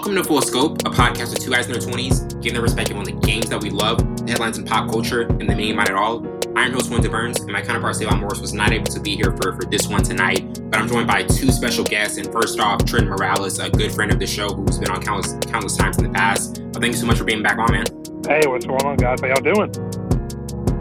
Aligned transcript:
Welcome 0.00 0.16
to 0.16 0.24
Full 0.24 0.40
Scope, 0.40 0.78
a 0.86 0.90
podcast 0.90 1.28
with 1.28 1.40
two 1.40 1.50
guys 1.50 1.66
in 1.66 1.72
their 1.72 1.82
20s, 1.82 2.40
giving 2.40 2.54
their 2.54 2.62
perspective 2.62 2.96
on 2.96 3.04
the 3.04 3.12
games 3.12 3.50
that 3.50 3.60
we 3.60 3.68
love, 3.68 3.98
the 4.24 4.30
headlines 4.30 4.56
in 4.56 4.64
pop 4.64 4.90
culture, 4.90 5.24
and 5.24 5.42
the 5.42 5.54
meaning 5.54 5.72
behind 5.72 5.90
it 5.90 5.94
all. 5.94 6.26
I'm 6.56 6.72
host 6.72 6.90
Winter 6.90 7.10
Burns, 7.10 7.38
and 7.40 7.52
my 7.52 7.60
counterpart 7.60 7.96
Savon 7.96 8.18
Morris 8.18 8.40
was 8.40 8.54
not 8.54 8.72
able 8.72 8.86
to 8.86 8.98
be 8.98 9.14
here 9.14 9.36
for, 9.36 9.54
for 9.54 9.66
this 9.66 9.88
one 9.88 10.02
tonight, 10.02 10.58
but 10.70 10.80
I'm 10.80 10.88
joined 10.88 11.06
by 11.06 11.24
two 11.24 11.52
special 11.52 11.84
guests. 11.84 12.16
And 12.16 12.32
first 12.32 12.58
off, 12.58 12.82
Trent 12.86 13.08
Morales, 13.08 13.58
a 13.58 13.68
good 13.68 13.92
friend 13.92 14.10
of 14.10 14.18
the 14.18 14.26
show 14.26 14.48
who's 14.48 14.78
been 14.78 14.90
on 14.90 15.02
countless 15.02 15.34
countless 15.50 15.76
times 15.76 15.98
in 15.98 16.04
the 16.04 16.10
past. 16.18 16.62
Thank 16.72 16.86
you 16.86 16.92
so 16.94 17.04
much 17.04 17.18
for 17.18 17.24
being 17.24 17.42
back 17.42 17.58
on, 17.58 17.70
man. 17.70 17.84
Hey, 18.26 18.48
what's 18.48 18.64
going 18.64 18.82
on, 18.82 18.96
guys? 18.96 19.20
How 19.20 19.26
y'all 19.26 19.42
doing? 19.42 19.70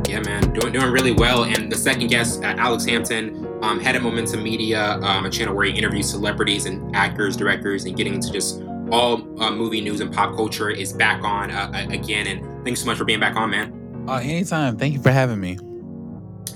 Yeah, 0.07 0.21
man, 0.21 0.53
doing 0.53 0.71
doing 0.71 0.93
really 0.93 1.11
well. 1.11 1.43
And 1.43 1.69
the 1.69 1.77
second 1.77 2.07
guest, 2.07 2.41
uh, 2.41 2.55
Alex 2.57 2.85
Hampton, 2.85 3.45
um, 3.63 3.81
head 3.81 3.97
of 3.97 4.03
Momentum 4.03 4.41
Media, 4.41 4.93
um, 5.01 5.25
a 5.25 5.29
channel 5.29 5.53
where 5.53 5.65
he 5.65 5.77
interviews 5.77 6.09
celebrities 6.09 6.67
and 6.67 6.95
actors, 6.95 7.35
directors, 7.35 7.83
and 7.83 7.97
getting 7.97 8.13
into 8.13 8.31
just 8.31 8.63
all 8.91 9.41
uh, 9.41 9.51
movie 9.51 9.81
news 9.81 9.99
and 10.01 10.13
pop 10.13 10.35
culture 10.35 10.69
is 10.69 10.93
back 10.93 11.23
on 11.23 11.51
uh, 11.51 11.87
again. 11.89 12.27
And 12.27 12.65
thanks 12.65 12.81
so 12.81 12.85
much 12.85 12.97
for 12.97 13.05
being 13.05 13.19
back 13.19 13.35
on, 13.35 13.49
man. 13.49 14.05
Uh, 14.07 14.15
anytime. 14.15 14.77
Thank 14.77 14.93
you 14.93 15.01
for 15.01 15.11
having 15.11 15.39
me. 15.39 15.57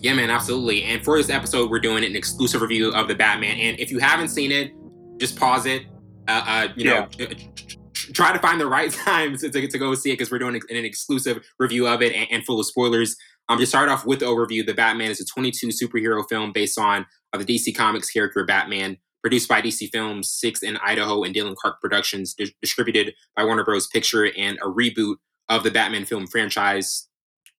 Yeah, 0.02 0.14
man, 0.14 0.30
absolutely. 0.30 0.84
And 0.84 1.04
for 1.04 1.18
this 1.18 1.30
episode, 1.30 1.70
we're 1.70 1.80
doing 1.80 2.04
an 2.04 2.16
exclusive 2.16 2.62
review 2.62 2.92
of 2.94 3.08
the 3.08 3.16
Batman. 3.16 3.58
And 3.58 3.80
if 3.80 3.90
you 3.92 4.00
haven't 4.00 4.30
seen 4.30 4.52
it, 4.52 4.72
just 5.20 5.40
pause 5.40 5.66
it. 5.66 5.84
Uh, 6.28 6.44
uh 6.46 6.68
you 6.76 6.86
know, 6.86 7.08
try 8.14 8.34
to 8.34 8.40
find 8.40 8.60
the 8.60 8.68
right 8.68 8.92
times 9.06 9.42
to, 9.42 9.50
to 9.50 9.78
go 9.78 9.94
see 9.96 10.10
it 10.10 10.14
because 10.14 10.32
we're 10.32 10.40
doing 10.40 10.56
an 10.56 10.86
exclusive 10.86 11.46
review 11.60 11.88
of 11.88 12.02
it 12.02 12.14
and, 12.14 12.28
and 12.32 12.46
full 12.46 12.60
of 12.60 12.66
spoilers. 12.66 13.16
Um, 13.50 13.60
to 13.60 13.66
start 13.66 13.90
off 13.90 14.06
with 14.06 14.20
the 14.20 14.26
overview, 14.26 14.66
The 14.66 14.74
Batman 14.74 15.12
is 15.12 15.20
a 15.20 15.26
22 15.26 15.68
superhero 15.68 16.24
film 16.30 16.54
based 16.54 16.80
on 16.80 17.06
uh, 17.34 17.38
the 17.38 17.46
DC 17.46 17.76
Comics 17.76 18.10
character 18.10 18.46
Batman 18.46 18.98
produced 19.24 19.48
by 19.48 19.62
DC 19.62 19.90
Films, 19.90 20.30
6th 20.44 20.78
& 20.82 20.84
Idaho, 20.84 21.24
and 21.24 21.34
Dylan 21.34 21.56
Clark 21.56 21.80
Productions, 21.82 22.34
di- 22.34 22.54
distributed 22.62 23.14
by 23.36 23.46
Warner 23.46 23.64
Bros. 23.64 23.88
Picture, 23.88 24.30
and 24.38 24.58
a 24.58 24.66
reboot 24.66 25.16
of 25.50 25.64
the 25.64 25.72
Batman 25.72 26.06
film 26.06 26.28
franchise. 26.28 27.08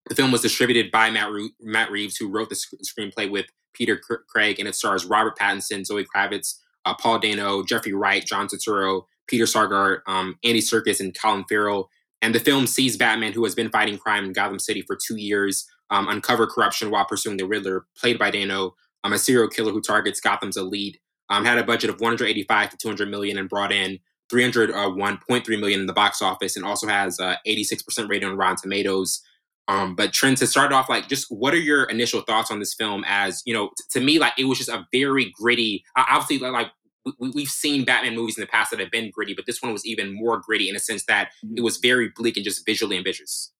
The 0.08 0.14
film 0.14 0.30
was 0.30 0.42
distributed 0.42 0.90
by 0.90 1.10
Matt, 1.10 1.30
Matt 1.60 1.90
Reeves, 1.90 2.16
who 2.16 2.28
wrote 2.28 2.50
the 2.50 2.54
sc- 2.54 2.74
screenplay 2.84 3.30
with 3.30 3.46
Peter 3.72 4.00
C- 4.06 4.16
Craig, 4.28 4.58
and 4.58 4.68
it 4.68 4.74
stars 4.74 5.06
Robert 5.06 5.38
Pattinson, 5.38 5.86
Zoe 5.86 6.04
Kravitz, 6.14 6.58
uh, 6.84 6.94
Paul 6.94 7.18
Dano, 7.18 7.62
Jeffrey 7.62 7.94
Wright, 7.94 8.24
John 8.24 8.46
Turturro, 8.46 9.04
Peter 9.26 9.44
Sarsgaard, 9.44 10.00
um, 10.06 10.36
Andy 10.44 10.60
Serkis, 10.60 11.00
and 11.00 11.18
Colin 11.18 11.44
Farrell. 11.48 11.88
And 12.20 12.34
the 12.34 12.40
film 12.40 12.66
sees 12.66 12.98
Batman, 12.98 13.32
who 13.32 13.44
has 13.44 13.54
been 13.54 13.70
fighting 13.70 13.96
crime 13.96 14.26
in 14.26 14.32
Gotham 14.32 14.58
City 14.58 14.82
for 14.82 14.96
two 14.96 15.16
years, 15.16 15.66
um, 15.90 16.08
uncover 16.08 16.46
corruption 16.46 16.90
while 16.90 17.06
pursuing 17.06 17.38
the 17.38 17.46
Riddler, 17.46 17.86
played 17.98 18.18
by 18.18 18.30
Dano, 18.30 18.74
um, 19.02 19.14
a 19.14 19.18
serial 19.18 19.48
killer 19.48 19.72
who 19.72 19.80
targets 19.80 20.20
Gotham's 20.20 20.56
elite 20.56 20.98
um, 21.30 21.44
had 21.44 21.58
a 21.58 21.64
budget 21.64 21.90
of 21.90 22.00
185 22.00 22.70
to 22.70 22.76
200 22.76 23.08
million 23.08 23.38
and 23.38 23.48
brought 23.48 23.72
in 23.72 23.98
301.3 24.32 25.60
million 25.60 25.80
in 25.80 25.86
the 25.86 25.92
box 25.92 26.22
office 26.22 26.56
and 26.56 26.64
also 26.64 26.86
has 26.86 27.20
uh, 27.20 27.36
86% 27.46 28.08
rating 28.08 28.28
on 28.28 28.36
Rotten 28.36 28.56
Tomatoes. 28.56 29.22
Um, 29.66 29.94
but 29.94 30.12
Trent, 30.12 30.38
to 30.38 30.46
start 30.46 30.72
off, 30.72 30.88
like, 30.88 31.08
just 31.08 31.28
what 31.30 31.54
are 31.54 31.58
your 31.58 31.84
initial 31.84 32.20
thoughts 32.20 32.50
on 32.50 32.58
this 32.58 32.74
film? 32.74 33.04
As 33.06 33.42
you 33.46 33.54
know, 33.54 33.68
t- 33.68 33.84
to 33.90 34.00
me, 34.00 34.18
like, 34.18 34.34
it 34.38 34.44
was 34.44 34.58
just 34.58 34.68
a 34.68 34.86
very 34.92 35.32
gritty. 35.38 35.84
Obviously, 35.96 36.38
like, 36.38 36.70
we, 37.18 37.30
we've 37.30 37.48
seen 37.48 37.84
Batman 37.84 38.14
movies 38.14 38.36
in 38.36 38.42
the 38.42 38.46
past 38.46 38.70
that 38.70 38.80
have 38.80 38.90
been 38.90 39.10
gritty, 39.10 39.32
but 39.34 39.46
this 39.46 39.62
one 39.62 39.72
was 39.72 39.86
even 39.86 40.14
more 40.14 40.38
gritty 40.38 40.68
in 40.68 40.76
a 40.76 40.80
sense 40.80 41.04
that 41.06 41.30
it 41.56 41.62
was 41.62 41.78
very 41.78 42.10
bleak 42.14 42.36
and 42.36 42.44
just 42.44 42.66
visually 42.66 42.96
ambitious. 42.98 43.52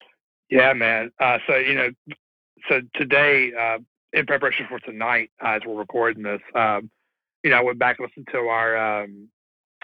Yeah, 0.50 0.72
man. 0.74 1.10
Uh, 1.18 1.38
so 1.46 1.56
you 1.56 1.74
know, 1.74 1.90
so 2.68 2.82
today, 2.94 3.52
uh, 3.58 3.78
in 4.12 4.26
preparation 4.26 4.66
for 4.68 4.78
tonight, 4.80 5.30
uh, 5.42 5.50
as 5.50 5.62
we're 5.66 5.74
recording 5.78 6.22
this, 6.22 6.42
um, 6.55 6.90
you 7.44 7.50
know, 7.50 7.56
I 7.56 7.60
went 7.60 7.78
back 7.78 7.98
and 7.98 8.08
listened 8.08 8.27
to 8.32 8.38
our 8.38 9.05
um, 9.05 9.28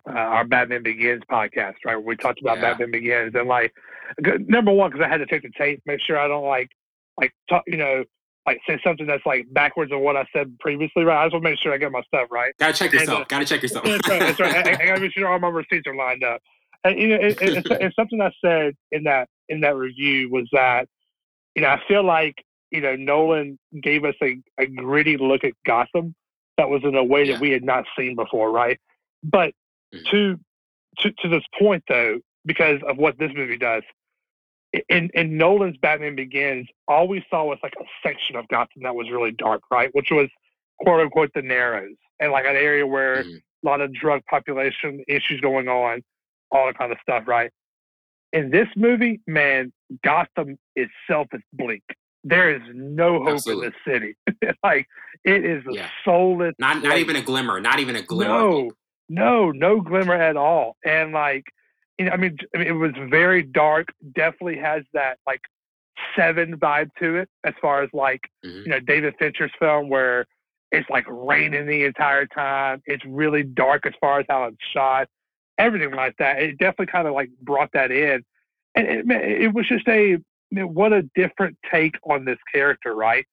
uh, 0.08 0.12
our 0.12 0.44
Batman 0.44 0.82
Begins 0.82 1.22
podcast, 1.30 1.74
right? 1.84 1.96
Where 1.96 2.00
we 2.00 2.16
talked 2.16 2.40
about 2.40 2.56
yeah. 2.56 2.70
Batman 2.70 2.90
Begins, 2.90 3.34
and 3.34 3.46
like 3.46 3.72
number 4.48 4.72
one, 4.72 4.90
because 4.90 5.04
I 5.04 5.08
had 5.08 5.18
to 5.18 5.26
take 5.26 5.42
the 5.42 5.52
tape, 5.56 5.82
make 5.86 6.00
sure 6.00 6.18
I 6.18 6.26
don't 6.26 6.46
like 6.46 6.70
like 7.20 7.32
talk, 7.48 7.62
you 7.66 7.76
know, 7.76 8.04
like 8.46 8.60
say 8.66 8.80
something 8.82 9.06
that's 9.06 9.24
like 9.26 9.46
backwards 9.52 9.92
of 9.92 10.00
what 10.00 10.16
I 10.16 10.24
said 10.32 10.58
previously, 10.58 11.04
right? 11.04 11.20
I 11.20 11.26
just 11.26 11.34
want 11.34 11.44
to 11.44 11.50
make 11.50 11.60
sure 11.60 11.72
I 11.72 11.76
get 11.76 11.92
my 11.92 12.02
stuff 12.02 12.28
right. 12.30 12.54
Gotta 12.58 12.72
check 12.72 12.92
yourself. 12.92 13.10
And, 13.10 13.22
uh, 13.22 13.28
gotta 13.28 13.44
check 13.44 13.62
yourself. 13.62 13.84
that's 13.84 14.08
right. 14.08 14.20
That's 14.20 14.40
right. 14.40 14.66
I, 14.66 14.82
I, 14.82 14.86
gotta 14.86 15.00
make 15.00 15.12
sure 15.12 15.28
all 15.28 15.38
my 15.38 15.48
receipts 15.48 15.86
are 15.86 15.94
lined 15.94 16.24
up. 16.24 16.40
And 16.82 16.98
you 16.98 17.08
know, 17.08 17.16
it, 17.16 17.42
it, 17.42 17.56
it's, 17.58 17.68
it's 17.70 17.96
something 17.96 18.20
I 18.22 18.32
said 18.42 18.74
in 18.90 19.04
that 19.04 19.28
in 19.50 19.60
that 19.60 19.76
review 19.76 20.30
was 20.30 20.48
that 20.52 20.88
you 21.54 21.60
know 21.60 21.68
I 21.68 21.80
feel 21.86 22.02
like 22.02 22.36
you 22.70 22.80
know 22.80 22.96
Nolan 22.96 23.58
gave 23.82 24.04
us 24.04 24.14
a, 24.22 24.40
a 24.58 24.66
gritty 24.66 25.18
look 25.18 25.44
at 25.44 25.52
Gotham 25.66 26.14
that 26.60 26.68
was 26.68 26.82
in 26.84 26.94
a 26.94 27.02
way 27.02 27.24
yeah. 27.24 27.32
that 27.32 27.40
we 27.40 27.50
had 27.50 27.64
not 27.64 27.84
seen 27.98 28.14
before, 28.14 28.50
right? 28.50 28.78
But 29.22 29.54
mm-hmm. 29.94 30.04
to, 30.10 30.40
to 30.98 31.12
to 31.22 31.28
this 31.28 31.42
point 31.58 31.82
though, 31.88 32.18
because 32.44 32.80
of 32.86 32.98
what 32.98 33.18
this 33.18 33.32
movie 33.34 33.56
does, 33.56 33.82
in 34.88 35.10
in 35.14 35.38
Nolan's 35.38 35.78
Batman 35.78 36.16
Begins, 36.16 36.68
all 36.86 37.08
we 37.08 37.24
saw 37.30 37.44
was 37.44 37.58
like 37.62 37.74
a 37.80 37.84
section 38.06 38.36
of 38.36 38.46
Gotham 38.48 38.82
that 38.82 38.94
was 38.94 39.10
really 39.10 39.32
dark, 39.32 39.62
right? 39.70 39.88
Which 39.94 40.10
was 40.10 40.28
quote 40.80 41.00
unquote 41.00 41.30
the 41.34 41.42
Narrows, 41.42 41.96
and 42.20 42.30
like 42.30 42.44
an 42.44 42.56
area 42.56 42.86
where 42.86 43.22
mm-hmm. 43.24 43.36
a 43.66 43.68
lot 43.68 43.80
of 43.80 43.92
drug 43.94 44.22
population 44.28 45.02
issues 45.08 45.40
going 45.40 45.68
on, 45.68 46.02
all 46.50 46.66
that 46.66 46.76
kind 46.76 46.92
of 46.92 46.98
stuff, 47.02 47.24
right? 47.26 47.50
In 48.32 48.50
this 48.50 48.68
movie, 48.76 49.20
man, 49.26 49.72
Gotham 50.04 50.58
itself 50.76 51.28
is 51.32 51.40
bleak 51.54 51.82
there 52.24 52.54
is 52.54 52.62
no 52.74 53.22
hope 53.22 53.34
Absolutely. 53.34 53.66
in 53.66 53.72
this 53.72 53.92
city. 53.92 54.54
like 54.62 54.86
it 55.24 55.44
is 55.44 55.64
a 55.66 55.90
soulless. 56.04 56.54
Not 56.58 56.82
not 56.82 56.98
even 56.98 57.16
a 57.16 57.22
glimmer. 57.22 57.60
Not 57.60 57.80
even 57.80 57.96
a 57.96 58.02
glimmer. 58.02 58.28
No, 58.28 58.70
no, 59.08 59.50
no 59.50 59.80
glimmer 59.80 60.14
at 60.14 60.36
all. 60.36 60.76
And 60.84 61.12
like, 61.12 61.44
you 61.98 62.06
know, 62.06 62.12
I 62.12 62.16
mean, 62.16 62.38
it 62.54 62.72
was 62.72 62.92
very 63.08 63.42
dark. 63.42 63.88
Definitely 64.14 64.58
has 64.58 64.84
that 64.92 65.18
like 65.26 65.40
seven 66.16 66.56
vibe 66.58 66.90
to 67.00 67.16
it, 67.16 67.28
as 67.44 67.54
far 67.60 67.82
as 67.82 67.90
like 67.92 68.22
mm-hmm. 68.44 68.62
you 68.64 68.68
know 68.68 68.80
David 68.80 69.14
Fincher's 69.18 69.52
film 69.58 69.88
where 69.88 70.26
it's 70.72 70.88
like 70.88 71.04
raining 71.08 71.66
the 71.66 71.84
entire 71.84 72.26
time. 72.26 72.82
It's 72.86 73.04
really 73.04 73.42
dark 73.42 73.86
as 73.86 73.92
far 74.00 74.20
as 74.20 74.26
how 74.28 74.44
it's 74.44 74.56
shot, 74.72 75.08
everything 75.58 75.92
like 75.92 76.16
that. 76.18 76.40
It 76.40 76.58
definitely 76.58 76.86
kind 76.86 77.08
of 77.08 77.14
like 77.14 77.30
brought 77.42 77.70
that 77.72 77.90
in, 77.90 78.24
and 78.74 78.86
it, 78.86 79.10
it 79.10 79.54
was 79.54 79.68
just 79.68 79.88
a 79.88 80.18
mean, 80.54 80.74
what 80.74 80.92
a 80.92 81.02
different 81.14 81.56
take 81.70 81.96
on 82.08 82.24
this 82.24 82.38
character, 82.52 82.94
right? 82.94 83.26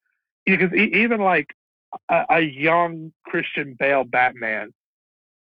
Because 0.46 0.72
even 0.74 1.20
like 1.20 1.48
a, 2.10 2.26
a 2.30 2.40
young 2.40 3.12
Christian 3.26 3.76
Bale 3.78 4.04
Batman, 4.04 4.74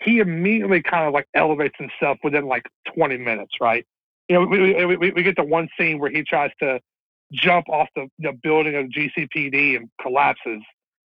he 0.02 0.18
immediately 0.18 0.82
kind 0.82 1.06
of 1.06 1.14
like 1.14 1.26
elevates 1.34 1.76
himself 1.78 2.18
within 2.22 2.46
like 2.46 2.64
20 2.94 3.16
minutes, 3.18 3.54
right? 3.60 3.86
You 4.28 4.36
know, 4.36 4.46
we, 4.46 4.84
we, 4.86 5.10
we 5.10 5.22
get 5.22 5.36
the 5.36 5.44
one 5.44 5.68
scene 5.78 5.98
where 5.98 6.10
he 6.10 6.22
tries 6.22 6.50
to 6.60 6.80
jump 7.32 7.68
off 7.68 7.88
the, 7.94 8.08
the 8.18 8.32
building 8.42 8.74
of 8.76 8.86
GCPD 8.86 9.76
and 9.76 9.88
collapses. 10.00 10.62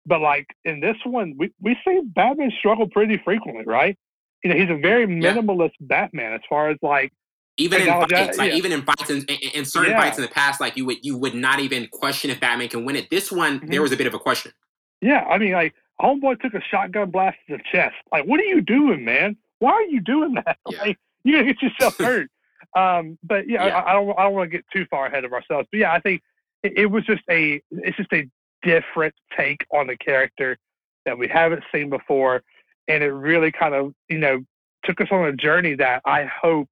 But 0.06 0.20
like 0.20 0.46
in 0.64 0.80
this 0.80 0.96
one, 1.04 1.34
we, 1.38 1.52
we 1.60 1.76
see 1.84 2.00
Batman 2.04 2.52
struggle 2.58 2.88
pretty 2.88 3.18
frequently, 3.18 3.64
right? 3.64 3.96
You 4.44 4.50
know, 4.50 4.56
he's 4.56 4.70
a 4.70 4.78
very 4.78 5.06
minimalist 5.06 5.72
yeah. 5.80 5.86
Batman 5.86 6.34
as 6.34 6.40
far 6.48 6.70
as 6.70 6.78
like 6.82 7.12
even 7.58 7.82
in 7.82 7.88
fights, 7.88 8.38
like 8.38 8.52
yeah. 8.52 8.56
even 8.56 8.72
in 8.72 8.82
fights 8.82 9.10
in, 9.10 9.24
in, 9.28 9.50
in 9.54 9.64
certain 9.64 9.90
yeah. 9.90 10.00
fights 10.00 10.16
in 10.16 10.22
the 10.22 10.30
past, 10.30 10.60
like 10.60 10.76
you 10.76 10.86
would 10.86 11.04
you 11.04 11.18
would 11.18 11.34
not 11.34 11.60
even 11.60 11.88
question 11.88 12.30
if 12.30 12.40
Batman 12.40 12.68
can 12.68 12.84
win 12.84 12.96
it. 12.96 13.10
This 13.10 13.30
one, 13.30 13.58
mm-hmm. 13.58 13.70
there 13.70 13.82
was 13.82 13.92
a 13.92 13.96
bit 13.96 14.06
of 14.06 14.14
a 14.14 14.18
question. 14.18 14.52
Yeah, 15.00 15.24
I 15.24 15.38
mean, 15.38 15.52
like 15.52 15.74
Homeboy 16.00 16.40
took 16.40 16.54
a 16.54 16.62
shotgun 16.62 17.10
blast 17.10 17.36
to 17.48 17.56
the 17.56 17.62
chest. 17.70 17.96
Like, 18.12 18.24
what 18.24 18.40
are 18.40 18.44
you 18.44 18.60
doing, 18.60 19.04
man? 19.04 19.36
Why 19.58 19.72
are 19.72 19.82
you 19.82 20.00
doing 20.00 20.34
that? 20.34 20.58
Yeah. 20.70 20.82
Like, 20.82 20.98
you're 21.24 21.40
gonna 21.40 21.52
get 21.52 21.62
yourself 21.62 21.96
hurt. 21.98 22.30
um, 22.76 23.18
but 23.22 23.48
yeah, 23.48 23.64
I, 23.64 23.90
I, 23.90 23.92
don't 23.92 24.18
I 24.18 24.22
don't 24.22 24.34
want 24.34 24.50
to 24.50 24.56
get 24.56 24.64
too 24.72 24.86
far 24.90 25.06
ahead 25.06 25.24
of 25.24 25.32
ourselves. 25.32 25.68
But 25.70 25.78
yeah, 25.78 25.92
I 25.92 26.00
think 26.00 26.22
it, 26.62 26.72
it 26.76 26.86
was 26.86 27.04
just 27.04 27.22
a 27.28 27.60
it's 27.70 27.96
just 27.96 28.12
a 28.12 28.28
different 28.62 29.14
take 29.36 29.66
on 29.72 29.88
the 29.88 29.96
character 29.96 30.56
that 31.04 31.18
we 31.18 31.26
haven't 31.26 31.64
seen 31.72 31.90
before, 31.90 32.42
and 32.86 33.02
it 33.02 33.10
really 33.10 33.50
kind 33.50 33.74
of 33.74 33.92
you 34.08 34.18
know 34.18 34.44
took 34.84 35.00
us 35.00 35.08
on 35.10 35.26
a 35.26 35.32
journey 35.32 35.74
that 35.74 36.02
I 36.04 36.24
hope 36.24 36.68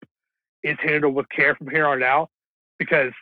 is 0.62 0.76
handled 0.82 1.14
with 1.14 1.28
care 1.28 1.54
from 1.54 1.68
here 1.68 1.86
on 1.86 2.02
out 2.02 2.28
because, 2.78 3.12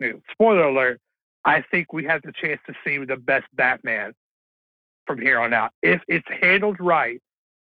you 0.00 0.12
know, 0.12 0.20
spoiler 0.30 0.64
alert, 0.64 1.00
I 1.44 1.64
think 1.70 1.92
we 1.92 2.04
have 2.04 2.22
the 2.22 2.32
chance 2.32 2.60
to 2.66 2.74
see 2.84 2.98
the 3.04 3.16
best 3.16 3.46
Batman 3.54 4.12
from 5.06 5.20
here 5.20 5.40
on 5.40 5.52
out. 5.52 5.72
If 5.82 6.00
it's 6.08 6.26
handled 6.40 6.76
right, 6.78 7.20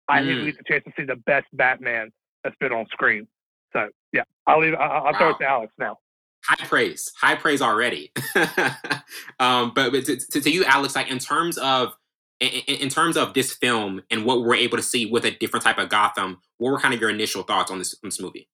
I 0.09 0.21
mm. 0.21 0.27
think 0.27 0.41
we 0.41 0.47
have 0.47 0.57
the 0.57 0.65
chance 0.65 0.85
to 0.85 0.93
see 0.97 1.05
the 1.05 1.17
best 1.17 1.47
Batman 1.53 2.11
that's 2.43 2.57
been 2.61 2.73
on 2.73 2.87
screen. 2.91 3.27
So 3.73 3.89
yeah, 4.13 4.23
I'll 4.47 4.61
leave. 4.61 4.75
I'll, 4.75 4.91
I'll 4.91 5.13
wow. 5.13 5.19
throw 5.19 5.31
it 5.31 5.39
to 5.41 5.49
Alex 5.49 5.73
now. 5.79 5.99
High 6.45 6.65
praise, 6.67 7.13
high 7.21 7.35
praise 7.35 7.61
already. 7.61 8.13
um, 9.41 9.73
but, 9.75 9.91
but 9.91 10.05
to, 10.05 10.17
to, 10.17 10.41
to, 10.41 10.51
you, 10.51 10.65
Alex, 10.65 10.95
like 10.95 11.11
in 11.11 11.19
terms 11.19 11.59
of 11.59 11.93
in, 12.39 12.77
in, 12.77 12.89
terms 12.89 13.17
of 13.17 13.35
this 13.35 13.53
film 13.53 14.03
and 14.11 14.25
what 14.25 14.43
we're 14.43 14.55
able 14.55 14.77
to 14.77 14.83
see 14.83 15.07
with 15.07 15.25
a 15.25 15.33
different 15.33 15.65
type 15.65 15.79
of 15.79 15.89
Gotham, 15.89 16.39
what 16.59 16.71
were 16.71 16.79
kind 16.79 16.95
of 16.95 17.01
your 17.01 17.11
initial 17.11 17.43
thoughts 17.43 17.71
on 17.71 17.79
this, 17.79 17.95
on 17.95 18.09
this 18.09 18.21
movie? 18.21 18.49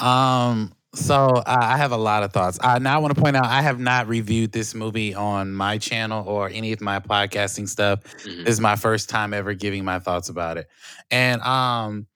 Um, 0.00 0.72
so 0.92 1.40
I 1.46 1.76
have 1.76 1.92
a 1.92 1.96
lot 1.96 2.24
of 2.24 2.32
thoughts. 2.32 2.58
I 2.60 2.78
now 2.80 2.96
I 2.96 2.98
want 2.98 3.14
to 3.14 3.20
point 3.20 3.36
out 3.36 3.46
I 3.46 3.62
have 3.62 3.78
not 3.78 4.08
reviewed 4.08 4.50
this 4.50 4.74
movie 4.74 5.14
on 5.14 5.52
my 5.52 5.78
channel 5.78 6.28
or 6.28 6.48
any 6.48 6.72
of 6.72 6.80
my 6.80 6.98
podcasting 6.98 7.68
stuff. 7.68 8.02
Mm-hmm. 8.02 8.44
This 8.44 8.54
is 8.54 8.60
my 8.60 8.74
first 8.74 9.08
time 9.08 9.32
ever 9.32 9.54
giving 9.54 9.84
my 9.84 10.00
thoughts 10.00 10.28
about 10.28 10.56
it. 10.56 10.66
And 11.10 11.40
um, 11.42 12.06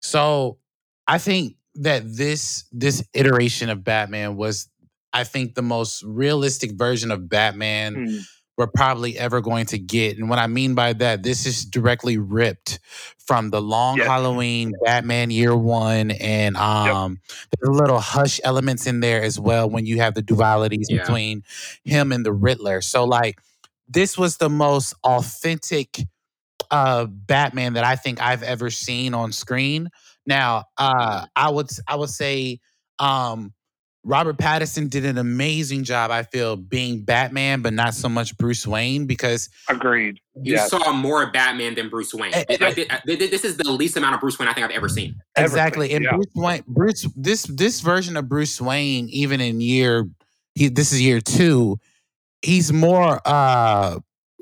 so 0.00 0.58
I 1.06 1.18
think 1.18 1.54
that 1.76 2.02
this 2.04 2.64
this 2.72 3.04
iteration 3.14 3.70
of 3.70 3.84
Batman 3.84 4.36
was, 4.36 4.68
I 5.12 5.22
think, 5.22 5.54
the 5.54 5.62
most 5.62 6.02
realistic 6.02 6.72
version 6.72 7.12
of 7.12 7.28
Batman 7.28 7.94
Hmm. 7.94 8.16
We're 8.56 8.66
probably 8.68 9.18
ever 9.18 9.40
going 9.40 9.66
to 9.66 9.78
get. 9.78 10.18
And 10.18 10.28
what 10.30 10.38
I 10.38 10.46
mean 10.46 10.74
by 10.74 10.92
that, 10.94 11.22
this 11.22 11.46
is 11.46 11.64
directly 11.64 12.16
ripped 12.18 12.78
from 13.18 13.50
the 13.50 13.60
long 13.60 13.98
Yes. 13.98 14.06
Halloween 14.06 14.72
Batman 14.84 15.30
Year 15.30 15.54
One, 15.56 16.10
and 16.12 16.56
um, 16.56 17.20
there's 17.60 17.76
little 17.76 17.98
hush 18.00 18.40
elements 18.44 18.86
in 18.86 19.00
there 19.00 19.22
as 19.22 19.38
well 19.38 19.68
when 19.68 19.84
you 19.86 19.98
have 19.98 20.14
the 20.14 20.22
dualities 20.22 20.86
Yeah. 20.88 20.98
between 20.98 21.42
him 21.84 22.12
and 22.12 22.24
the 22.24 22.32
Riddler. 22.32 22.80
So 22.80 23.04
like, 23.04 23.38
this 23.88 24.16
was 24.18 24.36
the 24.38 24.50
most 24.50 24.94
authentic 25.04 25.98
uh 26.70 27.06
Batman 27.06 27.74
that 27.74 27.84
I 27.84 27.96
think 27.96 28.20
I've 28.20 28.42
ever 28.42 28.70
seen 28.70 29.14
on 29.14 29.32
screen. 29.32 29.88
Now, 30.26 30.64
uh 30.78 31.26
I 31.36 31.50
would 31.50 31.68
I 31.86 31.96
would 31.96 32.10
say 32.10 32.60
um 32.98 33.52
Robert 34.06 34.36
Pattinson 34.38 34.88
did 34.88 35.04
an 35.04 35.18
amazing 35.18 35.82
job, 35.82 36.12
I 36.12 36.22
feel, 36.22 36.54
being 36.54 37.02
Batman, 37.02 37.60
but 37.60 37.72
not 37.72 37.92
so 37.92 38.08
much 38.08 38.36
Bruce 38.38 38.64
Wayne 38.64 39.04
because 39.06 39.48
Agreed. 39.68 40.20
You 40.40 40.54
Yes. 40.54 40.70
saw 40.70 40.92
more 40.92 41.28
Batman 41.32 41.74
than 41.74 41.88
Bruce 41.88 42.14
Wayne. 42.14 42.30
Th- 42.32 42.46
th- 42.46 42.74
th- 42.76 42.88
th- 43.04 43.30
this 43.30 43.44
is 43.44 43.56
the 43.56 43.70
least 43.70 43.96
amount 43.96 44.14
of 44.14 44.20
Bruce 44.20 44.38
Wayne 44.38 44.48
I 44.48 44.52
think 44.52 44.64
I've 44.64 44.70
ever 44.70 44.88
seen. 44.88 45.16
exactly 45.36 45.92
and 45.92 46.04
yeah. 46.04 46.12
Bruce 46.14 46.26
Wayne 46.36 46.62
Bruce 46.68 47.06
this 47.16 47.42
this 47.44 47.80
version 47.80 48.16
of 48.16 48.28
Bruce 48.28 48.60
Wayne, 48.60 49.08
even 49.08 49.40
in 49.40 49.60
year 49.60 50.06
he 50.54 50.68
this 50.68 50.92
is 50.92 51.02
year 51.02 51.20
two, 51.20 51.78
he's 52.42 52.72
more 52.72 53.20
uh 53.24 53.98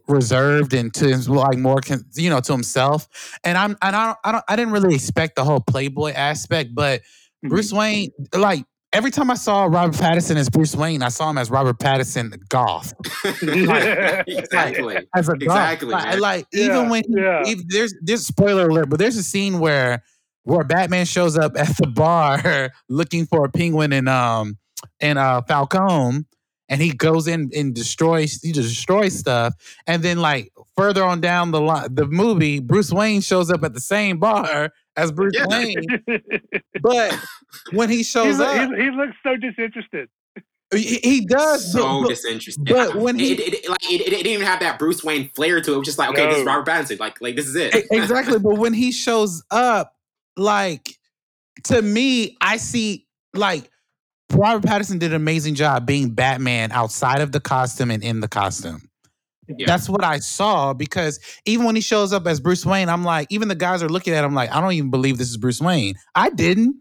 reserved 0.08 0.75
and 0.75 0.93
to 0.93 1.16
like 1.32 1.56
more 1.56 1.81
you 2.16 2.28
know 2.28 2.38
to 2.38 2.52
himself 2.52 3.08
and 3.43 3.56
i'm 3.56 3.70
and 3.81 3.96
i 3.96 4.05
don't, 4.08 4.19
I 4.22 4.32
don't 4.32 4.44
i 4.50 4.55
didn't 4.55 4.72
really 4.75 4.94
expect 4.94 5.34
the 5.37 5.44
whole 5.44 5.61
playboy 5.61 6.12
aspect 6.12 6.75
but 6.75 7.00
Mhm. 7.43 7.49
Bruce 7.49 7.72
Wayne, 7.72 8.11
like 8.34 8.64
every 8.94 9.11
time 9.11 9.31
I 9.31 9.35
saw 9.35 9.64
Robert 9.64 9.96
Pattinson 9.96 10.37
as 10.37 10.49
Bruce 10.49 10.75
Wayne, 10.75 11.02
I 11.02 11.08
saw 11.08 11.29
him 11.31 11.37
as 11.38 11.50
Robert 11.50 11.79
Pattinson 11.79 12.31
the 12.31 12.38
goth. 12.49 12.94
exactly. 13.43 14.96
As 15.14 15.29
a 15.29 15.32
goth. 15.32 15.43
Exactly, 15.43 15.88
Like, 15.91 16.05
man. 16.05 16.20
like 16.20 16.46
Yeah, 16.52 16.64
even 16.64 16.88
when 16.88 17.02
he, 17.06 17.14
yeah. 17.17 17.43
even- 17.46 17.67
there's 17.69 17.94
there's 18.02 18.26
spoiler 18.26 18.69
alert, 18.69 18.88
but 18.88 18.99
there's 18.99 19.17
a 19.17 19.23
scene 19.23 19.58
where 19.58 20.02
where 20.44 20.64
Batman 20.64 21.06
shows 21.06 21.37
up 21.38 21.52
at 21.56 21.76
the 21.76 21.87
bar 21.88 22.70
looking 22.88 23.26
for 23.26 23.44
a 23.44 23.50
penguin 23.50 23.93
and 23.93 24.08
um 24.08 24.58
and 25.00 25.19
uh 25.19 25.43
Falcone. 25.43 26.25
And 26.70 26.81
he 26.81 26.93
goes 26.93 27.29
in 27.29 27.50
and 27.55 27.75
destroys 27.75 28.40
he 28.40 28.50
destroys 28.50 29.19
stuff, 29.19 29.52
and 29.87 30.02
then 30.02 30.19
like 30.19 30.50
further 30.76 31.05
on 31.05 31.20
down 31.20 31.50
the 31.50 31.61
line, 31.61 31.94
the 31.94 32.06
movie, 32.06 32.58
Bruce 32.58 32.90
Wayne 32.90 33.20
shows 33.20 33.50
up 33.50 33.62
at 33.64 33.75
the 33.75 33.81
same 33.81 34.19
bar 34.19 34.70
as 34.96 35.11
Bruce 35.12 35.35
Yeah. 35.37 35.46
Wayne, 35.49 35.75
but 36.82 37.19
when 37.73 37.88
he 37.91 37.99
he, 37.99 38.02
shows 38.02 38.38
lo- 38.38 38.46
up, 38.46 38.70
he, 38.70 38.82
he 38.85 38.91
looks 38.91 39.17
so 39.23 39.37
disinterested. 39.37 40.08
he, 40.73 40.99
he 41.02 41.25
does. 41.26 41.73
so 41.73 41.82
but- 41.82 42.00
but- 42.02 42.08
disinterested. 42.11 42.64
but 42.64 42.94
when 42.96 43.19
he- 43.19 43.32
it, 43.32 43.41
it, 43.41 43.55
it- 43.64 43.69
like, 43.70 43.85
it, 43.85 44.00
it 44.02 44.11
didn't 44.11 44.26
even 44.26 44.46
have 44.46 44.61
that 44.61 44.79
Bruce 44.79 45.02
Wayne 45.05 45.31
flair 45.35 45.61
to 45.61 45.70
it. 45.73 45.75
It 45.75 45.79
was 45.79 45.87
just 45.87 45.99
like, 45.99 46.11
okay, 46.11 46.26
this 46.26 46.38
is 46.38 46.44
No. 46.44 46.52
Robert 46.56 46.70
Pattinson. 46.70 46.99
Like, 47.00 47.20
like 47.20 47.37
this 47.37 47.46
is 47.46 47.56
it. 47.56 47.87
Exactly. 47.91 48.38
But 48.43 48.58
when 48.58 48.73
he 48.73 48.93
shows 48.93 49.43
up, 49.50 49.94
like 50.37 50.88
to 51.64 51.81
me, 51.82 52.37
I 52.40 52.56
see 52.56 53.06
like 53.35 53.70
Robert 54.32 54.67
Pattinson 54.69 54.99
did 54.99 55.11
an 55.11 55.17
amazing 55.17 55.55
job 55.55 55.87
being 55.87 56.11
Batman 56.11 56.73
outside 56.73 57.20
of 57.20 57.31
the 57.32 57.40
costume 57.40 57.90
and 57.90 58.02
in 58.02 58.20
the 58.20 58.29
costume. 58.29 58.88
Yeah. 59.49 59.67
That's 59.67 59.88
what 59.88 60.05
I 60.05 60.19
saw 60.19 60.73
because 60.73 61.20
even 61.44 61.67
when 61.67 61.75
he 61.75 61.81
shows 61.82 62.12
up 62.12 62.26
as 62.26 62.41
Bruce 62.41 62.64
Wayne, 62.64 62.88
I'm 62.88 63.05
like, 63.05 63.26
even 63.31 63.49
the 63.49 63.55
guys 63.55 63.82
are 63.82 63.88
looking 63.88 64.14
at 64.14 64.25
him 64.25 64.35
like, 64.35 64.50
I 64.50 64.61
don't 64.61 64.73
even 64.73 64.91
believe 64.91 65.19
this 65.19 65.29
is 65.31 65.37
Bruce 65.37 65.61
Wayne. 65.61 65.94
I 66.14 66.31
didn't. 66.31 66.76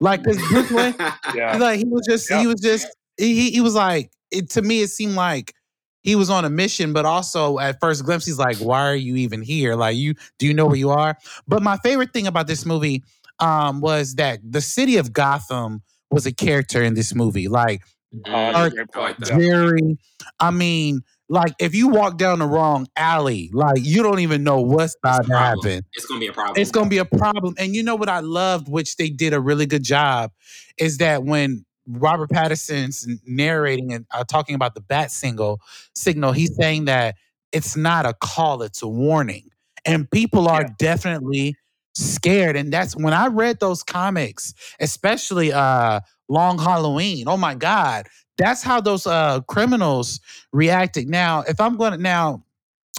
Like, 0.00 0.22
this 0.22 0.36
Bruce 0.48 0.70
Wayne, 0.70 0.94
Yeah. 1.34 1.56
like 1.56 1.78
he 1.78 1.84
was 1.86 2.06
just 2.06 2.28
Yeah. 2.30 2.40
he 2.40 2.46
was 2.46 2.60
just 2.60 2.86
he 3.16 3.34
he- 3.34 3.50
he 3.52 3.60
was 3.60 3.74
like 3.74 4.10
it 4.30 4.50
to 4.50 4.62
me 4.62 4.82
it 4.82 4.88
seemed 4.88 5.14
like 5.14 5.54
he 6.02 6.16
was 6.16 6.28
on 6.28 6.44
a 6.44 6.50
mission 6.50 6.92
but 6.92 7.04
also 7.06 7.58
at 7.58 7.78
first 7.80 8.04
glimpse 8.04 8.26
he's 8.26 8.38
like 8.38 8.56
why 8.58 8.80
are 8.86 8.96
you 8.96 9.16
even 9.16 9.40
here 9.40 9.74
like 9.76 9.96
you 9.96 10.14
do 10.38 10.46
you 10.46 10.52
know 10.52 10.66
where 10.66 10.76
you 10.76 10.90
are 10.90 11.16
but 11.46 11.62
my 11.62 11.76
favorite 11.78 12.12
thing 12.12 12.26
about 12.26 12.46
this 12.48 12.66
movie 12.66 13.02
um 13.38 13.80
was 13.80 14.16
that 14.16 14.40
the 14.42 14.60
city 14.60 14.96
of 14.96 15.12
gotham 15.12 15.80
was 16.10 16.26
a 16.26 16.32
character 16.32 16.82
in 16.82 16.94
this 16.94 17.14
movie 17.14 17.46
like 17.48 17.82
Oh, 18.26 18.30
that's 18.30 18.56
a 18.56 18.58
Art- 18.58 18.72
great 18.74 18.88
I 18.94 18.98
like 19.00 19.16
point. 19.18 19.28
very 19.40 19.98
i 20.40 20.50
mean 20.50 21.02
like 21.28 21.52
if 21.58 21.74
you 21.74 21.88
walk 21.88 22.18
down 22.18 22.38
the 22.38 22.46
wrong 22.46 22.86
alley 22.96 23.50
like 23.52 23.78
you 23.80 24.02
don't 24.02 24.20
even 24.20 24.42
know 24.44 24.60
what's 24.60 24.94
about 25.02 25.24
to 25.26 25.34
happen 25.36 25.82
It's 25.94 26.06
gonna 26.06 26.20
be 26.20 26.26
a 26.28 26.32
problem. 26.32 26.60
it's 26.60 26.70
to 26.70 26.84
be 26.86 26.98
a 26.98 27.04
problem. 27.04 27.54
And 27.58 27.74
you 27.74 27.82
know 27.82 27.94
what 27.96 28.08
I 28.08 28.20
loved, 28.20 28.68
which 28.68 28.96
they 28.96 29.08
did 29.08 29.32
a 29.32 29.40
really 29.40 29.66
good 29.66 29.82
job, 29.82 30.30
is 30.78 30.98
that 30.98 31.24
when 31.24 31.64
Robert 31.86 32.30
Pattinson's 32.30 33.06
narrating 33.26 33.92
and 33.92 34.06
uh, 34.12 34.24
talking 34.24 34.54
about 34.54 34.74
the 34.74 34.80
bat 34.80 35.10
single 35.10 35.60
signal, 35.94 36.32
he's 36.32 36.54
saying 36.56 36.86
that 36.86 37.16
it's 37.52 37.76
not 37.76 38.06
a 38.06 38.14
call, 38.14 38.62
it's 38.62 38.82
a 38.82 38.88
warning. 38.88 39.48
And 39.84 40.10
people 40.10 40.48
are 40.48 40.62
Yeah. 40.62 40.74
definitely 40.78 41.56
scared. 41.94 42.56
And 42.56 42.72
that's 42.72 42.96
when 42.96 43.12
I 43.12 43.26
read 43.28 43.60
those 43.60 43.82
comics, 43.82 44.54
especially 44.80 45.52
uh 45.52 46.00
Long 46.28 46.58
Halloween. 46.58 47.28
Oh 47.28 47.36
my 47.36 47.54
God. 47.54 48.06
That's 48.36 48.62
how 48.62 48.80
those 48.80 49.06
uh 49.06 49.40
criminals 49.42 50.20
reacted. 50.52 51.08
Now, 51.08 51.42
if 51.42 51.60
I'm 51.60 51.76
gonna 51.76 51.98
now 51.98 52.44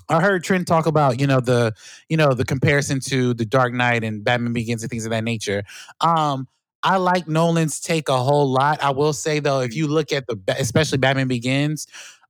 I 0.09 0.21
heard 0.21 0.43
Trent 0.43 0.67
talk 0.67 0.85
about, 0.85 1.19
you 1.19 1.27
know, 1.27 1.39
the, 1.39 1.73
you 2.09 2.17
know, 2.17 2.33
the 2.33 2.45
comparison 2.45 2.99
to 3.05 3.33
the 3.33 3.45
Dark 3.45 3.73
Knight 3.73 4.03
and 4.03 4.23
Batman 4.23 4.53
Begins 4.53 4.83
and 4.83 4.89
things 4.89 5.05
of 5.05 5.11
that 5.11 5.23
nature. 5.23 5.63
Um, 6.01 6.47
I 6.83 6.97
like 6.97 7.27
Nolan's 7.27 7.79
take 7.79 8.09
a 8.09 8.17
whole 8.17 8.47
lot. 8.51 8.83
I 8.83 8.91
will 8.91 9.13
say 9.13 9.39
though, 9.39 9.61
if 9.61 9.75
you 9.75 9.87
look 9.87 10.11
at 10.11 10.27
the, 10.27 10.37
especially 10.59 10.99
Batman 10.99 11.27
Begins, 11.27 11.87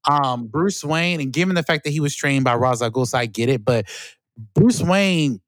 um, 0.09 0.47
Bruce 0.47 0.83
Wayne, 0.83 1.19
and 1.19 1.33
given 1.33 1.55
the 1.55 1.63
fact 1.63 1.83
that 1.83 1.89
he 1.89 1.99
was 1.99 2.15
trained 2.15 2.45
by 2.45 2.55
Ra's 2.55 2.81
al 2.81 2.91
Ghul, 2.91 3.13
I 3.13 3.25
get 3.25 3.49
it, 3.49 3.65
but 3.65 3.87
Bruce 4.53 4.81
Wayne 4.81 5.41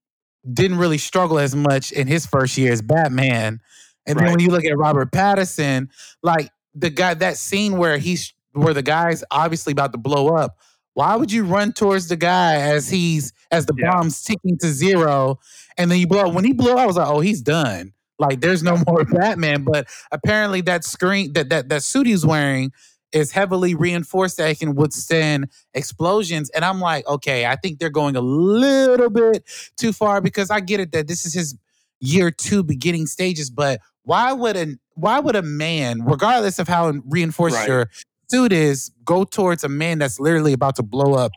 didn't 0.52 0.78
really 0.78 0.98
struggle 0.98 1.40
as 1.40 1.56
much 1.56 1.92
in 1.92 2.08
his 2.08 2.26
first 2.26 2.58
year 2.58 2.74
as 2.74 2.82
Batman. 2.82 3.62
And 4.06 4.18
then 4.18 4.32
when 4.32 4.40
you 4.40 4.50
look 4.50 4.66
at 4.66 4.78
Robert 4.78 5.12
Pattinson, 5.12 5.90
like 6.24 6.50
the 6.80 6.90
guy, 6.90 7.14
that 7.16 7.38
scene 7.38 7.78
where 7.78 7.98
he's 7.98 8.34
where 8.54 8.74
the 8.74 8.82
guy's 8.82 9.24
obviously 9.32 9.72
about 9.72 9.92
to 9.92 9.98
blow 9.98 10.36
up. 10.36 10.58
Why 10.94 11.16
would 11.16 11.32
you 11.32 11.44
run 11.46 11.74
towards 11.74 12.08
the 12.08 12.16
guy 12.16 12.56
as 12.56 12.90
he's 12.90 13.34
as 13.52 13.66
the 13.68 13.74
Yeah. 13.78 13.92
bomb's 13.92 14.22
ticking 14.24 14.58
to 14.60 14.68
zero, 14.70 15.40
and 15.78 15.92
then 15.92 16.00
you 16.00 16.08
blow? 16.08 16.28
up? 16.28 16.34
When 16.34 16.44
he 16.44 16.54
blew, 16.54 16.72
up, 16.74 16.80
I 16.80 16.86
was 16.88 16.98
like, 16.98 17.08
oh, 17.08 17.20
he's 17.20 17.42
done. 17.42 17.94
Like 18.20 18.42
there's 18.42 18.64
no 18.64 18.78
more 18.88 19.04
Batman. 19.06 19.64
But 19.64 19.88
apparently 20.12 20.62
that 20.62 20.84
screen 20.84 21.34
that 21.34 21.50
that 21.50 21.70
that 21.70 21.84
suit 21.84 22.08
he's 22.08 22.26
wearing 22.26 22.72
is 23.14 23.32
heavily 23.32 23.74
reinforced 23.76 24.38
that 24.38 24.50
it 24.50 24.60
can 24.60 24.76
withstand 24.76 25.50
explosions. 25.74 26.50
And 26.50 26.66
I'm 26.66 26.82
like, 26.82 27.08
okay, 27.08 27.46
I 27.46 27.56
think 27.56 27.80
they're 27.80 27.90
going 27.90 28.16
a 28.16 28.22
little 28.22 29.10
bit 29.10 29.44
too 29.78 29.94
far 29.94 30.20
because 30.20 30.50
I 30.52 30.60
get 30.60 30.80
it 30.80 30.92
that 30.92 31.08
this 31.08 31.26
is 31.26 31.34
his 31.34 31.56
year 32.00 32.32
two 32.32 32.64
beginning 32.64 33.06
stages, 33.08 33.50
but 33.50 33.80
why 34.04 34.34
would 34.34 34.58
a 34.58 34.76
why 34.98 35.20
would 35.20 35.36
a 35.36 35.42
man, 35.42 36.04
regardless 36.04 36.60
of 36.60 36.68
how 36.68 36.92
reinforced 37.08 37.56
Right. 37.56 37.68
your 37.68 37.90
suit 38.30 38.52
is, 38.52 38.92
go 39.06 39.24
towards 39.24 39.64
a 39.64 39.70
man 39.70 40.00
that's 40.00 40.20
literally 40.20 40.54
about 40.54 40.76
to 40.76 40.84
blow 40.84 41.14
up 41.14 41.32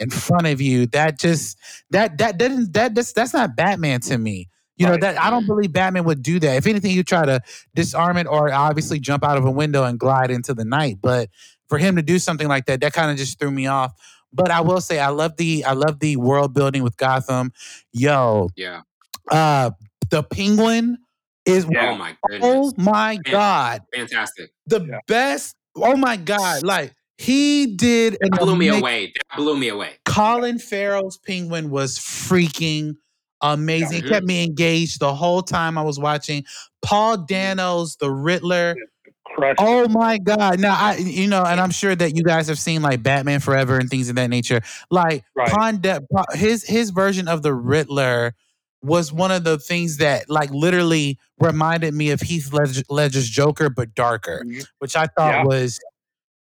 in 0.00 0.10
front 0.10 0.46
of 0.46 0.60
you? 0.60 0.86
That 0.86 1.18
just 1.18 1.56
that 1.90 2.18
that 2.18 2.38
doesn't 2.38 2.72
that 2.72 2.94
that's, 2.94 3.12
that's 3.12 3.32
not 3.34 3.54
Batman 3.56 4.00
to 4.00 4.18
me. 4.18 4.48
You 4.76 4.86
know 4.86 4.92
Right. 4.92 5.00
that 5.02 5.20
I 5.20 5.30
don't 5.30 5.46
believe 5.46 5.72
Batman 5.72 6.04
would 6.04 6.22
do 6.22 6.40
that. 6.40 6.56
If 6.56 6.66
anything, 6.66 6.90
you 6.92 7.02
try 7.04 7.24
to 7.26 7.40
disarm 7.74 8.16
it 8.16 8.26
or 8.26 8.52
obviously 8.52 8.98
jump 8.98 9.22
out 9.24 9.36
of 9.36 9.44
a 9.44 9.50
window 9.50 9.84
and 9.84 9.98
glide 9.98 10.30
into 10.30 10.54
the 10.54 10.64
night. 10.64 10.96
But 11.00 11.28
for 11.68 11.78
him 11.78 11.96
to 11.96 12.02
do 12.02 12.18
something 12.18 12.48
like 12.48 12.66
that, 12.66 12.80
that 12.80 12.92
kind 12.92 13.10
of 13.10 13.16
just 13.16 13.38
threw 13.38 13.50
me 13.50 13.66
off. 13.66 13.92
But 14.32 14.50
I 14.50 14.62
will 14.62 14.80
say 14.80 14.98
I 14.98 15.08
love 15.10 15.36
the 15.36 15.64
I 15.64 15.74
love 15.74 16.00
the 16.00 16.16
world 16.16 16.54
building 16.54 16.82
with 16.82 16.96
Gotham. 16.96 17.52
Yo, 17.92 18.48
yeah. 18.56 18.80
uh 19.30 19.70
the 20.10 20.22
penguin 20.22 20.98
is 21.44 21.66
Yeah. 21.70 21.90
Oh 21.90 21.94
my 21.96 22.16
goodness. 22.28 22.42
oh 22.44 22.72
my 22.76 23.14
Man. 23.14 23.22
god. 23.30 23.82
Fantastic. 23.94 24.50
The 24.66 24.80
Yeah. 24.84 24.98
best 25.08 25.56
oh 25.76 25.96
my 25.96 26.16
god. 26.16 26.62
Like 26.62 26.94
he 27.18 27.66
did 27.76 28.14
an 28.20 28.30
That 28.32 28.40
blew 28.40 28.56
me 28.56 28.68
away. 28.68 29.12
That 29.30 29.36
blew 29.38 29.56
me 29.56 29.68
away. 29.68 29.92
Colin 30.04 30.58
Farrell's 30.58 31.18
penguin 31.18 31.70
was 31.70 31.98
freaking 31.98 32.94
amazing. 33.40 33.98
It 33.98 34.04
Mhm. 34.04 34.08
kept 34.08 34.26
me 34.26 34.44
engaged 34.44 35.00
the 35.00 35.14
whole 35.14 35.42
time 35.42 35.76
I 35.78 35.82
was 35.82 35.98
watching. 35.98 36.44
Paul 36.82 37.18
Dano's 37.18 37.96
The 37.96 38.10
Riddler. 38.10 38.74
Crushed. 39.34 39.60
Oh 39.60 39.88
my 39.88 40.18
god! 40.18 40.60
Now 40.60 40.76
I, 40.78 40.96
you 40.96 41.26
know, 41.26 41.42
and 41.42 41.58
I'm 41.58 41.70
sure 41.70 41.94
that 41.96 42.14
you 42.14 42.22
guys 42.22 42.48
have 42.48 42.58
seen 42.58 42.82
like 42.82 43.02
Batman 43.02 43.40
Forever 43.40 43.78
and 43.78 43.88
things 43.88 44.10
of 44.10 44.16
that 44.16 44.28
nature. 44.28 44.60
Like 44.90 45.24
Right. 45.34 45.48
Ponde- 45.48 46.00
Pa- 46.12 46.26
his 46.34 46.64
his 46.64 46.90
version 46.90 47.28
of 47.28 47.42
the 47.42 47.54
Riddler 47.54 48.34
was 48.82 49.12
one 49.12 49.30
of 49.30 49.44
the 49.44 49.58
things 49.58 49.98
that 49.98 50.28
like 50.28 50.50
literally 50.50 51.18
reminded 51.40 51.94
me 51.94 52.10
of 52.10 52.20
Heath 52.20 52.52
Ledger, 52.52 52.82
Ledger's 52.88 53.28
Joker, 53.28 53.70
but 53.70 53.94
darker, 53.94 54.42
Mhm. 54.44 54.66
which 54.80 54.96
I 54.96 55.06
thought 55.06 55.32
Yeah. 55.34 55.44
was 55.44 55.78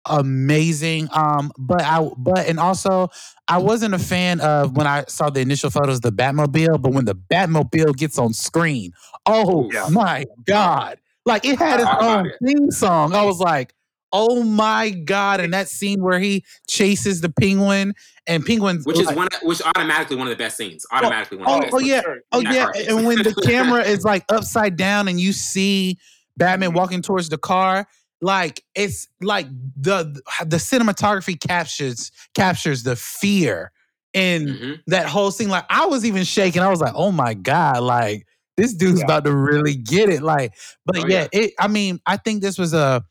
amazing. 0.06 1.08
Um, 1.12 1.52
but 1.58 1.82
I 1.82 2.08
but 2.18 2.46
and 2.46 2.58
also 2.58 3.08
I 3.48 3.58
wasn't 3.58 3.94
a 3.94 3.98
fan 3.98 4.40
of 4.40 4.76
when 4.76 4.86
I 4.86 5.04
saw 5.08 5.30
the 5.30 5.40
initial 5.40 5.70
photos 5.70 5.96
of 5.96 6.02
the 6.02 6.12
Batmobile, 6.12 6.80
but 6.80 6.92
when 6.92 7.04
the 7.04 7.14
Batmobile 7.14 7.96
gets 7.96 8.18
on 8.18 8.32
screen, 8.32 8.92
oh 9.26 9.70
yeah. 9.72 9.88
my 9.90 10.24
god! 10.46 10.98
Like 11.24 11.44
it 11.44 11.58
had 11.58 11.80
its 11.80 11.90
own 12.00 12.30
theme 12.44 12.70
song. 12.70 13.14
I 13.14 13.24
was 13.24 13.38
like, 13.38 13.74
oh 14.12 14.42
my 14.42 14.90
god! 14.90 15.40
And 15.40 15.52
that 15.54 15.68
scene 15.68 16.02
where 16.02 16.18
he 16.18 16.44
chases 16.68 17.20
the 17.20 17.30
penguin 17.30 17.94
and 18.26 18.44
penguins, 18.44 18.86
which 18.86 18.98
is 18.98 19.06
like, 19.06 19.16
one, 19.16 19.28
which 19.42 19.62
automatically 19.62 20.16
one 20.16 20.26
of 20.26 20.30
the 20.30 20.42
best 20.42 20.56
scenes. 20.56 20.86
Automatically 20.92 21.38
oh, 21.38 21.58
one. 21.58 21.64
Oh, 21.64 21.70
oh 21.72 21.78
yeah, 21.78 22.02
oh 22.32 22.40
yeah. 22.40 22.70
And 22.88 23.06
when 23.06 23.18
the 23.18 23.34
camera 23.46 23.82
is 23.82 24.04
like 24.04 24.24
upside 24.28 24.76
down 24.76 25.08
and 25.08 25.20
you 25.20 25.32
see 25.32 25.98
Batman 26.36 26.70
mm-hmm. 26.70 26.78
walking 26.78 27.02
towards 27.02 27.28
the 27.28 27.38
car, 27.38 27.86
like 28.20 28.62
it's 28.74 29.08
like 29.20 29.46
the 29.76 30.20
the 30.46 30.58
cinematography 30.58 31.38
captures 31.38 32.12
captures 32.34 32.82
the 32.82 32.96
fear 32.96 33.72
in 34.12 34.46
mm-hmm. 34.46 34.72
that 34.86 35.06
whole 35.06 35.30
scene. 35.30 35.48
Like 35.48 35.64
I 35.70 35.86
was 35.86 36.04
even 36.04 36.24
shaking. 36.24 36.62
I 36.62 36.68
was 36.68 36.80
like, 36.80 36.94
oh 36.94 37.12
my 37.12 37.34
god, 37.34 37.82
like 37.82 38.26
this 38.56 38.74
dude's 38.74 39.00
yeah. 39.00 39.06
about 39.06 39.24
to 39.24 39.34
really 39.34 39.74
get 39.74 40.08
it. 40.08 40.22
Like, 40.22 40.54
but 40.86 40.98
oh, 40.98 41.06
yeah, 41.06 41.28
yeah, 41.32 41.40
it. 41.40 41.54
I 41.58 41.68
mean, 41.68 42.00
I 42.06 42.16
think 42.16 42.42
this 42.42 42.58
was 42.58 42.74
a 42.74 43.02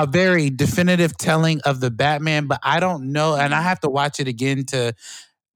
a 0.00 0.06
very 0.06 0.50
definitive 0.50 1.16
telling 1.18 1.60
of 1.62 1.80
the 1.80 1.90
Batman, 1.90 2.46
but 2.46 2.60
I 2.62 2.80
don't 2.80 3.12
know, 3.12 3.36
and 3.36 3.54
I 3.54 3.62
have 3.62 3.80
to 3.80 3.90
watch 3.90 4.20
it 4.20 4.28
again 4.28 4.64
to 4.66 4.94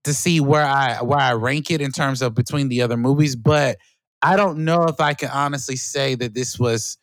to 0.05 0.15
see 0.15 0.41
where 0.41 0.65
I 0.65 1.03
where 1.03 1.19
I 1.19 1.33
rank 1.33 1.71
it 1.71 1.81
in 1.81 1.93
terms 1.93 2.23
of 2.23 2.35
between 2.35 2.69
the 2.69 2.83
other 2.83 2.97
movies. 2.97 3.37
But 3.37 3.79
I 4.23 4.37
don't 4.37 4.65
know 4.65 4.85
if 4.85 5.01
I 5.01 5.15
can 5.15 5.31
honestly 5.31 5.77
say 5.77 6.15
that 6.17 6.35
this 6.35 6.59
was 6.59 6.99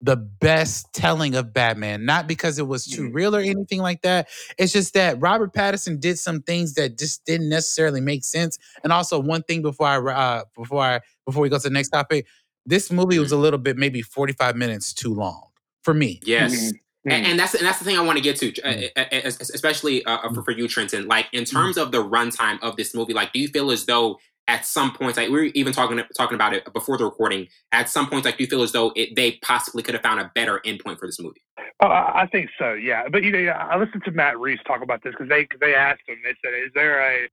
the 0.00 0.16
best 0.16 0.92
telling 0.92 1.34
of 1.34 1.52
Batman, 1.52 2.04
not 2.04 2.28
because 2.28 2.58
it 2.58 2.66
was 2.68 2.86
too 2.86 3.10
real 3.10 3.34
or 3.34 3.40
anything 3.40 3.80
like 3.80 4.02
that. 4.02 4.28
It's 4.56 4.72
just 4.72 4.94
that 4.94 5.20
Robert 5.20 5.52
Pattinson 5.52 5.98
did 5.98 6.18
some 6.18 6.42
things 6.42 6.74
that 6.74 6.96
just 6.96 7.24
didn't 7.24 7.48
necessarily 7.48 8.00
make 8.00 8.24
sense. 8.24 8.58
And 8.84 8.92
also, 8.92 9.18
one 9.18 9.42
thing 9.42 9.62
before 9.62 9.86
I 9.86 10.12
uh, 10.12 10.44
before 10.56 10.82
I 10.82 11.00
before 11.26 11.42
we 11.42 11.48
go 11.48 11.58
to 11.58 11.62
the 11.62 11.70
next 11.70 11.90
topic, 11.90 12.26
this 12.64 12.92
movie 12.92 13.18
was 13.18 13.32
a 13.32 13.36
little 13.36 13.58
bit 13.58 13.76
maybe 13.76 14.02
forty 14.02 14.32
five 14.32 14.56
minutes 14.56 14.94
too 14.94 15.12
long 15.12 15.47
for 15.82 15.94
me. 15.94 16.20
Yes. 16.24 16.54
Mm-hmm. 16.54 16.76
And, 17.10 17.26
and, 17.26 17.38
that's 17.38 17.54
and 17.54 17.64
that's 17.64 17.78
the 17.78 17.84
thing 17.84 17.96
I 17.96 18.02
want 18.02 18.18
to 18.18 18.22
get 18.22 18.36
to, 18.36 18.52
mm-hmm. 18.52 19.28
especially 19.40 20.04
uh, 20.04 20.28
for, 20.34 20.42
for 20.42 20.50
you, 20.50 20.68
Trenton. 20.68 21.06
Like 21.06 21.26
in 21.32 21.44
mm-hmm. 21.44 21.56
terms 21.56 21.78
of 21.78 21.92
the 21.92 22.04
runtime 22.04 22.58
of 22.62 22.76
this 22.76 22.94
movie, 22.94 23.14
like 23.14 23.32
do 23.32 23.38
you 23.38 23.48
feel 23.48 23.70
as 23.70 23.86
though 23.86 24.18
at 24.48 24.64
some 24.64 24.92
points, 24.92 25.16
like 25.16 25.28
we 25.28 25.34
were 25.34 25.44
even 25.54 25.72
talking 25.72 26.02
talking 26.16 26.34
about 26.34 26.54
it 26.54 26.70
before 26.72 26.96
the 26.96 27.04
recording, 27.04 27.46
at 27.70 27.88
some 27.88 28.08
points, 28.08 28.24
like 28.24 28.38
do 28.38 28.44
you 28.44 28.50
feel 28.50 28.62
as 28.62 28.72
though 28.72 28.92
it, 28.96 29.14
they 29.14 29.32
possibly 29.42 29.82
could 29.82 29.94
have 29.94 30.02
found 30.02 30.20
a 30.20 30.30
better 30.34 30.60
endpoint 30.66 30.98
for 30.98 31.06
this 31.06 31.20
movie? 31.20 31.42
Oh, 31.80 31.86
I 31.86 32.26
think 32.32 32.50
so, 32.58 32.72
yeah. 32.72 33.08
But 33.08 33.22
you 33.22 33.30
know, 33.30 33.50
I 33.50 33.78
listened 33.78 34.02
to 34.04 34.10
Matt 34.10 34.38
Reeves 34.38 34.60
talk 34.66 34.82
about 34.82 35.02
this 35.04 35.12
because 35.12 35.28
they 35.28 35.46
they 35.60 35.74
asked 35.74 36.02
him. 36.08 36.16
They 36.24 36.34
said, 36.44 36.54
"Is 36.54 36.72
there 36.74 37.00
a 37.00 37.28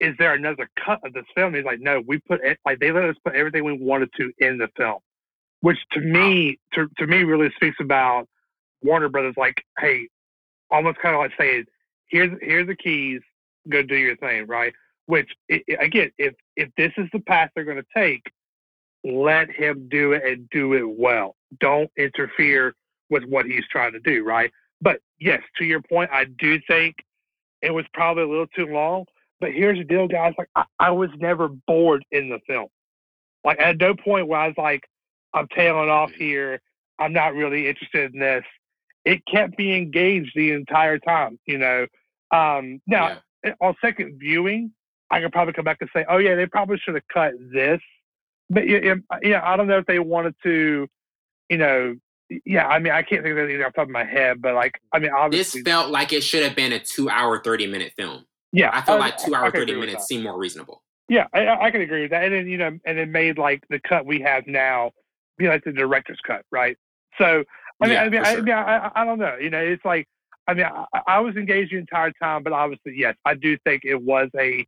is 0.00 0.14
there 0.18 0.34
another 0.34 0.68
cut 0.84 1.00
of 1.04 1.12
this 1.14 1.24
film?" 1.34 1.54
He's 1.54 1.64
like, 1.64 1.80
"No, 1.80 2.02
we 2.06 2.18
put 2.18 2.44
it 2.44 2.58
like 2.66 2.80
they 2.80 2.92
let 2.92 3.04
us 3.04 3.16
put 3.24 3.34
everything 3.34 3.64
we 3.64 3.72
wanted 3.72 4.10
to 4.18 4.30
in 4.38 4.58
the 4.58 4.68
film." 4.76 4.98
Which 5.60 5.78
to 5.92 6.00
me 6.00 6.58
to, 6.74 6.88
to 6.98 7.06
me 7.06 7.24
really 7.24 7.50
speaks 7.56 7.78
about 7.80 8.26
Warner 8.82 9.08
Brothers 9.08 9.34
like, 9.36 9.64
hey, 9.78 10.08
almost 10.70 10.98
kind 10.98 11.14
of 11.14 11.20
like 11.20 11.32
saying, 11.38 11.64
here's 12.08 12.36
here's 12.40 12.66
the 12.66 12.76
keys, 12.76 13.20
go 13.68 13.82
do 13.82 13.96
your 13.96 14.16
thing, 14.16 14.46
right? 14.46 14.72
Which 15.06 15.30
it, 15.48 15.62
again, 15.80 16.10
if 16.18 16.34
if 16.56 16.68
this 16.76 16.92
is 16.96 17.08
the 17.12 17.20
path 17.20 17.50
they're 17.54 17.64
going 17.64 17.78
to 17.78 17.86
take, 17.96 18.22
let 19.04 19.50
him 19.50 19.88
do 19.90 20.12
it 20.12 20.24
and 20.24 20.48
do 20.50 20.74
it 20.74 20.88
well. 20.88 21.36
Don't 21.60 21.90
interfere 21.96 22.74
with 23.10 23.24
what 23.24 23.46
he's 23.46 23.66
trying 23.70 23.92
to 23.92 24.00
do, 24.00 24.24
right? 24.24 24.50
But 24.80 25.00
yes, 25.18 25.42
to 25.56 25.64
your 25.64 25.80
point, 25.82 26.10
I 26.12 26.24
do 26.24 26.60
think 26.68 26.96
it 27.62 27.72
was 27.72 27.84
probably 27.92 28.24
a 28.24 28.28
little 28.28 28.46
too 28.48 28.66
long. 28.66 29.06
But 29.40 29.52
here's 29.52 29.78
the 29.78 29.84
deal, 29.84 30.08
guys. 30.08 30.34
Like 30.36 30.50
I, 30.54 30.64
I 30.78 30.90
was 30.90 31.10
never 31.18 31.48
bored 31.48 32.04
in 32.10 32.28
the 32.28 32.38
film. 32.46 32.68
Like 33.44 33.60
at 33.60 33.78
no 33.78 33.94
point 33.94 34.26
where 34.26 34.40
I 34.40 34.46
was 34.48 34.56
like, 34.58 34.82
I'm 35.34 35.48
tailing 35.48 35.90
off 35.90 36.10
here. 36.10 36.60
I'm 36.98 37.12
not 37.12 37.34
really 37.34 37.68
interested 37.68 38.12
in 38.14 38.20
this. 38.20 38.44
It 39.04 39.22
kept 39.26 39.58
me 39.58 39.76
engaged 39.76 40.32
the 40.34 40.52
entire 40.52 40.98
time, 40.98 41.38
you 41.46 41.58
know. 41.58 41.86
Um, 42.30 42.80
now, 42.86 43.18
yeah. 43.44 43.52
on 43.60 43.74
second 43.80 44.18
viewing, 44.18 44.72
I 45.10 45.20
could 45.20 45.32
probably 45.32 45.54
come 45.54 45.64
back 45.64 45.78
and 45.80 45.88
say, 45.94 46.04
oh, 46.08 46.18
yeah, 46.18 46.34
they 46.34 46.46
probably 46.46 46.78
should 46.78 46.94
have 46.94 47.08
cut 47.12 47.32
this. 47.52 47.80
But, 48.50 48.68
yeah, 48.68 48.94
yeah, 49.22 49.40
I 49.44 49.56
don't 49.56 49.66
know 49.66 49.78
if 49.78 49.86
they 49.86 49.98
wanted 49.98 50.34
to, 50.42 50.88
you 51.48 51.56
know, 51.58 51.96
yeah, 52.44 52.66
I 52.66 52.78
mean, 52.78 52.92
I 52.92 53.02
can't 53.02 53.22
think 53.22 53.32
of 53.32 53.38
anything 53.38 53.62
off 53.62 53.72
the 53.72 53.76
top 53.76 53.88
of 53.88 53.90
my 53.90 54.04
head, 54.04 54.42
but 54.42 54.54
like, 54.54 54.80
I 54.92 54.98
mean, 54.98 55.10
obviously. 55.16 55.62
This 55.62 55.72
felt 55.72 55.90
like 55.90 56.12
it 56.12 56.22
should 56.22 56.42
have 56.42 56.54
been 56.54 56.72
a 56.72 56.78
two 56.78 57.08
hour, 57.08 57.42
30 57.42 57.66
minute 57.68 57.92
film. 57.96 58.26
Yeah. 58.52 58.70
I 58.72 58.82
felt 58.82 59.00
I, 59.00 59.06
like 59.06 59.18
two 59.18 59.34
hour, 59.34 59.50
30 59.50 59.76
minutes 59.76 60.06
seemed 60.06 60.24
more 60.24 60.38
reasonable. 60.38 60.82
Yeah, 61.08 61.26
I, 61.32 61.48
I 61.48 61.70
can 61.70 61.80
agree 61.80 62.02
with 62.02 62.10
that. 62.10 62.24
And 62.24 62.34
then, 62.34 62.46
you 62.46 62.58
know, 62.58 62.78
and 62.84 62.98
it 62.98 63.08
made 63.08 63.38
like 63.38 63.64
the 63.70 63.80
cut 63.80 64.04
we 64.04 64.20
have 64.20 64.46
now 64.46 64.92
be 65.38 65.48
like 65.48 65.64
the 65.64 65.72
director's 65.72 66.20
cut, 66.26 66.42
right? 66.50 66.76
So 67.18 67.44
I 67.80 67.86
mean, 67.86 67.94
yeah, 67.94 68.02
I 68.02 68.08
mean, 68.08 68.20
I, 68.20 68.30
sure. 68.32 68.38
I, 68.38 68.42
mean 68.42 68.54
I, 68.54 68.90
I, 68.94 69.04
don't 69.04 69.18
know. 69.18 69.36
You 69.40 69.50
know, 69.50 69.60
it's 69.60 69.84
like 69.84 70.06
I 70.46 70.54
mean, 70.54 70.66
I, 70.66 71.00
I, 71.06 71.20
was 71.20 71.36
engaged 71.36 71.72
the 71.72 71.78
entire 71.78 72.12
time, 72.12 72.42
but 72.42 72.52
obviously, 72.52 72.94
yes, 72.96 73.14
I 73.24 73.34
do 73.34 73.56
think 73.64 73.82
it 73.84 74.02
was 74.02 74.30
a 74.38 74.66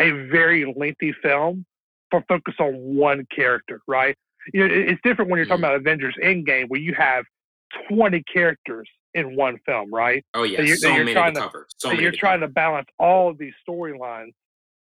a 0.00 0.10
very 0.10 0.72
lengthy 0.76 1.12
film 1.22 1.64
for 2.10 2.22
focus 2.28 2.54
on 2.58 2.74
one 2.74 3.26
character, 3.34 3.80
right? 3.86 4.16
You 4.52 4.60
know, 4.60 4.74
it, 4.74 4.90
it's 4.90 5.00
different 5.02 5.30
when 5.30 5.38
you're 5.38 5.46
talking 5.46 5.64
mm. 5.64 5.68
about 5.68 5.76
Avengers 5.76 6.14
Endgame, 6.22 6.68
where 6.68 6.80
you 6.80 6.94
have 6.94 7.24
20 7.88 8.22
characters 8.32 8.88
in 9.14 9.36
one 9.36 9.58
film, 9.64 9.92
right? 9.92 10.24
Oh 10.34 10.42
yeah, 10.42 10.58
so 10.58 10.62
you're, 10.62 10.76
so 10.76 10.88
you're 10.88 11.04
many 11.04 11.14
trying 11.14 11.34
to 11.34 11.40
cover. 11.40 11.66
So, 11.78 11.90
so 11.90 11.94
you're 11.94 12.12
trying 12.12 12.40
to 12.40 12.48
balance 12.48 12.88
all 12.98 13.30
of 13.30 13.38
these 13.38 13.54
storylines, 13.66 14.32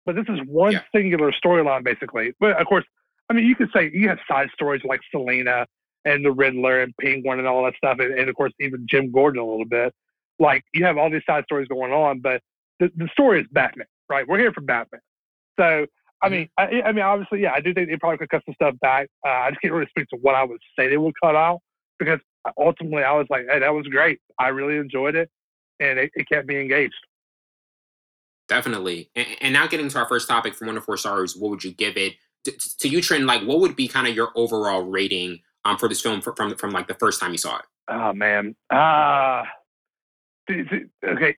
but 0.05 0.15
this 0.15 0.25
is 0.27 0.39
one 0.47 0.73
yeah. 0.73 0.81
singular 0.93 1.31
storyline, 1.31 1.83
basically. 1.83 2.33
But 2.39 2.59
of 2.59 2.67
course, 2.67 2.85
I 3.29 3.33
mean, 3.33 3.45
you 3.45 3.55
could 3.55 3.69
say 3.73 3.91
you 3.93 4.07
have 4.09 4.19
side 4.27 4.49
stories 4.53 4.81
like 4.83 5.01
Selina 5.11 5.65
and 6.03 6.23
the 6.23 6.31
Riddler 6.31 6.81
and 6.81 6.93
Penguin 7.01 7.39
and 7.39 7.47
all 7.47 7.63
that 7.65 7.75
stuff, 7.75 7.97
and, 7.99 8.13
and, 8.13 8.29
of 8.29 8.35
course 8.35 8.53
even 8.59 8.85
Jim 8.89 9.11
Gordon 9.11 9.41
a 9.41 9.45
little 9.45 9.65
bit. 9.65 9.93
Like 10.39 10.63
you 10.73 10.85
have 10.85 10.97
all 10.97 11.09
these 11.09 11.25
side 11.25 11.45
stories 11.45 11.67
going 11.67 11.91
on, 11.91 12.19
but 12.19 12.41
the, 12.79 12.91
the 12.95 13.07
story 13.11 13.41
is 13.41 13.47
Batman, 13.51 13.87
right? 14.09 14.27
We're 14.27 14.39
here 14.39 14.53
for 14.53 14.61
Batman. 14.61 15.01
So 15.59 15.87
I 16.21 16.29
mean, 16.29 16.49
I, 16.57 16.81
I 16.81 16.91
mean, 16.91 17.03
obviously, 17.03 17.41
yeah, 17.41 17.53
I 17.53 17.59
do 17.59 17.73
think 17.73 17.89
they 17.89 17.97
probably 17.97 18.17
could 18.17 18.29
cut 18.29 18.41
some 18.45 18.55
stuff 18.55 18.75
back. 18.81 19.07
Uh, 19.25 19.29
I 19.29 19.49
just 19.51 19.61
can't 19.61 19.73
really 19.73 19.87
speak 19.89 20.07
to 20.09 20.17
what 20.17 20.35
I 20.35 20.43
would 20.43 20.59
say 20.77 20.87
they 20.87 20.97
would 20.97 21.13
cut 21.21 21.35
out 21.35 21.59
because 21.99 22.19
ultimately 22.57 23.03
I 23.03 23.13
was 23.13 23.27
like, 23.29 23.45
hey, 23.49 23.59
that 23.59 23.73
was 23.73 23.85
great. 23.87 24.19
I 24.39 24.47
really 24.49 24.77
enjoyed 24.77 25.15
it, 25.15 25.29
and 25.79 25.99
it, 25.99 26.11
it 26.15 26.27
kept 26.27 26.47
me 26.47 26.59
engaged. 26.59 26.95
Definitely. 28.47 29.09
And, 29.15 29.27
and 29.41 29.53
now 29.53 29.67
getting 29.67 29.89
to 29.89 29.99
our 29.99 30.07
first 30.07 30.27
topic 30.27 30.55
from 30.55 30.67
one 30.67 30.77
of 30.77 30.85
four 30.85 30.97
stars, 30.97 31.35
what 31.35 31.49
would 31.49 31.63
you 31.63 31.71
give 31.71 31.97
it? 31.97 32.13
To, 32.45 32.77
to 32.79 32.87
you, 32.87 33.01
Trent, 33.01 33.25
like 33.25 33.43
what 33.43 33.59
would 33.59 33.75
be 33.75 33.87
kind 33.87 34.07
of 34.07 34.15
your 34.15 34.29
overall 34.35 34.83
rating 34.83 35.39
um, 35.65 35.77
for 35.77 35.89
this 35.89 36.01
film 36.01 36.21
for, 36.21 36.35
from 36.35 36.55
from 36.55 36.71
like 36.71 36.87
the 36.87 36.93
first 36.95 37.19
time 37.19 37.31
you 37.31 37.37
saw 37.37 37.57
it? 37.57 37.65
Oh 37.87 38.13
man, 38.13 38.55
uh, 38.71 39.43
okay. 40.49 41.35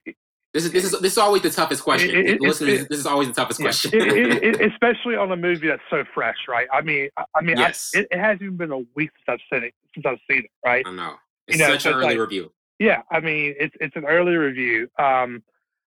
This 0.54 0.64
is 0.64 0.72
this 0.72 0.84
is 0.84 1.00
this 1.00 1.12
is 1.12 1.18
always 1.18 1.42
the 1.42 1.50
toughest 1.50 1.82
question. 1.82 2.10
It, 2.10 2.26
it, 2.26 2.40
Listeners, 2.40 2.82
it, 2.82 2.88
this 2.88 2.98
is 2.98 3.06
always 3.06 3.28
the 3.28 3.34
toughest 3.34 3.60
question, 3.60 3.92
especially 4.60 5.14
on 5.14 5.30
a 5.30 5.36
movie 5.36 5.68
that's 5.68 5.82
so 5.90 6.04
fresh, 6.14 6.36
right? 6.48 6.66
I 6.72 6.80
mean, 6.80 7.10
I 7.16 7.42
mean, 7.42 7.58
yes. 7.58 7.92
I, 7.94 8.06
it, 8.10 8.18
hasn't 8.18 8.42
even 8.42 8.56
been 8.56 8.72
a 8.72 8.78
week 8.94 9.10
since 9.26 9.28
I've 9.28 9.40
seen 9.52 9.64
it. 9.68 9.74
Since 9.94 10.06
I've 10.06 10.18
seen 10.30 10.44
it, 10.44 10.50
right? 10.64 10.84
I 10.86 10.92
know 10.92 11.16
it's 11.46 11.58
you 11.58 11.64
know, 11.64 11.72
such 11.72 11.86
an 11.86 11.94
early 11.94 12.06
like, 12.06 12.18
review. 12.18 12.50
Yeah, 12.78 13.02
I 13.10 13.20
mean, 13.20 13.56
it's 13.58 13.74
it's 13.80 13.96
an 13.96 14.06
early 14.06 14.36
review, 14.36 14.88
um, 14.98 15.42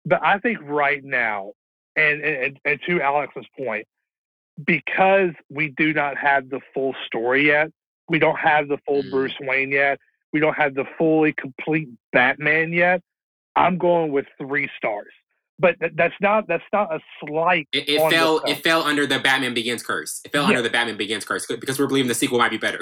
but 0.05 0.23
I 0.23 0.37
think 0.39 0.59
right 0.63 1.03
now, 1.03 1.53
and, 1.95 2.21
and 2.21 2.59
and 2.65 2.79
to 2.87 3.01
Alex's 3.01 3.45
point, 3.57 3.87
because 4.65 5.31
we 5.49 5.69
do 5.69 5.93
not 5.93 6.17
have 6.17 6.49
the 6.49 6.59
full 6.73 6.95
story 7.05 7.47
yet, 7.47 7.71
we 8.09 8.19
don't 8.19 8.37
have 8.37 8.67
the 8.67 8.77
full 8.85 9.03
mm. 9.03 9.11
Bruce 9.11 9.35
Wayne 9.41 9.71
yet, 9.71 9.99
we 10.33 10.39
don't 10.39 10.55
have 10.55 10.75
the 10.75 10.85
fully 10.97 11.33
complete 11.33 11.89
Batman 12.11 12.73
yet. 12.73 13.01
I'm 13.55 13.77
going 13.77 14.11
with 14.11 14.25
three 14.37 14.69
stars, 14.77 15.11
but 15.59 15.79
th- 15.79 15.93
that's 15.95 16.13
not 16.21 16.47
that's 16.47 16.63
not 16.71 16.93
a 16.93 16.99
slight. 17.19 17.67
It, 17.73 17.89
it 17.89 18.09
fell 18.09 18.39
it 18.39 18.63
fell 18.63 18.83
under 18.83 19.05
the 19.05 19.19
Batman 19.19 19.53
Begins 19.53 19.83
curse. 19.83 20.21
It 20.23 20.31
fell 20.31 20.43
yeah. 20.43 20.49
under 20.49 20.61
the 20.61 20.69
Batman 20.69 20.95
Begins 20.97 21.25
curse 21.25 21.45
because 21.45 21.77
we're 21.77 21.87
believing 21.87 22.07
the 22.07 22.15
sequel 22.15 22.37
might 22.37 22.51
be 22.51 22.57
better. 22.57 22.79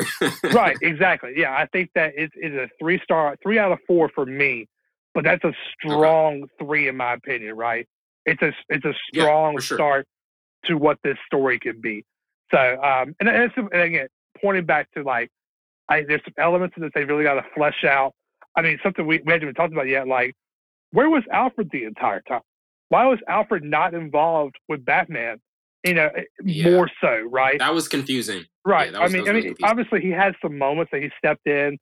right, 0.54 0.78
exactly. 0.82 1.34
Yeah, 1.36 1.54
I 1.54 1.66
think 1.68 1.90
that 1.96 2.14
it's, 2.16 2.34
it's 2.36 2.56
a 2.56 2.70
three 2.80 3.00
star, 3.04 3.36
three 3.42 3.58
out 3.58 3.72
of 3.72 3.80
four 3.88 4.10
for 4.14 4.26
me, 4.26 4.68
but 5.16 5.24
that's 5.24 5.44
a 5.44 5.54
strong 5.80 6.44
okay. 6.44 6.66
three 6.66 6.88
in 6.88 6.98
my 6.98 7.14
opinion. 7.14 7.56
Right, 7.56 7.88
it's 8.26 8.42
a 8.44 8.54
it's 8.70 8.86
a 8.86 8.94
strong 9.12 9.54
yeah, 9.54 9.60
sure. 9.60 9.78
start 9.78 10.08
to 10.66 10.76
what 10.76 10.98
this 11.04 11.18
story 11.26 11.60
could 11.60 11.82
be. 11.82 12.06
So, 12.52 12.58
um, 12.58 13.16
and, 13.20 13.30
and, 13.30 13.52
and 13.58 13.82
again, 13.82 14.08
pointing 14.42 14.66
back 14.66 14.92
to 14.92 15.04
like, 15.04 15.30
I, 15.88 16.04
there's 16.08 16.22
some 16.24 16.34
elements 16.38 16.76
of 16.78 16.84
this 16.84 16.92
they 16.94 17.04
really 17.04 17.24
got 17.24 17.36
to 17.36 17.46
flesh 17.56 17.84
out. 17.84 18.14
I 18.56 18.62
mean, 18.62 18.80
something 18.84 19.06
we, 19.06 19.22
we 19.26 19.32
haven't 19.32 19.44
even 19.44 19.56
talked 19.56 19.74
about 19.74 19.88
yet. 19.88 20.08
Like, 20.08 20.36
where 20.92 21.10
was 21.10 21.24
Alfred 21.32 21.70
the 21.72 21.84
entire 21.84 22.22
time? 22.22 22.42
Why 22.90 23.06
was 23.06 23.20
Alfred 23.28 23.64
not 23.64 23.94
involved 23.94 24.56
with 24.68 24.84
Batman? 24.84 25.40
You 25.84 25.94
know, 25.94 26.10
eh, 26.16 26.24
yeah. 26.44 26.70
more 26.72 26.90
so, 27.00 27.22
right? 27.32 27.60
That 27.60 27.74
was 27.74 27.88
confusing. 27.88 28.46
Right. 28.66 28.92
Yeah, 28.92 29.04
was, 29.04 29.14
I 29.14 29.18
mean, 29.18 29.30
I 29.30 29.34
mean, 29.34 29.56
obviously 29.64 30.02
he 30.02 30.10
had 30.10 30.36
some 30.42 30.58
moments 30.58 30.92
that 30.92 31.02
he 31.02 31.10
stepped 31.18 31.48
in 31.48 31.78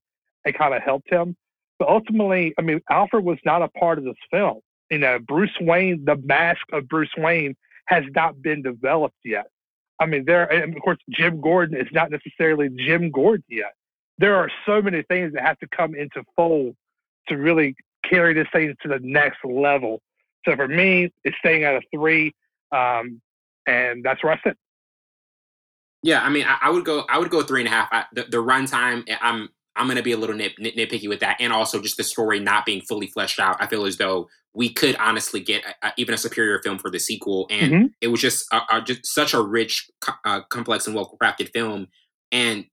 and 0.45 0.57
kind 0.57 0.73
of 0.73 0.81
helped 0.83 1.11
him, 1.11 1.35
But 1.79 1.89
ultimately, 1.89 2.53
I 2.57 2.61
mean, 2.61 2.81
Alfred 2.89 3.23
was 3.23 3.37
not 3.45 3.61
a 3.61 3.67
part 3.67 3.97
of 3.97 4.03
this 4.03 4.15
film. 4.31 4.59
You 4.89 4.99
know, 4.99 5.19
Bruce 5.19 5.55
Wayne, 5.59 6.05
the 6.05 6.15
mask 6.15 6.61
of 6.71 6.87
Bruce 6.87 7.11
Wayne 7.17 7.55
has 7.87 8.03
not 8.15 8.41
been 8.41 8.61
developed 8.61 9.17
yet. 9.23 9.47
I 9.99 10.05
mean, 10.05 10.25
there, 10.25 10.45
and 10.51 10.75
of 10.75 10.81
course, 10.81 10.99
Jim 11.09 11.41
Gordon 11.41 11.79
is 11.79 11.87
not 11.91 12.11
necessarily 12.11 12.69
Jim 12.69 13.09
Gordon 13.09 13.45
yet. 13.49 13.73
There 14.19 14.35
are 14.35 14.49
so 14.65 14.81
many 14.81 15.01
things 15.03 15.33
that 15.33 15.43
have 15.43 15.57
to 15.59 15.67
come 15.67 15.95
into 15.95 16.23
fold 16.35 16.75
to 17.27 17.37
really 17.37 17.75
carry 18.03 18.33
this 18.33 18.47
thing 18.51 18.75
to 18.83 18.87
the 18.87 18.99
next 19.01 19.39
level. 19.43 20.01
So 20.45 20.55
for 20.55 20.67
me, 20.67 21.11
it's 21.23 21.37
staying 21.39 21.63
at 21.63 21.75
a 21.75 21.81
three, 21.93 22.33
um, 22.71 23.21
and 23.65 24.03
that's 24.03 24.23
where 24.23 24.33
I 24.33 24.39
sit. 24.43 24.57
Yeah, 26.03 26.21
I 26.21 26.29
mean, 26.29 26.45
I, 26.47 26.57
I, 26.61 26.69
would 26.69 26.85
go. 26.85 27.05
I 27.09 27.17
would 27.17 27.29
go 27.29 27.41
three 27.41 27.61
and 27.61 27.67
a 27.67 27.71
half. 27.71 27.89
I, 27.91 28.05
the, 28.13 28.23
the 28.23 28.37
runtime, 28.37 29.03
eh, 29.07 29.17
I'm 29.19 29.49
I'm 29.75 29.87
going 29.87 29.97
to 29.97 30.03
be 30.03 30.11
a 30.11 30.17
little 30.17 30.35
nit, 30.35 30.53
nit, 30.57 30.75
nitpicky 30.75 31.09
with 31.09 31.19
that, 31.19 31.37
and 31.39 31.51
also 31.51 31.81
just 31.81 31.97
the 31.97 32.03
story 32.03 32.39
not 32.39 32.65
being 32.65 32.81
fully 32.81 33.07
fleshed 33.07 33.39
out. 33.39 33.57
I 33.59 33.67
feel 33.67 33.85
as 33.85 33.97
though 33.97 34.27
we 34.57 34.73
could 34.73 34.95
honestly 34.95 35.39
get 35.39 35.63
a, 35.63 35.87
a, 35.87 35.93
even 35.97 36.15
a 36.15 36.17
superior 36.17 36.59
film 36.63 36.79
for 36.79 36.89
the 36.89 36.99
sequel, 36.99 37.45
and 37.51 37.71
mm-hmm. 37.71 37.85
it 38.01 38.07
was 38.07 38.19
just 38.19 38.51
just 38.85 39.05
such 39.05 39.35
a 39.35 39.41
rich, 39.41 39.87
uh, 40.25 40.41
complex, 40.49 40.87
and 40.87 40.95
well 40.95 41.15
crafted 41.21 41.49
film, 41.53 41.87
and 42.31 42.65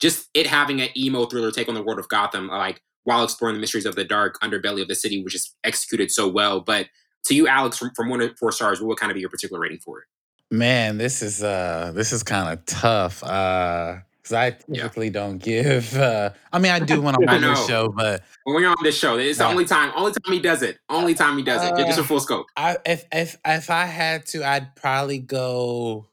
just 0.00 0.30
it 0.32 0.46
having 0.46 0.80
an 0.80 0.88
emo 0.96 1.26
thriller 1.26 1.52
take 1.52 1.68
on 1.68 1.74
the 1.74 1.82
world 1.82 1.98
of 1.98 2.08
Gotham, 2.08 2.48
like 2.48 2.80
while 3.04 3.22
exploring 3.22 3.56
the 3.56 3.60
mysteries 3.60 3.84
of 3.84 3.94
the 3.94 4.04
dark 4.04 4.40
underbelly 4.40 4.80
of 4.80 4.88
the 4.88 4.94
city, 4.94 5.22
was 5.22 5.34
just 5.34 5.54
executed 5.64 6.10
so 6.10 6.26
well. 6.26 6.60
But 6.60 6.86
to 7.26 7.34
you, 7.34 7.46
Alex, 7.46 7.76
from, 7.76 7.90
from 7.94 8.08
one 8.08 8.20
to 8.20 8.34
four 8.36 8.50
stars, 8.50 8.80
what 8.80 8.88
would 8.88 8.98
kind 8.98 9.12
of 9.12 9.14
be 9.14 9.20
your 9.20 9.30
particular 9.30 9.60
rating 9.60 9.80
for 9.80 10.00
it? 10.00 10.06
Man, 10.50 10.96
this 10.96 11.20
is 11.20 11.42
uh 11.42 11.92
this 11.94 12.10
is 12.10 12.22
kind 12.22 12.48
of 12.48 12.64
tough. 12.64 13.22
Uh 13.22 13.96
because 14.28 14.56
I 14.68 14.72
typically 14.72 15.06
yeah. 15.06 15.12
don't 15.12 15.38
give. 15.38 15.96
Uh, 15.96 16.30
I 16.52 16.58
mean, 16.58 16.72
I 16.72 16.78
do 16.78 17.00
when 17.00 17.14
I'm 17.14 17.28
on 17.28 17.40
this 17.40 17.66
show, 17.66 17.88
but 17.88 18.22
when 18.44 18.56
we're 18.56 18.68
on 18.68 18.76
this 18.82 18.98
show, 18.98 19.16
it's 19.16 19.38
the 19.38 19.46
only 19.46 19.64
time. 19.64 19.92
Only 19.96 20.12
time 20.12 20.32
he 20.32 20.40
does 20.40 20.62
it. 20.62 20.78
Only 20.88 21.14
time 21.14 21.36
he 21.38 21.44
does 21.44 21.64
it. 21.64 21.72
Uh, 21.72 21.86
just 21.86 21.98
a 21.98 22.04
full 22.04 22.20
scope. 22.20 22.46
I, 22.56 22.76
if 22.84 23.04
if 23.12 23.36
if 23.44 23.70
I 23.70 23.86
had 23.86 24.26
to, 24.26 24.46
I'd 24.46 24.76
probably 24.76 25.18
go. 25.18 26.06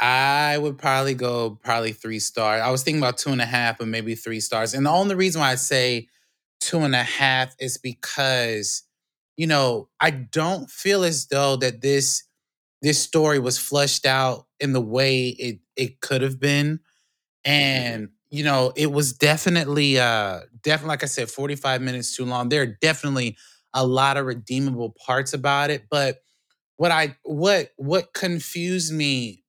I 0.00 0.56
would 0.58 0.78
probably 0.78 1.14
go 1.14 1.58
probably 1.62 1.92
three 1.92 2.20
stars. 2.20 2.62
I 2.62 2.70
was 2.70 2.84
thinking 2.84 3.02
about 3.02 3.18
two 3.18 3.30
and 3.30 3.40
a 3.40 3.46
half, 3.46 3.78
but 3.78 3.88
maybe 3.88 4.14
three 4.14 4.38
stars. 4.38 4.72
And 4.72 4.86
the 4.86 4.90
only 4.90 5.16
reason 5.16 5.40
why 5.40 5.50
I 5.50 5.56
say 5.56 6.08
two 6.60 6.80
and 6.80 6.94
a 6.94 7.02
half 7.02 7.56
is 7.58 7.78
because, 7.78 8.84
you 9.36 9.48
know, 9.48 9.88
I 9.98 10.10
don't 10.10 10.70
feel 10.70 11.02
as 11.02 11.26
though 11.26 11.56
that 11.56 11.80
this 11.80 12.22
this 12.80 13.02
story 13.02 13.40
was 13.40 13.58
flushed 13.58 14.06
out 14.06 14.47
in 14.60 14.72
the 14.72 14.80
way 14.80 15.28
it 15.28 15.60
it 15.76 16.00
could 16.00 16.22
have 16.22 16.40
been. 16.40 16.78
Mm-hmm. 17.46 17.50
And 17.50 18.08
you 18.30 18.44
know, 18.44 18.72
it 18.76 18.92
was 18.92 19.12
definitely 19.12 19.98
uh 19.98 20.40
definitely 20.62 20.90
like 20.90 21.02
I 21.02 21.06
said 21.06 21.30
45 21.30 21.80
minutes 21.82 22.16
too 22.16 22.24
long. 22.24 22.48
There 22.48 22.62
are 22.62 22.66
definitely 22.66 23.36
a 23.74 23.86
lot 23.86 24.16
of 24.16 24.26
redeemable 24.26 24.94
parts 25.04 25.32
about 25.32 25.70
it, 25.70 25.84
but 25.90 26.22
what 26.76 26.90
I 26.90 27.16
what 27.24 27.70
what 27.76 28.12
confused 28.12 28.92
me 28.92 29.44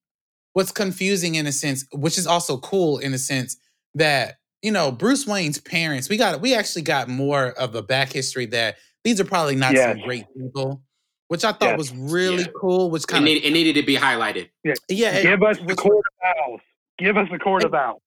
what's 0.54 0.72
confusing 0.72 1.36
in 1.36 1.48
a 1.48 1.52
sense, 1.52 1.86
which 1.94 2.18
is 2.18 2.28
also 2.28 2.58
cool 2.58 2.98
in 2.98 3.14
a 3.14 3.18
sense 3.18 3.58
that 3.96 4.40
you 4.62 4.72
know 4.72 4.92
Bruce 4.92 5.26
Wayne's 5.26 5.60
parents. 5.60 6.10
We 6.10 6.18
got 6.18 6.42
we 6.42 6.54
actually 6.54 6.82
got 6.82 7.08
more 7.08 7.48
of 7.52 7.76
a 7.76 7.82
back 7.82 8.12
history 8.12 8.46
that 8.48 8.76
these 9.04 9.20
are 9.20 9.26
probably 9.26 9.56
not 9.56 9.74
yes. 9.74 9.96
some 9.96 10.06
great 10.06 10.26
people, 10.36 10.84
which 11.30 11.44
I 11.44 11.52
thought 11.54 11.62
yes. 11.70 11.78
was 11.78 11.94
really 11.96 12.44
yeah. 12.44 12.52
cool. 12.60 12.92
Which 12.92 13.08
kind 13.08 13.24
of 13.24 13.30
it, 13.30 13.46
it, 13.46 13.52
needed 13.52 13.76
to 13.76 13.84
be 13.84 13.96
highlighted. 13.96 14.50
Yeah, 14.64 14.74
yeah. 14.90 15.22
Give 15.22 15.42
us 15.42 15.58
the 15.66 15.76
court 15.76 16.06
of 16.06 16.36
owls. 16.38 16.62
Give 16.98 17.18
us 17.18 17.28
the 17.32 17.40
court 17.40 17.64
of 17.64 17.74
owls. 17.74 18.02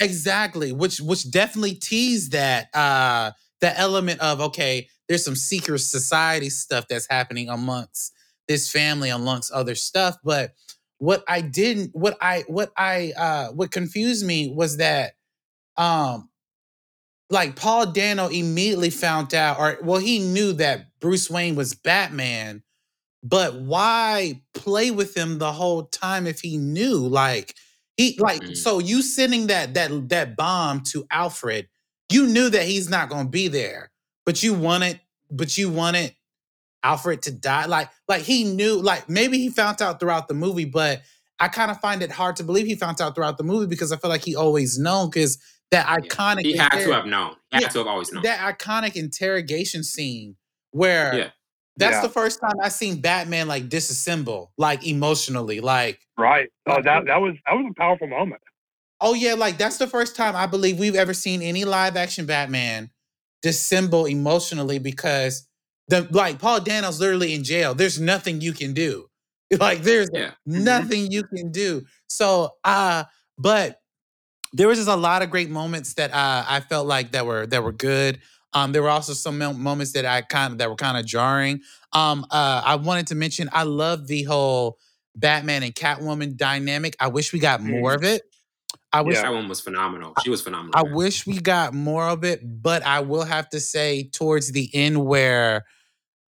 Exactly, 0.00 0.72
which 0.72 1.00
which 1.00 1.30
definitely 1.30 1.74
teased 1.74 2.32
that 2.32 2.74
uh 2.74 3.32
the 3.60 3.78
element 3.78 4.20
of 4.20 4.40
okay, 4.40 4.88
there's 5.08 5.24
some 5.24 5.36
secret 5.36 5.80
society 5.80 6.48
stuff 6.48 6.86
that's 6.88 7.06
happening 7.10 7.50
amongst 7.50 8.12
this 8.48 8.70
family, 8.70 9.10
amongst 9.10 9.52
other 9.52 9.74
stuff, 9.74 10.16
but 10.24 10.52
what 10.98 11.22
I 11.28 11.40
didn't, 11.40 11.90
what 11.94 12.16
I, 12.20 12.44
what 12.46 12.72
I, 12.76 13.12
uh, 13.16 13.48
what 13.48 13.70
confused 13.70 14.24
me 14.24 14.50
was 14.50 14.78
that, 14.78 15.14
um, 15.76 16.30
like 17.28 17.56
Paul 17.56 17.86
Dano 17.86 18.28
immediately 18.28 18.90
found 18.90 19.34
out, 19.34 19.58
or 19.58 19.78
well, 19.82 20.00
he 20.00 20.20
knew 20.20 20.52
that 20.54 20.98
Bruce 21.00 21.28
Wayne 21.28 21.56
was 21.56 21.74
Batman, 21.74 22.62
but 23.28 23.56
why 23.56 24.40
play 24.54 24.92
with 24.92 25.16
him 25.16 25.38
the 25.38 25.52
whole 25.52 25.84
time 25.84 26.26
if 26.26 26.40
he 26.40 26.56
knew? 26.58 26.96
Like 26.96 27.54
he, 27.96 28.16
like, 28.20 28.40
mm-hmm. 28.40 28.54
so 28.54 28.78
you 28.78 29.02
sending 29.02 29.48
that 29.48 29.74
that 29.74 30.08
that 30.10 30.36
bomb 30.36 30.82
to 30.84 31.06
Alfred, 31.10 31.68
you 32.08 32.26
knew 32.26 32.48
that 32.48 32.62
he's 32.64 32.88
not 32.88 33.08
going 33.08 33.26
to 33.26 33.30
be 33.30 33.48
there, 33.48 33.90
but 34.24 34.42
you 34.42 34.54
wanted, 34.54 35.00
but 35.30 35.58
you 35.58 35.70
wanted 35.70 36.14
Alfred 36.84 37.22
to 37.22 37.32
die. 37.32 37.66
Like, 37.66 37.90
like 38.06 38.22
he 38.22 38.44
knew, 38.44 38.76
like 38.80 39.08
maybe 39.08 39.38
he 39.38 39.48
found 39.48 39.82
out 39.82 39.98
throughout 39.98 40.28
the 40.28 40.34
movie, 40.34 40.64
but 40.64 41.02
I 41.40 41.48
kind 41.48 41.70
of 41.70 41.80
find 41.80 42.02
it 42.02 42.12
hard 42.12 42.36
to 42.36 42.44
believe 42.44 42.66
he 42.66 42.76
found 42.76 43.00
out 43.00 43.16
throughout 43.16 43.38
the 43.38 43.44
movie 43.44 43.66
because 43.66 43.90
I 43.90 43.96
feel 43.96 44.10
like 44.10 44.24
he 44.24 44.36
always 44.36 44.78
known 44.78 45.10
because 45.10 45.38
that 45.72 45.86
iconic 45.86 46.42
He 46.42 46.56
had 46.56 46.70
to 46.70 46.92
have 46.92 47.06
known. 47.06 47.34
He 47.50 47.56
had 47.56 47.62
yeah, 47.62 47.68
to 47.68 47.78
have 47.78 47.86
always 47.88 48.12
known. 48.12 48.22
That 48.22 48.56
iconic 48.56 48.94
interrogation 48.94 49.82
scene 49.82 50.36
where 50.70 51.14
yeah. 51.14 51.30
That's 51.76 51.96
yeah. 51.96 52.02
the 52.02 52.08
first 52.08 52.40
time 52.40 52.54
I 52.62 52.68
seen 52.68 53.00
Batman 53.00 53.48
like 53.48 53.68
disassemble, 53.68 54.48
like 54.56 54.86
emotionally. 54.86 55.60
Like 55.60 56.00
Right. 56.18 56.48
Oh, 56.66 56.80
that 56.82 57.06
that 57.06 57.20
was 57.20 57.34
that 57.46 57.54
was 57.54 57.66
a 57.70 57.74
powerful 57.74 58.06
moment. 58.06 58.40
Oh 59.00 59.14
yeah, 59.14 59.34
like 59.34 59.58
that's 59.58 59.76
the 59.76 59.86
first 59.86 60.16
time 60.16 60.34
I 60.34 60.46
believe 60.46 60.78
we've 60.78 60.94
ever 60.94 61.12
seen 61.12 61.42
any 61.42 61.64
live 61.64 61.96
action 61.96 62.26
Batman 62.26 62.90
dissemble 63.42 64.06
emotionally 64.06 64.78
because 64.78 65.46
the 65.88 66.08
like 66.10 66.38
Paul 66.38 66.60
Dano's 66.60 67.00
literally 67.00 67.34
in 67.34 67.44
jail. 67.44 67.74
There's 67.74 68.00
nothing 68.00 68.40
you 68.40 68.52
can 68.52 68.72
do. 68.74 69.08
Like 69.60 69.82
there's 69.82 70.08
yeah. 70.12 70.32
Mm-hmm. 70.48 70.64
nothing 70.64 71.12
you 71.12 71.22
can 71.22 71.52
do. 71.52 71.84
So 72.08 72.56
uh 72.64 73.04
but 73.38 73.80
there 74.52 74.66
was 74.66 74.78
just 74.78 74.88
a 74.88 74.96
lot 74.96 75.22
of 75.22 75.30
great 75.30 75.50
moments 75.50 75.94
that 75.94 76.12
uh, 76.12 76.44
I 76.48 76.60
felt 76.60 76.86
like 76.86 77.12
that 77.12 77.26
were 77.26 77.46
that 77.46 77.62
were 77.62 77.72
good. 77.72 78.20
Um, 78.52 78.72
there 78.72 78.82
were 78.82 78.90
also 78.90 79.12
some 79.12 79.38
moments 79.38 79.92
that 79.92 80.06
I 80.06 80.22
kind 80.22 80.52
of 80.52 80.58
that 80.58 80.70
were 80.70 80.76
kind 80.76 80.96
of 80.96 81.04
jarring. 81.04 81.60
Um, 81.92 82.24
uh, 82.30 82.62
I 82.64 82.76
wanted 82.76 83.08
to 83.08 83.14
mention 83.14 83.50
I 83.52 83.64
love 83.64 84.06
the 84.06 84.22
whole 84.22 84.78
Batman 85.14 85.62
and 85.62 85.74
Catwoman 85.74 86.36
dynamic. 86.36 86.96
I 87.00 87.08
wish 87.08 87.32
we 87.32 87.38
got 87.38 87.60
more 87.62 87.92
mm. 87.92 87.96
of 87.96 88.04
it. 88.04 88.22
I 88.92 89.02
wish 89.02 89.16
yeah. 89.16 89.22
that 89.22 89.32
one 89.32 89.48
was 89.48 89.60
phenomenal. 89.60 90.14
She 90.22 90.30
was 90.30 90.40
phenomenal. 90.40 90.72
I, 90.74 90.80
I 90.80 90.94
wish 90.94 91.26
we 91.26 91.38
got 91.38 91.74
more 91.74 92.08
of 92.08 92.24
it, 92.24 92.40
but 92.62 92.82
I 92.82 93.00
will 93.00 93.24
have 93.24 93.48
to 93.50 93.60
say 93.60 94.08
towards 94.12 94.52
the 94.52 94.70
end 94.72 95.04
where 95.04 95.64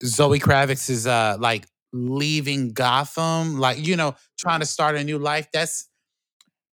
Zoe 0.03 0.39
Kravitz 0.39 0.89
is 0.89 1.05
uh 1.05 1.37
like 1.39 1.67
leaving 1.93 2.73
Gotham, 2.73 3.59
like 3.59 3.85
you 3.85 3.95
know, 3.95 4.15
trying 4.37 4.61
to 4.61 4.65
start 4.65 4.95
a 4.95 5.03
new 5.03 5.19
life. 5.19 5.47
That's 5.53 5.87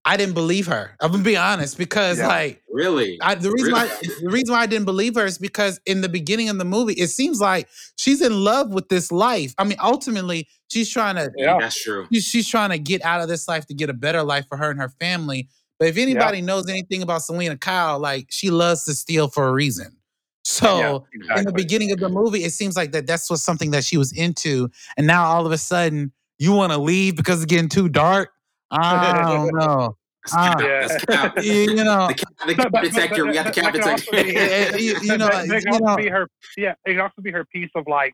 I 0.03 0.17
didn't 0.17 0.33
believe 0.33 0.65
her. 0.65 0.95
I'm 0.99 1.11
gonna 1.11 1.23
be 1.23 1.37
honest 1.37 1.77
because 1.77 2.17
yeah. 2.17 2.27
like 2.27 2.63
really, 2.71 3.19
I, 3.21 3.35
the 3.35 3.51
reason 3.51 3.73
really? 3.73 3.87
why 3.87 3.99
the 4.21 4.29
reason 4.29 4.53
why 4.53 4.61
I 4.61 4.65
didn't 4.65 4.85
believe 4.85 5.15
her 5.15 5.25
is 5.25 5.37
because 5.37 5.79
in 5.85 6.01
the 6.01 6.09
beginning 6.09 6.49
of 6.49 6.57
the 6.57 6.65
movie, 6.65 6.93
it 6.93 7.09
seems 7.09 7.39
like 7.39 7.67
she's 7.97 8.21
in 8.21 8.43
love 8.43 8.73
with 8.73 8.89
this 8.89 9.11
life. 9.11 9.53
I 9.59 9.63
mean, 9.63 9.77
ultimately, 9.81 10.47
she's 10.69 10.89
trying 10.89 11.15
to. 11.17 11.31
Yeah, 11.37 11.57
that's 11.59 11.81
true. 11.81 12.07
She's, 12.11 12.25
she's 12.25 12.49
trying 12.49 12.71
to 12.71 12.79
get 12.79 13.03
out 13.05 13.21
of 13.21 13.27
this 13.27 13.47
life 13.47 13.67
to 13.67 13.75
get 13.75 13.89
a 13.91 13.93
better 13.93 14.23
life 14.23 14.47
for 14.49 14.57
her 14.57 14.71
and 14.71 14.79
her 14.79 14.89
family. 14.89 15.49
But 15.77 15.89
if 15.89 15.97
anybody 15.97 16.39
yeah. 16.39 16.45
knows 16.45 16.67
anything 16.67 17.03
about 17.03 17.21
Selina 17.21 17.57
Kyle, 17.57 17.99
like 17.99 18.27
she 18.29 18.49
loves 18.49 18.85
to 18.85 18.93
steal 18.95 19.27
for 19.27 19.47
a 19.47 19.51
reason. 19.51 19.97
So 20.43 20.77
yeah, 20.77 20.97
exactly. 21.13 21.39
in 21.39 21.45
the 21.45 21.53
beginning 21.53 21.91
of 21.91 21.99
the 21.99 22.09
movie, 22.09 22.43
it 22.43 22.53
seems 22.53 22.75
like 22.75 22.91
that 22.93 23.05
that's 23.05 23.29
was 23.29 23.43
something 23.43 23.69
that 23.71 23.83
she 23.83 23.97
was 23.97 24.11
into, 24.11 24.71
and 24.97 25.05
now 25.05 25.25
all 25.25 25.45
of 25.45 25.51
a 25.51 25.57
sudden 25.59 26.11
you 26.39 26.53
want 26.53 26.71
to 26.71 26.79
leave 26.79 27.15
because 27.15 27.43
it's 27.43 27.49
getting 27.49 27.69
too 27.69 27.87
dark. 27.87 28.31
I 28.71 29.23
don't 29.23 29.53
know. 29.53 29.95
Uh, 30.31 30.55
yeah. 30.59 31.31
you, 31.41 31.75
know, 31.83 32.07
the, 32.07 32.25
the 32.45 32.55
cap 32.55 32.71
detector. 32.83 33.25
We 33.25 33.33
got 33.33 33.53
the 33.53 33.61
cap 33.61 33.73
detector. 33.73 34.77
you, 34.77 34.95
you 35.01 35.17
know, 35.17 35.29
it 35.33 35.63
can 35.63 35.81
also 35.83 35.95
be 35.97 36.09
her. 36.09 36.27
Yeah, 36.57 36.75
it 36.85 36.91
can 36.91 36.99
also 36.99 37.21
be 37.21 37.31
her 37.31 37.45
piece 37.45 37.71
of 37.75 37.85
like 37.87 38.13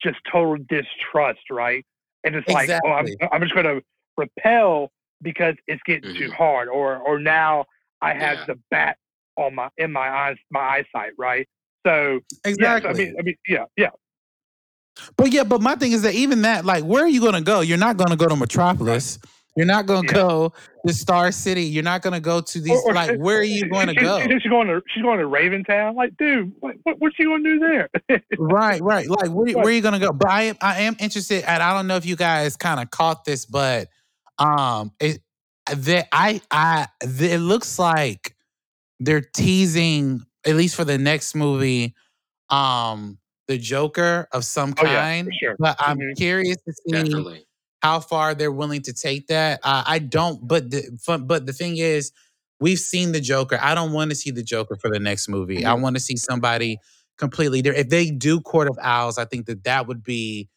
just 0.00 0.18
total 0.30 0.56
distrust, 0.68 1.40
right? 1.50 1.84
And 2.24 2.36
it's 2.36 2.48
exactly. 2.48 2.90
like, 2.90 3.16
oh, 3.20 3.26
I'm, 3.26 3.28
I'm 3.32 3.42
just 3.42 3.54
going 3.54 3.66
to 3.66 3.82
repel 4.16 4.90
because 5.20 5.54
it's 5.66 5.82
getting 5.84 6.10
mm-hmm. 6.10 6.26
too 6.26 6.30
hard, 6.30 6.68
or 6.68 6.98
or 6.98 7.18
now 7.18 7.64
I 8.00 8.14
have 8.14 8.38
yeah. 8.38 8.44
the 8.46 8.58
bat 8.70 8.96
on 9.36 9.56
my 9.56 9.68
in 9.78 9.92
my 9.92 10.08
eyes, 10.08 10.36
my 10.50 10.60
eyesight, 10.60 11.12
right? 11.18 11.48
So 11.86 12.20
exactly. 12.44 12.90
I 12.90 12.92
mean, 12.92 13.16
I 13.18 13.22
mean, 13.22 13.36
yeah, 13.48 13.64
yeah. 13.76 13.90
But 15.16 15.32
yeah, 15.32 15.44
but 15.44 15.60
my 15.60 15.74
thing 15.76 15.92
is 15.92 16.02
that 16.02 16.14
even 16.14 16.42
that, 16.42 16.64
like, 16.64 16.84
where 16.84 17.04
are 17.04 17.08
you 17.08 17.20
going 17.20 17.34
to 17.34 17.40
go? 17.40 17.60
You're 17.60 17.78
not 17.78 17.96
going 17.96 18.10
to 18.10 18.16
go 18.16 18.28
to 18.28 18.36
Metropolis. 18.36 19.18
Right. 19.22 19.32
You're 19.58 19.66
not 19.66 19.86
going 19.86 20.06
to 20.06 20.14
yeah. 20.14 20.22
go 20.22 20.52
to 20.86 20.94
Star 20.94 21.32
City. 21.32 21.64
You're 21.64 21.82
not 21.82 22.00
going 22.00 22.12
to 22.12 22.20
go 22.20 22.40
to 22.40 22.60
these. 22.60 22.80
Or, 22.84 22.92
or 22.92 22.94
like, 22.94 23.18
where 23.18 23.38
are 23.38 23.42
you 23.42 23.68
going 23.68 23.88
to 23.88 23.94
go? 23.94 24.20
She's 24.20 24.48
going 24.48 24.68
to 24.68 24.80
she's 24.94 25.02
going 25.02 25.18
to 25.18 25.24
Raventown. 25.24 25.96
Like, 25.96 26.16
dude, 26.16 26.52
what, 26.60 26.76
what's 26.98 27.16
she 27.16 27.24
going 27.24 27.42
to 27.42 27.54
do 27.54 27.58
there? 27.58 27.90
right, 28.38 28.80
right. 28.80 29.08
Like, 29.08 29.30
where, 29.30 29.52
where 29.56 29.66
are 29.66 29.70
you 29.72 29.80
going 29.80 29.94
to 29.94 30.06
go? 30.06 30.12
But 30.12 30.30
I 30.30 30.42
am 30.44 30.56
I 30.60 30.82
am 30.82 30.94
interested, 31.00 31.42
and 31.42 31.60
I 31.60 31.74
don't 31.74 31.88
know 31.88 31.96
if 31.96 32.06
you 32.06 32.14
guys 32.14 32.56
kind 32.56 32.78
of 32.78 32.92
caught 32.92 33.24
this, 33.24 33.46
but 33.46 33.88
um, 34.38 34.92
it 35.00 35.22
that 35.74 36.06
I 36.12 36.40
I 36.52 36.86
it 37.02 37.40
looks 37.40 37.80
like 37.80 38.36
they're 39.00 39.20
teasing 39.20 40.24
at 40.46 40.54
least 40.54 40.76
for 40.76 40.84
the 40.84 40.98
next 40.98 41.34
movie, 41.34 41.96
um, 42.48 43.18
the 43.48 43.58
Joker 43.58 44.28
of 44.30 44.44
some 44.44 44.72
kind. 44.72 45.26
Oh, 45.26 45.30
yeah, 45.32 45.48
sure. 45.48 45.56
But 45.58 45.74
I'm 45.80 45.98
mm-hmm. 45.98 46.12
curious 46.12 46.58
to 46.58 46.72
see 46.72 46.92
Definitely. 46.92 47.44
How 47.80 48.00
far 48.00 48.34
they're 48.34 48.52
willing 48.52 48.82
to 48.82 48.92
take 48.92 49.28
that. 49.28 49.60
Uh, 49.62 49.84
I 49.86 49.98
don't, 49.98 50.46
but 50.46 50.70
the 50.70 51.22
but 51.26 51.46
the 51.46 51.52
thing 51.52 51.78
is, 51.78 52.12
we've 52.60 52.78
seen 52.78 53.12
the 53.12 53.20
Joker. 53.20 53.58
I 53.60 53.74
don't 53.74 53.92
want 53.92 54.10
to 54.10 54.16
see 54.16 54.30
the 54.30 54.42
Joker 54.42 54.76
for 54.76 54.90
the 54.90 54.98
next 54.98 55.28
movie. 55.28 55.58
Mm-hmm. 55.58 55.68
I 55.68 55.74
want 55.74 55.96
to 55.96 56.00
see 56.00 56.16
somebody 56.16 56.78
completely 57.16 57.62
different. 57.62 57.86
If 57.86 57.90
they 57.90 58.10
do 58.10 58.40
Court 58.40 58.68
of 58.68 58.78
Owls, 58.80 59.18
I 59.18 59.24
think 59.24 59.46
that 59.46 59.64
that 59.64 59.86
would 59.86 60.02
be 60.02 60.48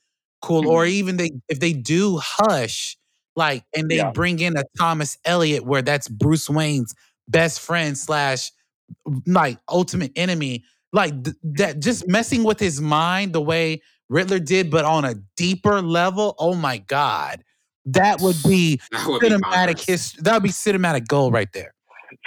cool. 0.42 0.62
Mm-hmm. 0.62 0.72
Or 0.72 0.86
even 0.86 1.18
they 1.18 1.32
if 1.48 1.60
they 1.60 1.74
do 1.74 2.20
Hush, 2.22 2.98
like, 3.36 3.64
and 3.76 3.90
they 3.90 3.98
yeah. 3.98 4.12
bring 4.12 4.40
in 4.40 4.58
a 4.58 4.64
Thomas 4.78 5.18
Elliot, 5.26 5.66
where 5.66 5.82
that's 5.82 6.08
Bruce 6.08 6.50
Wayne's 6.50 6.94
best 7.28 7.62
friend 7.62 7.98
slash 7.98 8.52
like 9.28 9.60
ultimate 9.70 10.12
enemy. 10.16 10.64
Like 10.94 11.24
th- 11.24 11.38
that, 11.44 11.80
just 11.80 12.08
messing 12.08 12.44
with 12.44 12.60
his 12.60 12.82
mind 12.82 13.32
the 13.32 13.42
way 13.42 13.82
Riddler 14.12 14.40
did, 14.40 14.70
but 14.70 14.84
on 14.84 15.06
a 15.06 15.16
deeper 15.38 15.82
level. 15.82 16.36
Oh 16.38 16.54
my 16.54 16.78
god, 16.78 17.44
that 17.86 18.20
would 18.20 18.36
be 18.44 18.80
that 18.92 19.08
would 19.08 19.22
cinematic 19.22 19.84
history. 19.86 20.22
That 20.24 20.34
would 20.34 20.44
be 20.44 20.50
cinematic 20.50 21.08
gold 21.08 21.34
right 21.34 21.52
there. 21.54 21.74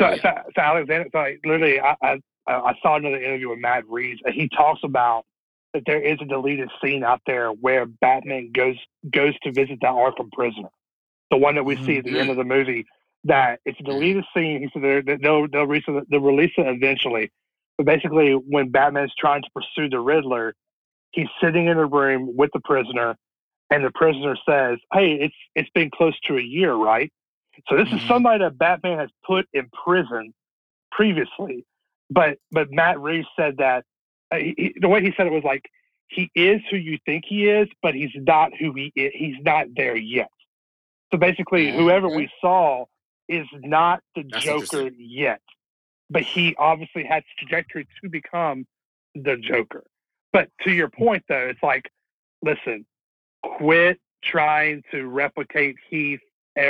So, 0.01 0.09
yeah. 0.09 0.17
so, 0.23 0.31
so 0.57 0.63
Alexander, 0.63 1.09
so 1.13 1.27
literally, 1.45 1.79
I, 1.79 1.95
I 2.03 2.19
I 2.47 2.73
saw 2.83 2.97
another 2.97 3.23
interview 3.23 3.51
with 3.51 3.59
Matt 3.59 3.85
Reeves, 3.87 4.21
and 4.25 4.35
he 4.35 4.49
talks 4.49 4.81
about 4.83 5.25
that 5.75 5.83
there 5.87 6.01
is 6.01 6.19
a 6.23 6.25
deleted 6.25 6.71
scene 6.83 7.05
out 7.05 7.21
there 7.27 7.51
where 7.51 7.85
Batman 7.85 8.51
goes 8.53 8.77
goes 9.11 9.39
to 9.43 9.53
visit 9.53 9.79
the 9.81 9.87
Arkham 9.87 10.33
prisoner, 10.33 10.71
the 11.31 11.37
one 11.37 11.55
that 11.55 11.65
we 11.65 11.77
mm-hmm. 11.77 11.85
see 11.85 11.99
at 11.99 12.05
the 12.05 12.19
end 12.19 12.31
of 12.31 12.37
the 12.37 12.45
movie. 12.45 12.87
That 13.25 13.61
it's 13.67 13.79
a 13.81 13.83
deleted 13.83 14.25
scene. 14.35 14.61
He 14.63 14.71
said 14.73 15.05
they'll 15.23 15.49
they'll 15.49 15.67
release 15.67 15.85
it, 15.87 16.05
they'll 16.11 16.21
release 16.21 16.53
it 16.57 16.67
eventually. 16.67 17.31
But 17.77 17.87
basically, 17.87 18.33
when 18.33 18.71
Batman's 18.71 19.13
trying 19.19 19.43
to 19.43 19.49
pursue 19.55 19.89
the 19.91 19.99
Riddler, 19.99 20.55
he's 21.15 21.29
sitting 21.43 21.67
in 21.67 21.79
a 21.79 21.87
room 21.87 22.37
with 22.37 22.51
the 22.53 22.61
prisoner, 22.61 23.17
and 23.71 23.85
the 23.85 23.91
prisoner 23.95 24.37
says, 24.49 24.79
"Hey, 24.93 25.15
it's 25.15 25.35
it's 25.55 25.71
been 25.71 25.91
close 25.91 26.19
to 26.27 26.37
a 26.37 26.43
year, 26.43 26.75
right?" 26.75 27.11
So 27.69 27.77
this 27.77 27.87
mm-hmm. 27.87 27.97
is 27.97 28.03
somebody 28.03 28.45
that 28.45 28.59
Batman 28.59 28.99
has 28.99 29.11
put 29.27 29.47
in 29.53 29.69
prison 29.85 30.35
previously. 30.91 31.65
But 32.11 32.39
but 32.51 32.71
Matt 32.71 33.01
Reeves 33.01 33.29
said 33.39 33.57
that 33.59 33.85
uh, 34.31 34.37
he, 34.37 34.75
the 34.81 34.89
way 34.89 35.03
he 35.03 35.13
said 35.17 35.27
it 35.27 35.33
was 35.33 35.45
like 35.45 35.65
he 36.09 36.31
is 36.35 36.61
who 36.71 36.77
you 36.77 36.99
think 37.07 37.25
he 37.27 37.49
is, 37.49 37.69
but 37.83 37.95
he's 37.95 38.11
not 38.15 38.51
who 38.59 38.73
he 38.75 38.93
is. 38.95 39.13
He's 39.15 39.37
not 39.43 39.67
there 39.75 39.97
yet. 39.97 40.29
So 41.13 41.19
basically, 41.19 41.69
mm-hmm. 41.69 41.79
whoever 41.79 42.09
we 42.09 42.29
saw 42.41 42.85
is 43.29 43.47
not 43.55 44.01
the 44.15 44.25
That's 44.29 44.45
Joker 44.45 44.91
yet, 44.99 45.41
but 46.11 46.23
he 46.23 46.55
obviously 46.59 47.05
has 47.05 47.23
trajectory 47.39 47.87
to 48.03 48.11
become 48.11 48.67
the 49.15 49.37
Joker. 49.37 49.85
But 50.35 50.51
to 50.65 50.73
your 50.73 50.89
point, 50.89 51.23
though, 51.29 51.47
it's 51.49 51.63
like, 51.63 51.89
listen, 52.43 52.85
quit 53.57 54.01
trying 54.25 54.83
to 54.91 55.07
replicate 55.07 55.77
Heath, 55.89 56.19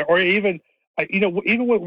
or 0.07 0.21
even 0.21 0.61
you 1.09 1.19
know, 1.19 1.43
even 1.47 1.67
with 1.67 1.81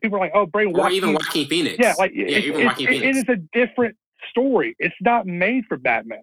people 0.00 0.18
are 0.18 0.20
like, 0.20 0.32
"Oh, 0.34 0.44
bring 0.44 0.72
Joaquin, 0.74 0.92
even 0.92 1.12
Joaquin 1.14 1.48
Phoenix." 1.48 1.76
Yeah, 1.80 1.94
like 1.98 2.12
yeah, 2.14 2.26
it, 2.26 2.44
even 2.44 2.60
it, 2.60 2.64
Joaquin 2.66 2.86
it, 2.86 2.90
Phoenix. 2.90 3.06
it 3.06 3.16
is 3.16 3.24
a 3.30 3.36
different 3.58 3.96
story. 4.28 4.76
It's 4.78 4.94
not 5.00 5.26
made 5.26 5.64
for 5.66 5.78
Batman. 5.78 6.20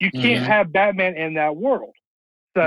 You 0.00 0.10
can't 0.10 0.24
mm-hmm. 0.24 0.44
have 0.44 0.70
Batman 0.70 1.16
in 1.16 1.34
that 1.34 1.56
world. 1.56 1.94
So, 2.54 2.60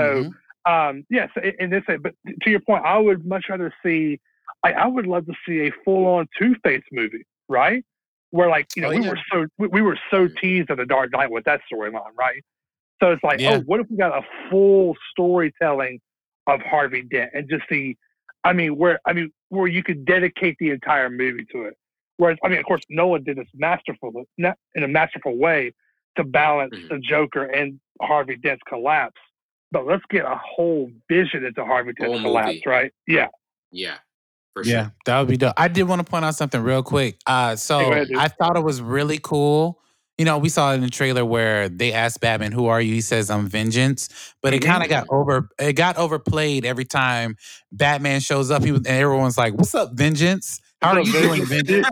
mm-hmm. 0.66 0.72
um, 0.72 1.06
yes, 1.08 1.30
and 1.60 1.72
this, 1.72 1.84
but 1.86 2.14
to 2.42 2.50
your 2.50 2.60
point, 2.60 2.84
I 2.84 2.98
would 2.98 3.24
much 3.24 3.46
rather 3.48 3.72
see. 3.84 4.20
I, 4.64 4.72
I 4.72 4.86
would 4.88 5.06
love 5.06 5.24
to 5.26 5.34
see 5.46 5.68
a 5.68 5.70
full-on 5.84 6.28
Two 6.36 6.56
Face 6.64 6.82
movie, 6.90 7.24
right? 7.48 7.84
Where 8.30 8.48
like 8.48 8.68
you 8.76 8.82
know 8.82 8.88
oh, 8.92 8.98
we 8.98 9.08
were 9.08 9.18
so 9.32 9.46
we, 9.58 9.68
we, 9.68 9.82
were 9.82 9.98
so 10.10 10.28
teased 10.28 10.70
at 10.70 10.76
the 10.76 10.86
Dark 10.86 11.10
Knight 11.12 11.30
with 11.30 11.44
that 11.44 11.60
storyline, 11.72 12.14
right? 12.16 12.42
So 13.02 13.12
it's 13.12 13.24
like, 13.24 13.40
yeah. 13.40 13.54
oh, 13.54 13.60
what 13.60 13.80
if 13.80 13.86
we 13.90 13.96
got 13.96 14.16
a 14.16 14.22
full 14.50 14.94
storytelling 15.10 16.00
of 16.46 16.60
Harvey 16.60 17.02
Dent 17.02 17.30
and 17.34 17.48
just 17.48 17.64
see 17.68 17.96
I 18.44 18.52
mean, 18.52 18.76
where 18.76 19.00
I 19.06 19.12
mean, 19.12 19.32
where 19.48 19.66
you 19.66 19.82
could 19.82 20.04
dedicate 20.04 20.56
the 20.58 20.70
entire 20.70 21.10
movie 21.10 21.46
to 21.52 21.64
it. 21.64 21.76
Whereas, 22.16 22.38
I 22.44 22.48
mean, 22.48 22.58
of 22.58 22.64
course, 22.66 22.82
Nolan 22.90 23.24
did 23.24 23.38
this 23.38 23.48
masterful, 23.54 24.12
in 24.36 24.82
a 24.82 24.88
masterful 24.88 25.38
way 25.38 25.72
to 26.16 26.24
balance 26.24 26.74
mm-hmm. 26.74 26.88
the 26.88 26.98
Joker 26.98 27.44
and 27.44 27.80
Harvey 28.02 28.36
Dent's 28.36 28.62
collapse. 28.68 29.20
But 29.72 29.86
let's 29.86 30.02
get 30.10 30.24
a 30.24 30.38
whole 30.42 30.90
vision 31.08 31.44
into 31.44 31.64
Harvey 31.64 31.92
Dent's 31.98 32.12
whole 32.12 32.22
collapse, 32.22 32.48
movie. 32.48 32.62
right? 32.66 32.92
Yeah. 33.06 33.28
Yeah. 33.72 33.98
For 34.54 34.64
sure. 34.64 34.72
Yeah, 34.72 34.90
that 35.06 35.18
would 35.18 35.28
be 35.28 35.36
dope. 35.36 35.54
I 35.56 35.68
did 35.68 35.84
want 35.84 36.04
to 36.04 36.10
point 36.10 36.24
out 36.24 36.34
something 36.34 36.60
real 36.62 36.82
quick. 36.82 37.18
Uh, 37.26 37.56
so 37.56 37.78
hey, 37.78 37.90
ahead, 37.92 38.08
I 38.16 38.28
thought 38.28 38.56
it 38.56 38.64
was 38.64 38.80
really 38.82 39.18
cool 39.22 39.80
you 40.20 40.26
know, 40.26 40.36
we 40.36 40.50
saw 40.50 40.74
in 40.74 40.82
the 40.82 40.90
trailer 40.90 41.24
where 41.24 41.70
they 41.70 41.94
asked 41.94 42.20
Batman, 42.20 42.52
"Who 42.52 42.66
are 42.66 42.78
you?" 42.78 42.92
He 42.92 43.00
says, 43.00 43.30
"I'm 43.30 43.46
Vengeance," 43.46 44.10
but 44.42 44.52
it 44.52 44.58
kind 44.58 44.82
of 44.82 44.90
got 44.90 45.06
over. 45.08 45.48
It 45.58 45.72
got 45.72 45.96
overplayed 45.96 46.66
every 46.66 46.84
time 46.84 47.36
Batman 47.72 48.20
shows 48.20 48.50
up. 48.50 48.62
He 48.62 48.70
was, 48.70 48.80
and 48.80 48.88
everyone's 48.88 49.38
like, 49.38 49.54
"What's 49.54 49.74
up, 49.74 49.94
Vengeance?" 49.94 50.60
How 50.82 50.94
are 50.94 51.00
you 51.00 51.12
doing, 51.12 51.44
Vengeance? 51.44 51.86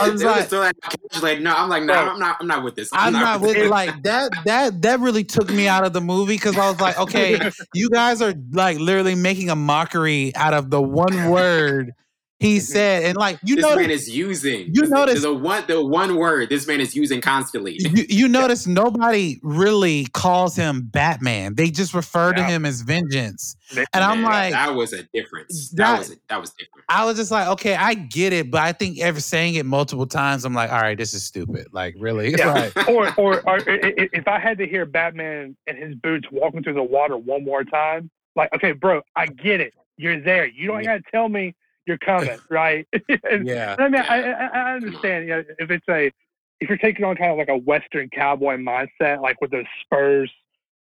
I 0.00 0.08
was 0.08 0.22
like, 0.22 0.52
like, 0.52 1.40
no, 1.40 1.52
I'm 1.54 1.68
like, 1.68 1.82
no, 1.82 1.92
I'm 1.92 2.18
not, 2.20 2.36
I'm 2.40 2.46
not 2.46 2.62
with 2.62 2.76
this. 2.76 2.88
I'm, 2.92 3.14
I'm 3.16 3.20
not, 3.20 3.40
with, 3.40 3.56
with 3.56 3.70
like 3.70 4.02
that. 4.04 4.30
That 4.44 4.80
that 4.82 5.00
really 5.00 5.24
took 5.24 5.50
me 5.50 5.66
out 5.66 5.84
of 5.84 5.92
the 5.92 6.00
movie 6.00 6.36
because 6.36 6.56
I 6.56 6.70
was 6.70 6.80
like, 6.80 6.98
okay, 6.98 7.50
you 7.74 7.90
guys 7.90 8.22
are 8.22 8.34
like 8.52 8.78
literally 8.78 9.16
making 9.16 9.50
a 9.50 9.56
mockery 9.56 10.34
out 10.36 10.54
of 10.54 10.70
the 10.70 10.80
one 10.80 11.30
word 11.30 11.94
he 12.40 12.58
mm-hmm. 12.58 12.64
said, 12.64 13.02
and 13.04 13.16
like 13.16 13.40
you 13.44 13.56
know, 13.56 13.62
this 13.62 13.70
notice, 13.70 13.82
man 13.82 13.90
is 13.90 14.10
using. 14.10 14.72
You 14.72 14.86
notice 14.86 15.22
the 15.22 15.34
one 15.34 15.64
the 15.66 15.84
one 15.84 16.16
word 16.16 16.48
this 16.48 16.68
man 16.68 16.80
is 16.80 16.94
using 16.94 17.20
constantly. 17.20 17.76
You, 17.80 18.04
you 18.08 18.28
notice 18.28 18.66
nobody 18.66 19.40
really 19.42 20.06
calls 20.12 20.54
him 20.54 20.82
Batman. 20.82 21.56
They 21.56 21.70
just 21.70 21.94
refer 21.94 22.32
to 22.32 22.44
him 22.44 22.64
as 22.64 22.82
Vengeance. 22.82 23.56
And 23.92 24.04
I'm 24.04 24.22
like, 24.22 24.52
that 24.52 24.74
was 24.74 24.92
a 24.92 25.02
difference. 25.12 25.70
That, 25.70 25.76
that 25.76 25.98
was 25.98 26.12
a, 26.12 26.16
that 26.28 26.40
was 26.40 26.50
different. 26.50 26.84
I 26.88 27.04
was 27.04 27.16
just 27.16 27.32
like, 27.32 27.48
okay, 27.48 27.74
I 27.74 27.94
get 27.94 28.32
it, 28.32 28.52
but 28.52 28.62
I 28.62 28.72
think 28.72 29.00
ever 29.00 29.20
saying 29.20 29.56
it 29.56 29.66
multiple 29.66 30.06
times, 30.06 30.44
I'm 30.44 30.54
like, 30.54 30.70
all 30.70 30.80
right, 30.80 30.96
this 30.96 31.14
is 31.14 31.24
stupid. 31.24 31.66
Like, 31.72 31.94
really? 31.98 32.28
Yeah. 32.38 32.70
Right. 32.76 32.88
or, 32.88 33.12
or, 33.18 33.40
or 33.48 33.58
if 33.66 34.28
I 34.28 34.38
had 34.38 34.58
to 34.58 34.66
hear 34.66 34.86
Batman 34.86 35.56
in 35.66 35.76
his 35.76 35.96
boots 35.96 36.28
walking 36.30 36.62
through 36.62 36.74
the 36.74 36.82
water 36.82 37.16
one 37.16 37.44
more 37.44 37.64
time, 37.64 38.10
like, 38.36 38.54
okay, 38.54 38.72
bro, 38.72 39.02
I 39.16 39.26
get 39.26 39.60
it. 39.60 39.74
You're 39.96 40.20
there. 40.20 40.46
You 40.46 40.68
don't 40.68 40.84
yeah. 40.84 40.98
got 40.98 41.04
to 41.04 41.10
tell 41.10 41.28
me 41.28 41.56
you're 41.88 41.98
coming, 41.98 42.38
right? 42.50 42.86
yeah. 43.42 43.74
I 43.78 43.88
mean, 43.88 44.02
I, 44.02 44.32
I 44.32 44.74
understand. 44.74 45.26
You 45.26 45.34
know, 45.34 45.44
if 45.58 45.70
it's 45.70 45.88
a 45.88 46.12
if 46.60 46.68
you're 46.68 46.78
taking 46.78 47.04
on 47.04 47.16
kind 47.16 47.32
of 47.32 47.38
like 47.38 47.48
a 47.48 47.56
Western 47.56 48.08
cowboy 48.10 48.56
mindset, 48.56 49.22
like 49.22 49.40
with 49.40 49.50
those 49.50 49.64
spurs 49.82 50.30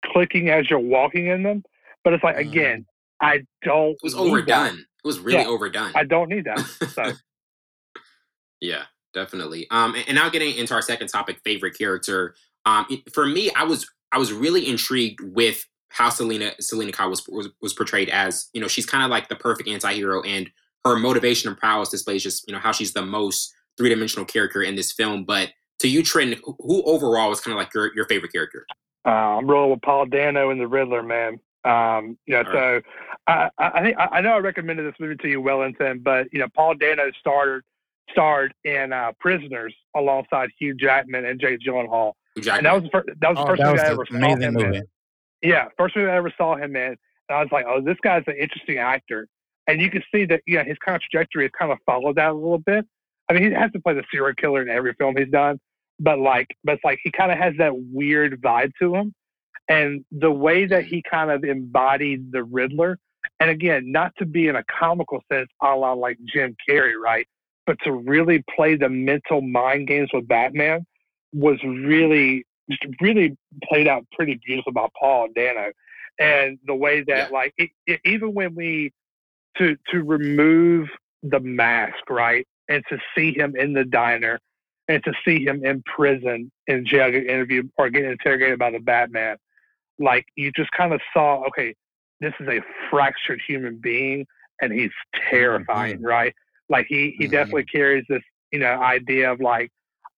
clicking 0.05 0.51
as 0.51 0.69
you're 0.71 0.79
walking 0.79 1.27
in 1.27 1.43
them, 1.43 1.65
but 2.05 2.13
it's 2.13 2.25
like 2.25 2.37
mm. 2.37 2.41
again, 2.41 2.87
I 3.21 3.45
don't. 3.63 3.93
It 3.93 3.99
was 4.03 4.15
overdone. 4.15 4.77
That. 4.77 4.85
It 5.05 5.07
was 5.07 5.19
really 5.19 5.41
yeah, 5.41 5.49
overdone. 5.49 5.93
I 5.95 6.05
don't 6.05 6.29
need 6.29 6.45
that. 6.45 6.61
So. 6.91 7.13
yeah, 8.61 8.85
definitely. 9.15 9.67
Um, 9.71 9.95
and, 9.95 10.05
and, 10.09 10.15
now 10.17 10.29
getting 10.29 10.55
into 10.57 10.75
our 10.75 10.83
second 10.83 11.09
topic, 11.09 11.41
favorite 11.45 11.79
character. 11.79 12.35
Um, 12.67 12.87
for 13.13 13.27
me, 13.27 13.51
I 13.57 13.65
was 13.65 13.89
I 14.13 14.19
was 14.19 14.33
really 14.33 14.67
intrigued 14.69 15.21
with 15.23 15.65
how 15.91 16.11
Selina 16.11 16.53
Selina 16.61 16.93
Kyle 16.93 17.09
was, 17.09 17.27
was 17.29 17.49
was 17.63 17.73
portrayed 17.73 18.09
as. 18.09 18.49
You 18.53 18.61
know, 18.61 18.69
she's 18.69 18.87
kind 18.87 19.05
of 19.05 19.11
like 19.11 19.29
the 19.29 19.37
perfect 19.37 19.69
anti-hero 19.69 20.23
and 20.23 20.51
her 20.85 20.97
motivation 20.97 21.49
and 21.49 21.59
prowess 21.59 21.88
displays 21.88 22.23
just 22.23 22.47
you 22.47 22.55
know 22.55 22.61
how 22.61 22.73
she's 22.73 22.93
the 22.93 23.05
most 23.05 23.55
three 23.77 23.88
dimensional 23.88 24.25
character 24.25 24.62
in 24.62 24.75
this 24.75 24.93
film. 24.93 25.25
But 25.25 25.51
to 25.81 25.88
you, 25.88 26.03
Trent, 26.03 26.38
who 26.45 26.83
overall 26.85 27.31
was 27.31 27.40
kind 27.40 27.53
of 27.53 27.59
like 27.59 27.73
your, 27.75 27.95
your 27.95 28.07
favorite 28.07 28.33
character? 28.33 28.66
Uh, 29.07 29.38
I'm 29.38 29.47
rolling 29.47 29.71
with 29.71 29.83
Paul 29.83 30.07
Dano 30.07 30.51
and 30.51 30.61
the 30.61 30.69
Riddler, 30.69 31.03
man. 31.03 31.40
Um, 31.64 32.19
you 32.27 32.35
know, 32.35 32.40
All 32.40 32.53
so 32.53 32.81
right. 33.29 33.51
I, 33.59 33.69
I 33.77 33.83
think 33.83 33.97
I 33.99 34.21
know 34.21 34.33
I 34.33 34.38
recommended 34.38 34.87
this 34.87 34.99
movie 35.01 35.16
to 35.16 35.29
you, 35.29 35.40
Wellington, 35.40 36.01
but 36.03 36.27
you 36.33 36.38
know, 36.38 36.49
Paul 36.55 36.75
Dano 36.75 37.11
starred 37.19 37.64
starred 38.11 38.53
in 38.64 38.93
uh, 38.93 39.12
Prisoners 39.21 39.75
alongside 39.95 40.51
Hugh 40.59 40.75
Jackman 40.75 41.25
and 41.25 41.40
Jake 41.40 41.61
Gyllenhaal. 41.61 42.12
And 42.37 42.66
that 42.66 42.75
was 42.75 42.83
the 42.85 42.90
first, 42.90 43.09
that 43.21 43.29
was 43.29 43.37
the 43.37 43.43
oh, 43.43 43.47
first 43.47 43.62
movie 43.62 43.79
I 43.79 43.87
ever 43.87 44.07
saw 44.07 44.37
him 44.37 44.55
movie. 44.55 44.79
in. 44.79 44.85
Yeah, 45.43 45.69
first 45.77 45.97
movie 45.97 46.11
I 46.11 46.16
ever 46.16 46.33
saw 46.37 46.57
him 46.57 46.77
in. 46.77 46.97
And 47.29 47.38
I 47.38 47.43
was 47.43 47.49
like, 47.53 47.66
oh, 47.69 47.81
this 47.81 47.97
guy's 48.03 48.25
an 48.27 48.37
interesting 48.37 48.79
actor 48.79 49.29
and 49.71 49.81
you 49.81 49.91
can 49.91 50.03
see 50.13 50.25
that 50.27 50.43
yeah, 50.47 50.65
his 50.65 50.77
kind 50.85 50.97
of 50.97 51.03
trajectory 51.03 51.45
has 51.45 51.53
kind 51.59 51.71
of 51.71 51.79
followed 51.87 52.17
that 52.17 52.31
a 52.31 52.35
little 52.35 52.59
bit. 52.59 52.85
I 53.29 53.33
mean, 53.33 53.45
he 53.45 53.51
has 53.53 53.71
to 53.73 53.81
play 53.81 53.95
the 53.95 54.03
serial 54.11 54.35
killer 54.35 54.61
in 54.63 54.69
every 54.69 54.93
film 54.95 55.17
he's 55.17 55.29
done, 55.29 55.61
but 56.01 56.19
like, 56.19 56.49
but 56.65 56.75
it's 56.75 56.85
like 56.85 56.99
he 57.03 57.13
kind 57.13 57.31
of 57.31 57.39
has 57.39 57.55
that 57.59 57.73
weird 57.75 58.41
vibe 58.43 58.73
to 58.81 58.97
him, 58.97 59.15
and 59.69 60.05
the 60.11 60.33
way 60.33 60.67
that 60.67 60.85
he 60.85 61.03
kind 61.09 61.31
of 61.31 61.45
embodied 61.45 62.33
the 62.33 62.43
Riddler, 62.43 62.99
and 63.39 63.51
again, 63.51 63.93
not 63.93 64.13
to 64.19 64.27
be 64.27 64.49
in 64.49 64.57
a 64.57 64.65
comical 64.65 65.23
sense, 65.31 65.49
a 65.63 65.77
la 65.77 65.93
like 65.93 66.19
Jim 66.25 66.57
Carrey, 66.69 66.95
right? 67.01 67.27
But 67.67 67.77
to 67.85 67.93
really 67.93 68.43
play 68.57 68.75
the 68.75 68.89
mental 68.89 69.43
mind 69.43 69.87
games 69.87 70.11
with 70.13 70.27
Batman 70.27 70.85
was 71.33 71.63
really, 71.63 72.45
just 72.69 72.83
really 73.01 73.37
played 73.65 73.87
out 73.87 74.05
pretty 74.13 74.41
beautiful 74.45 74.73
by 74.73 74.89
Paul 74.99 75.29
Dano, 75.37 75.71
and 76.19 76.59
the 76.67 76.75
way 76.75 77.05
that 77.05 77.31
yeah. 77.31 77.37
like 77.37 77.55
it, 77.59 77.71
it, 77.87 78.01
even 78.05 78.35
when 78.35 78.57
we 78.57 78.93
to 79.61 79.77
to 79.90 80.03
remove 80.03 80.88
the 81.23 81.40
mask, 81.40 82.09
right, 82.09 82.46
and 82.68 82.83
to 82.88 82.99
see 83.14 83.33
him 83.33 83.55
in 83.57 83.73
the 83.73 83.85
diner, 83.85 84.40
and 84.88 85.05
to 85.05 85.12
see 85.25 85.44
him 85.44 85.64
in 85.64 85.83
prison 85.85 86.51
in 86.66 86.85
jail 86.85 87.11
get 87.11 87.27
interviewed 87.27 87.70
or 87.77 87.90
getting 87.90 88.11
interrogated 88.11 88.59
by 88.59 88.70
the 88.70 88.81
Batman, 88.81 89.37
like 90.01 90.27
you 90.35 90.51
just 90.53 90.70
kind 90.73 90.92
of 90.92 91.01
saw, 91.12 91.44
okay, 91.46 91.75
this 92.20 92.35
is 92.40 92.49
a 92.49 92.61
fractured 92.90 93.40
human 93.46 93.77
being 93.77 94.27
and 94.61 94.73
he's 94.73 94.90
terrifying, 95.31 95.96
mm-hmm. 95.96 96.07
right? 96.07 96.35
Like 96.68 96.87
he 96.88 97.14
he 97.16 97.25
mm-hmm. 97.25 97.33
definitely 97.33 97.64
carries 97.64 98.05
this, 98.09 98.23
you 98.51 98.59
know, 98.59 98.81
idea 98.81 99.31
of 99.33 99.40
like 99.40 99.70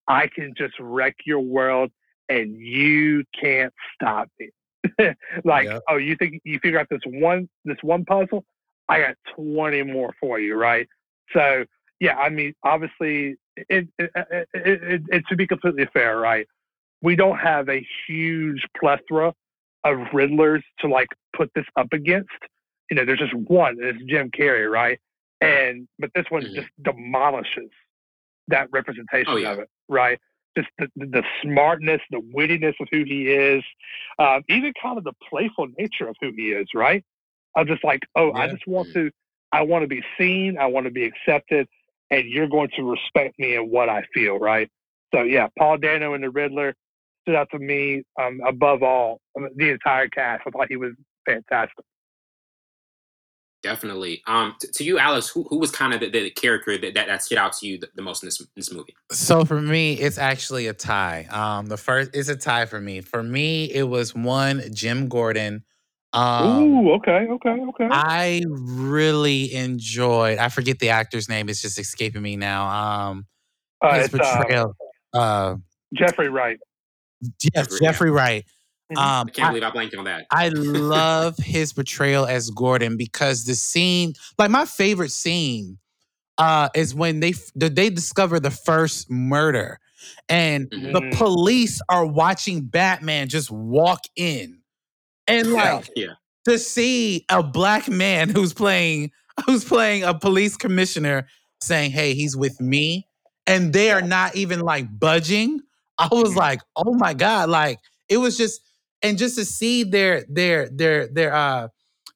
I 0.08 0.26
can 0.26 0.54
just 0.56 0.74
wreck 0.80 1.16
your 1.24 1.40
world 1.40 1.90
and 2.28 2.56
you 2.56 3.24
can't 3.38 3.72
stop 3.94 4.28
me. 4.38 4.50
like, 5.44 5.66
yep. 5.66 5.82
oh, 5.88 5.96
you 5.96 6.16
think 6.16 6.40
you 6.44 6.58
figure 6.60 6.78
out 6.78 6.88
this 6.90 7.00
one 7.06 7.48
this 7.64 7.78
one 7.82 8.04
puzzle? 8.04 8.44
I 8.92 9.00
got 9.00 9.16
20 9.36 9.82
more 9.84 10.14
for 10.20 10.38
you, 10.38 10.54
right? 10.54 10.88
So, 11.32 11.64
yeah, 12.00 12.16
I 12.16 12.28
mean, 12.28 12.54
obviously, 12.62 13.36
it, 13.56 13.88
it, 13.98 14.10
it, 14.14 14.48
it, 14.54 15.02
it 15.08 15.24
to 15.28 15.36
be 15.36 15.46
completely 15.46 15.88
fair, 15.92 16.18
right? 16.18 16.46
We 17.00 17.16
don't 17.16 17.38
have 17.38 17.68
a 17.68 17.86
huge 18.06 18.66
plethora 18.78 19.34
of 19.84 19.98
Riddlers 20.12 20.62
to 20.80 20.88
like 20.88 21.08
put 21.36 21.50
this 21.54 21.66
up 21.76 21.92
against. 21.92 22.30
You 22.90 22.96
know, 22.96 23.04
there's 23.04 23.18
just 23.18 23.34
one, 23.34 23.78
and 23.80 23.84
it's 23.84 24.04
Jim 24.04 24.30
Carrey, 24.30 24.70
right? 24.70 24.98
And 25.40 25.88
but 25.98 26.10
this 26.14 26.26
one 26.28 26.42
mm-hmm. 26.42 26.54
just 26.54 26.68
demolishes 26.82 27.70
that 28.48 28.68
representation 28.72 29.32
oh, 29.32 29.36
yeah. 29.36 29.52
of 29.52 29.58
it, 29.60 29.70
right? 29.88 30.18
Just 30.56 30.68
the, 30.78 30.88
the, 30.96 31.22
smartness, 31.42 32.00
the 32.10 32.20
wittiness 32.36 32.74
of 32.78 32.88
who 32.90 33.04
he 33.04 33.28
is, 33.28 33.64
um, 34.18 34.42
even 34.48 34.72
kind 34.80 34.98
of 34.98 35.04
the 35.04 35.14
playful 35.28 35.68
nature 35.78 36.08
of 36.08 36.16
who 36.20 36.30
he 36.36 36.50
is, 36.50 36.68
right? 36.74 37.02
I'm 37.56 37.66
just 37.66 37.84
like, 37.84 38.00
oh, 38.16 38.32
yeah. 38.34 38.42
I 38.42 38.48
just 38.48 38.66
want 38.66 38.92
to, 38.92 39.10
I 39.52 39.62
want 39.62 39.82
to 39.82 39.88
be 39.88 40.02
seen, 40.18 40.56
I 40.58 40.66
want 40.66 40.86
to 40.86 40.90
be 40.90 41.04
accepted, 41.04 41.68
and 42.10 42.28
you're 42.28 42.48
going 42.48 42.70
to 42.76 42.82
respect 42.82 43.38
me 43.38 43.56
and 43.56 43.70
what 43.70 43.88
I 43.88 44.04
feel, 44.14 44.38
right? 44.38 44.70
So 45.14 45.22
yeah, 45.22 45.48
Paul 45.58 45.78
Dano 45.78 46.14
and 46.14 46.24
the 46.24 46.30
Riddler 46.30 46.74
stood 47.22 47.34
out 47.34 47.48
to 47.50 47.58
me 47.58 48.02
um, 48.20 48.40
above 48.46 48.82
all 48.82 49.20
the 49.34 49.70
entire 49.70 50.08
cast. 50.08 50.42
I 50.46 50.50
thought 50.50 50.66
he 50.68 50.76
was 50.76 50.92
fantastic. 51.26 51.84
Definitely. 53.62 54.22
Um, 54.26 54.56
t- 54.60 54.68
to 54.74 54.84
you, 54.84 54.98
Alice, 54.98 55.28
who, 55.28 55.44
who 55.44 55.58
was 55.58 55.70
kind 55.70 55.94
of 55.94 56.00
the, 56.00 56.10
the 56.10 56.30
character 56.30 56.76
that, 56.76 56.94
that, 56.94 57.06
that 57.06 57.22
stood 57.22 57.38
out 57.38 57.52
to 57.58 57.66
you 57.66 57.78
the, 57.78 57.88
the, 57.94 58.02
most 58.02 58.22
in 58.22 58.26
this 58.26 58.44
this 58.56 58.72
movie? 58.72 58.96
So 59.12 59.44
for 59.44 59.60
me, 59.60 59.94
it's 59.94 60.18
actually 60.18 60.66
a 60.66 60.72
tie. 60.72 61.28
Um, 61.30 61.66
the 61.66 61.76
first 61.76 62.10
is 62.12 62.28
a 62.28 62.34
tie 62.34 62.66
for 62.66 62.80
me. 62.80 63.02
For 63.02 63.22
me, 63.22 63.66
it 63.66 63.84
was 63.84 64.16
one 64.16 64.62
Jim 64.72 65.08
Gordon. 65.08 65.64
Um, 66.12 66.62
Ooh, 66.62 66.92
okay, 66.94 67.26
okay, 67.30 67.56
okay. 67.68 67.88
I 67.90 68.42
really 68.48 69.54
enjoyed. 69.54 70.38
I 70.38 70.48
forget 70.48 70.78
the 70.78 70.90
actor's 70.90 71.28
name; 71.28 71.48
it's 71.48 71.62
just 71.62 71.78
escaping 71.78 72.22
me 72.22 72.36
now. 72.36 72.68
Um, 72.68 73.26
uh, 73.80 73.98
his 73.98 74.14
uh, 74.14 74.18
portrayal. 74.18 74.76
Uh, 75.14 75.18
uh, 75.18 75.56
Jeffrey 75.94 76.28
Wright. 76.28 76.58
Yes, 77.20 77.32
Jeffrey, 77.54 77.78
Jeffrey 77.80 78.10
yeah. 78.10 78.16
Wright. 78.16 78.44
Mm-hmm. 78.92 78.98
Um, 78.98 79.26
I 79.28 79.30
can't 79.30 79.50
believe 79.50 79.62
I 79.62 79.70
blanked 79.70 79.94
on 79.94 80.04
that. 80.04 80.26
I 80.30 80.48
love 80.54 81.36
his 81.38 81.72
portrayal 81.72 82.26
as 82.26 82.50
Gordon 82.50 82.96
because 82.96 83.44
the 83.44 83.54
scene, 83.54 84.14
like 84.38 84.50
my 84.50 84.64
favorite 84.64 85.12
scene, 85.12 85.78
uh, 86.38 86.68
is 86.74 86.94
when 86.94 87.20
they 87.20 87.34
they 87.54 87.90
discover 87.90 88.40
the 88.40 88.50
first 88.50 89.10
murder, 89.10 89.78
and 90.28 90.70
mm-hmm. 90.70 90.92
the 90.92 91.16
police 91.16 91.80
are 91.88 92.06
watching 92.06 92.62
Batman 92.62 93.28
just 93.28 93.50
walk 93.50 94.00
in, 94.16 94.58
and 95.32 95.52
like 95.52 95.90
yeah. 95.96 96.14
to 96.46 96.58
see 96.58 97.24
a 97.28 97.42
black 97.42 97.88
man 97.88 98.28
who's 98.28 98.52
playing 98.52 99.10
who's 99.46 99.64
playing 99.64 100.04
a 100.04 100.14
police 100.14 100.56
commissioner 100.56 101.26
saying, 101.60 101.90
"Hey, 101.90 102.14
he's 102.14 102.36
with 102.36 102.60
me," 102.60 103.06
and 103.46 103.72
they 103.72 103.90
are 103.90 104.02
not 104.02 104.36
even 104.36 104.60
like 104.60 104.86
budging. 104.98 105.60
I 105.98 106.08
was 106.10 106.30
mm-hmm. 106.30 106.38
like, 106.38 106.60
"Oh 106.76 106.94
my 106.94 107.14
god!" 107.14 107.48
Like 107.48 107.78
it 108.08 108.18
was 108.18 108.36
just 108.36 108.60
and 109.02 109.18
just 109.18 109.36
to 109.36 109.44
see 109.44 109.84
their 109.84 110.24
their 110.28 110.68
their 110.70 111.08
their 111.08 111.34
uh 111.34 111.68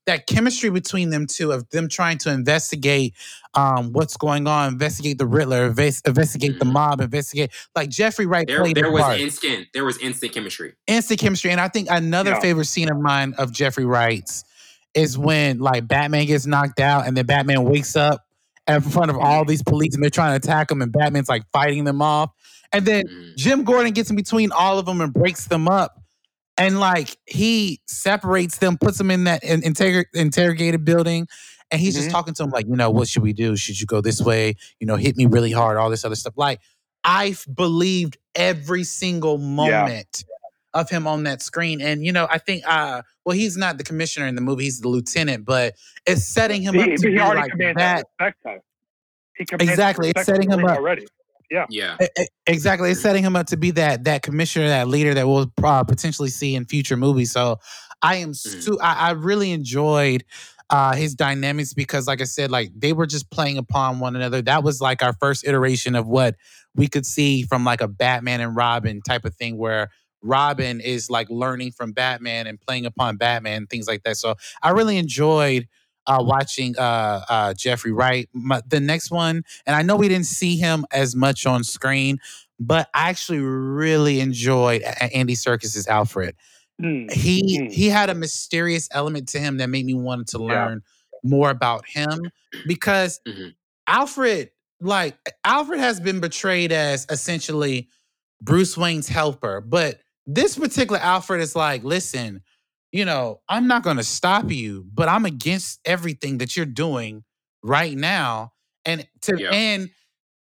that 0.07 0.27
chemistry 0.27 0.71
between 0.71 1.11
them 1.11 1.27
two 1.27 1.53
of 1.53 1.69
them 1.71 1.89
trying 1.89 2.19
to 2.19 2.33
investigate 2.33 3.15
um, 3.55 3.93
what's 3.93 4.17
going 4.17 4.47
on, 4.47 4.73
investigate 4.73 5.19
the 5.19 5.27
Riddler, 5.27 5.67
investigate 5.67 6.59
the 6.59 6.65
mm-hmm. 6.65 6.73
mob, 6.73 7.01
investigate 7.01 7.51
like 7.75 7.91
Jeffrey 7.91 8.27
Wright 8.27 8.47
there. 8.47 8.65
There 8.73 8.91
was 8.91 9.03
part. 9.03 9.21
instant, 9.21 9.69
there 9.75 9.85
was 9.85 9.99
instant 9.99 10.33
chemistry, 10.33 10.75
instant 10.87 11.21
chemistry, 11.21 11.51
and 11.51 11.61
I 11.61 11.69
think 11.69 11.89
another 11.91 12.31
yeah. 12.31 12.41
favorite 12.41 12.67
scene 12.67 12.91
of 12.91 12.99
mine 12.99 13.35
of 13.39 13.53
Jeffrey 13.53 13.85
Wright's 13.85 14.45
is 14.95 15.19
when 15.19 15.59
like 15.59 15.87
Batman 15.87 16.27
gets 16.27 16.47
knocked 16.47 16.81
out 16.81 17.07
and 17.07 17.17
then 17.17 17.27
Batman 17.27 17.65
wakes 17.65 17.97
up 17.97 18.25
in 18.67 18.81
front 18.81 19.11
of 19.11 19.19
all 19.19 19.43
mm-hmm. 19.43 19.51
these 19.51 19.63
police 19.63 19.95
and 19.95 20.03
they're 20.03 20.11
trying 20.11 20.33
to 20.33 20.37
attack 20.37 20.71
him 20.71 20.81
and 20.83 20.93
Batman's 20.93 21.29
like 21.29 21.43
fighting 21.53 21.85
them 21.85 22.01
off, 22.01 22.31
and 22.73 22.87
then 22.87 23.07
mm. 23.07 23.37
Jim 23.37 23.65
Gordon 23.65 23.93
gets 23.93 24.11
in 24.11 24.17
between 24.17 24.53
all 24.53 24.79
of 24.79 24.87
them 24.87 25.01
and 25.01 25.13
breaks 25.13 25.47
them 25.47 25.67
up 25.67 26.01
and 26.59 26.81
like 26.81 27.17
he 27.27 27.81
separates 27.87 28.59
them, 28.59 28.79
puts 28.79 28.99
them 28.99 29.11
in 29.11 29.25
that 29.25 29.43
interrog- 29.43 30.07
interrogated 30.15 30.85
building, 30.85 31.29
and 31.71 31.81
he's 31.81 31.95
mm-hmm. 31.95 32.05
just 32.05 32.11
talking 32.11 32.35
to 32.35 32.43
them 32.43 32.51
like, 32.51 32.67
you 32.67 32.77
know, 32.77 32.91
what 32.91 33.09
should 33.09 33.23
we 33.23 33.33
do? 33.33 33.57
Should 33.57 33.81
you 33.81 33.87
go 33.87 34.01
this 34.01 34.21
way? 34.21 34.55
You 34.81 34.87
know, 34.87 34.97
hit 34.97 35.17
me 35.17 35.27
really 35.27 35.53
hard, 35.53 35.77
all 35.77 35.91
this 35.91 36.05
other 36.05 36.15
stuff. 36.15 36.35
Like 36.37 36.61
I 37.05 37.37
believed 37.53 38.19
every 38.35 38.85
single 38.85 39.39
moment 39.39 40.25
yeah. 40.27 40.81
of 40.81 40.91
him 40.91 41.07
on 41.07 41.25
that 41.25 41.43
screen, 41.43 41.81
and 41.81 42.05
you 42.05 42.13
know, 42.13 42.27
I 42.31 42.39
think, 42.39 42.65
uh, 42.67 43.03
well, 43.25 43.37
he's 43.37 43.57
not 43.57 43.79
the 43.79 43.85
commissioner 43.85 44.27
in 44.27 44.35
the 44.35 44.41
movie; 44.41 44.65
he's 44.65 44.81
the 44.81 44.89
lieutenant, 44.89 45.45
but 45.45 45.75
it's 46.07 46.25
setting 46.25 46.63
him 46.63 46.75
he, 46.75 46.81
up 46.81 47.01
to 47.01 47.07
be 47.07 47.19
like 47.19 47.53
that. 47.59 48.07
that 48.19 48.63
exactly, 49.61 50.11
it's 50.11 50.25
setting 50.25 50.51
him 50.51 50.65
up 50.65 50.79
already. 50.79 51.07
Yeah. 51.51 51.67
Yeah. 51.69 51.97
Exactly. 52.47 52.91
It's 52.91 53.01
setting 53.01 53.23
him 53.23 53.37
up 53.37 53.47
to 53.49 53.57
be 53.57 53.71
that 53.73 54.05
that 54.05 54.23
commissioner, 54.23 54.69
that 54.69 54.89
leader 54.89 55.15
that 55.15 55.27
we'll 55.27 55.53
uh, 55.63 55.85
potentially 55.85 56.31
see 56.31 56.55
in 56.55 56.65
future 56.65 56.97
movies. 56.97 57.33
So 57.33 57.59
I 58.03 58.17
am 58.17 58.31
mm-hmm. 58.33 58.61
stu- 58.61 58.81
I, 58.81 59.09
I 59.09 59.11
really 59.13 59.53
enjoyed 59.53 60.25
uh 60.69 60.95
his 60.95 61.15
dynamics 61.15 61.75
because 61.75 62.07
like 62.07 62.21
I 62.21 62.25
said, 62.25 62.51
like 62.51 62.71
they 62.77 62.93
were 62.93 63.07
just 63.07 63.31
playing 63.31 63.59
upon 63.59 64.01
one 64.01 64.17
another. 64.17 64.43
That 64.43 64.65
was 64.65 64.81
like 64.81 65.03
our 65.03 65.13
first 65.15 65.47
iteration 65.47 65.95
of 65.95 66.07
what 66.07 66.37
we 66.75 66.89
could 66.89 67.07
see 67.07 67.43
from 67.43 67.65
like 67.65 67.81
a 67.81 67.89
Batman 67.89 68.41
and 68.41 68.55
Robin 68.55 69.01
type 69.01 69.25
of 69.25 69.35
thing 69.35 69.57
where 69.57 69.91
Robin 70.23 70.81
is 70.81 71.09
like 71.09 71.29
learning 71.31 71.73
from 71.73 71.93
Batman 71.93 72.47
and 72.47 72.61
playing 72.61 72.87
upon 72.87 73.17
Batman, 73.17 73.67
things 73.67 73.87
like 73.87 74.03
that. 74.03 74.17
So 74.17 74.35
I 74.63 74.71
really 74.71 74.99
enjoyed 74.99 75.69
uh, 76.07 76.19
watching 76.21 76.77
uh, 76.79 77.23
uh, 77.29 77.55
Jeffrey 77.55 77.93
Wright. 77.93 78.29
My, 78.33 78.63
the 78.67 78.81
next 78.81 79.11
one, 79.11 79.45
and 79.67 79.77
I 79.77 79.83
know 79.83 79.97
we 79.97 80.09
didn't 80.09 80.27
see 80.27 80.57
him 80.57 80.85
as 80.93 81.15
much 81.15 81.47
on 81.47 81.65
screen, 81.65 82.19
but 82.59 82.89
I 82.95 83.11
actually 83.11 83.41
really 83.41 84.21
enjoyed 84.21 84.83
Andy 84.83 85.35
Serkis's 85.35 85.87
Alfred. 85.87 86.35
Mm. 86.81 87.11
He 87.11 87.61
mm. 87.61 87.73
he 87.73 87.89
had 87.89 88.11
a 88.11 88.15
mysterious 88.15 88.89
element 88.93 89.29
to 89.29 89.39
him 89.39 89.57
that 89.59 89.69
made 89.69 89.87
me 89.87 89.95
want 89.95 90.29
to 90.29 90.39
learn 90.39 90.83
yeah. 90.83 91.19
more 91.31 91.51
about 91.51 91.87
him 91.87 92.31
because 92.67 93.21
mm-hmm. 93.27 93.49
Alfred, 93.87 94.51
like 94.81 95.17
Alfred, 95.45 95.81
has 95.81 96.01
been 96.01 96.21
portrayed 96.21 96.73
as 96.73 97.07
essentially 97.09 97.89
Bruce 98.43 98.77
Wayne's 98.77 99.09
helper, 99.09 99.63
but 99.63 100.01
this 100.27 100.59
particular 100.59 100.99
Alfred 101.01 101.41
is 101.41 101.57
like, 101.57 101.85
listen, 101.85 102.43
you 102.97 103.05
know, 103.05 103.41
I'm 103.49 103.67
not 103.67 103.83
going 103.83 103.99
to 103.99 104.05
stop 104.05 104.51
you, 104.51 104.87
but 104.93 105.09
I'm 105.09 105.25
against 105.25 105.81
everything 105.85 106.39
that 106.39 106.57
you're 106.57 106.67
doing 106.67 107.25
right 107.63 107.97
now. 107.97 108.53
And 108.85 109.07
to 109.23 109.37
yeah. 109.39 109.51
and 109.51 109.91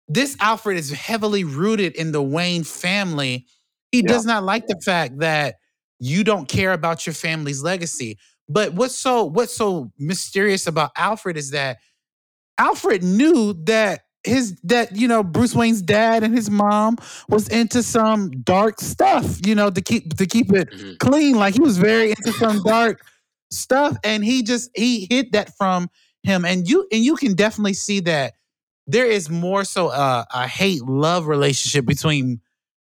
this 0.08 0.36
Alfred 0.40 0.76
is 0.76 0.90
heavily 0.90 1.44
rooted 1.44 1.94
in 1.94 2.12
the 2.12 2.22
Wayne 2.22 2.64
family. 2.64 3.46
He 3.92 4.00
yeah. 4.00 4.08
does 4.08 4.26
not 4.26 4.42
like 4.44 4.66
the 4.66 4.80
fact 4.84 5.20
that 5.20 5.56
you 5.98 6.24
don't 6.24 6.48
care 6.48 6.72
about 6.72 7.06
your 7.06 7.14
family's 7.14 7.62
legacy. 7.62 8.18
But 8.48 8.74
what's 8.74 8.96
so 8.96 9.24
what's 9.24 9.56
so 9.56 9.92
mysterious 9.98 10.66
about 10.66 10.90
Alfred 10.96 11.36
is 11.36 11.50
that 11.52 11.78
Alfred 12.58 13.02
knew 13.02 13.54
that 13.64 14.02
his 14.24 14.58
that 14.64 14.96
you 14.96 15.06
know 15.06 15.22
Bruce 15.22 15.54
Wayne's 15.54 15.82
dad 15.82 16.22
and 16.22 16.34
his 16.34 16.50
mom 16.50 16.96
was 17.28 17.48
into 17.48 17.82
some 17.82 18.30
dark 18.42 18.80
stuff, 18.80 19.38
you 19.46 19.54
know, 19.54 19.70
to 19.70 19.80
keep 19.80 20.16
to 20.16 20.26
keep 20.26 20.52
it 20.52 20.70
mm-hmm. 20.70 20.94
clean. 20.98 21.36
Like 21.36 21.54
he 21.54 21.60
was 21.60 21.78
very 21.78 22.10
into 22.10 22.32
some 22.32 22.62
dark 22.62 23.00
stuff, 23.50 23.96
and 24.02 24.24
he 24.24 24.42
just 24.42 24.70
he 24.74 25.06
hid 25.10 25.32
that 25.32 25.56
from 25.56 25.88
him, 26.22 26.44
and 26.44 26.68
you 26.68 26.86
and 26.90 27.04
you 27.04 27.16
can 27.16 27.34
definitely 27.34 27.74
see 27.74 28.00
that 28.00 28.34
there 28.86 29.06
is 29.06 29.30
more 29.30 29.64
so 29.64 29.90
a, 29.90 30.26
a 30.34 30.46
hate 30.46 30.82
love 30.82 31.26
relationship 31.26 31.86
between 31.86 32.40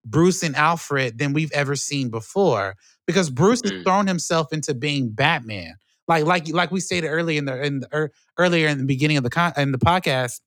Bruce 0.05 0.43
and 0.43 0.57
Alfred 0.57 1.19
than 1.19 1.33
we've 1.33 1.53
ever 1.53 1.77
seen 1.77 2.11
before, 2.11 2.77
because 3.07 3.31
Bruce 3.31 3.63
mm-hmm. 3.63 3.77
has 3.77 3.85
thrown 3.85 4.07
himself 4.07 4.53
into 4.53 4.75
being 4.75 5.11
Batman. 5.11 5.75
Like 6.07 6.25
like 6.25 6.49
like 6.49 6.71
we 6.71 6.81
stated 6.81 7.09
earlier 7.09 7.39
in 7.39 7.45
the 7.47 7.65
in 7.65 7.81
the, 7.81 7.89
er, 7.97 8.13
earlier 8.39 8.69
in 8.69 8.79
the 8.79 8.85
beginning 8.85 9.17
of 9.17 9.25
the 9.25 9.31
con, 9.31 9.53
in 9.57 9.73
the 9.73 9.79
podcast 9.79 10.41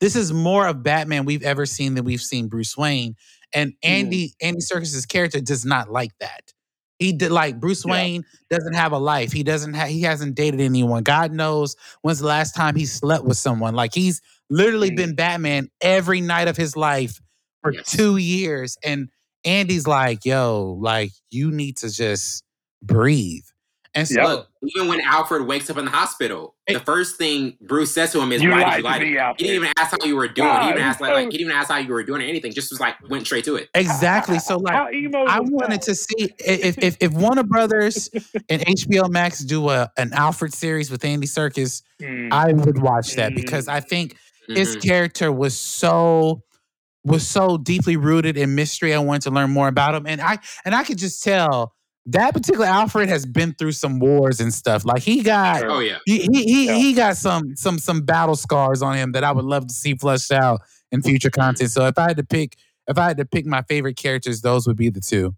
this 0.00 0.16
is 0.16 0.32
more 0.32 0.66
of 0.66 0.82
Batman 0.82 1.24
we've 1.24 1.42
ever 1.42 1.66
seen 1.66 1.94
than 1.94 2.04
we've 2.04 2.22
seen 2.22 2.48
Bruce 2.48 2.76
Wayne. 2.76 3.16
And 3.52 3.72
mm. 3.72 3.76
Andy 3.82 4.28
mm. 4.28 4.34
Andy 4.42 4.60
Serkis's 4.60 5.06
character 5.06 5.40
does 5.40 5.64
not 5.64 5.90
like 5.90 6.12
that. 6.20 6.52
He 6.98 7.12
did 7.12 7.30
like 7.30 7.60
Bruce 7.60 7.84
yeah. 7.84 7.92
Wayne 7.92 8.24
doesn't 8.48 8.74
have 8.74 8.92
a 8.92 8.98
life. 8.98 9.32
He 9.32 9.42
doesn't 9.42 9.74
have 9.74 9.88
he 9.88 10.02
hasn't 10.02 10.34
dated 10.34 10.60
anyone. 10.60 11.02
God 11.02 11.32
knows 11.32 11.76
when's 12.02 12.20
the 12.20 12.26
last 12.26 12.54
time 12.54 12.74
he 12.74 12.86
slept 12.86 13.24
with 13.24 13.36
someone. 13.36 13.74
Like 13.74 13.94
he's 13.94 14.22
literally 14.48 14.90
mm. 14.90 14.96
been 14.96 15.14
Batman 15.14 15.68
every 15.80 16.20
night 16.20 16.48
of 16.48 16.56
his 16.56 16.76
life 16.76 17.20
for 17.62 17.72
Yes. 17.72 17.90
two 17.90 18.16
years, 18.16 18.78
and 18.84 19.10
Andy's 19.44 19.86
like, 19.86 20.24
"Yo, 20.24 20.78
like 20.80 21.12
you 21.30 21.50
need 21.50 21.78
to 21.78 21.90
just 21.90 22.44
breathe." 22.82 23.44
And 23.96 24.06
so, 24.06 24.14
Yep. 24.20 24.28
Look, 24.28 24.48
even 24.62 24.88
when 24.88 25.00
Alfred 25.00 25.46
wakes 25.46 25.70
up 25.70 25.78
in 25.78 25.84
the 25.86 25.90
hospital, 25.90 26.54
the 26.68 26.80
first 26.80 27.16
thing 27.16 27.56
Bruce 27.62 27.94
says 27.94 28.12
to 28.12 28.20
him 28.20 28.30
is, 28.32 28.42
You 28.42 28.50
"Why 28.50 28.60
lied 28.62 28.70
did 28.72 28.76
you 28.78 28.82
lie 28.84 28.98
to 28.98 29.04
me, 29.04 29.10
me?" 29.12 29.18
Alfred. 29.18 29.40
He 29.40 29.46
didn't 29.46 29.62
even 29.64 29.74
ask 29.78 29.90
how 29.92 30.06
you 30.06 30.16
were 30.16 30.28
doing. 30.28 30.48
he 30.48 30.54
God, 30.54 30.66
didn't 30.68 30.82
ask 30.82 31.00
like, 31.00 31.12
like 31.14 31.24
he 31.26 31.30
didn't 31.38 31.40
even 31.50 31.52
ask 31.56 31.70
how 31.70 31.78
you 31.78 31.92
were 31.92 32.02
doing 32.02 32.20
or 32.20 32.24
anything. 32.26 32.52
Just 32.52 32.70
was 32.70 32.80
like 32.80 32.96
went 33.08 33.24
straight 33.26 33.44
to 33.44 33.56
it. 33.56 33.68
exactly. 33.74 34.38
So, 34.38 34.58
like, 34.58 34.74
I 34.74 35.40
wanted 35.40 35.80
that? 35.80 35.82
to 35.82 35.94
see 35.94 36.34
if 36.38 36.76
if 36.78 36.96
if 37.00 37.12
Warner 37.12 37.42
Brothers 37.44 38.10
and 38.48 38.62
HBO 38.66 39.08
Max 39.08 39.40
do 39.40 39.68
a 39.70 39.90
an 39.96 40.12
Alfred 40.12 40.52
series 40.52 40.90
with 40.90 41.04
Andy 41.04 41.26
Serkis, 41.26 41.82
Mm. 42.02 42.28
I 42.32 42.52
would 42.52 42.78
watch 42.82 43.14
that 43.14 43.32
Mm. 43.32 43.36
because 43.36 43.68
I 43.68 43.80
think 43.80 44.16
his 44.48 44.76
Mhm. 44.76 44.82
character 44.82 45.32
was 45.32 45.56
so 45.56 46.42
was 47.04 47.24
so 47.26 47.56
deeply 47.56 47.96
rooted 47.96 48.36
in 48.36 48.54
mystery. 48.56 48.92
I 48.92 48.98
wanted 48.98 49.22
to 49.22 49.30
learn 49.30 49.50
more 49.50 49.68
about 49.68 49.94
him, 49.94 50.06
and 50.06 50.20
I 50.20 50.38
and 50.64 50.74
I 50.74 50.82
could 50.84 50.98
just 50.98 51.22
tell 51.22 51.72
that 52.06 52.32
particular 52.34 52.66
Alfred 52.66 53.08
has 53.08 53.26
been 53.26 53.52
through 53.54 53.72
some 53.72 53.98
wars 53.98 54.40
and 54.40 54.52
stuff. 54.54 54.84
Like 54.84 55.02
he 55.02 55.22
got 55.22 55.64
Oh 55.64 55.80
yeah. 55.80 55.98
he 56.06 56.20
he 56.32 56.44
he, 56.44 56.66
Yeah. 56.66 56.74
he 56.74 56.92
got 56.92 57.16
some 57.16 57.56
some 57.56 57.78
some 57.78 58.02
battle 58.02 58.36
scars 58.36 58.82
on 58.82 58.96
him 58.96 59.12
that 59.12 59.24
I 59.24 59.32
would 59.32 59.44
love 59.44 59.66
to 59.66 59.74
see 59.74 59.94
flushed 59.94 60.30
out 60.32 60.60
in 60.92 61.02
future 61.02 61.30
content. 61.30 61.70
So 61.70 61.86
if 61.86 61.98
I 61.98 62.08
had 62.08 62.16
to 62.16 62.24
pick 62.24 62.56
if 62.88 62.96
I 62.98 63.08
had 63.08 63.16
to 63.16 63.24
pick 63.24 63.44
my 63.46 63.62
favorite 63.62 63.96
characters, 63.96 64.40
those 64.42 64.66
would 64.68 64.76
be 64.76 64.88
the 64.90 65.00
two. 65.00 65.34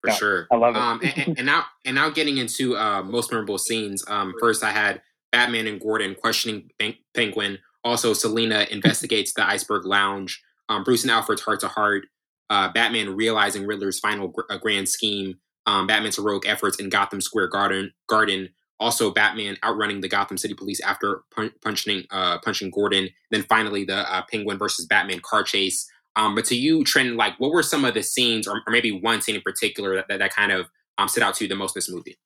for 0.00 0.10
Yeah, 0.10 0.14
sure. 0.16 0.46
I 0.50 0.56
love 0.56 0.74
it. 0.74 0.78
Um, 0.80 1.00
and, 1.02 1.18
and- 1.28 1.38
and 1.38 1.46
now 1.46 1.64
and 1.84 1.94
now 1.94 2.10
getting 2.10 2.38
into 2.38 2.76
uh, 2.76 3.02
most 3.02 3.30
memorable 3.30 3.58
scenes. 3.58 4.04
Um, 4.08 4.34
first, 4.40 4.64
I 4.64 4.70
had 4.70 5.00
Batman 5.30 5.66
and 5.68 5.80
Gordon 5.80 6.16
questioning 6.16 6.70
Pen- 6.78 6.96
Penguin. 7.14 7.58
Also, 7.84 8.12
Selina 8.14 8.66
investigates 8.70 9.32
the 9.32 9.46
Iceberg 9.46 9.84
Lounge. 9.86 10.42
Um, 10.68 10.82
Bruce 10.84 11.02
and 11.02 11.10
Alfred's 11.10 11.42
heart 11.42 11.60
to 11.60 11.68
heart. 11.68 12.06
Uh, 12.50 12.70
Batman 12.72 13.16
realizing 13.16 13.66
Riddler's 13.66 13.98
final 14.00 14.28
gr- 14.28 14.42
uh, 14.50 14.58
grand 14.58 14.88
scheme. 14.88 15.38
Um, 15.66 15.86
Batman's 15.86 16.16
heroic 16.16 16.48
efforts 16.48 16.78
in 16.80 16.88
Gotham 16.88 17.20
Square 17.20 17.48
Garden. 17.48 17.92
Garden. 18.08 18.48
Also, 18.80 19.10
Batman 19.12 19.56
outrunning 19.62 20.00
the 20.00 20.08
Gotham 20.08 20.36
City 20.38 20.54
Police 20.54 20.80
after 20.80 21.20
pun- 21.34 21.52
punching 21.62 22.04
uh, 22.10 22.38
punching 22.38 22.70
Gordon. 22.70 23.08
Then 23.30 23.44
finally, 23.44 23.84
the 23.84 24.12
uh, 24.12 24.22
Penguin 24.30 24.58
versus 24.58 24.86
Batman 24.86 25.20
car 25.20 25.42
chase. 25.42 25.88
Um, 26.16 26.34
but 26.34 26.44
to 26.46 26.56
you, 26.56 26.82
Trent, 26.82 27.14
like 27.16 27.38
what 27.38 27.52
were 27.52 27.62
some 27.62 27.84
of 27.84 27.94
the 27.94 28.02
scenes, 28.02 28.48
or, 28.48 28.56
or 28.66 28.70
maybe 28.72 28.90
one 28.90 29.20
scene 29.22 29.36
in 29.36 29.42
particular 29.42 29.94
that, 29.96 30.08
that, 30.08 30.18
that 30.18 30.34
kind 30.34 30.50
of 30.50 30.68
um, 30.98 31.08
stood 31.08 31.22
out 31.22 31.34
to 31.34 31.44
you 31.44 31.48
the 31.48 31.54
most 31.54 31.76
in 31.76 31.80
this 31.80 31.90
movie? 31.90 32.18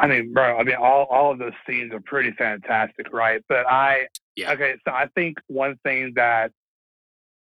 I 0.00 0.06
mean, 0.06 0.32
bro, 0.32 0.58
I 0.58 0.62
mean, 0.64 0.76
all, 0.76 1.04
all 1.10 1.32
of 1.32 1.38
those 1.38 1.52
scenes 1.68 1.92
are 1.92 2.00
pretty 2.00 2.32
fantastic, 2.32 3.12
right? 3.12 3.42
But 3.48 3.66
I, 3.68 4.06
Yeah. 4.34 4.52
okay, 4.52 4.74
so 4.86 4.92
I 4.92 5.06
think 5.14 5.38
one 5.46 5.76
thing 5.84 6.12
that 6.16 6.52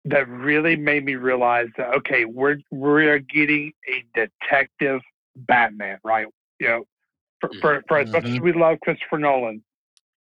that 0.05 0.27
really 0.27 0.75
made 0.75 1.05
me 1.05 1.15
realize 1.15 1.67
that 1.77 1.93
okay, 1.95 2.25
we're 2.25 2.57
we're 2.71 3.19
getting 3.19 3.71
a 3.87 4.03
detective 4.15 5.01
Batman, 5.35 5.99
right? 6.03 6.27
You 6.59 6.67
know, 6.67 6.83
for 7.39 7.49
for, 7.61 7.83
for 7.87 7.97
as 7.99 8.11
much 8.11 8.25
as 8.25 8.31
Mhm. 8.31 8.41
we 8.41 8.53
love 8.53 8.79
Christopher 8.81 9.19
Nolan, 9.19 9.63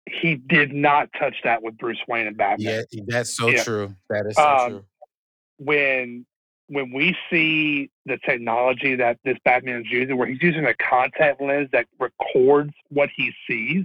he 0.06 0.36
did 0.36 0.72
not 0.72 1.08
touch 1.18 1.36
that 1.44 1.62
with 1.62 1.78
Bruce 1.78 2.00
Wayne 2.08 2.26
and 2.26 2.36
Batman. 2.36 2.84
Yeah, 2.90 3.02
that's 3.06 3.34
so 3.36 3.52
true. 3.52 3.94
That 4.10 4.26
is 4.26 4.36
so 4.36 4.42
Um, 4.42 4.70
true. 4.70 4.84
when 5.58 6.26
when 6.68 6.92
we 6.92 7.16
see 7.30 7.90
the 8.06 8.16
technology 8.18 8.96
that 8.96 9.18
this 9.22 9.36
Batman 9.44 9.80
is 9.82 9.90
using, 9.90 10.16
where 10.16 10.26
he's 10.26 10.42
using 10.42 10.64
a 10.64 10.74
contact 10.74 11.40
lens 11.40 11.68
that 11.72 11.86
records 11.98 12.72
what 12.88 13.10
he 13.14 13.32
sees, 13.46 13.84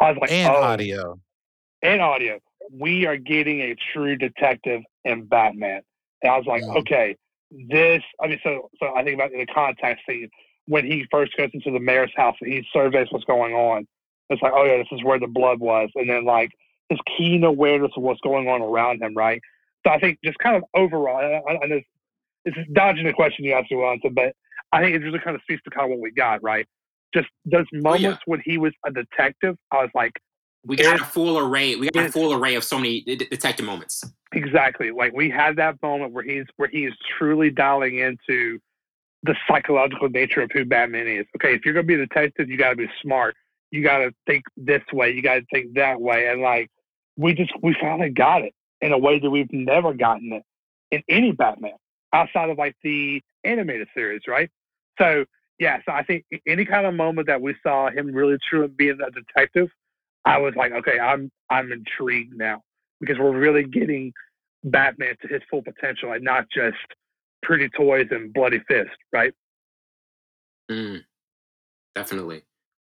I 0.00 0.10
was 0.10 0.18
like, 0.20 0.32
And 0.32 0.50
oh, 0.52 0.62
audio. 0.62 1.20
and 1.82 2.00
audio. 2.00 2.40
We 2.72 3.06
are 3.06 3.16
getting 3.16 3.60
a 3.60 3.76
true 3.92 4.16
detective 4.16 4.82
in 5.04 5.24
Batman. 5.24 5.82
And 6.22 6.32
I 6.32 6.36
was 6.38 6.46
like, 6.46 6.62
Mhm. 6.62 6.76
okay, 6.78 7.16
this. 7.50 8.02
I 8.20 8.28
mean, 8.28 8.40
so 8.42 8.70
so 8.80 8.94
I 8.94 9.04
think 9.04 9.14
about 9.14 9.32
the 9.32 9.46
contact 9.46 10.02
scene 10.08 10.30
when 10.66 10.86
he 10.86 11.06
first 11.10 11.36
goes 11.36 11.50
into 11.52 11.70
the 11.70 11.80
mayor's 11.80 12.12
house 12.16 12.36
and 12.40 12.52
he 12.52 12.66
surveys 12.72 13.08
what's 13.10 13.24
going 13.24 13.54
on. 13.54 13.86
It's 14.30 14.40
like, 14.40 14.52
oh 14.54 14.64
yeah, 14.64 14.78
this 14.78 14.88
is 14.92 15.04
where 15.04 15.18
the 15.18 15.26
blood 15.26 15.60
was, 15.60 15.90
and 15.94 16.08
then 16.08 16.24
like 16.24 16.50
his 16.88 16.98
keen 17.16 17.44
awareness 17.44 17.92
of 17.96 18.02
what's 18.02 18.20
going 18.20 18.48
on 18.48 18.62
around 18.62 19.02
him, 19.02 19.14
right? 19.14 19.40
So 19.86 19.92
I 19.92 19.98
think 19.98 20.18
just 20.24 20.38
kind 20.38 20.56
of 20.56 20.64
overall, 20.74 21.42
I, 21.48 21.52
I, 21.52 21.66
know 21.66 21.80
this 22.44 22.54
is 22.56 22.66
dodging 22.72 23.04
the 23.04 23.12
question 23.12 23.44
you 23.44 23.52
asked 23.52 23.70
me 23.70 23.78
onto, 23.78 24.10
but 24.10 24.34
I 24.72 24.82
think 24.82 24.94
it 24.94 25.00
really 25.00 25.18
kind 25.18 25.36
of 25.36 25.42
speaks 25.42 25.62
to 25.64 25.70
kind 25.70 25.84
of 25.84 25.90
what 25.90 26.02
we 26.02 26.10
got, 26.10 26.42
right? 26.42 26.66
Just 27.14 27.28
those 27.44 27.66
moments 27.72 28.20
when 28.26 28.42
he 28.44 28.58
was 28.58 28.72
a 28.84 28.90
detective, 28.90 29.56
I 29.70 29.76
was 29.76 29.90
like, 29.94 30.12
We 30.66 30.76
got 30.76 31.00
a 31.00 31.04
full 31.04 31.38
array. 31.38 31.76
We 31.76 31.90
got 31.90 32.06
a 32.06 32.12
full 32.12 32.32
array 32.32 32.54
of 32.54 32.64
so 32.64 32.78
many 32.78 33.02
de- 33.02 33.16
de- 33.16 33.28
detective 33.28 33.66
moments. 33.66 34.04
Exactly. 34.32 34.90
Like 34.90 35.12
we 35.12 35.30
had 35.30 35.56
that 35.56 35.80
moment 35.82 36.12
where 36.12 36.24
he's 36.24 36.46
where 36.56 36.68
he 36.68 36.86
is 36.86 36.94
truly 37.18 37.50
dialing 37.50 37.98
into 37.98 38.58
the 39.22 39.34
psychological 39.48 40.08
nature 40.08 40.42
of 40.42 40.50
who 40.52 40.64
Batman 40.64 41.06
is. 41.06 41.26
Okay, 41.36 41.54
if 41.54 41.64
you're 41.64 41.74
gonna 41.74 41.84
be 41.84 41.94
a 41.94 42.06
detective, 42.06 42.48
you 42.48 42.56
gotta 42.56 42.76
be 42.76 42.88
smart. 43.02 43.34
You 43.70 43.82
gotta 43.82 44.14
think 44.26 44.44
this 44.56 44.82
way, 44.92 45.12
you 45.12 45.22
gotta 45.22 45.44
think 45.52 45.74
that 45.74 46.00
way. 46.00 46.28
And 46.28 46.40
like 46.40 46.70
we 47.16 47.34
just 47.34 47.52
we 47.62 47.76
finally 47.80 48.10
got 48.10 48.42
it 48.42 48.54
in 48.80 48.92
a 48.92 48.98
way 48.98 49.18
that 49.18 49.30
we've 49.30 49.52
never 49.52 49.94
gotten 49.94 50.32
it 50.32 50.42
in 50.90 51.02
any 51.08 51.32
Batman 51.32 51.72
outside 52.12 52.50
of 52.50 52.58
like 52.58 52.76
the 52.82 53.22
animated 53.44 53.88
series, 53.94 54.22
right? 54.28 54.50
So 54.98 55.24
yeah, 55.58 55.78
so 55.86 55.92
I 55.92 56.02
think 56.02 56.24
any 56.46 56.64
kind 56.64 56.86
of 56.86 56.94
moment 56.94 57.28
that 57.28 57.40
we 57.40 57.54
saw 57.62 57.90
him 57.90 58.12
really 58.12 58.36
truly 58.48 58.68
being 58.68 58.98
a 59.00 59.10
detective, 59.10 59.68
I 60.24 60.38
was 60.38 60.54
like, 60.56 60.72
okay, 60.72 60.98
I'm 60.98 61.30
I'm 61.50 61.70
intrigued 61.72 62.36
now 62.36 62.62
because 63.00 63.18
we're 63.18 63.36
really 63.36 63.64
getting 63.64 64.12
Batman 64.64 65.14
to 65.22 65.28
his 65.28 65.42
full 65.50 65.62
potential 65.62 66.12
and 66.12 66.24
not 66.24 66.46
just 66.54 66.76
pretty 67.42 67.68
toys 67.70 68.08
and 68.10 68.32
bloody 68.32 68.60
fist, 68.66 68.90
right? 69.12 69.32
Mm, 70.70 71.02
definitely. 71.94 72.42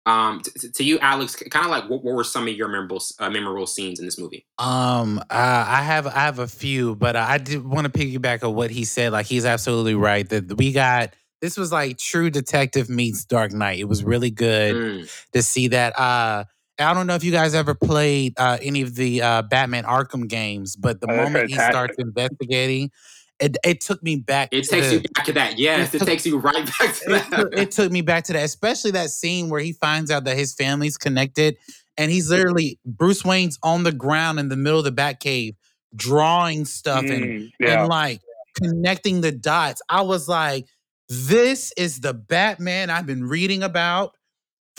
Um, 0.06 0.40
t- 0.40 0.50
t- 0.58 0.70
to 0.70 0.82
you, 0.82 0.98
Alex, 0.98 1.36
kind 1.36 1.66
of 1.66 1.70
like 1.70 1.88
what, 1.88 2.02
what 2.02 2.14
were 2.16 2.24
some 2.24 2.48
of 2.48 2.54
your 2.54 2.68
memorable 2.68 3.02
uh, 3.18 3.30
memorable 3.30 3.66
scenes 3.66 4.00
in 4.00 4.06
this 4.06 4.18
movie? 4.18 4.46
Um, 4.58 5.18
uh, 5.18 5.24
I 5.30 5.82
have 5.82 6.06
I 6.06 6.20
have 6.20 6.38
a 6.38 6.48
few, 6.48 6.96
but 6.96 7.14
I 7.16 7.38
did 7.38 7.64
want 7.64 7.84
to 7.84 7.92
piggyback 7.92 8.42
on 8.42 8.54
what 8.54 8.70
he 8.70 8.84
said. 8.84 9.12
Like 9.12 9.26
he's 9.26 9.44
absolutely 9.44 9.94
right 9.94 10.28
that 10.30 10.56
we 10.56 10.72
got 10.72 11.14
this 11.42 11.56
was 11.56 11.70
like 11.70 11.98
True 11.98 12.30
Detective 12.30 12.88
meets 12.88 13.24
Dark 13.24 13.52
Knight. 13.52 13.78
It 13.78 13.88
was 13.88 14.02
really 14.02 14.30
good 14.30 14.74
Mm, 14.74 15.30
to 15.32 15.42
see 15.42 15.68
that. 15.68 15.98
Uh, 15.98 16.44
I 16.80 16.94
don't 16.94 17.06
know 17.06 17.14
if 17.14 17.22
you 17.24 17.30
guys 17.32 17.54
ever 17.54 17.74
played 17.74 18.34
uh, 18.38 18.58
any 18.62 18.82
of 18.82 18.94
the 18.94 19.22
uh, 19.22 19.42
Batman 19.42 19.84
Arkham 19.84 20.26
games, 20.28 20.76
but 20.76 21.00
the 21.00 21.10
Oh, 21.10 21.16
moment 21.16 21.48
he 21.50 21.54
fantastic. 21.56 21.72
starts 21.72 21.94
investigating, 21.98 22.90
it 23.38 23.56
it 23.64 23.80
took 23.80 24.02
me 24.02 24.16
back. 24.16 24.48
it 24.52 24.64
to 24.64 24.70
takes 24.70 24.88
the- 24.88 24.94
you 24.96 25.02
back 25.14 25.24
to 25.26 25.32
that. 25.34 25.58
Yes, 25.58 25.94
it 25.94 26.02
it, 26.02 26.04
takes 26.06 26.26
you 26.26 26.38
right 26.38 26.66
back 26.78 26.94
to 26.96 27.14
it 27.14 27.22
took, 27.30 27.30
that. 27.50 27.58
it 27.58 27.70
took 27.70 27.92
me 27.92 28.00
back 28.00 28.24
to 28.24 28.32
that, 28.32 28.44
especially 28.44 28.90
that 28.92 29.10
scene 29.10 29.48
where 29.50 29.60
he 29.60 29.72
finds 29.74 30.10
out 30.10 30.24
that 30.24 30.36
his 30.36 30.54
family's 30.54 30.96
connected, 30.96 31.56
and 31.96 32.10
he's 32.10 32.30
literally 32.30 32.78
Bruce 32.84 33.24
Wayne's 33.24 33.58
on 33.62 33.82
the 33.82 33.92
ground 33.92 34.38
in 34.40 34.48
the 34.48 34.56
middle 34.56 34.78
of 34.78 34.84
the 34.84 34.92
Batcave 34.92 35.54
drawing 35.96 36.64
stuff 36.64 37.04
and 37.04 37.24
Mm, 37.24 37.50
yeah. 37.60 37.80
and 37.80 37.88
like 37.88 38.20
connecting 38.62 39.20
the 39.22 39.32
dots. 39.32 39.82
I 39.88 40.02
was 40.02 40.28
like, 40.28 40.66
this 41.08 41.72
is 41.76 42.00
the 42.00 42.14
Batman 42.14 42.90
I've 42.90 43.06
been 43.06 43.24
reading 43.24 43.62
about 43.62 44.12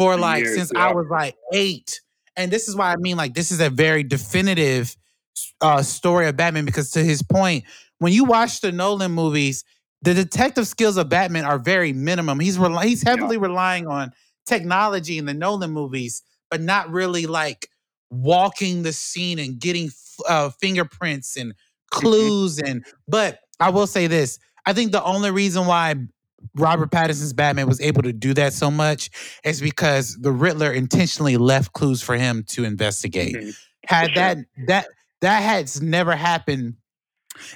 for 0.02 0.18
like 0.18 0.44
Years, 0.44 0.58
since 0.58 0.72
yeah. 0.74 0.88
I 0.88 0.94
was 0.94 1.08
like 1.10 1.36
eight. 1.54 2.02
And 2.36 2.52
this 2.52 2.68
is 2.68 2.76
why 2.76 2.94
I 2.94 2.96
mean, 2.96 3.18
like, 3.18 3.34
this 3.34 3.52
is 3.52 3.60
a 3.60 3.70
very 3.70 4.04
definitive 4.04 4.96
uh, 5.60 5.82
story 5.84 6.28
of 6.28 6.38
Batman 6.38 6.66
because, 6.66 6.92
to 6.92 7.04
his 7.04 7.22
point, 7.22 7.66
when 8.00 8.14
you 8.14 8.24
watch 8.24 8.62
the 8.62 8.72
Nolan 8.72 9.12
movies, 9.12 9.64
the 10.02 10.14
detective 10.14 10.66
skills 10.68 10.98
of 10.98 11.10
Batman 11.10 11.46
are 11.46 11.60
very 11.60 11.94
minimum. 11.94 12.40
He's 12.40 12.58
rel- 12.58 12.80
he's 12.80 13.04
heavily 13.04 13.38
relying 13.38 13.88
on 13.88 14.12
technology 14.48 15.18
in 15.18 15.26
the 15.26 15.34
Nolan 15.34 15.72
movies, 15.72 16.24
but 16.50 16.62
not 16.62 16.90
really 16.90 17.28
like 17.28 17.68
walking 18.10 18.84
the 18.84 18.94
scene 18.94 19.38
and 19.38 19.60
getting 19.60 19.88
f- 19.88 20.20
uh, 20.28 20.50
fingerprints 20.50 21.38
and 21.38 21.54
clues. 21.92 22.60
And 22.60 22.84
but 23.08 23.40
I 23.60 23.70
will 23.70 23.88
say 23.88 24.08
this: 24.08 24.40
I 24.66 24.74
think 24.74 24.92
the 24.92 25.04
only 25.04 25.32
reason 25.32 25.68
why 25.68 25.96
Robert 26.56 26.92
Pattinson's 26.92 27.34
Batman 27.34 27.68
was 27.68 27.82
able 27.82 28.02
to 28.04 28.14
do 28.14 28.34
that 28.34 28.54
so 28.54 28.70
much 28.70 29.10
is 29.44 29.62
because 29.62 30.18
the 30.20 30.32
Riddler 30.32 30.72
intentionally 30.72 31.38
left 31.38 31.74
clues 31.74 32.02
for 32.02 32.16
him 32.16 32.44
to 32.50 32.64
investigate. 32.64 33.36
Mhm. 33.36 33.58
Had 33.86 34.08
sure. 34.08 34.16
that 34.16 34.38
that 34.68 34.88
that 35.22 35.40
has 35.42 35.82
never 35.82 36.16
happened 36.16 36.76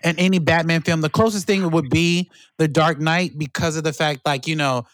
in 0.03 0.17
any 0.17 0.39
Batman 0.39 0.81
film. 0.81 1.01
The 1.01 1.09
closest 1.09 1.47
thing 1.47 1.69
would 1.71 1.89
be 1.89 2.29
The 2.57 2.67
Dark 2.67 2.99
Knight 2.99 3.38
because 3.38 3.75
of 3.75 3.83
the 3.83 3.93
fact, 3.93 4.21
like 4.25 4.47
you 4.47 4.55
know, 4.55 4.86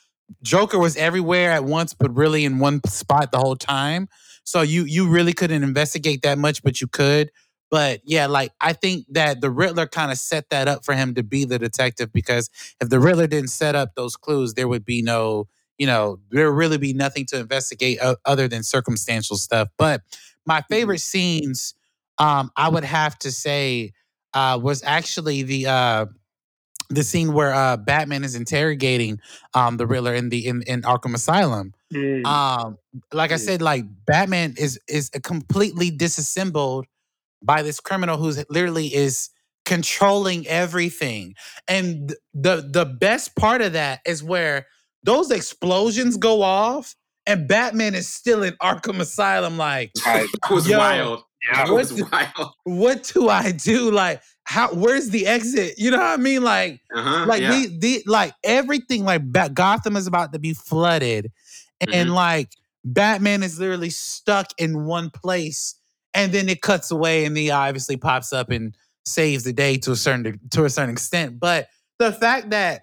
Joker 0.44 0.80
was 0.80 0.96
everywhere 0.96 1.52
at 1.52 1.66
once, 1.66 1.94
but 1.94 2.14
really 2.16 2.46
in 2.46 2.60
one 2.60 2.82
spot 2.88 3.32
the 3.32 3.40
whole 3.40 3.56
time. 3.56 4.08
So 4.44 4.62
you 4.62 4.84
you 4.86 5.08
really 5.08 5.34
couldn't 5.34 5.64
investigate 5.64 6.24
that 6.24 6.38
much, 6.38 6.64
but 6.64 6.82
you 6.82 6.88
could. 6.88 7.32
But 7.72 8.02
yeah, 8.04 8.28
like 8.28 8.52
I 8.60 8.74
think 8.74 9.06
that 9.12 9.40
the 9.40 9.50
Riddler 9.50 9.88
kind 9.88 10.12
of 10.12 10.18
set 10.18 10.50
that 10.50 10.68
up 10.68 10.84
for 10.84 10.94
him 10.94 11.16
to 11.16 11.24
be 11.24 11.46
the 11.46 11.58
detective 11.58 12.12
because 12.12 12.50
if 12.82 12.90
the 12.90 13.00
Riddler 13.00 13.28
didn't 13.28 13.50
set 13.50 13.76
up 13.76 13.96
those 13.96 14.18
clues, 14.18 14.54
there 14.54 14.68
would 14.68 14.84
be 14.84 15.02
no, 15.02 15.48
you 15.78 15.88
know, 15.88 16.20
there 16.32 16.52
would 16.52 16.58
really 16.58 16.78
be 16.78 16.94
nothing 16.94 17.26
to 17.28 17.40
investigate 17.40 17.98
other 18.26 18.50
than 18.50 18.64
circumstantial 18.64 19.38
stuff. 19.38 19.70
But 19.78 20.02
my 20.46 20.62
favorite 20.70 21.00
scenes, 21.00 21.74
um, 22.18 22.52
I 22.58 22.68
would 22.68 22.84
have 22.84 23.18
to 23.20 23.32
say, 23.32 23.94
uh, 24.34 24.60
was 24.62 24.84
actually 24.84 25.44
the 25.44 25.68
uh, 25.68 26.06
the 26.90 27.04
scene 27.04 27.32
where 27.32 27.54
uh, 27.54 27.78
Batman 27.78 28.26
is 28.26 28.36
interrogating 28.36 29.22
um, 29.54 29.78
the 29.78 29.88
Riddler 29.88 30.14
in 30.14 30.28
the 30.28 30.46
in, 30.46 30.62
in 30.64 30.82
Arkham 30.82 31.16
Asylum. 31.16 31.74
Mm. 31.94 32.26
Um, 32.26 32.78
like 33.14 33.32
I 33.32 33.38
said, 33.38 33.62
like 33.62 33.86
Batman 34.06 34.56
is 34.58 34.78
is 34.90 35.10
completely 35.24 35.90
disassembled 35.90 36.86
by 37.44 37.62
this 37.62 37.80
criminal 37.80 38.18
who's 38.18 38.44
literally 38.50 38.94
is 38.94 39.30
controlling 39.66 40.48
everything. 40.48 41.36
And 41.68 42.14
the 42.34 42.68
the 42.68 42.86
best 42.86 43.36
part 43.36 43.62
of 43.62 43.74
that 43.74 44.02
is 44.06 44.24
where 44.24 44.68
those 45.04 45.32
explosions 45.32 46.18
go 46.18 46.42
off 46.42 46.96
and 47.26 47.48
Batman 47.48 47.96
is 47.96 48.08
still 48.08 48.44
in 48.44 48.54
Arkham 48.62 49.00
Asylum 49.00 49.58
like 49.58 49.92
Right. 50.06 50.28
That 50.44 50.54
was 50.54 50.70
wild. 50.70 51.24
Yeah. 51.52 51.66
That 51.66 51.74
was 51.74 51.94
wild. 52.12 52.52
what 52.66 53.04
do 53.14 53.30
I 53.30 53.52
do? 53.52 53.92
Like 53.92 54.22
how 54.44 54.74
where's 54.74 55.10
the 55.10 55.28
exit? 55.28 55.76
You 55.78 55.92
know 55.92 55.98
what 55.98 56.20
I 56.20 56.22
mean? 56.22 56.44
Like 56.44 56.82
Uh-huh. 56.96 57.26
like 57.28 57.42
yeah. 57.42 57.52
the, 57.52 57.78
the 57.80 58.04
like 58.08 58.34
everything 58.44 59.06
like 59.06 59.22
Gotham 59.54 59.96
is 59.96 60.08
about 60.08 60.34
to 60.34 60.40
be 60.40 60.54
flooded 60.54 61.32
and 61.80 62.10
Mhm. 62.10 62.14
like 62.14 62.50
Batman 62.84 63.44
is 63.44 63.60
literally 63.60 63.92
stuck 63.92 64.48
in 64.58 64.86
one 64.86 65.12
place 65.12 65.76
and 66.14 66.32
then 66.32 66.50
it 66.50 66.62
cuts 66.62 66.92
away 66.92 67.26
and 67.26 67.36
he 67.38 67.52
obviously 67.52 67.98
pops 67.98 68.34
up 68.34 68.50
and 68.50 68.76
saves 69.06 69.44
the 69.44 69.54
day 69.54 69.78
to 69.78 69.92
a 69.92 69.96
certain 69.96 70.40
to 70.52 70.66
a 70.66 70.70
certain 70.70 70.92
extent. 70.92 71.40
But 71.40 71.68
the 72.00 72.12
fact 72.12 72.50
that 72.52 72.82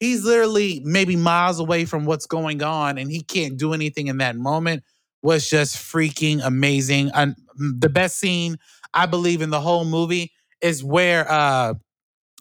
he's 0.00 0.24
literally 0.24 0.80
maybe 0.84 1.16
miles 1.16 1.60
away 1.60 1.84
from 1.84 2.04
what's 2.04 2.26
going 2.26 2.62
on 2.62 2.98
and 2.98 3.10
he 3.10 3.22
can't 3.22 3.56
do 3.56 3.72
anything 3.72 4.08
in 4.08 4.18
that 4.18 4.36
moment 4.36 4.82
was 5.22 5.48
just 5.48 5.76
freaking 5.76 6.44
amazing. 6.44 7.10
And 7.14 7.36
the 7.56 7.88
best 7.88 8.18
scene 8.18 8.58
I 8.94 9.06
believe 9.06 9.42
in 9.42 9.50
the 9.50 9.60
whole 9.60 9.84
movie 9.84 10.32
is 10.60 10.82
where 10.82 11.30
uh 11.30 11.74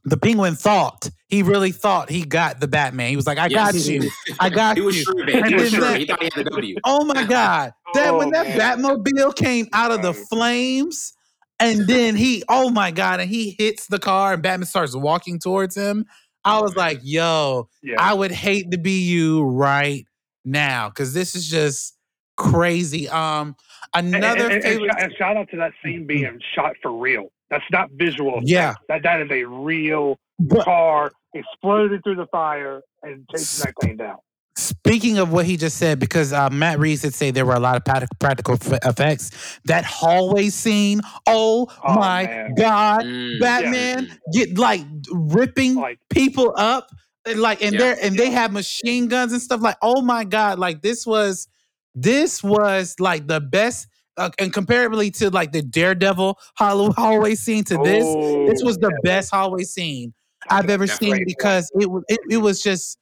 the 0.03 0.17
penguin 0.17 0.55
thought 0.55 1.09
he 1.31 1.41
really 1.41 1.71
thought 1.71 2.09
he 2.11 2.23
got 2.23 2.59
the 2.59 2.67
Batman. 2.67 3.09
He 3.09 3.15
was 3.15 3.25
like, 3.25 3.39
"I 3.39 3.49
got 3.49 3.73
you, 3.73 4.09
I 4.39 4.49
got 4.51 4.77
you. 4.77 4.83
he 4.83 4.85
was 4.85 4.97
you." 4.97 5.03
sure, 5.03 5.25
man. 5.25 5.45
He 5.47 5.55
was 5.55 5.71
then 5.71 5.71
sure. 5.71 5.81
that- 5.89 5.99
He 5.99 6.05
thought 6.05 6.19
he 6.21 6.25
had 6.25 6.33
the 6.45 6.49
W. 6.51 6.75
Oh 6.83 7.03
my 7.05 7.23
god! 7.23 7.73
That 7.95 8.13
when 8.15 8.27
Oh, 8.27 8.31
that 8.31 8.57
man. 8.57 8.77
Batmobile 8.79 9.35
came 9.35 9.67
out 9.73 9.91
of 9.91 10.01
the 10.03 10.13
flames, 10.13 11.13
and 11.59 11.87
then 11.87 12.15
he, 12.15 12.43
oh 12.49 12.69
my 12.69 12.91
god, 12.91 13.19
and 13.21 13.29
he 13.29 13.55
hits 13.57 13.87
the 13.87 13.97
car, 13.99 14.33
and 14.33 14.43
Batman 14.43 14.65
starts 14.67 14.95
walking 14.95 15.39
towards 15.39 15.75
him. 15.75 16.05
I 16.43 16.59
was 16.61 16.75
man. 16.75 16.85
like, 16.85 16.99
"Yo, 17.03 17.69
Yeah. 17.81 17.95
I 17.99 18.13
would 18.13 18.31
hate 18.31 18.71
to 18.71 18.77
be 18.77 18.99
you 19.03 19.43
right 19.43 20.05
now 20.43 20.89
because 20.89 21.13
this 21.13 21.33
is 21.35 21.47
just 21.47 21.95
crazy." 22.37 23.07
Um, 23.09 23.55
another 23.93 24.45
and, 24.45 24.53
and, 24.53 24.63
favorite. 24.63 24.91
and, 24.91 25.03
and 25.03 25.13
shout 25.17 25.37
out 25.37 25.49
to 25.51 25.57
that 25.57 25.71
scene 25.83 26.05
being 26.07 26.39
shot 26.55 26.73
for 26.81 26.91
real. 26.91 27.31
That's 27.49 27.63
not 27.71 27.89
visual. 27.93 28.39
Yeah. 28.43 28.75
That 28.87 29.03
that 29.03 29.21
is 29.21 29.29
a 29.31 29.43
real 29.43 30.17
But- 30.39 30.63
car 30.65 31.11
exploding 31.33 32.01
through 32.01 32.15
the 32.15 32.27
fire 32.27 32.81
and 33.03 33.27
chasing 33.29 33.59
that 33.59 33.73
thing 33.81 33.97
down. 33.97 34.17
Speaking 34.57 35.17
of 35.17 35.31
what 35.31 35.45
he 35.45 35.55
just 35.55 35.77
said, 35.77 35.97
because 35.97 36.33
uh, 36.33 36.49
Matt 36.49 36.77
Reeves 36.77 37.01
did 37.03 37.13
say 37.13 37.31
there 37.31 37.45
were 37.45 37.53
a 37.55 37.59
lot 37.59 37.77
of 37.77 37.85
practical 38.19 38.55
f- 38.55 38.79
effects. 38.85 39.59
That 39.65 39.85
hallway 39.85 40.49
scene, 40.49 40.99
oh, 41.25 41.67
Oh, 41.83 41.95
my 41.95 42.23
man. 42.25 42.55
god, 42.55 43.05
Mm. 43.05 43.39
Batman 43.39 44.05
Mm. 44.07 44.17
get 44.33 44.57
like 44.57 44.81
ripping 45.11 45.75
Like 45.75 45.99
people 46.09 46.53
up, 46.57 46.89
and 47.25 47.39
like 47.39 47.61
and 47.63 47.73
Yeah. 47.73 47.79
they're 47.79 47.97
and 48.01 48.17
they 48.17 48.29
have 48.29 48.51
machine 48.51 49.07
guns 49.07 49.31
and 49.31 49.41
stuff. 49.41 49.61
Like, 49.61 49.77
oh 49.81 50.01
my 50.01 50.25
god, 50.25 50.59
like 50.59 50.81
this 50.81 51.07
was 51.07 51.47
this 51.95 52.43
was 52.43 52.95
like 52.99 53.27
the 53.27 53.39
best, 53.39 53.87
uh, 54.17 54.31
and 54.37 54.53
comparably 54.53 55.15
to 55.19 55.29
like 55.29 55.53
the 55.53 55.61
Daredevil 55.61 56.37
hallway 56.55 57.35
scene 57.35 57.63
to 57.65 57.77
this, 57.77 58.05
this 58.05 58.61
oh, 58.61 58.65
was 58.65 58.77
the 58.79 58.91
yeah, 58.91 58.97
best 59.03 59.31
hallway 59.31 59.63
scene 59.63 60.13
I've 60.49 60.69
ever 60.69 60.87
seen 60.87 61.23
because 61.25 61.71
it 61.79 61.89
was 61.89 62.03
it, 62.09 62.19
it 62.29 62.37
was 62.37 62.61
just 62.63 62.97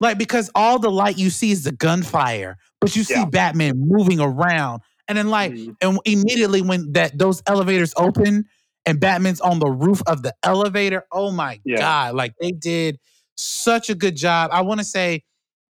like 0.00 0.18
because 0.18 0.50
all 0.54 0.78
the 0.78 0.90
light 0.90 1.18
you 1.18 1.30
see 1.30 1.50
is 1.50 1.64
the 1.64 1.72
gunfire, 1.72 2.56
but 2.80 2.96
you 2.96 3.04
see 3.04 3.20
Yeah. 3.20 3.24
Batman 3.26 3.74
moving 3.78 4.20
around, 4.20 4.82
and 5.08 5.16
then 5.18 5.28
like 5.28 5.52
Mhm. 5.52 5.76
and 5.80 5.98
immediately 6.04 6.62
when 6.62 6.92
that 6.92 7.16
those 7.18 7.42
elevators 7.46 7.92
open 7.96 8.46
and 8.86 8.98
Batman's 8.98 9.40
on 9.40 9.58
the 9.58 9.70
roof 9.70 10.02
of 10.06 10.22
the 10.22 10.34
elevator, 10.42 11.04
oh 11.12 11.30
my 11.30 11.60
Yeah. 11.64 11.78
god! 11.78 12.14
Like 12.14 12.34
they 12.40 12.52
did 12.52 12.98
such 13.36 13.90
a 13.90 13.94
good 13.94 14.16
job. 14.16 14.50
I 14.52 14.62
want 14.62 14.80
to 14.80 14.84
say 14.84 15.22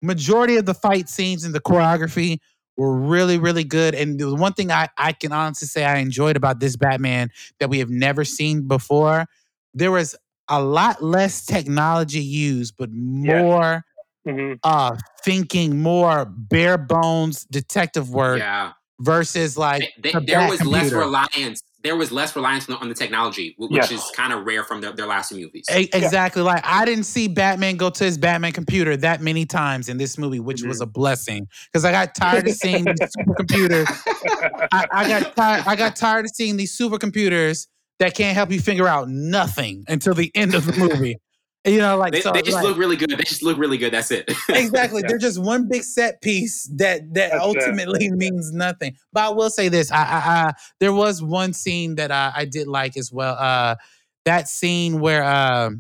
majority 0.02 0.56
of 0.58 0.66
the 0.66 0.74
fight 0.74 1.10
scenes 1.10 1.44
and 1.44 1.54
the 1.54 1.60
choreography 1.60 2.38
were 2.78 2.96
really 2.98 3.38
really 3.38 3.64
good. 3.66 3.94
And 3.96 4.20
the 4.20 4.34
one 4.36 4.54
thing 4.54 4.72
I 4.72 4.88
I 4.98 5.12
can 5.14 5.32
honestly 5.34 5.68
say 5.68 5.84
I 5.86 5.98
enjoyed 5.98 6.38
about 6.38 6.60
this 6.60 6.78
Batman 6.78 7.30
that 7.60 7.70
we 7.70 7.80
have 7.80 7.90
never 7.90 8.24
seen 8.24 8.68
before, 8.68 9.26
there 9.74 9.92
was 9.92 10.16
a 10.50 10.62
lot 10.62 11.04
less 11.04 11.46
technology 11.46 12.22
used, 12.22 12.76
but 12.78 12.90
Yes. 12.92 13.42
more 13.44 13.84
Mhm. 14.28 14.60
uh 14.64 14.96
thinking, 15.24 15.82
more 15.82 16.26
bare 16.26 16.78
bones 16.78 17.46
detective 17.46 18.10
work 18.10 18.40
Yeah. 18.40 18.72
versus 19.00 19.58
like 19.58 19.92
They- 20.02 20.12
the 20.12 20.20
there 20.22 20.40
Bat 20.40 20.50
was 20.50 20.66
less 20.66 20.92
reliance. 20.92 21.62
There 21.82 21.96
was 21.96 22.12
less 22.12 22.36
reliance 22.36 22.68
on 22.68 22.76
the, 22.76 22.82
on 22.82 22.90
the 22.90 22.94
technology, 22.94 23.56
which 23.58 23.72
Yes. 23.72 23.90
is 23.92 24.04
kind 24.14 24.34
of 24.34 24.46
rare 24.46 24.66
from 24.66 24.82
their, 24.82 24.92
their 24.92 25.06
last 25.08 25.30
few 25.32 25.46
movies. 25.46 25.64
E- 25.74 25.88
exactly. 25.94 26.42
Like 26.42 26.62
I 26.66 26.84
didn't 26.84 27.06
see 27.06 27.30
Batman 27.30 27.78
go 27.78 27.90
to 27.90 28.04
his 28.04 28.18
Batman 28.18 28.52
computer 28.52 28.98
that 28.98 29.22
many 29.22 29.46
times 29.46 29.88
in 29.88 29.98
this 29.98 30.18
movie, 30.18 30.42
which 30.42 30.62
was 30.64 30.82
a 30.82 30.86
blessing. 30.86 31.48
Because 31.72 31.86
I 31.86 31.92
got 31.94 32.16
tired 32.16 32.50
of 32.50 32.54
seeing 32.56 32.84
these 32.84 33.00
supercomputers. 33.18 33.88
I, 34.74 34.86
I 34.92 35.08
got 35.08 35.36
tired. 35.38 35.64
I 35.68 35.76
got 35.78 35.96
tired 35.96 36.26
of 36.26 36.32
seeing 36.36 36.58
these 36.58 36.78
supercomputers 36.78 37.68
that 38.00 38.16
can't 38.16 38.36
help 38.36 38.52
you 38.52 38.60
figure 38.60 38.88
out 38.88 39.10
nothing 39.10 39.84
until 39.88 40.14
the 40.14 40.32
end 40.36 40.56
of 40.56 40.66
the 40.66 40.74
movie. 40.74 41.18
You 41.66 41.80
know, 41.80 41.98
like 41.98 42.14
They, 42.14 42.22
so, 42.22 42.32
they 42.32 42.42
just 42.42 42.56
like- 42.56 42.64
look 42.64 42.78
really 42.78 42.96
good. 42.96 43.10
They 43.10 43.24
just 43.24 43.44
look 43.44 43.58
really 43.58 43.78
good. 43.78 43.92
That's 43.94 44.12
it. 44.12 44.32
exactly. 44.50 45.02
Yeah. 45.02 45.10
They're 45.10 45.18
just 45.18 45.38
one 45.38 45.68
big 45.68 45.84
set 45.84 46.22
piece 46.22 46.64
that 46.78 47.14
that 47.14 47.32
That's 47.32 47.36
it. 47.36 47.42
ultimately 47.42 48.10
means 48.12 48.54
nothing. 48.54 48.96
But 49.12 49.24
I 49.26 49.30
will 49.30 49.50
say 49.50 49.68
this: 49.68 49.92
I, 49.92 49.98
I, 50.04 50.22
I 50.48 50.54
there 50.80 50.94
was 50.94 51.22
one 51.22 51.52
scene 51.52 51.96
that 51.96 52.12
I, 52.12 52.32
I 52.34 52.46
did 52.46 52.68
like 52.68 52.96
as 52.96 53.12
well. 53.12 53.36
Uh, 53.38 53.76
that 54.24 54.48
scene 54.48 55.02
where 55.02 55.24
uh, 55.24 55.72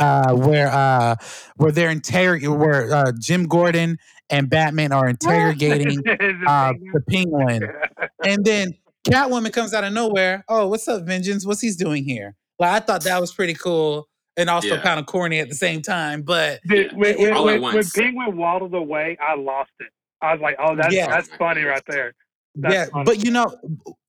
uh, 0.00 0.34
where 0.34 0.68
uh, 0.68 1.14
where 1.56 1.70
they're 1.70 1.90
interrogating, 1.90 2.58
where 2.58 2.92
uh, 2.92 3.12
Jim 3.18 3.46
Gordon 3.46 3.98
and 4.30 4.50
Batman 4.50 4.90
are 4.92 5.08
interrogating 5.08 6.02
uh, 6.46 6.72
the 6.92 7.02
Penguin, 7.08 7.62
and 8.24 8.44
then 8.44 8.74
Catwoman 9.04 9.52
comes 9.52 9.74
out 9.74 9.84
of 9.84 9.92
nowhere. 9.92 10.44
Oh, 10.48 10.68
what's 10.68 10.86
up, 10.88 11.04
Vengeance? 11.04 11.44
What's 11.46 11.60
he's 11.60 11.76
doing 11.76 12.04
here? 12.04 12.34
Like 12.58 12.70
I 12.82 12.84
thought 12.84 13.02
that 13.04 13.20
was 13.20 13.32
pretty 13.32 13.54
cool 13.54 14.08
and 14.36 14.48
also 14.48 14.68
Yeah. 14.76 14.82
kind 14.82 15.00
of 15.00 15.06
corny 15.06 15.40
at 15.40 15.48
the 15.48 15.54
same 15.54 15.82
time. 15.82 16.22
But 16.22 16.60
The- 16.64 16.76
Yeah. 16.76 16.88
when, 16.94 17.18
when, 17.18 17.32
All 17.32 17.48
at 17.50 17.60
when, 17.60 17.74
when. 17.74 17.84
Penguin 17.94 18.36
waddled 18.36 18.74
away, 18.74 19.16
I 19.20 19.34
lost 19.34 19.70
it. 19.80 19.88
I 20.20 20.32
was 20.32 20.40
like, 20.40 20.54
"Oh, 20.60 20.76
that's 20.76 20.94
Yeah. 20.94 21.08
that's 21.08 21.28
funny 21.36 21.62
right 21.62 21.82
there." 21.88 22.14
That's 22.54 22.74
yeah, 22.74 22.84
funny. 22.92 23.04
but 23.04 23.24
you 23.24 23.30
know, 23.32 23.46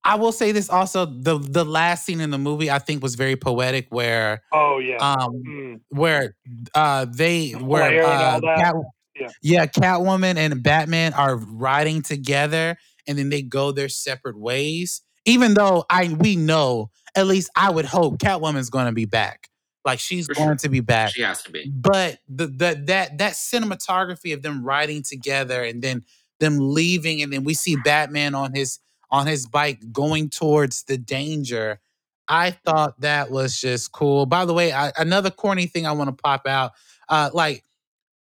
I 0.03 0.15
will 0.15 0.31
say 0.31 0.51
this 0.51 0.69
also: 0.69 1.05
the 1.05 1.39
the 1.39 1.65
last 1.65 2.05
scene 2.05 2.21
in 2.21 2.29
the 2.29 2.37
movie 2.37 2.69
I 2.69 2.77
think 2.77 3.01
was 3.01 3.15
very 3.15 3.35
poetic, 3.35 3.87
where 3.89 4.43
Oh 4.51 4.77
yeah. 4.77 4.97
um 4.97 5.41
Mm. 5.47 5.79
where 5.89 6.35
uh 6.75 7.05
they 7.09 7.51
where 7.51 8.03
uh, 8.05 8.33
all. 8.35 8.41
Cat, 8.41 8.75
Yeah. 9.19 9.27
yeah, 9.41 9.65
Catwoman 9.65 10.37
and 10.37 10.61
Batman 10.61 11.13
are 11.13 11.37
riding 11.37 12.01
together, 12.03 12.77
and 13.07 13.17
then 13.17 13.29
they 13.29 13.41
go 13.41 13.71
their 13.71 13.89
separate 13.89 14.37
ways. 14.37 15.01
Even 15.25 15.53
though 15.53 15.85
I 15.89 16.15
we 16.19 16.35
know, 16.35 16.89
at 17.15 17.27
least 17.27 17.49
I 17.55 17.69
would 17.69 17.85
hope 17.85 18.17
Catwoman's 18.17 18.69
going 18.69 18.87
to 18.87 18.91
be 18.91 19.05
back. 19.05 19.49
Like 19.85 19.99
she's 19.99 20.27
For 20.27 20.33
going 20.33 20.47
sure. 20.49 20.55
to 20.55 20.69
be 20.69 20.79
back. 20.79 21.11
she 21.13 21.21
has 21.21 21.43
to 21.43 21.51
be. 21.51 21.69
But 21.69 22.19
the, 22.27 22.47
the 22.47 22.81
that 22.85 23.17
that 23.17 23.33
cinematography 23.33 24.33
of 24.33 24.41
them 24.41 24.63
riding 24.63 25.03
together 25.03 25.63
and 25.63 25.81
then 25.81 26.03
them 26.39 26.57
leaving, 26.59 27.21
and 27.21 27.31
then 27.31 27.43
we 27.43 27.53
see 27.53 27.75
Batman 27.83 28.35
on 28.35 28.53
his 28.53 28.79
on 29.11 29.27
his 29.27 29.45
bike 29.45 29.79
going 29.91 30.29
towards 30.29 30.83
the 30.83 30.97
danger. 30.97 31.79
I 32.27 32.51
thought 32.51 32.99
that 33.01 33.31
was 33.31 33.59
just 33.59 33.91
cool. 33.91 34.25
By 34.25 34.45
the 34.45 34.53
way, 34.53 34.71
I, 34.71 34.91
another 34.97 35.29
corny 35.29 35.67
thing 35.67 35.85
I 35.85 35.91
want 35.91 36.07
to 36.09 36.21
pop 36.21 36.47
out. 36.47 36.71
Uh, 37.09 37.29
like, 37.33 37.63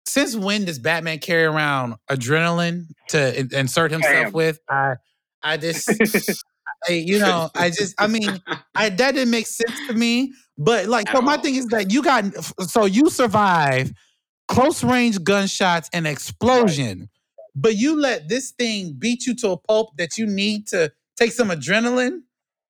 since 0.07 0.37
when 0.37 0.65
does 0.65 0.79
Batman 0.79 1.19
carry 1.19 1.45
around 1.45 1.97
adrenaline 2.11 2.87
to 3.09 3.39
in- 3.39 3.55
insert 3.55 3.91
himself 3.91 4.27
Bam. 4.27 4.33
with? 4.33 4.61
I 4.69 4.95
I 5.43 5.57
just 5.57 5.89
I, 6.89 6.93
you 6.93 7.19
know, 7.19 7.51
I 7.55 7.71
just, 7.71 7.95
I 7.99 8.07
mean, 8.07 8.41
I 8.75 8.89
that 8.89 9.15
didn't 9.15 9.31
make 9.31 9.47
sense 9.47 9.87
to 9.89 9.95
me. 9.95 10.33
But 10.59 10.87
like, 10.87 11.09
so 11.11 11.21
my 11.21 11.37
thing 11.37 11.57
is 11.57 11.67
that 11.69 11.91
you 11.91 12.03
got, 12.03 12.25
so 12.69 12.85
you 12.85 13.11
survive 13.11 13.93
close 14.49 14.85
range 14.85 15.23
gunshots 15.23 15.89
and 15.93 16.07
explosion, 16.07 17.09
but 17.55 17.77
you 17.77 17.99
let 17.99 18.29
this 18.29 18.51
thing 18.53 18.95
beat 18.99 19.27
you 19.27 19.35
to 19.37 19.51
a 19.51 19.57
pulp 19.57 19.97
that 19.97 20.19
you 20.19 20.27
need 20.27 20.67
to 20.69 20.93
take 21.17 21.33
some 21.33 21.49
adrenaline 21.49 22.21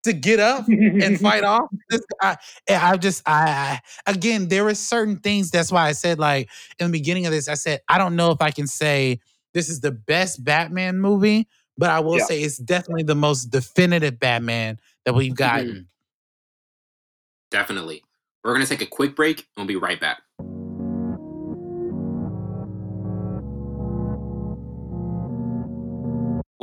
to 0.05 0.13
get 0.13 0.41
up 0.41 0.67
and 0.69 1.19
fight 1.21 1.45
off. 1.45 1.69
This, 1.91 2.03
guy. 2.21 2.37
I, 2.69 2.93
I 2.93 2.97
just, 2.97 3.23
I, 3.27 3.81
I, 4.07 4.11
again, 4.11 4.49
there 4.49 4.65
were 4.65 4.75
certain 4.75 5.19
things. 5.19 5.51
That's 5.51 5.73
why 5.73 5.89
I 5.89 5.93
said, 5.93 6.19
like, 6.19 6.49
in 6.79 6.91
the 6.91 6.99
beginning 6.99 7.27
of 7.27 7.33
this, 7.33 7.49
I 7.49 7.55
said, 7.55 7.81
I 7.89 7.99
don't 7.99 8.17
know 8.17 8.31
if 8.31 8.41
I 8.41 8.51
can 8.51 8.67
say 8.67 9.21
this 9.55 9.69
is 9.69 9.81
the 9.81 9.93
best 9.93 10.45
Batman 10.45 11.01
movie, 11.01 11.49
but 11.79 11.91
I 11.91 12.01
will 12.01 12.19
Yeah. 12.19 12.25
say 12.27 12.43
it's 12.43 12.59
definitely 12.59 13.05
the 13.05 13.15
most 13.15 13.47
definitive 13.47 14.19
Batman 14.21 14.79
that 15.05 15.15
we've 15.15 15.35
gotten. 15.35 15.69
Mm-hmm. 15.69 15.81
Definitely. 17.51 18.03
We're 18.43 18.53
going 18.53 18.65
to 18.67 18.69
take 18.69 18.83
a 18.83 18.87
quick 18.91 19.17
break 19.17 19.39
and 19.39 19.47
we'll 19.57 19.67
be 19.67 19.77
right 19.77 20.01
back. 20.01 20.23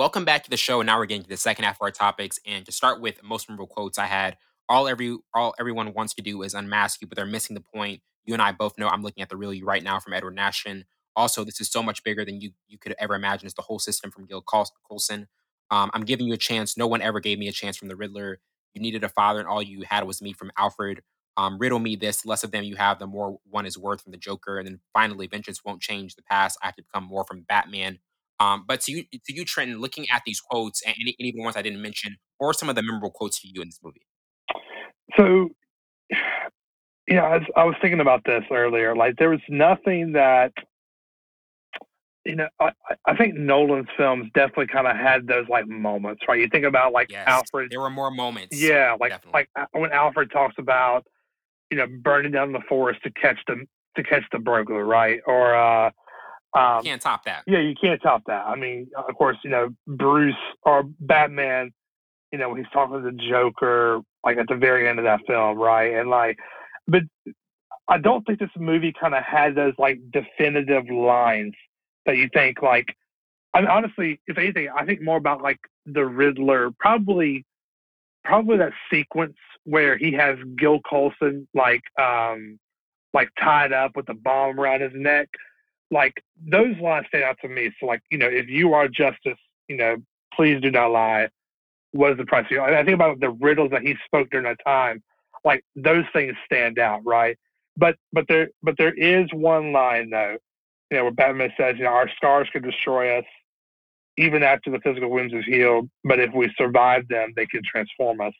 Welcome 0.01 0.25
back 0.25 0.43
to 0.45 0.49
the 0.49 0.57
show. 0.57 0.79
And 0.79 0.87
now 0.87 0.97
we're 0.97 1.05
getting 1.05 1.21
to 1.21 1.29
the 1.29 1.37
second 1.37 1.63
half 1.63 1.75
of 1.75 1.83
our 1.83 1.91
topics. 1.91 2.39
And 2.43 2.65
to 2.65 2.71
start 2.71 3.01
with 3.01 3.21
most 3.21 3.47
memorable 3.47 3.67
quotes 3.67 3.99
I 3.99 4.07
had, 4.07 4.35
all 4.67 4.87
every 4.87 5.15
all 5.35 5.53
everyone 5.59 5.93
wants 5.93 6.15
to 6.15 6.23
do 6.23 6.41
is 6.41 6.55
unmask 6.55 7.01
you, 7.01 7.07
but 7.07 7.15
they're 7.15 7.27
missing 7.27 7.53
the 7.53 7.61
point. 7.61 8.01
You 8.25 8.33
and 8.33 8.41
I 8.41 8.51
both 8.51 8.79
know 8.79 8.87
I'm 8.87 9.03
looking 9.03 9.21
at 9.21 9.29
the 9.29 9.37
real 9.37 9.53
you 9.53 9.63
right 9.63 9.83
now 9.83 9.99
from 9.99 10.13
Edward 10.13 10.33
Nashton. 10.33 10.85
Also, 11.15 11.43
this 11.43 11.61
is 11.61 11.69
so 11.69 11.83
much 11.83 12.03
bigger 12.03 12.25
than 12.25 12.41
you 12.41 12.49
you 12.67 12.79
could 12.79 12.95
ever 12.97 13.13
imagine. 13.13 13.45
It's 13.45 13.53
the 13.53 13.61
whole 13.61 13.77
system 13.77 14.09
from 14.09 14.25
Gil 14.25 14.41
Colson. 14.41 15.27
Um, 15.69 15.91
I'm 15.93 16.03
giving 16.03 16.25
you 16.25 16.33
a 16.33 16.37
chance. 16.37 16.75
No 16.75 16.87
one 16.87 17.03
ever 17.03 17.19
gave 17.19 17.37
me 17.37 17.47
a 17.47 17.51
chance 17.51 17.77
from 17.77 17.87
the 17.87 17.95
Riddler. 17.95 18.39
You 18.73 18.81
needed 18.81 19.03
a 19.03 19.09
father, 19.09 19.37
and 19.37 19.47
all 19.47 19.61
you 19.61 19.83
had 19.87 20.07
was 20.07 20.19
me 20.19 20.33
from 20.33 20.51
Alfred. 20.57 21.03
Um, 21.37 21.59
riddle 21.59 21.77
me 21.77 21.95
this. 21.95 22.25
Less 22.25 22.43
of 22.43 22.49
them 22.49 22.63
you 22.63 22.75
have, 22.75 22.97
the 22.97 23.05
more 23.05 23.37
one 23.47 23.67
is 23.67 23.77
worth 23.77 24.01
from 24.01 24.13
the 24.13 24.17
Joker. 24.17 24.57
And 24.57 24.67
then 24.67 24.79
finally, 24.93 25.27
vengeance 25.27 25.63
won't 25.63 25.79
change 25.79 26.15
the 26.15 26.23
past. 26.23 26.57
I 26.63 26.65
have 26.65 26.75
to 26.77 26.83
become 26.83 27.03
more 27.03 27.23
from 27.23 27.45
Batman. 27.47 27.99
Um, 28.41 28.65
but 28.67 28.81
to 28.81 28.91
you, 28.91 29.03
to 29.03 29.33
you, 29.33 29.45
Trenton, 29.45 29.79
looking 29.79 30.07
at 30.09 30.23
these 30.25 30.39
quotes 30.39 30.81
and, 30.85 30.95
and 30.97 31.13
even 31.19 31.43
ones 31.43 31.55
I 31.55 31.61
didn't 31.61 31.81
mention, 31.81 32.17
or 32.39 32.53
some 32.53 32.69
of 32.69 32.75
the 32.75 32.81
memorable 32.81 33.11
quotes 33.11 33.39
to 33.41 33.47
you 33.47 33.61
in 33.61 33.67
this 33.67 33.79
movie? 33.83 34.01
So, 35.17 35.49
yeah, 37.07 37.23
I 37.23 37.37
was, 37.37 37.47
I 37.55 37.63
was 37.65 37.75
thinking 37.81 37.99
about 37.99 38.21
this 38.25 38.43
earlier. 38.51 38.95
Like, 38.95 39.17
there 39.17 39.29
was 39.29 39.41
nothing 39.49 40.13
that 40.13 40.53
you 42.25 42.35
know, 42.35 42.47
I, 42.59 42.71
I 43.07 43.15
think 43.15 43.33
Nolan's 43.33 43.87
films 43.97 44.29
definitely 44.35 44.67
kind 44.67 44.85
of 44.85 44.95
had 44.95 45.25
those 45.25 45.47
like 45.49 45.67
moments, 45.67 46.21
right? 46.27 46.39
You 46.39 46.47
think 46.51 46.65
about 46.65 46.93
like 46.93 47.11
yes, 47.11 47.27
Alfred. 47.27 47.71
There 47.71 47.81
were 47.81 47.89
more 47.89 48.11
moments. 48.11 48.61
Yeah, 48.61 48.95
like 48.99 49.11
definitely. 49.11 49.47
like 49.55 49.69
when 49.71 49.91
Alfred 49.91 50.31
talks 50.31 50.55
about, 50.59 51.05
you 51.71 51.77
know, 51.77 51.87
burning 52.03 52.31
down 52.31 52.51
the 52.51 52.61
forest 52.69 53.01
to 53.03 53.11
catch 53.11 53.39
the 53.47 53.65
to 53.95 54.03
catch 54.03 54.23
the 54.31 54.39
burglar, 54.39 54.85
right? 54.85 55.19
Or 55.25 55.55
uh, 55.55 55.89
um, 56.53 56.77
you 56.77 56.91
can't 56.91 57.01
top 57.01 57.23
that. 57.25 57.43
Yeah, 57.47 57.59
you 57.59 57.75
can't 57.81 58.01
top 58.01 58.23
that. 58.27 58.45
I 58.45 58.55
mean, 58.55 58.87
of 58.95 59.15
course, 59.15 59.37
you 59.43 59.49
know, 59.49 59.69
Bruce 59.87 60.35
or 60.63 60.83
Batman, 60.99 61.71
you 62.31 62.39
know, 62.39 62.53
he's 62.53 62.65
talking 62.73 62.95
to 62.95 63.01
the 63.01 63.17
Joker, 63.29 64.01
like 64.23 64.37
at 64.37 64.47
the 64.47 64.55
very 64.55 64.87
end 64.87 64.99
of 64.99 65.05
that 65.05 65.21
film, 65.27 65.57
right? 65.57 65.93
And 65.93 66.09
like, 66.09 66.37
but 66.87 67.03
I 67.87 67.97
don't 67.97 68.25
think 68.25 68.39
this 68.39 68.49
movie 68.57 68.93
kind 68.99 69.15
of 69.15 69.23
had 69.23 69.55
those 69.55 69.73
like 69.77 69.99
definitive 70.11 70.89
lines 70.89 71.53
that 72.05 72.17
you 72.17 72.29
think 72.33 72.61
like 72.61 72.95
I 73.53 73.61
mean, 73.61 73.69
honestly, 73.69 74.21
if 74.27 74.37
anything, 74.37 74.69
I 74.75 74.85
think 74.85 75.01
more 75.01 75.17
about 75.17 75.41
like 75.41 75.59
the 75.85 76.05
Riddler, 76.05 76.71
probably 76.79 77.45
probably 78.23 78.57
that 78.57 78.73
sequence 78.91 79.35
where 79.63 79.97
he 79.97 80.11
has 80.13 80.37
Gil 80.57 80.79
Colson 80.81 81.47
like 81.53 81.81
um 81.99 82.59
like 83.13 83.29
tied 83.39 83.73
up 83.73 83.95
with 83.95 84.07
a 84.09 84.13
bomb 84.13 84.59
around 84.59 84.81
his 84.81 84.93
neck. 84.93 85.27
Like 85.91 86.23
those 86.47 86.77
lines 86.77 87.07
stand 87.07 87.23
out 87.23 87.37
to 87.41 87.49
me. 87.49 87.71
So 87.79 87.85
like, 87.85 88.01
you 88.09 88.17
know, 88.17 88.27
if 88.27 88.47
you 88.47 88.73
are 88.73 88.87
justice, 88.87 89.37
you 89.67 89.77
know, 89.77 89.97
please 90.33 90.61
do 90.61 90.71
not 90.71 90.91
lie. 90.91 91.29
What 91.91 92.11
is 92.11 92.17
the 92.17 92.25
price? 92.25 92.45
You 92.49 92.61
I 92.61 92.83
think 92.83 92.95
about 92.95 93.19
the 93.19 93.31
riddles 93.31 93.71
that 93.71 93.81
he 93.81 93.95
spoke 94.05 94.29
during 94.29 94.45
that 94.45 94.59
time. 94.65 95.03
Like 95.43 95.65
those 95.75 96.05
things 96.13 96.35
stand 96.45 96.79
out, 96.79 97.01
right? 97.05 97.37
But 97.75 97.97
but 98.13 98.25
there 98.29 98.49
but 98.63 98.77
there 98.77 98.93
is 98.93 99.27
one 99.33 99.73
line 99.73 100.09
though 100.09 100.37
you 100.91 100.97
know, 100.97 101.03
where 101.03 101.13
Batman 101.13 101.53
says, 101.57 101.75
you 101.77 101.85
know, 101.85 101.91
our 101.91 102.09
scars 102.17 102.49
can 102.51 102.61
destroy 102.61 103.17
us 103.17 103.25
even 104.17 104.43
after 104.43 104.69
the 104.69 104.79
physical 104.79 105.09
wounds 105.09 105.33
have 105.33 105.45
healed, 105.45 105.89
but 106.03 106.19
if 106.19 106.33
we 106.33 106.53
survive 106.57 107.07
them, 107.07 107.33
they 107.35 107.45
can 107.45 107.61
transform 107.63 108.19
us. 108.19 108.33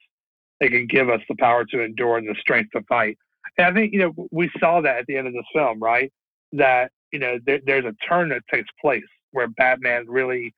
They 0.59 0.67
can 0.67 0.85
give 0.85 1.09
us 1.09 1.21
the 1.29 1.35
power 1.35 1.65
to 1.65 1.83
endure 1.83 2.17
and 2.17 2.27
the 2.27 2.35
strength 2.39 2.71
to 2.75 2.83
fight. 2.83 3.17
And 3.57 3.67
I 3.67 3.73
think, 3.73 3.93
you 3.93 3.99
know, 3.99 4.27
we 4.31 4.51
saw 4.59 4.81
that 4.81 4.97
at 4.97 5.05
the 5.07 5.17
end 5.17 5.27
of 5.27 5.33
this 5.33 5.45
film, 5.53 5.79
right? 5.79 6.11
That, 6.51 6.91
you 7.11 7.19
know, 7.19 7.39
there, 7.45 7.59
there's 7.65 7.85
a 7.85 7.93
turn 8.07 8.29
that 8.29 8.43
takes 8.51 8.69
place 8.81 9.03
where 9.31 9.47
Batman 9.47 10.05
really, 10.07 10.53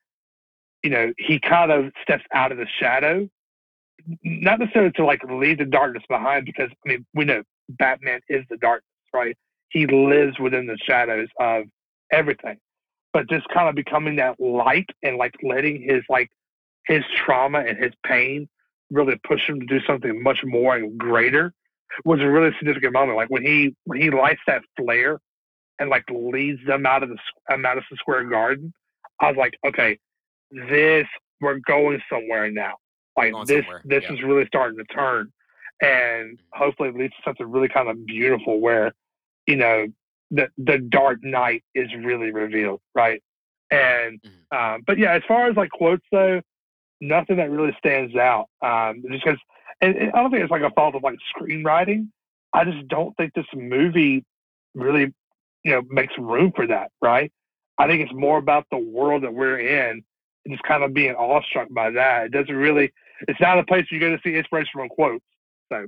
you 0.84 0.90
know, 0.90 1.14
he 1.18 1.40
kind 1.40 1.72
of 1.72 1.92
steps 2.02 2.24
out 2.34 2.52
of 2.52 2.58
the 2.58 2.68
shadow, 2.80 3.28
not 4.24 4.60
necessarily 4.60 4.92
to 4.94 5.06
like 5.06 5.22
leave 5.30 5.60
the 5.60 5.66
darkness 5.66 6.04
behind, 6.10 6.46
because, 6.46 6.70
I 6.86 6.90
mean, 6.90 7.06
we 7.14 7.26
know 7.26 7.44
Batman 7.70 8.22
is 8.30 8.44
the 8.50 8.58
darkness, 8.58 8.90
right? 9.14 9.38
He 9.70 9.88
lives 9.88 10.40
within 10.40 10.68
the 10.68 10.78
shadows 10.86 11.30
of 11.40 11.66
everything, 12.12 12.58
but 13.12 13.30
just 13.30 13.48
kind 13.50 13.70
of 13.70 13.76
becoming 13.76 14.18
that 14.18 14.40
light 14.40 14.90
and 15.02 15.18
like 15.18 15.36
letting 15.42 15.82
his 15.82 16.04
like 16.10 16.30
his 16.86 17.04
trauma 17.16 17.60
and 17.60 17.78
his 17.78 17.94
pain 18.06 18.48
really 18.92 19.16
push 19.26 19.48
him 19.48 19.60
to 19.60 19.66
do 19.66 19.80
something 19.86 20.22
much 20.22 20.40
more 20.44 20.76
and 20.76 20.98
greater 20.98 21.54
was 22.06 22.20
a 22.20 22.30
really 22.30 22.52
significant 22.60 22.94
moment. 22.94 23.18
Like 23.18 23.30
when 23.30 23.44
he 23.44 23.76
when 23.86 24.02
he 24.02 24.10
lights 24.10 24.42
that 24.48 24.62
flare 24.78 25.20
and 25.80 25.90
like 25.90 26.04
leads 26.10 26.66
them 26.66 26.86
out 26.86 27.04
of 27.04 27.10
the 27.10 27.18
uh, 27.52 27.58
Madison 27.58 27.98
Square 27.98 28.26
Garden, 28.26 28.74
I 29.20 29.28
was 29.28 29.38
like, 29.38 29.58
okay, 29.66 29.98
this 30.52 31.08
we're 31.42 31.60
going 31.60 32.02
somewhere 32.10 32.50
now. 32.52 32.74
Like 33.18 33.34
this 33.46 33.66
this 33.84 34.04
yeah. 34.04 34.14
is 34.14 34.24
really 34.24 34.46
starting 34.48 34.78
to 34.78 34.86
turn, 34.86 35.32
and 35.82 36.38
mm-hmm. 36.38 36.64
hopefully 36.64 36.90
it 36.90 36.96
leads 36.96 37.14
to 37.16 37.22
something 37.26 37.50
really 37.50 37.70
kind 37.70 37.90
of 37.90 38.06
beautiful 38.06 38.60
where 38.60 38.92
you 39.48 39.56
know 39.56 39.88
the 40.32 40.48
the 40.58 40.80
Dark 40.80 41.20
Knight 41.24 41.64
is 41.76 41.90
really 42.04 42.32
revealed, 42.32 42.82
right? 42.96 43.22
And 43.70 44.22
mm-hmm. 44.22 44.58
um, 44.58 44.84
but 44.86 44.98
yeah, 44.98 45.14
as 45.14 45.22
far 45.28 45.48
as 45.48 45.56
like 45.56 45.70
quotes 45.72 46.06
though, 46.12 46.42
nothing 47.02 47.38
that 47.38 47.52
really 47.52 47.76
stands 47.78 48.16
out. 48.16 48.48
Um, 48.62 49.04
just 49.12 49.24
because 49.24 49.40
and, 49.82 49.96
and 49.96 50.12
I 50.14 50.22
don't 50.22 50.32
think 50.32 50.44
it's 50.44 50.52
like 50.52 50.62
a 50.62 50.72
fault 50.72 50.96
of 50.96 51.04
like 51.04 51.18
screenwriting. 51.36 52.08
I 52.54 52.66
just 52.66 52.88
don't 52.88 53.16
think 53.18 53.34
this 53.34 53.46
movie 53.54 54.24
really, 54.74 55.14
you 55.64 55.72
know, 55.72 55.82
makes 55.90 56.14
room 56.18 56.52
for 56.56 56.68
that, 56.68 56.92
right? 57.02 57.32
I 57.78 57.88
think 57.88 58.02
it's 58.02 58.14
more 58.14 58.38
about 58.38 58.66
the 58.72 58.78
world 58.78 59.24
that 59.24 59.34
we're 59.34 59.60
in 59.60 60.04
and 60.46 60.54
just 60.54 60.64
kind 60.64 60.84
of 60.84 60.94
being 60.94 61.16
awestruck 61.16 61.68
by 61.72 61.90
that. 61.92 62.26
It 62.26 62.32
doesn't 62.32 62.56
really, 62.56 62.94
it's 63.28 63.40
not 63.40 63.58
a 63.58 63.64
place 63.64 63.86
you're 63.90 64.00
going 64.00 64.16
to 64.16 64.22
see 64.24 64.36
inspiration 64.36 64.72
from 64.74 64.90
quotes. 64.90 65.26
So, 65.72 65.88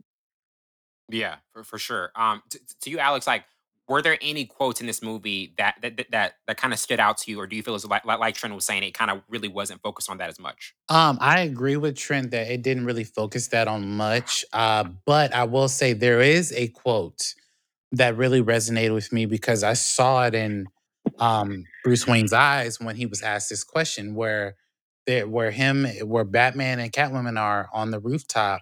yeah, 1.10 1.36
for, 1.54 1.64
for 1.64 1.78
sure. 1.78 2.12
Um, 2.16 2.42
t- 2.50 2.60
to 2.82 2.90
you, 2.90 3.00
Alex, 3.00 3.28
like, 3.28 3.44
were 3.88 4.02
there 4.02 4.18
any 4.20 4.46
quotes 4.46 4.82
in 4.82 4.88
this 4.88 5.04
movie 5.04 5.54
that 5.60 5.76
that 5.84 5.98
that 5.98 6.08
that, 6.10 6.34
that 6.48 6.58
kind 6.58 6.74
of 6.74 6.80
stood 6.80 7.00
out 7.00 7.20
to 7.20 7.30
you, 7.30 7.40
or 7.40 7.46
do 7.46 7.56
you 7.56 7.62
feel 7.62 7.76
as 7.76 7.86
like 7.86 8.04
like 8.04 8.34
Trent 8.34 8.56
was 8.56 8.66
saying, 8.66 8.82
it 8.82 8.96
kind 8.96 9.12
of 9.12 9.22
really 9.30 9.48
wasn't 9.48 9.80
focused 9.84 10.10
on 10.10 10.18
that 10.18 10.28
as 10.28 10.40
much? 10.40 10.74
Um, 10.90 11.20
I 11.22 11.42
agree 11.42 11.78
with 11.78 11.96
Trent 11.96 12.32
that 12.32 12.52
it 12.52 12.64
didn't 12.64 12.86
really 12.86 13.04
focus 13.04 13.50
that 13.50 13.68
on 13.68 13.88
much. 13.88 14.44
Uh, 14.54 14.86
but 15.06 15.36
I 15.36 15.44
will 15.44 15.68
say 15.68 15.94
there 15.94 16.22
is 16.22 16.52
a 16.54 16.70
quote 16.70 17.36
that 17.92 18.18
really 18.18 18.42
resonated 18.42 18.94
with 18.94 19.12
me 19.12 19.26
because 19.26 19.64
I 19.64 19.74
saw 19.74 20.26
it 20.26 20.36
in 20.36 20.68
um, 21.20 21.66
Bruce 21.84 22.08
Wayne's 22.08 22.34
eyes 22.34 22.80
when 22.80 22.96
he 22.96 23.06
was 23.06 23.22
asked 23.22 23.50
this 23.50 23.64
question, 23.64 24.16
where 24.16 24.56
there, 25.06 25.28
where 25.28 25.52
him, 25.52 25.86
where 26.04 26.24
Batman 26.24 26.80
and 26.80 26.92
Catwoman 26.92 27.40
are 27.40 27.70
on 27.74 27.92
the 27.92 28.00
rooftop, 28.00 28.62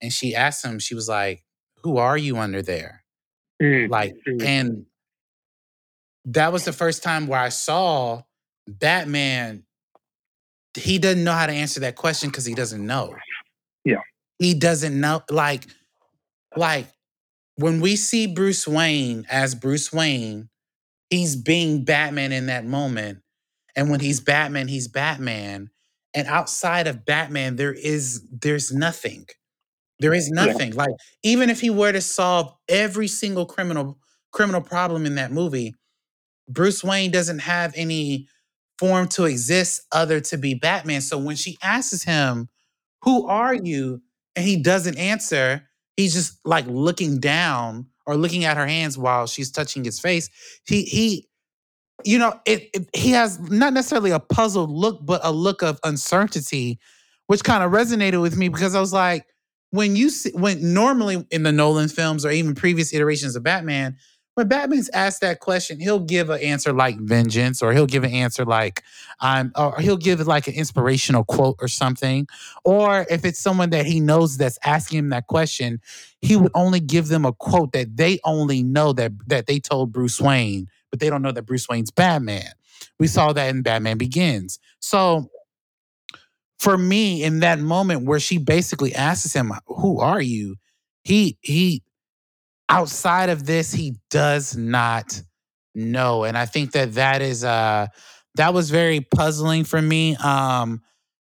and 0.00 0.12
she 0.12 0.34
asked 0.34 0.64
him, 0.64 0.78
she 0.78 0.94
was 0.94 1.08
like, 1.08 1.44
"Who 1.82 1.96
are 1.96 2.16
you 2.16 2.38
under 2.38 2.62
there?" 2.62 3.04
Mm, 3.60 3.90
like, 3.90 4.14
mm. 4.26 4.42
and 4.42 4.86
that 6.26 6.52
was 6.52 6.64
the 6.64 6.72
first 6.72 7.02
time 7.02 7.26
where 7.26 7.40
I 7.40 7.48
saw 7.48 8.22
Batman. 8.66 9.64
He 10.74 10.98
doesn't 10.98 11.24
know 11.24 11.32
how 11.32 11.46
to 11.46 11.52
answer 11.52 11.80
that 11.80 11.96
question 11.96 12.28
because 12.28 12.44
he 12.44 12.54
doesn't 12.54 12.86
know. 12.86 13.16
Yeah. 13.84 14.02
He 14.38 14.54
doesn't 14.54 14.98
know. 15.00 15.22
Like, 15.30 15.64
like 16.54 16.86
when 17.58 17.80
we 17.80 17.96
see 17.96 18.26
Bruce 18.26 18.68
Wayne 18.68 19.26
as 19.30 19.54
Bruce 19.56 19.92
Wayne, 19.92 20.48
he's 21.10 21.36
being 21.36 21.84
Batman 21.84 22.32
in 22.32 22.46
that 22.46 22.64
moment. 22.66 23.20
And 23.76 23.90
when 23.90 24.00
he's 24.00 24.20
Batman, 24.20 24.68
he's 24.68 24.88
Batman. 24.88 25.70
And 26.14 26.28
outside 26.28 26.86
of 26.86 27.04
Batman, 27.04 27.56
there 27.56 27.72
is 27.72 28.22
there's 28.30 28.72
nothing. 28.72 29.26
There 30.00 30.14
is 30.14 30.30
nothing. 30.30 30.72
Like 30.74 30.90
even 31.22 31.50
if 31.50 31.60
he 31.60 31.70
were 31.70 31.92
to 31.92 32.00
solve 32.00 32.54
every 32.68 33.08
single 33.08 33.46
criminal 33.46 33.98
criminal 34.32 34.62
problem 34.62 35.06
in 35.06 35.16
that 35.16 35.32
movie, 35.32 35.74
Bruce 36.48 36.84
Wayne 36.84 37.10
doesn't 37.10 37.40
have 37.40 37.72
any 37.76 38.28
form 38.78 39.08
to 39.08 39.24
exist 39.24 39.82
other 39.92 40.20
to 40.20 40.38
be 40.38 40.54
Batman. 40.54 41.00
So 41.00 41.18
when 41.18 41.36
she 41.36 41.58
asks 41.62 42.04
him, 42.04 42.48
"Who 43.02 43.26
are 43.26 43.54
you?" 43.54 44.02
and 44.36 44.46
he 44.46 44.56
doesn't 44.56 44.98
answer, 44.98 45.67
he's 45.98 46.14
just 46.14 46.38
like 46.46 46.64
looking 46.68 47.18
down 47.18 47.84
or 48.06 48.16
looking 48.16 48.44
at 48.44 48.56
her 48.56 48.66
hands 48.66 48.96
while 48.96 49.26
she's 49.26 49.50
touching 49.50 49.84
his 49.84 50.00
face. 50.00 50.30
He 50.66 50.84
he 50.84 51.28
you 52.04 52.16
know, 52.16 52.38
it, 52.46 52.70
it 52.72 52.88
he 52.94 53.10
has 53.10 53.40
not 53.50 53.72
necessarily 53.72 54.12
a 54.12 54.20
puzzled 54.20 54.70
look 54.70 55.04
but 55.04 55.20
a 55.24 55.32
look 55.32 55.62
of 55.62 55.80
uncertainty 55.84 56.78
which 57.26 57.44
kind 57.44 57.62
of 57.62 57.72
resonated 57.72 58.22
with 58.22 58.36
me 58.36 58.48
because 58.48 58.74
I 58.74 58.80
was 58.80 58.92
like 58.92 59.26
when 59.70 59.96
you 59.96 60.08
see 60.08 60.30
when 60.30 60.72
normally 60.72 61.26
in 61.30 61.42
the 61.42 61.52
Nolan 61.52 61.88
films 61.88 62.24
or 62.24 62.30
even 62.30 62.54
previous 62.54 62.94
iterations 62.94 63.34
of 63.34 63.42
Batman, 63.42 63.96
when 64.38 64.46
Batman's 64.46 64.88
asked 64.90 65.20
that 65.22 65.40
question, 65.40 65.80
he'll 65.80 65.98
give 65.98 66.30
an 66.30 66.40
answer 66.40 66.72
like 66.72 66.96
vengeance, 67.00 67.60
or 67.60 67.72
he'll 67.72 67.86
give 67.86 68.04
an 68.04 68.12
answer 68.12 68.44
like 68.44 68.84
I'm, 69.18 69.50
or 69.56 69.80
he'll 69.80 69.96
give 69.96 70.24
like 70.28 70.46
an 70.46 70.54
inspirational 70.54 71.24
quote 71.24 71.56
or 71.60 71.66
something. 71.66 72.28
Or 72.64 73.04
if 73.10 73.24
it's 73.24 73.40
someone 73.40 73.70
that 73.70 73.84
he 73.84 73.98
knows 73.98 74.36
that's 74.36 74.56
asking 74.64 75.00
him 75.00 75.08
that 75.08 75.26
question, 75.26 75.80
he 76.20 76.36
would 76.36 76.52
only 76.54 76.78
give 76.78 77.08
them 77.08 77.24
a 77.24 77.32
quote 77.32 77.72
that 77.72 77.96
they 77.96 78.20
only 78.22 78.62
know 78.62 78.92
that 78.92 79.10
that 79.26 79.46
they 79.46 79.58
told 79.58 79.90
Bruce 79.90 80.20
Wayne, 80.20 80.68
but 80.92 81.00
they 81.00 81.10
don't 81.10 81.22
know 81.22 81.32
that 81.32 81.42
Bruce 81.42 81.68
Wayne's 81.68 81.90
Batman. 81.90 82.52
We 83.00 83.08
saw 83.08 83.32
that 83.32 83.48
in 83.48 83.62
Batman 83.62 83.98
Begins. 83.98 84.60
So 84.78 85.32
for 86.60 86.78
me, 86.78 87.24
in 87.24 87.40
that 87.40 87.58
moment 87.58 88.06
where 88.06 88.20
she 88.20 88.38
basically 88.38 88.94
asks 88.94 89.32
him, 89.32 89.50
"Who 89.66 89.98
are 89.98 90.20
you?" 90.22 90.58
He 91.02 91.38
he 91.40 91.82
outside 92.68 93.30
of 93.30 93.46
this, 93.46 93.72
he 93.72 93.96
does 94.10 94.56
not 94.56 95.20
know, 95.74 96.24
and 96.24 96.36
I 96.36 96.46
think 96.46 96.72
that 96.72 96.94
that 96.94 97.22
is 97.22 97.44
uh 97.44 97.86
that 98.34 98.54
was 98.54 98.70
very 98.70 99.00
puzzling 99.00 99.64
for 99.64 99.80
me 99.80 100.16
um 100.16 100.82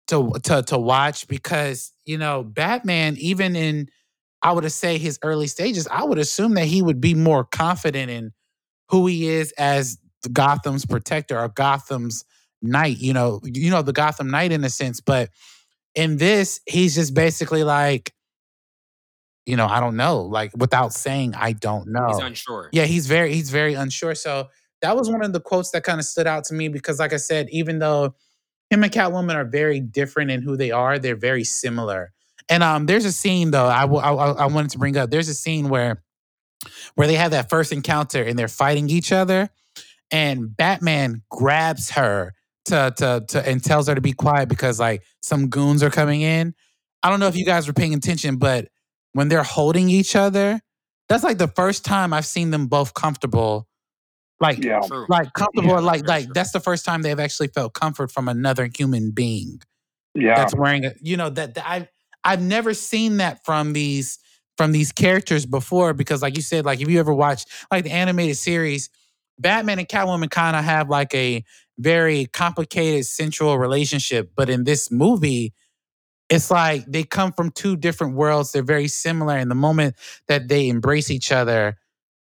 to 0.09 0.33
to 0.45 0.63
to 0.63 0.79
watch 0.79 1.29
because 1.29 1.93
you 2.05 2.19
know 2.19 2.43
Batman 2.43 3.17
even 3.19 3.57
in 3.57 3.89
I 4.43 4.53
would 4.53 4.71
say 4.73 4.99
his 4.99 5.19
early 5.23 5.47
stages, 5.47 5.87
I 5.91 6.05
would 6.05 6.19
assume 6.19 6.55
that 6.55 6.67
he 6.67 6.83
would 6.83 7.01
be 7.01 7.15
more 7.15 7.45
confident 7.45 8.11
in 8.11 8.33
who 8.89 9.07
he 9.07 9.29
is 9.29 9.53
as 9.59 9.99
Gotham's 10.33 10.87
protector 10.87 11.39
or 11.39 11.49
Gotham's 11.49 12.25
knight, 12.63 12.99
you 12.99 13.13
know, 13.13 13.41
you 13.45 13.71
know 13.71 13.83
the 13.83 13.93
Gotham 13.93 14.31
Knight 14.31 14.53
in 14.53 14.65
a 14.65 14.71
sense, 14.71 15.01
but 15.01 15.31
in 15.95 16.17
this 16.17 16.61
he's 16.67 16.95
just 16.95 17.15
basically 17.15 17.65
like 17.65 18.13
you 19.47 19.57
know, 19.57 19.67
I 19.67 19.81
don't 19.81 19.97
know, 19.97 20.21
like 20.23 20.53
without 20.57 20.93
saying 20.93 21.35
I 21.35 21.53
don't 21.53 21.89
know. 21.89 22.09
He's 22.09 22.19
unsure. 22.19 22.69
Yeah, 22.73 22.85
he's 22.85 23.07
very 23.07 23.33
he's 23.33 23.51
very 23.51 23.75
unsure. 23.75 24.15
So 24.15 24.49
that 24.83 24.97
was 24.97 25.11
one 25.11 25.23
of 25.23 25.33
the 25.33 25.41
quotes 25.41 25.71
that 25.73 25.85
kind 25.85 25.99
of 25.99 26.07
stood 26.07 26.27
out 26.27 26.45
to 26.45 26.55
me 26.55 26.69
because 26.69 26.99
like 26.99 27.13
I 27.13 27.19
said, 27.19 27.49
even 27.51 27.79
though 27.79 28.15
him 28.71 28.85
and 28.85 28.93
Catwoman 28.93 29.35
are 29.35 29.45
very 29.45 29.81
different 29.81 30.31
in 30.31 30.43
who 30.43 30.57
they 30.57 30.71
are, 30.71 30.99
they're 30.99 31.17
very 31.17 31.45
similar. 31.45 32.13
And 32.49 32.63
um 32.63 32.87
there's 32.87 33.05
a 33.05 33.13
scene 33.13 33.51
though 33.51 33.67
I, 33.67 33.85
I 33.85 34.13
I 34.13 34.47
wanted 34.47 34.71
to 34.73 34.79
bring 34.79 34.97
up. 34.97 35.11
There's 35.11 35.29
a 35.29 35.35
scene 35.35 35.69
where 35.69 36.03
where 36.95 37.07
they 37.07 37.15
have 37.15 37.31
that 37.31 37.49
first 37.49 37.73
encounter 37.73 38.23
and 38.23 38.39
they're 38.39 38.49
fighting 38.49 38.91
each 38.91 39.13
other 39.13 39.51
and 40.11 40.55
Batman 40.57 41.23
grabs 41.31 41.91
her 41.91 42.35
to 42.67 42.93
to 42.97 43.25
to 43.29 43.49
and 43.49 43.63
tells 43.63 43.89
her 43.89 43.95
to 43.95 44.01
be 44.01 44.13
quiet 44.13 44.49
because 44.49 44.79
like 44.79 45.03
some 45.23 45.49
goons 45.49 45.83
are 45.83 45.91
coming 45.91 46.21
in. 46.21 46.55
I 47.03 47.11
don't 47.11 47.21
know 47.21 47.29
if 47.29 47.37
you 47.37 47.45
guys 47.45 47.67
were 47.67 47.73
paying 47.73 47.95
attention, 47.95 48.37
but 48.37 48.69
when 49.13 49.29
they're 49.29 49.43
holding 49.43 49.89
each 49.89 50.15
other, 50.17 50.61
that's 51.09 51.25
like 51.25 51.39
the 51.39 51.49
first 51.49 51.85
time 51.85 52.13
I've 52.13 52.27
seen 52.27 52.51
them 52.51 52.67
both 52.69 52.95
comfortable. 52.95 53.67
Like, 54.41 54.63
Yeah. 54.65 54.81
Like 55.09 55.33
comfortable, 55.35 55.71
Yeah, 55.75 55.81
like 55.81 56.07
like 56.07 56.25
true. 56.27 56.33
that's 56.35 56.53
the 56.53 56.61
first 56.61 56.85
time 56.85 57.03
they've 57.03 57.19
actually 57.21 57.49
felt 57.49 57.75
comfort 57.75 58.11
from 58.11 58.29
another 58.29 58.69
human 58.75 59.11
being 59.11 59.61
Yeah. 60.15 60.37
that's 60.37 60.55
wearing 60.55 60.87
a 60.87 60.93
you 61.01 61.17
know 61.17 61.29
that, 61.31 61.55
that 61.55 61.69
I've 61.69 61.89
I've 62.25 62.41
never 62.43 62.73
seen 62.75 63.19
that 63.19 63.45
from 63.45 63.73
these 63.75 64.19
from 64.57 64.73
these 64.73 64.93
characters 64.93 65.45
before 65.47 65.93
because 65.95 66.23
like 66.23 66.37
you 66.37 66.43
said 66.43 66.65
like 66.65 66.81
if 66.81 66.89
you 66.89 66.99
ever 67.01 67.13
watch 67.15 67.45
like 67.71 67.85
the 67.85 67.91
animated 67.91 68.37
series 68.37 68.89
Batman 69.39 69.79
and 69.79 69.89
Catwoman 69.89 70.31
kind 70.31 70.55
of 70.57 70.65
have 70.65 70.89
like 70.89 71.15
a 71.15 71.45
very 71.79 72.27
complicated 72.27 73.05
sensual 73.07 73.59
relationship 73.59 74.31
but 74.37 74.49
in 74.51 74.65
this 74.65 74.91
movie 74.91 75.53
it's 76.31 76.51
like 76.51 76.85
they 76.87 77.03
come 77.03 77.33
from 77.33 77.51
two 77.51 77.77
different 77.77 78.15
worlds 78.15 78.53
they're 78.53 78.63
very 78.63 78.89
similar 78.89 79.37
and 79.37 79.51
the 79.51 79.55
moment 79.57 79.97
that 80.29 80.49
they 80.49 80.69
embrace 80.69 81.11
each 81.11 81.33
other 81.33 81.77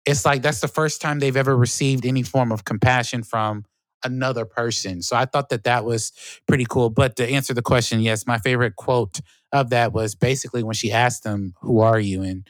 it's 0.06 0.26
like 0.26 0.42
that's 0.42 0.62
the 0.62 0.68
first 0.68 1.02
time 1.02 1.20
they've 1.20 1.38
ever 1.38 1.56
received 1.56 2.06
any 2.06 2.24
form 2.24 2.52
of 2.52 2.66
compassion 2.66 3.24
from 3.24 3.66
another 4.04 4.46
person. 4.46 5.02
So 5.02 5.16
i 5.16 5.26
thought 5.26 5.50
that 5.50 5.66
that 5.66 5.86
was 5.86 6.14
pretty 6.48 6.66
cool. 6.68 6.90
But 6.90 7.18
to 7.18 7.28
answer 7.28 7.54
the 7.54 7.62
question 7.62 8.00
yes 8.00 8.26
my 8.26 8.38
favorite 8.40 8.76
quote 8.76 9.20
of 9.52 9.70
that 9.72 9.94
was 9.94 10.16
basically 10.16 10.64
when 10.64 10.76
she 10.76 10.92
asked 10.92 11.26
him 11.26 11.54
who 11.62 11.80
are 11.80 12.00
you? 12.00 12.24
And 12.24 12.48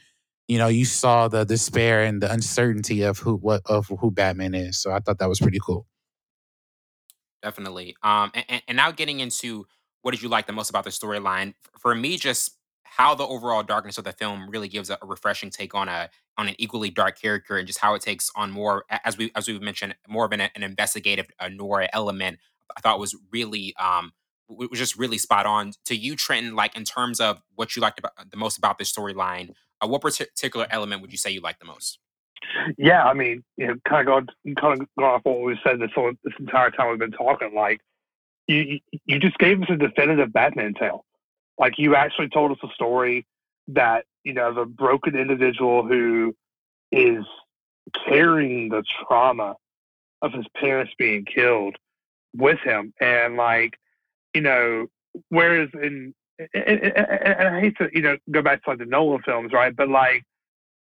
you 0.48 0.58
know 0.58 0.68
you 0.68 0.86
saw 0.86 1.28
the 1.28 1.44
despair 1.44 2.04
and 2.04 2.22
the 2.22 2.32
uncertainty 2.32 3.02
of 3.04 3.20
who 3.20 3.36
what 3.36 3.62
of 3.66 3.88
who 4.00 4.12
batman 4.12 4.54
is. 4.54 4.78
So 4.78 4.92
i 4.92 5.00
thought 5.00 5.20
that 5.20 5.30
was 5.30 5.40
pretty 5.40 5.60
cool. 5.62 5.86
Definitely. 7.42 7.96
Um, 8.04 8.32
and, 8.34 8.46
and, 8.50 8.62
and 8.68 8.76
now 8.76 8.92
getting 8.92 9.22
into 9.22 9.66
what 10.02 10.12
did 10.12 10.22
you 10.22 10.30
like 10.30 10.48
the 10.48 10.54
most 10.54 10.70
about 10.70 10.84
the 10.84 10.90
storyline? 10.90 11.54
For 11.78 11.94
me, 11.94 12.18
just 12.18 12.58
how 12.84 13.16
the 13.16 13.26
overall 13.26 13.64
darkness 13.64 13.98
of 13.98 14.04
the 14.04 14.12
film 14.12 14.50
really 14.50 14.68
gives 14.68 14.90
a, 14.90 14.98
a 15.02 15.06
refreshing 15.06 15.50
take 15.50 15.76
on 15.76 15.88
a 15.88 16.10
on 16.38 16.48
an 16.48 16.56
equally 16.58 16.90
dark 16.90 17.20
character, 17.20 17.58
and 17.58 17.68
just 17.68 17.80
how 17.80 17.94
it 17.94 18.02
takes 18.02 18.32
on 18.36 18.52
more, 18.52 18.86
as 19.04 19.18
we 19.18 19.32
as 19.36 19.48
we've 19.48 19.62
mentioned, 19.62 19.96
more 20.08 20.26
of 20.26 20.32
an, 20.32 20.42
an 20.42 20.64
investigative 20.64 21.28
uh, 21.40 21.50
noir 21.50 21.88
element. 21.94 22.40
I 22.76 22.82
thought 22.82 23.00
was 23.00 23.16
really 23.32 23.76
um 23.78 24.14
was 24.48 24.80
just 24.80 24.98
really 24.98 25.18
spot 25.18 25.46
on. 25.46 25.74
To 25.86 25.96
you, 25.96 26.16
Trenton, 26.16 26.56
like 26.56 26.76
in 26.76 26.84
terms 26.84 27.20
of 27.20 27.42
what 27.56 27.76
you 27.76 27.82
liked 27.82 28.00
about 28.00 28.14
the 28.30 28.38
most 28.38 28.58
about 28.58 28.78
this 28.78 28.92
storyline, 28.92 29.54
uh, 29.82 29.88
what 29.88 30.02
particular 30.02 30.68
element 30.70 31.02
would 31.02 31.12
you 31.12 31.18
say 31.18 31.30
you 31.30 31.42
liked 31.42 31.60
the 31.60 31.66
most? 31.66 32.00
Yeah, 32.78 33.04
I 33.04 33.14
mean, 33.14 33.44
you 33.58 33.68
know, 33.68 33.76
kind 33.88 34.08
of 34.08 34.26
going, 34.46 34.56
kind 34.56 34.82
of 34.82 35.04
off 35.04 35.22
what 35.24 35.42
we've 35.42 35.58
said 35.64 35.80
this 35.80 35.92
whole, 35.94 36.12
this 36.24 36.34
entire 36.40 36.72
time 36.72 36.90
we've 36.90 37.00
been 37.00 37.12
talking. 37.12 37.52
Like, 37.54 37.82
you 38.50 38.80
you- 39.06 39.20
just 39.20 39.38
gave 39.38 39.62
us 39.62 39.70
a 39.70 39.78
definitive 39.78 40.34
Batman 40.34 40.74
tale. 40.74 41.06
Like, 41.58 41.78
you 41.78 41.96
actually 41.96 42.30
told 42.30 42.52
us 42.52 42.58
a 42.64 42.74
story 42.74 43.26
that 43.70 44.06
you 44.24 44.34
know 44.34 44.50
a 44.58 44.66
broken 44.66 45.16
individual 45.16 45.84
who 45.86 46.36
is 46.92 47.24
carrying 48.08 48.70
the 48.70 48.84
trauma 49.08 49.56
of 50.22 50.34
his 50.34 50.46
parents 50.56 50.94
being 50.98 51.26
killed 51.26 51.76
with 52.36 52.60
him, 52.60 52.94
and 53.00 53.38
like, 53.38 53.78
you 54.34 54.42
know, 54.42 54.88
whereas 55.30 55.70
in 55.76 56.14
and, 56.54 56.94
I 56.96 57.60
hate 57.62 57.78
to 57.78 57.90
you 57.94 58.02
know 58.02 58.18
go 58.32 58.42
back 58.42 58.64
to 58.64 58.72
like 58.72 58.80
the 58.80 58.86
Nolan 58.86 59.22
films, 59.24 59.54
right? 59.54 59.76
But 59.76 59.90
like 59.90 60.24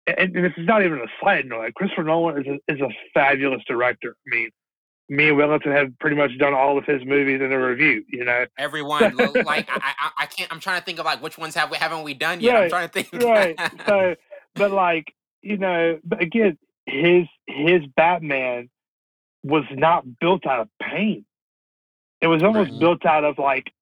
and, 0.06 0.34
this 0.34 0.52
is 0.56 0.66
not 0.66 0.84
even 0.84 1.00
a 1.00 1.42
note. 1.44 1.58
Like 1.58 1.74
Christopher 1.74 2.04
Nolan 2.04 2.40
is 2.44 2.46
a, 2.68 2.72
is 2.74 2.80
a 2.80 2.88
fabulous 3.14 3.62
director. 3.66 4.16
I 4.26 4.36
mean, 4.36 4.50
me 5.10 5.28
and 5.28 5.36
Wellington 5.36 5.72
have 5.72 5.98
pretty 5.98 6.14
much 6.16 6.30
done 6.38 6.54
all 6.54 6.78
of 6.78 6.84
his 6.86 7.04
movies 7.04 7.40
in 7.42 7.52
a 7.52 7.58
review. 7.60 8.04
You 8.08 8.24
know, 8.24 8.46
Everyone, 8.58 9.14
like 9.16 9.68
I, 9.68 9.92
I, 9.98 10.10
I 10.20 10.26
can't. 10.26 10.50
I'm 10.52 10.60
trying 10.60 10.78
to 10.80 10.84
think 10.86 10.98
of 11.00 11.04
like 11.04 11.20
which 11.22 11.36
ones 11.36 11.54
have 11.56 11.70
we 11.70 11.76
haven't 11.76 12.04
we 12.04 12.14
done 12.14 12.40
yet? 12.40 12.56
I'm 12.56 12.70
trying 12.70 12.88
to 12.88 12.92
think. 13.02 13.22
right? 13.22 13.58
So, 13.86 14.14
but 14.54 14.70
like 14.70 15.12
you 15.42 15.58
know, 15.58 15.98
but 16.04 16.22
again, 16.22 16.56
his 16.86 17.26
his 17.46 17.82
Batman 17.96 18.70
was 19.42 19.64
not 19.72 20.04
built 20.20 20.46
out 20.46 20.60
of 20.60 20.68
pain. 20.80 21.24
It 22.20 22.28
was 22.28 22.42
almost 22.42 22.70
Right. 22.70 22.78
built 22.78 23.04
out 23.04 23.24
of 23.24 23.38
like, 23.38 23.72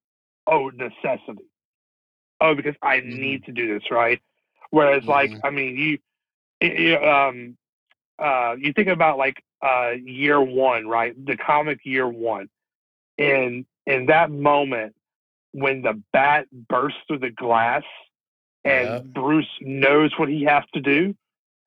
oh, 0.46 0.70
necessity. 0.70 1.44
Oh, 2.40 2.54
because 2.54 2.76
I 2.80 2.98
Mhm. 3.00 3.18
need 3.18 3.44
to 3.46 3.52
do 3.52 3.74
this, 3.74 3.90
right? 3.90 4.20
Whereas, 4.70 5.02
like, 5.08 5.30
Mhm. 5.30 5.40
I 5.42 5.50
mean, 5.50 5.76
you, 5.76 5.98
you 6.66 6.96
um, 6.98 7.58
uh, 8.18 8.54
you 8.58 8.72
think 8.72 8.88
about 8.88 9.18
like 9.18 9.42
uh, 9.62 9.92
year 10.04 10.40
one, 10.40 10.86
right? 10.86 11.14
The 11.26 11.36
comic 11.36 11.80
year 11.84 12.08
one, 12.08 12.48
and 13.18 13.66
in 13.86 14.06
that 14.06 14.30
moment 14.30 14.94
when 15.52 15.82
the 15.82 16.00
bat 16.12 16.46
bursts 16.68 16.98
through 17.06 17.18
the 17.18 17.30
glass 17.30 17.82
and 18.64 18.88
Yep. 18.88 19.04
Bruce 19.14 19.48
knows 19.60 20.12
what 20.18 20.28
he 20.28 20.44
has 20.44 20.64
to 20.74 20.80
do, 20.80 21.14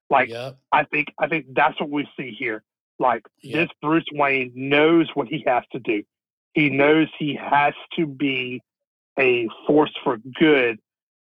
like 0.09 0.29
yep 0.29 0.57
I 0.71 0.83
think 0.85 1.07
I 1.19 1.27
think 1.27 1.47
that's 1.53 1.79
what 1.79 1.89
we 1.89 2.07
see 2.17 2.31
here. 2.31 2.63
Like 2.99 3.25
Yeah. 3.41 3.61
this 3.61 3.69
Bruce 3.81 4.05
Wayne 4.13 4.51
knows 4.55 5.09
what 5.15 5.27
he 5.27 5.43
has 5.47 5.63
to 5.71 5.79
do. 5.79 6.03
He 6.53 6.69
knows 6.69 7.07
he 7.17 7.35
has 7.35 7.73
to 7.95 8.05
be 8.05 8.61
a 9.17 9.47
force 9.65 9.93
for 10.03 10.17
good 10.39 10.79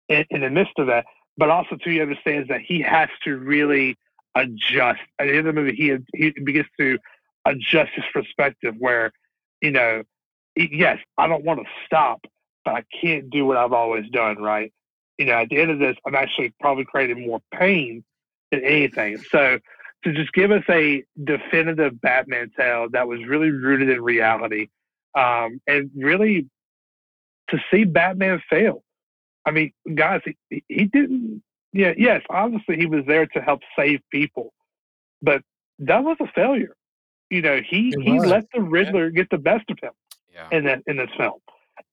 in, 0.09 0.25
in 0.29 0.41
the 0.41 0.49
midst 0.49 0.73
of 0.77 0.87
that. 0.87 1.05
But 1.37 1.49
also 1.49 1.77
too, 1.77 1.91
he 1.91 2.01
understands 2.01 2.47
that 2.49 2.61
he 2.61 2.81
has 2.81 3.09
to 3.23 3.37
really 3.37 3.97
adjust. 4.35 4.99
At 5.19 5.27
the 5.27 5.29
end 5.29 5.47
of 5.47 5.55
the 5.55 5.61
movie, 5.61 5.75
he 5.75 5.95
he 6.15 6.31
begins 6.41 6.67
to 6.79 6.97
adjust 7.45 7.91
his 7.95 8.05
perspective. 8.13 8.75
Where 8.77 9.11
you 9.61 9.71
know, 9.71 10.03
yes, 10.55 10.99
I 11.17 11.27
don't 11.27 11.43
want 11.43 11.59
to 11.61 11.65
stop, 11.85 12.25
but 12.65 12.75
I 12.75 12.83
can't 13.01 13.29
do 13.29 13.45
what 13.45 13.57
I've 13.57 13.73
always 13.73 14.09
done. 14.09 14.41
Right? 14.41 14.73
You 15.17 15.25
know, 15.25 15.33
at 15.33 15.49
the 15.49 15.59
end 15.59 15.71
of 15.71 15.79
this, 15.79 15.95
I'm 16.05 16.15
actually 16.15 16.53
probably 16.59 16.85
creating 16.85 17.27
more 17.27 17.41
pain 17.53 18.03
than 18.51 18.63
anything. 18.63 19.17
So 19.29 19.59
to 20.03 20.13
just 20.13 20.33
give 20.33 20.51
us 20.51 20.63
a 20.69 21.03
definitive 21.23 22.01
Batman 22.01 22.51
tale 22.57 22.87
that 22.91 23.07
was 23.07 23.25
really 23.25 23.51
rooted 23.51 23.89
in 23.89 24.01
reality, 24.01 24.69
um, 25.15 25.61
and 25.67 25.91
really 25.95 26.47
to 27.49 27.59
see 27.71 27.83
Batman 27.83 28.41
fail. 28.49 28.83
I 29.45 29.51
mean, 29.51 29.73
guys, 29.95 30.21
he, 30.49 30.63
he 30.67 30.85
didn't. 30.85 31.43
Yeah, 31.73 31.93
yes, 31.97 32.21
obviously 32.29 32.77
he 32.77 32.85
was 32.85 33.03
there 33.07 33.25
to 33.27 33.41
help 33.41 33.61
save 33.77 34.01
people, 34.11 34.53
but 35.21 35.41
that 35.79 36.03
was 36.03 36.17
a 36.21 36.27
failure. 36.27 36.75
You 37.29 37.41
know, 37.41 37.61
he 37.67 37.93
he 37.99 38.19
let 38.19 38.45
the 38.53 38.61
Riddler 38.61 39.09
get 39.09 39.29
the 39.31 39.39
best 39.39 39.69
of 39.69 39.79
him 39.81 39.93
yeah. 40.33 40.47
in 40.51 40.65
that 40.65 40.83
in 40.85 40.97
this 40.97 41.09
film, 41.17 41.39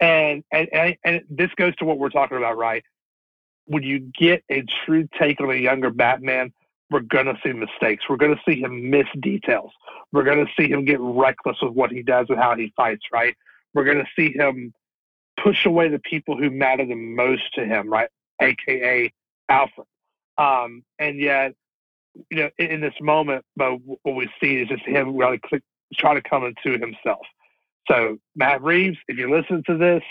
and 0.01 0.45
and 0.53 0.69
and, 0.73 0.97
and 1.05 1.23
this 1.31 1.51
goes 1.57 1.75
to 1.77 1.85
what 1.85 1.99
we're 1.99 2.11
talking 2.11 2.37
about, 2.37 2.59
right? 2.59 2.85
When 3.67 3.83
you 3.83 4.01
get 4.01 4.45
a 4.51 4.65
true 4.85 5.09
take 5.19 5.41
on 5.41 5.51
a 5.51 5.55
younger 5.55 5.91
Batman 5.91 6.53
we're 6.91 7.01
going 7.01 7.27
to 7.27 7.39
see 7.43 7.53
mistakes. 7.53 8.05
We're 8.09 8.17
going 8.17 8.35
to 8.35 8.43
see 8.47 8.61
him 8.61 8.91
miss 8.91 9.07
details. 9.21 9.71
We're 10.13 10.25
going 10.25 10.45
to 10.45 10.53
see 10.59 10.69
him 10.69 10.85
get 10.85 10.99
reckless 11.01 11.57
with 11.63 11.73
what 11.73 11.93
he 11.93 12.03
does 12.03 12.27
and 12.29 12.39
how 12.39 12.57
he 12.57 12.73
fights, 12.77 13.05
right? 13.13 13.37
We're 13.75 13.85
going 13.85 13.99
to 13.99 14.09
see 14.17 14.37
him 14.37 14.75
push 15.41 15.65
away 15.65 15.89
the 15.89 16.01
people 16.01 16.37
who 16.37 16.51
matter 16.51 16.85
the 16.85 16.97
most 16.97 17.55
to 17.55 17.65
him, 17.65 17.89
right? 17.89 18.09
AKA 18.43 19.13
Alfred. 19.51 19.87
Um, 20.39 20.85
and 20.99 21.21
yet, 21.21 21.55
you 22.31 22.39
know, 22.39 22.51
in, 22.59 22.67
in, 22.67 22.81
this 22.81 22.95
moment, 23.01 23.45
but 23.57 23.75
what 24.03 24.15
we 24.15 24.29
see 24.41 24.57
is 24.57 24.69
just 24.69 24.83
him 24.85 25.17
really 25.17 25.39
click, 25.39 25.63
try 25.95 26.15
to 26.15 26.23
come 26.23 26.45
into 26.45 26.79
himself. 26.79 27.27
So, 27.89 28.19
Matt 28.35 28.63
Reeves, 28.63 28.97
if 29.09 29.19
you 29.19 29.31
listen 29.31 29.63
to 29.67 29.77
this, 29.77 30.03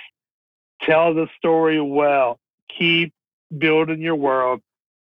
tell 0.84 1.14
the 1.14 1.28
story 1.38 1.82
well. 1.82 2.40
Keep 2.78 3.14
building 3.58 4.02
your 4.02 4.16
world. 4.16 4.62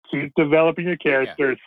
Keep 0.10 0.34
developing 0.36 0.88
your 0.88 0.98
characters. 0.98 1.58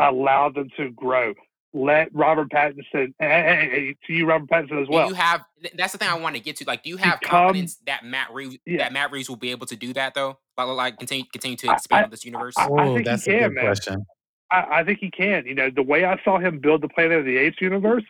Yeah. 0.00 0.10
Allow 0.10 0.50
them 0.50 0.70
to 0.76 0.90
grow. 0.90 1.34
Let 1.76 2.08
Robert 2.14 2.48
Pattinson, 2.48 3.12
and 3.20 3.94
to 4.06 4.12
you, 4.12 4.26
Robert 4.26 4.48
Pattinson 4.48 4.82
as 4.82 4.88
well. 4.88 5.08
Do 5.08 5.14
you 5.14 5.14
have 5.14 5.42
that's 5.74 5.92
the 5.92 5.98
thing 5.98 6.08
I 6.08 6.18
want 6.18 6.34
to 6.34 6.40
get 6.40 6.56
to. 6.56 6.64
Like, 6.66 6.82
do 6.82 6.88
you 6.88 6.96
have 6.96 7.20
Become, 7.20 7.46
confidence 7.46 7.76
that 7.86 8.04
Matt 8.04 8.32
Reeves 8.32 8.56
yeah. 8.64 8.78
that 8.78 8.92
Matt 8.92 9.12
Reeves 9.12 9.28
will 9.28 9.36
be 9.36 9.50
able 9.50 9.66
to 9.66 9.76
do 9.76 9.92
that 9.92 10.14
though? 10.14 10.38
Like, 10.56 10.68
like 10.68 10.98
continue 10.98 11.24
continue 11.30 11.56
to 11.58 11.72
expand 11.72 12.06
I, 12.06 12.08
this 12.08 12.24
universe. 12.24 12.54
I, 12.56 12.66
I, 12.68 12.82
I 12.82 12.94
think 12.94 13.04
that's 13.04 13.24
he 13.24 13.32
can, 13.32 13.38
a 13.38 13.48
good 13.48 13.54
man. 13.54 13.64
question. 13.64 14.06
I, 14.50 14.66
I, 14.70 14.84
think 14.84 15.00
he 15.00 15.10
can. 15.10 15.44
You 15.46 15.54
know, 15.54 15.70
the 15.70 15.82
way 15.82 16.04
I 16.04 16.18
saw 16.24 16.38
him 16.38 16.60
build 16.60 16.82
the 16.82 16.88
Planet 16.88 17.18
of 17.18 17.24
the 17.26 17.36
Apes 17.36 17.60
universe, 17.60 18.04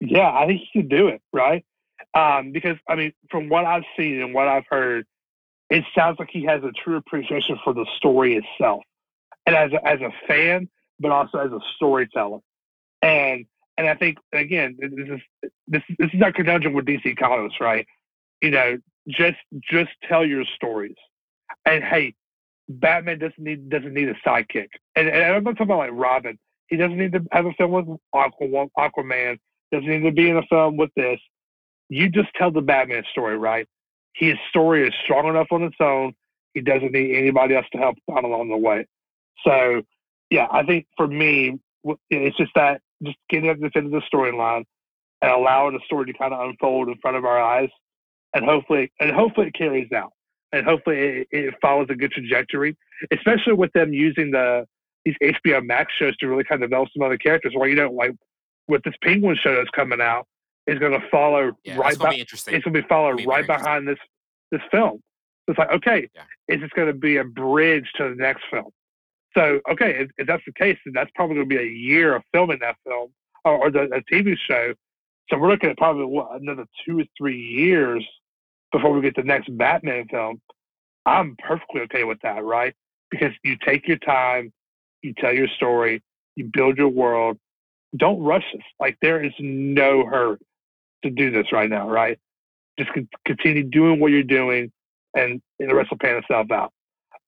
yeah, 0.00 0.30
I 0.30 0.46
think 0.46 0.60
he 0.60 0.80
can 0.80 0.88
do 0.88 1.08
it, 1.08 1.22
right? 1.32 1.64
Um, 2.14 2.52
because 2.52 2.76
I 2.86 2.96
mean, 2.96 3.12
from 3.30 3.48
what 3.48 3.64
I've 3.64 3.84
seen 3.96 4.20
and 4.20 4.34
what 4.34 4.46
I've 4.46 4.66
heard, 4.68 5.06
it 5.70 5.84
sounds 5.94 6.18
like 6.18 6.28
he 6.30 6.44
has 6.44 6.62
a 6.64 6.72
true 6.72 6.96
appreciation 6.96 7.58
for 7.64 7.72
the 7.72 7.86
story 7.96 8.36
itself, 8.36 8.82
and 9.46 9.56
as 9.56 9.72
a, 9.72 9.86
as 9.86 10.00
a 10.00 10.10
fan, 10.26 10.68
but 10.98 11.12
also 11.12 11.38
as 11.38 11.52
a 11.52 11.60
storyteller. 11.76 12.40
And 13.02 13.46
and 13.76 13.88
I 13.88 13.94
think 13.94 14.18
again, 14.32 14.76
this 14.78 14.90
is 14.92 15.20
this 15.66 15.82
this 15.98 16.10
is 16.12 16.20
not 16.20 16.34
conjunction 16.34 16.72
with 16.74 16.84
DC 16.84 17.16
Comics, 17.16 17.54
right? 17.60 17.86
You 18.42 18.50
know, 18.50 18.78
just 19.08 19.38
just 19.70 19.90
tell 20.08 20.24
your 20.24 20.44
stories, 20.56 20.96
and 21.64 21.82
hey, 21.82 22.14
Batman 22.68 23.18
doesn't 23.18 23.38
need 23.38 23.68
doesn't 23.68 23.94
need 23.94 24.08
a 24.08 24.14
sidekick. 24.26 24.68
And, 24.94 25.08
and 25.08 25.24
I'm 25.24 25.44
not 25.44 25.52
talking 25.52 25.66
about 25.66 25.78
like 25.78 25.90
Robin. 25.92 26.38
He 26.68 26.76
doesn't 26.76 26.98
need 26.98 27.12
to 27.12 27.24
have 27.32 27.46
a 27.46 27.52
film 27.54 27.72
with 27.72 27.86
Aquaman. 28.14 28.68
Aquaman 28.78 29.38
doesn't 29.72 29.88
need 29.88 30.02
to 30.02 30.12
be 30.12 30.30
in 30.30 30.36
a 30.36 30.42
film 30.42 30.76
with 30.76 30.90
this. 30.94 31.18
You 31.88 32.08
just 32.08 32.28
tell 32.36 32.52
the 32.52 32.60
Batman 32.60 33.02
story, 33.10 33.36
right? 33.36 33.66
His 34.14 34.36
story 34.48 34.86
is 34.86 34.94
strong 35.04 35.26
enough 35.26 35.48
on 35.50 35.64
its 35.64 35.76
own. 35.80 36.14
He 36.54 36.60
doesn't 36.60 36.92
need 36.92 37.16
anybody 37.16 37.56
else 37.56 37.66
to 37.72 37.78
help 37.78 37.96
out 38.12 38.24
along 38.24 38.50
the 38.50 38.56
way. 38.56 38.86
So, 39.44 39.82
yeah, 40.30 40.46
I 40.50 40.62
think 40.64 40.86
for 40.96 41.08
me, 41.08 41.58
it's 42.10 42.36
just 42.36 42.52
that 42.54 42.80
just 43.02 43.16
getting 43.28 43.48
at 43.48 43.58
the 43.60 43.70
end 43.74 43.86
of 43.86 43.92
the 43.92 44.02
storyline 44.12 44.64
and 45.22 45.30
allowing 45.30 45.74
the 45.74 45.80
story 45.84 46.06
to 46.06 46.12
kind 46.12 46.32
of 46.32 46.40
unfold 46.48 46.88
in 46.88 46.96
front 47.02 47.16
of 47.16 47.24
our 47.24 47.40
eyes, 47.40 47.68
and 48.34 48.44
hopefully, 48.44 48.92
and 49.00 49.10
hopefully 49.10 49.48
it 49.48 49.54
carries 49.54 49.90
out 49.92 50.12
and 50.52 50.66
hopefully 50.66 50.96
it, 50.98 51.28
it, 51.30 51.54
follows 51.60 51.86
a 51.90 51.94
good 51.94 52.12
trajectory, 52.12 52.76
especially 53.12 53.52
with 53.52 53.72
them 53.72 53.92
using 53.92 54.30
the 54.30 54.66
these 55.04 55.16
HBO 55.22 55.64
Max 55.64 55.92
shows 55.98 56.14
to 56.18 56.28
really 56.28 56.44
kind 56.44 56.62
of 56.62 56.68
develop 56.68 56.90
some 56.94 57.02
other 57.02 57.16
characters. 57.16 57.52
Where 57.54 57.68
you 57.68 57.76
know, 57.76 57.90
like 57.90 58.12
with 58.68 58.82
this 58.82 58.94
Penguin 59.02 59.36
show 59.40 59.54
that's 59.54 59.70
coming 59.70 60.00
out, 60.00 60.26
is 60.66 60.78
going 60.78 60.92
to 60.92 61.06
follow 61.10 61.52
yeah, 61.64 61.76
right. 61.76 61.98
Gonna 61.98 62.10
be 62.10 62.20
interesting. 62.20 62.54
It's 62.54 62.64
going 62.64 62.74
to 62.74 62.82
be 62.82 62.88
followed 62.88 63.18
be 63.18 63.26
right 63.26 63.46
behind 63.46 63.88
this 63.88 63.98
this 64.50 64.60
film. 64.70 65.00
So 65.46 65.52
it's 65.52 65.58
like, 65.58 65.70
okay, 65.70 66.08
yeah. 66.14 66.22
is 66.48 66.60
this 66.60 66.70
going 66.76 66.88
to 66.88 66.94
be 66.94 67.16
a 67.16 67.24
bridge 67.24 67.88
to 67.96 68.10
the 68.10 68.14
next 68.14 68.42
film? 68.50 68.70
So 69.36 69.60
okay, 69.70 70.00
if, 70.00 70.10
if 70.18 70.26
that's 70.26 70.44
the 70.44 70.52
case, 70.52 70.78
then 70.84 70.94
that's 70.94 71.10
probably 71.14 71.36
going 71.36 71.48
to 71.48 71.56
be 71.56 71.62
a 71.62 71.66
year 71.66 72.16
of 72.16 72.22
filming 72.32 72.58
that 72.60 72.76
film 72.86 73.12
or, 73.44 73.58
or 73.58 73.70
the 73.70 73.82
a 73.82 74.02
TV 74.12 74.36
show. 74.36 74.74
So 75.30 75.38
we're 75.38 75.48
looking 75.48 75.70
at 75.70 75.78
probably 75.78 76.06
what 76.06 76.40
another 76.40 76.66
two 76.84 77.00
or 77.00 77.04
three 77.16 77.40
years 77.40 78.04
before 78.72 78.92
we 78.92 79.00
get 79.00 79.16
the 79.16 79.22
next 79.22 79.56
Batman 79.56 80.06
film, 80.08 80.40
I'm 81.06 81.36
perfectly 81.38 81.80
okay 81.82 82.04
with 82.04 82.18
that, 82.22 82.44
right? 82.44 82.74
Because 83.10 83.32
you 83.42 83.56
take 83.64 83.88
your 83.88 83.98
time, 83.98 84.52
you 85.02 85.14
tell 85.14 85.32
your 85.32 85.48
story, 85.48 86.02
you 86.36 86.50
build 86.52 86.78
your 86.78 86.88
world. 86.88 87.38
Don't 87.96 88.22
rush 88.22 88.44
this. 88.52 88.62
Like 88.78 88.96
there 89.02 89.22
is 89.22 89.32
no 89.40 90.06
hurry 90.06 90.38
to 91.02 91.10
do 91.10 91.30
this 91.30 91.52
right 91.52 91.68
now, 91.68 91.88
right? 91.88 92.18
Just 92.78 92.90
continue 93.26 93.64
doing 93.64 93.98
what 93.98 94.12
you're 94.12 94.22
doing, 94.22 94.70
and, 95.16 95.42
and 95.58 95.70
the 95.70 95.74
rest 95.74 95.90
will 95.90 95.98
pan 95.98 96.16
itself 96.16 96.50
out. 96.50 96.72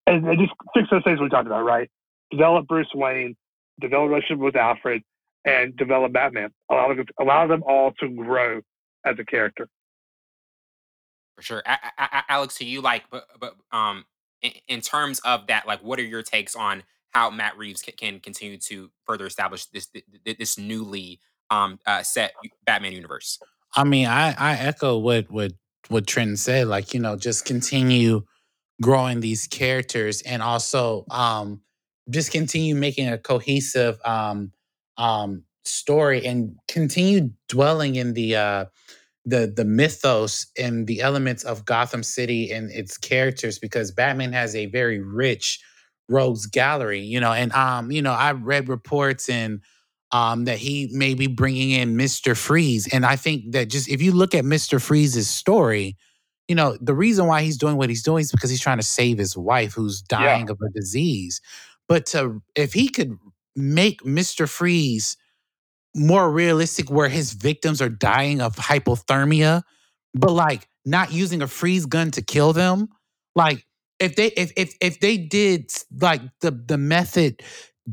And, 0.05 0.27
and 0.27 0.39
just 0.39 0.53
fix 0.73 0.89
those 0.89 1.03
things 1.03 1.19
we 1.19 1.29
talked 1.29 1.47
about, 1.47 1.63
right? 1.63 1.89
Develop 2.31 2.67
Bruce 2.67 2.89
Wayne, 2.93 3.35
develop 3.79 4.07
a 4.07 4.09
relationship 4.09 4.39
with 4.39 4.55
Alfred, 4.55 5.01
and 5.45 5.75
develop 5.77 6.13
Batman. 6.13 6.49
Allow 6.69 6.93
them, 6.93 7.05
allow 7.19 7.47
them 7.47 7.63
all 7.63 7.91
to 7.99 8.09
grow 8.09 8.61
as 9.05 9.15
a 9.19 9.25
character 9.25 9.67
for 11.35 11.41
sure. 11.41 11.63
I, 11.65 11.77
I, 11.97 12.23
Alex, 12.29 12.55
to 12.55 12.65
you, 12.65 12.81
like, 12.81 13.03
but, 13.09 13.25
but 13.39 13.55
um, 13.71 14.05
in, 14.41 14.51
in, 14.67 14.81
terms 14.81 15.19
of 15.25 15.47
that, 15.47 15.67
like, 15.67 15.81
what 15.83 15.99
are 15.99 16.03
your 16.03 16.23
takes 16.23 16.55
on 16.55 16.83
how 17.11 17.29
Matt 17.29 17.57
Reeves 17.57 17.81
can, 17.81 17.93
can 17.95 18.19
continue 18.19 18.57
to 18.57 18.89
further 19.05 19.25
establish 19.25 19.65
this 19.65 19.87
this 20.25 20.57
newly 20.57 21.19
um 21.49 21.79
uh, 21.85 22.03
set 22.03 22.33
Batman 22.65 22.93
universe? 22.93 23.39
I 23.75 23.83
mean, 23.83 24.07
I 24.07 24.33
I 24.37 24.53
echo 24.55 24.97
what 24.97 25.29
what 25.31 25.53
what 25.89 26.07
Trent 26.07 26.39
said. 26.39 26.67
Like, 26.67 26.93
you 26.93 26.99
know, 26.99 27.15
just 27.15 27.45
continue 27.45 28.23
growing 28.83 29.21
these 29.21 29.47
characters 29.47 30.21
and 30.23 30.43
also 30.43 31.05
um 31.09 31.61
just 32.09 32.31
continue 32.31 32.75
making 32.75 33.07
a 33.07 33.17
cohesive 33.17 33.99
um 34.05 34.51
um 34.97 35.43
story 35.65 36.25
and 36.25 36.57
continue 36.67 37.29
dwelling 37.49 37.95
in 37.95 38.13
the 38.13 38.35
uh 38.35 38.65
the 39.25 39.51
the 39.55 39.65
mythos 39.65 40.47
and 40.57 40.87
the 40.87 41.01
elements 41.01 41.43
of 41.43 41.65
Gotham 41.65 42.03
City 42.03 42.51
and 42.51 42.69
its 42.71 42.97
characters 42.97 43.59
because 43.59 43.91
Batman 43.91 44.33
has 44.33 44.55
a 44.55 44.65
very 44.67 44.99
rich 44.99 45.61
rogues 46.09 46.45
gallery, 46.45 46.99
you 46.99 47.19
know, 47.19 47.31
and 47.31 47.51
um, 47.53 47.91
you 47.91 48.01
know, 48.01 48.11
I 48.11 48.33
read 48.33 48.67
reports 48.69 49.29
and 49.29 49.61
um 50.11 50.45
that 50.45 50.57
he 50.57 50.89
may 50.91 51.13
be 51.13 51.27
bringing 51.27 51.71
in 51.71 51.95
Mr. 51.95 52.37
Freeze 52.37 52.87
and 52.93 53.05
I 53.05 53.15
think 53.15 53.53
that 53.53 53.69
just 53.69 53.89
if 53.89 54.01
you 54.01 54.11
look 54.11 54.35
at 54.35 54.43
Mr. 54.43 54.81
Freeze's 54.81 55.29
story, 55.29 55.95
you 56.47 56.55
know, 56.55 56.77
the 56.81 56.93
reason 56.93 57.27
why 57.27 57.41
he's 57.41 57.57
doing 57.57 57.77
what 57.77 57.89
he's 57.89 58.03
doing 58.03 58.21
is 58.21 58.31
because 58.31 58.49
he's 58.49 58.61
trying 58.61 58.77
to 58.77 58.83
save 58.83 59.17
his 59.17 59.37
wife 59.37 59.73
who's 59.73 60.01
dying 60.01 60.47
yeah. 60.47 60.51
of 60.51 60.59
a 60.61 60.69
disease. 60.69 61.41
But 61.87 62.05
to 62.07 62.41
if 62.55 62.73
he 62.73 62.89
could 62.89 63.17
make 63.55 64.01
Mr. 64.03 64.47
Freeze 64.47 65.17
more 65.95 66.31
realistic 66.31 66.89
where 66.89 67.09
his 67.09 67.33
victims 67.33 67.81
are 67.81 67.89
dying 67.89 68.41
of 68.41 68.55
hypothermia, 68.55 69.63
but 70.13 70.31
like 70.31 70.67
not 70.85 71.11
using 71.11 71.41
a 71.41 71.47
freeze 71.47 71.85
gun 71.85 72.11
to 72.11 72.21
kill 72.21 72.53
them. 72.53 72.89
Like 73.35 73.65
if 73.99 74.15
they 74.15 74.27
if 74.27 74.51
if 74.57 74.75
if 74.81 74.99
they 74.99 75.17
did 75.17 75.71
like 76.01 76.21
the 76.41 76.51
the 76.51 76.77
method 76.77 77.41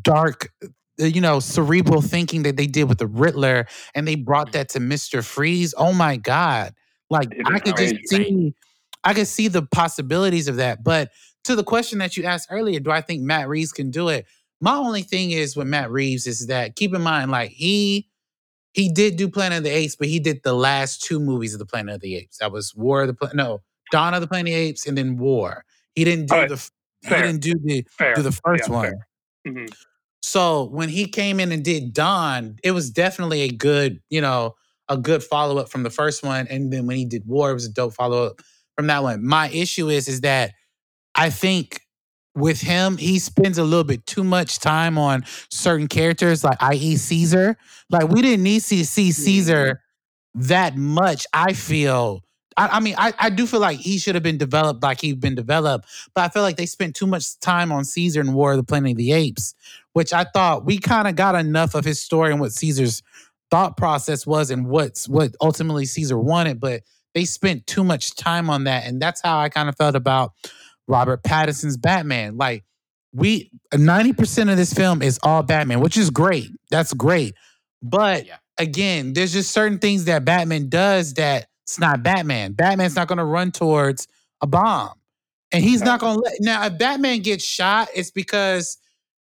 dark 0.00 0.52
uh, 0.62 1.04
you 1.04 1.20
know 1.20 1.40
cerebral 1.40 2.02
thinking 2.02 2.42
that 2.42 2.56
they 2.56 2.66
did 2.66 2.84
with 2.84 2.98
the 2.98 3.06
Riddler 3.06 3.66
and 3.94 4.06
they 4.06 4.14
brought 4.14 4.48
mm. 4.48 4.52
that 4.52 4.70
to 4.70 4.80
Mr. 4.80 5.24
Freeze, 5.24 5.74
oh 5.76 5.92
my 5.92 6.16
god. 6.16 6.74
Like 7.10 7.28
I 7.46 7.58
could 7.58 7.76
just 7.76 8.08
see 8.08 8.54
I 9.04 9.14
could 9.14 9.26
see 9.26 9.48
the 9.48 9.62
possibilities 9.62 10.48
of 10.48 10.56
that. 10.56 10.84
But 10.84 11.10
to 11.44 11.56
the 11.56 11.64
question 11.64 11.98
that 11.98 12.16
you 12.16 12.24
asked 12.24 12.48
earlier, 12.50 12.80
do 12.80 12.90
I 12.90 13.00
think 13.00 13.22
Matt 13.22 13.48
Reeves 13.48 13.72
can 13.72 13.90
do 13.90 14.08
it? 14.08 14.26
My 14.60 14.76
only 14.76 15.02
thing 15.02 15.30
is 15.30 15.56
with 15.56 15.66
Matt 15.66 15.90
Reeves 15.90 16.26
is 16.26 16.46
that 16.48 16.76
keep 16.76 16.94
in 16.94 17.02
mind, 17.02 17.30
like 17.30 17.50
he 17.50 18.08
he 18.72 18.90
did 18.90 19.16
do 19.16 19.28
Planet 19.28 19.58
of 19.58 19.64
the 19.64 19.70
Apes, 19.70 19.96
but 19.96 20.08
he 20.08 20.20
did 20.20 20.42
the 20.44 20.52
last 20.52 21.02
two 21.02 21.18
movies 21.18 21.54
of 21.54 21.58
the 21.58 21.66
Planet 21.66 21.96
of 21.96 22.00
the 22.00 22.16
Apes. 22.16 22.38
That 22.38 22.52
was 22.52 22.74
War 22.74 23.02
of 23.02 23.08
the 23.08 23.14
Planet, 23.14 23.36
no, 23.36 23.62
Dawn 23.90 24.14
of 24.14 24.20
the 24.20 24.28
Planet 24.28 24.52
of 24.52 24.54
the 24.54 24.60
Apes, 24.60 24.86
and 24.86 24.96
then 24.96 25.16
War. 25.16 25.64
He 25.94 26.04
didn't 26.04 26.26
do 26.26 26.34
right. 26.34 26.48
the 26.48 26.56
fair. 27.02 27.16
he 27.18 27.22
didn't 27.22 27.42
do 27.42 27.54
the 27.64 27.84
fair. 27.90 28.14
do 28.14 28.22
the 28.22 28.32
first 28.32 28.68
yeah, 28.68 28.74
one. 28.74 28.94
Mm-hmm. 29.48 29.66
So 30.22 30.64
when 30.64 30.88
he 30.88 31.06
came 31.06 31.40
in 31.40 31.50
and 31.50 31.64
did 31.64 31.92
Dawn, 31.92 32.56
it 32.62 32.72
was 32.72 32.90
definitely 32.90 33.42
a 33.42 33.50
good, 33.50 34.00
you 34.10 34.20
know, 34.20 34.54
a 34.90 34.96
good 34.96 35.22
follow 35.22 35.56
up 35.58 35.70
from 35.70 35.84
the 35.84 35.90
first 35.90 36.22
one. 36.22 36.46
And 36.48 36.70
then 36.70 36.86
when 36.86 36.96
he 36.96 37.06
did 37.06 37.26
War, 37.26 37.50
it 37.50 37.54
was 37.54 37.64
a 37.64 37.72
dope 37.72 37.94
follow 37.94 38.26
up 38.26 38.42
from 38.76 38.88
that 38.88 39.02
one. 39.02 39.24
My 39.24 39.48
issue 39.48 39.88
is, 39.88 40.08
is 40.08 40.20
that 40.22 40.52
I 41.14 41.30
think 41.30 41.80
with 42.34 42.60
him, 42.60 42.96
he 42.96 43.18
spends 43.18 43.56
a 43.56 43.64
little 43.64 43.84
bit 43.84 44.04
too 44.06 44.24
much 44.24 44.58
time 44.58 44.98
on 44.98 45.24
certain 45.50 45.88
characters, 45.88 46.44
like 46.44 46.60
i.e. 46.60 46.96
Caesar. 46.96 47.56
Like 47.88 48.08
we 48.08 48.20
didn't 48.20 48.42
need 48.42 48.62
to 48.62 48.84
see 48.84 49.12
Caesar 49.12 49.80
mm-hmm. 50.36 50.48
that 50.48 50.76
much. 50.76 51.26
I 51.32 51.52
feel. 51.52 52.22
I, 52.56 52.68
I 52.68 52.80
mean, 52.80 52.96
I, 52.98 53.14
I 53.18 53.30
do 53.30 53.46
feel 53.46 53.60
like 53.60 53.78
he 53.78 53.98
should 53.98 54.16
have 54.16 54.24
been 54.24 54.38
developed 54.38 54.82
like 54.82 55.00
he'd 55.00 55.20
been 55.20 55.36
developed, 55.36 55.88
but 56.14 56.22
I 56.22 56.28
feel 56.28 56.42
like 56.42 56.56
they 56.56 56.66
spent 56.66 56.96
too 56.96 57.06
much 57.06 57.38
time 57.38 57.70
on 57.70 57.84
Caesar 57.84 58.20
and 58.20 58.34
War 58.34 58.52
of 58.52 58.56
the 58.56 58.64
Planet 58.64 58.92
of 58.92 58.96
the 58.96 59.12
Apes, 59.12 59.54
which 59.92 60.12
I 60.12 60.24
thought 60.24 60.64
we 60.64 60.78
kind 60.78 61.06
of 61.06 61.14
got 61.14 61.36
enough 61.36 61.74
of 61.74 61.84
his 61.84 62.00
story 62.00 62.32
and 62.32 62.40
what 62.40 62.52
Caesar's 62.52 63.02
thought 63.50 63.76
process 63.76 64.26
was 64.26 64.50
and 64.50 64.66
what's 64.66 65.08
what 65.08 65.34
ultimately 65.40 65.86
Caesar 65.86 66.18
wanted, 66.18 66.60
but 66.60 66.82
they 67.14 67.24
spent 67.24 67.66
too 67.66 67.82
much 67.84 68.14
time 68.14 68.48
on 68.50 68.64
that, 68.64 68.86
and 68.86 69.00
that's 69.00 69.20
how 69.20 69.38
I 69.38 69.48
kind 69.48 69.68
of 69.68 69.76
felt 69.76 69.96
about 69.96 70.32
Robert 70.88 71.22
Pattinson's 71.22 71.76
Batman. 71.76 72.36
Like 72.36 72.64
we 73.12 73.50
90% 73.72 74.50
of 74.50 74.56
this 74.56 74.72
film 74.72 75.02
is 75.02 75.18
all 75.22 75.42
Batman, 75.42 75.80
which 75.80 75.96
is 75.96 76.10
great. 76.10 76.50
That's 76.70 76.92
great. 76.92 77.34
But 77.82 78.26
Yeah. 78.26 78.36
again, 78.58 79.12
there's 79.14 79.32
just 79.32 79.50
certain 79.52 79.78
things 79.78 80.04
that 80.04 80.24
Batman 80.24 80.68
does 80.68 81.14
that 81.14 81.46
it's 81.64 81.78
not 81.78 82.02
Batman. 82.02 82.52
Batman's 82.52 82.96
not 82.96 83.08
going 83.08 83.18
to 83.18 83.24
run 83.24 83.52
towards 83.52 84.08
a 84.40 84.46
bomb. 84.46 84.94
And 85.52 85.64
he's 85.64 85.82
not 85.82 86.00
going 86.00 86.16
to 86.16 86.20
let 86.20 86.34
now 86.40 86.64
if 86.66 86.78
Batman 86.78 87.20
gets 87.20 87.44
shot, 87.44 87.88
it's 87.94 88.10
because 88.10 88.78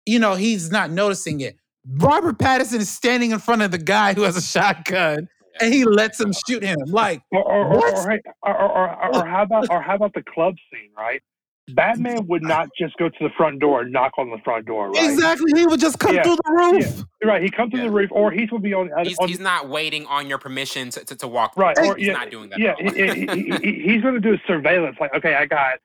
you 0.06 0.20
know, 0.20 0.36
he's 0.36 0.70
not 0.72 0.92
noticing 0.92 1.40
it. 1.42 1.58
Robert 1.98 2.38
Pattinson 2.40 2.80
is 2.80 2.90
standing 2.90 3.32
in 3.32 3.40
front 3.40 3.62
of 3.62 3.72
the 3.72 3.78
guy 3.78 4.14
who 4.14 4.22
has 4.24 4.38
a 4.38 4.42
shotgun 4.42 5.28
and 5.60 5.74
he 5.74 5.84
lets 5.86 6.20
him 6.20 6.34
shoot 6.48 6.64
him. 6.64 6.78
Like, 6.88 7.22
Or 7.32 7.44
or, 7.44 7.66
or, 7.66 7.78
What? 7.78 7.94
or, 8.06 8.22
or, 8.44 8.56
or, 8.56 8.90
or, 9.06 9.16
or 9.18 9.26
how 9.26 9.44
about 9.44 9.70
or 9.70 9.82
how 9.82 9.96
about 9.96 10.14
the 10.14 10.24
club 10.24 10.56
scene, 10.72 10.90
right? 10.98 11.22
Batman 11.70 12.28
would 12.28 12.44
not 12.44 12.68
just 12.78 12.94
go 12.98 13.08
to 13.08 13.16
the 13.22 13.30
front 13.38 13.60
door 13.62 13.82
and 13.84 13.92
knock 13.94 14.12
on 14.18 14.30
the 14.30 14.38
front 14.44 14.66
door, 14.66 14.92
right? 14.92 15.10
exactly, 15.10 15.50
he 15.56 15.66
would 15.66 15.80
just 15.80 15.98
come 15.98 16.14
Yeah, 16.14 16.24
through 16.24 16.36
the 16.36 16.52
roof. 16.52 17.04
Right. 17.24 17.42
He 17.42 17.50
comes 17.50 17.72
to 17.72 17.78
Yeah. 17.78 17.84
the 17.86 17.92
roof, 17.92 18.10
or 18.12 18.32
he 18.32 18.46
will 18.52 18.60
be 18.60 18.74
on. 18.74 18.90
He's, 19.06 19.18
on 19.18 19.30
he's 19.30 19.40
not 19.40 19.70
waiting 19.70 20.06
on 20.08 20.28
your 20.28 20.38
permission 20.40 20.90
to, 20.90 21.06
to, 21.06 21.16
to 21.16 21.28
walk. 21.28 21.56
right. 21.56 21.74
through. 21.78 21.92
Or 21.92 21.96
he's 21.96 22.08
yeah, 22.08 22.14
not 22.14 22.32
doing 22.32 22.50
that. 22.50 22.60
yeah. 22.60 22.76
he- 22.78 22.90
he- 22.90 23.26
he- 23.26 23.58
he- 23.64 23.82
he's 23.94 24.02
going 24.02 24.14
to 24.16 24.20
do 24.20 24.38
surveillance. 24.46 24.98
Like, 25.00 25.14
okay, 25.16 25.36
I 25.36 25.46
got 25.46 25.76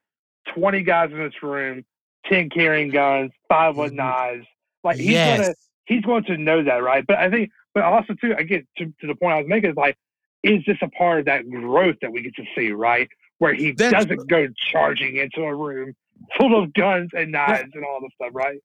twenty 0.52 0.82
guys 0.82 1.12
in 1.12 1.18
this 1.18 1.40
room, 1.44 1.84
ten 2.26 2.50
carrying 2.50 2.90
guns, 2.90 3.30
five 3.48 3.76
with 3.76 3.92
Mhm. 3.92 3.96
knives. 3.96 4.46
Like 4.82 4.96
he's 4.96 5.10
yes. 5.10 5.40
gonna 5.40 5.54
he's 5.88 6.02
going 6.02 6.24
to 6.24 6.36
know 6.36 6.62
that, 6.62 6.82
right? 6.82 7.04
But 7.06 7.18
I 7.18 7.30
think, 7.30 7.50
but 7.74 7.82
also 7.82 8.14
too, 8.14 8.34
again, 8.38 8.66
to, 8.76 8.84
to 9.00 9.06
the 9.06 9.14
point 9.14 9.32
I 9.34 9.38
was 9.38 9.46
making 9.48 9.70
is 9.70 9.76
like, 9.76 9.96
is 10.44 10.62
this 10.66 10.76
a 10.82 10.88
part 10.88 11.20
of 11.20 11.24
that 11.26 11.48
growth 11.50 11.96
that 12.02 12.12
we 12.12 12.22
get 12.22 12.36
to 12.36 12.44
see, 12.56 12.70
right? 12.70 13.08
Where 13.38 13.54
he 13.54 13.72
That's- 13.72 14.04
doesn't 14.04 14.28
go 14.28 14.46
charging 14.70 15.16
into 15.16 15.42
a 15.42 15.54
room 15.54 15.94
full 16.36 16.62
of 16.62 16.72
guns 16.74 17.10
and 17.16 17.32
knives 17.32 17.70
and 17.74 17.84
all 17.84 18.00
this 18.00 18.10
stuff, 18.14 18.30
right? 18.32 18.58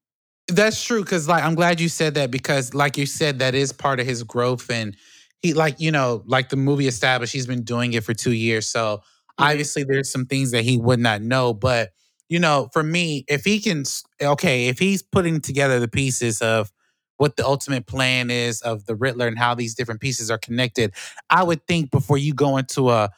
That's 0.48 0.82
true 0.84 1.02
because 1.02 1.26
like 1.26 1.42
I'm 1.42 1.54
glad 1.54 1.80
you 1.80 1.88
said 1.88 2.14
that 2.16 2.30
because 2.30 2.74
like 2.74 2.98
you 2.98 3.06
said 3.06 3.38
that 3.38 3.54
is 3.54 3.72
part 3.72 3.98
of 3.98 4.06
his 4.06 4.22
growth 4.22 4.70
and 4.70 4.94
he 5.40 5.54
like 5.54 5.80
you 5.80 5.90
know 5.90 6.22
like 6.26 6.50
the 6.50 6.56
movie 6.56 6.86
established 6.86 7.32
he's 7.32 7.46
been 7.46 7.62
doing 7.62 7.94
it 7.94 8.04
for 8.04 8.12
two 8.12 8.32
years 8.32 8.66
so 8.66 8.98
Mhm. 9.40 9.46
obviously 9.50 9.84
there's 9.84 10.12
some 10.12 10.26
things 10.26 10.50
that 10.50 10.62
he 10.62 10.76
would 10.76 11.00
not 11.00 11.22
know 11.22 11.54
but 11.54 11.92
you 12.28 12.38
know 12.38 12.68
for 12.74 12.82
me 12.82 13.24
if 13.26 13.42
he 13.46 13.58
can 13.58 13.84
okay 14.20 14.66
if 14.68 14.78
he's 14.78 15.02
putting 15.02 15.40
together 15.40 15.80
the 15.80 15.88
pieces 15.88 16.42
of 16.42 16.70
what 17.18 17.36
the 17.36 17.44
ultimate 17.46 17.86
plan 17.86 18.30
is 18.30 18.60
of 18.62 18.86
the 18.86 18.94
Riddler 18.94 19.26
and 19.28 19.38
how 19.38 19.54
these 19.54 19.74
different 19.74 20.00
pieces 20.00 20.30
are 20.30 20.38
connected 20.38 20.92
I 21.30 21.42
would 21.44 21.66
think 21.66 21.90
before 21.90 22.18
you 22.18 22.34
go 22.34 22.56
into 22.56 22.90
a 22.90 23.10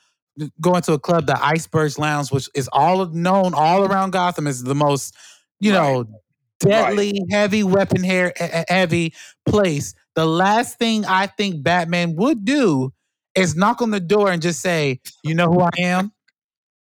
go 0.61 0.74
into 0.74 0.92
a 0.92 0.99
club 0.99 1.26
the 1.26 1.42
Icebergs 1.44 1.99
Lounge 1.99 2.30
which 2.30 2.49
is 2.55 2.68
all 2.72 3.07
known 3.07 3.55
all 3.55 3.84
around 3.84 4.11
Gotham 4.12 4.47
is 4.47 4.62
the 4.62 4.74
most 4.74 5.14
you 5.61 5.72
Right. 5.74 5.78
know 5.82 6.05
deadly, 6.61 7.20
heavy 7.30 7.62
weapon 7.62 8.03
hair, 8.03 8.32
he- 8.38 8.44
he- 8.44 8.64
heavy 8.68 9.14
place. 9.47 9.94
The 10.14 10.24
last 10.26 10.78
thing 10.78 11.05
I 11.05 11.26
think 11.26 11.62
Batman 11.62 12.16
would 12.16 12.44
do 12.47 12.92
is 13.34 13.55
knock 13.55 13.82
on 13.82 13.90
the 13.90 14.01
door 14.01 14.30
and 14.30 14.40
just 14.40 14.61
say, 14.62 15.01
"You 15.22 15.34
know 15.34 15.53
who 15.53 15.61
I 15.61 15.70
am." 15.78 16.12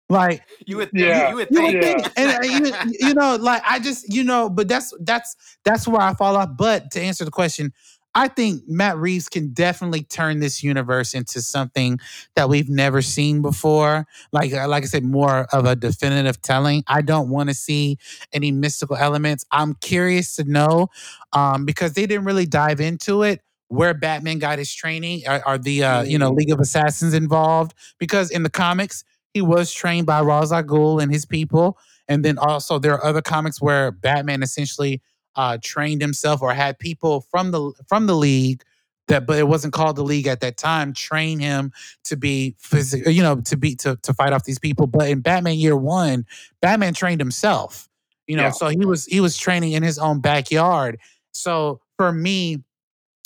Like 0.09 0.43
You 0.65 0.77
would, 0.77 0.89
Yeah. 0.93 1.23
you, 1.25 1.29
you 1.29 1.35
would 1.35 1.47
you 1.51 1.57
think. 1.57 2.03
would 2.03 2.13
think, 2.13 2.17
and 2.17 2.45
you, 2.45 3.07
you 3.07 3.13
know, 3.13 3.35
like 3.35 3.61
I 3.65 3.79
just, 3.79 4.11
you 4.11 4.23
know, 4.23 4.49
but 4.49 4.67
that's 4.67 4.93
that's 5.01 5.35
that's 5.63 5.87
where 5.87 6.01
I 6.01 6.13
fall 6.15 6.35
off. 6.35 6.49
But 6.57 6.91
to 6.91 7.01
answer 7.01 7.25
the 7.25 7.31
question, 7.31 7.71
I 8.15 8.27
think 8.27 8.63
Matt 8.67 8.97
Reeves 8.97 9.29
can 9.29 9.53
definitely 9.53 10.01
turn 10.01 10.39
this 10.39 10.63
universe 10.63 11.13
into 11.13 11.43
something 11.43 11.99
that 12.35 12.49
we've 12.49 12.67
never 12.67 13.03
seen 13.03 13.43
before. 13.43 14.07
Like 14.31 14.51
uh, 14.51 14.67
like 14.67 14.81
I 14.81 14.87
said, 14.87 15.03
more 15.05 15.45
of 15.53 15.65
a 15.65 15.75
definitive 15.75 16.41
telling. 16.41 16.83
I 16.87 17.03
don't 17.03 17.29
want 17.29 17.49
to 17.49 17.55
see 17.55 17.99
any 18.33 18.51
mystical 18.51 18.95
elements. 18.95 19.45
I'm 19.51 19.75
curious 19.75 20.35
to 20.37 20.43
know 20.43 20.87
um, 21.33 21.65
because 21.65 21.93
they 21.93 22.07
didn't 22.07 22.25
really 22.25 22.47
dive 22.47 22.81
into 22.81 23.21
it. 23.21 23.41
Where 23.67 23.93
Batman 23.93 24.39
got 24.39 24.57
his 24.57 24.73
training? 24.73 25.27
Are, 25.27 25.43
are 25.45 25.57
the 25.59 25.83
uh, 25.83 26.01
you 26.01 26.17
know 26.17 26.31
League 26.31 26.51
of 26.51 26.59
Assassins 26.59 27.13
involved? 27.13 27.75
Because 27.99 28.31
in 28.31 28.41
the 28.41 28.49
comics, 28.49 29.03
he 29.33 29.41
was 29.41 29.71
trained 29.73 30.07
by 30.07 30.21
Ra's 30.21 30.51
al 30.51 30.63
Ghul 30.63 31.01
and 31.01 31.11
his 31.11 31.25
people, 31.25 31.77
and 32.07 32.23
then 32.25 32.37
also 32.37 32.79
there 32.79 32.93
are 32.93 33.03
other 33.03 33.21
comics 33.21 33.61
where 33.61 33.91
Batman 33.91 34.41
essentially 34.43 35.01
uh, 35.35 35.57
trained 35.63 36.01
himself 36.01 36.41
or 36.41 36.53
had 36.53 36.79
people 36.79 37.21
from 37.31 37.51
the 37.51 37.71
from 37.87 38.07
the 38.07 38.15
League 38.15 38.63
that, 39.07 39.25
but 39.25 39.37
it 39.39 39.47
wasn't 39.47 39.73
called 39.73 39.95
the 39.95 40.03
League 40.03 40.27
at 40.27 40.39
that 40.41 40.57
time, 40.57 40.93
train 40.93 41.39
him 41.39 41.71
to 42.03 42.15
be 42.15 42.55
physical, 42.59 43.11
you 43.11 43.23
know, 43.23 43.41
to 43.41 43.57
be 43.57 43.75
to 43.75 43.95
to 44.03 44.13
fight 44.13 44.33
off 44.33 44.43
these 44.43 44.59
people. 44.59 44.87
But 44.87 45.09
in 45.09 45.21
Batman 45.21 45.55
Year 45.55 45.75
One, 45.77 46.25
Batman 46.61 46.93
trained 46.93 47.21
himself, 47.21 47.87
you 48.27 48.35
know, 48.35 48.43
Yeah. 48.43 48.51
so 48.51 48.67
he 48.67 48.85
was 48.85 49.05
he 49.05 49.19
was 49.21 49.37
training 49.37 49.73
in 49.73 49.83
his 49.83 49.97
own 49.99 50.19
backyard. 50.21 50.99
So 51.31 51.79
for 51.97 52.11
me, 52.11 52.63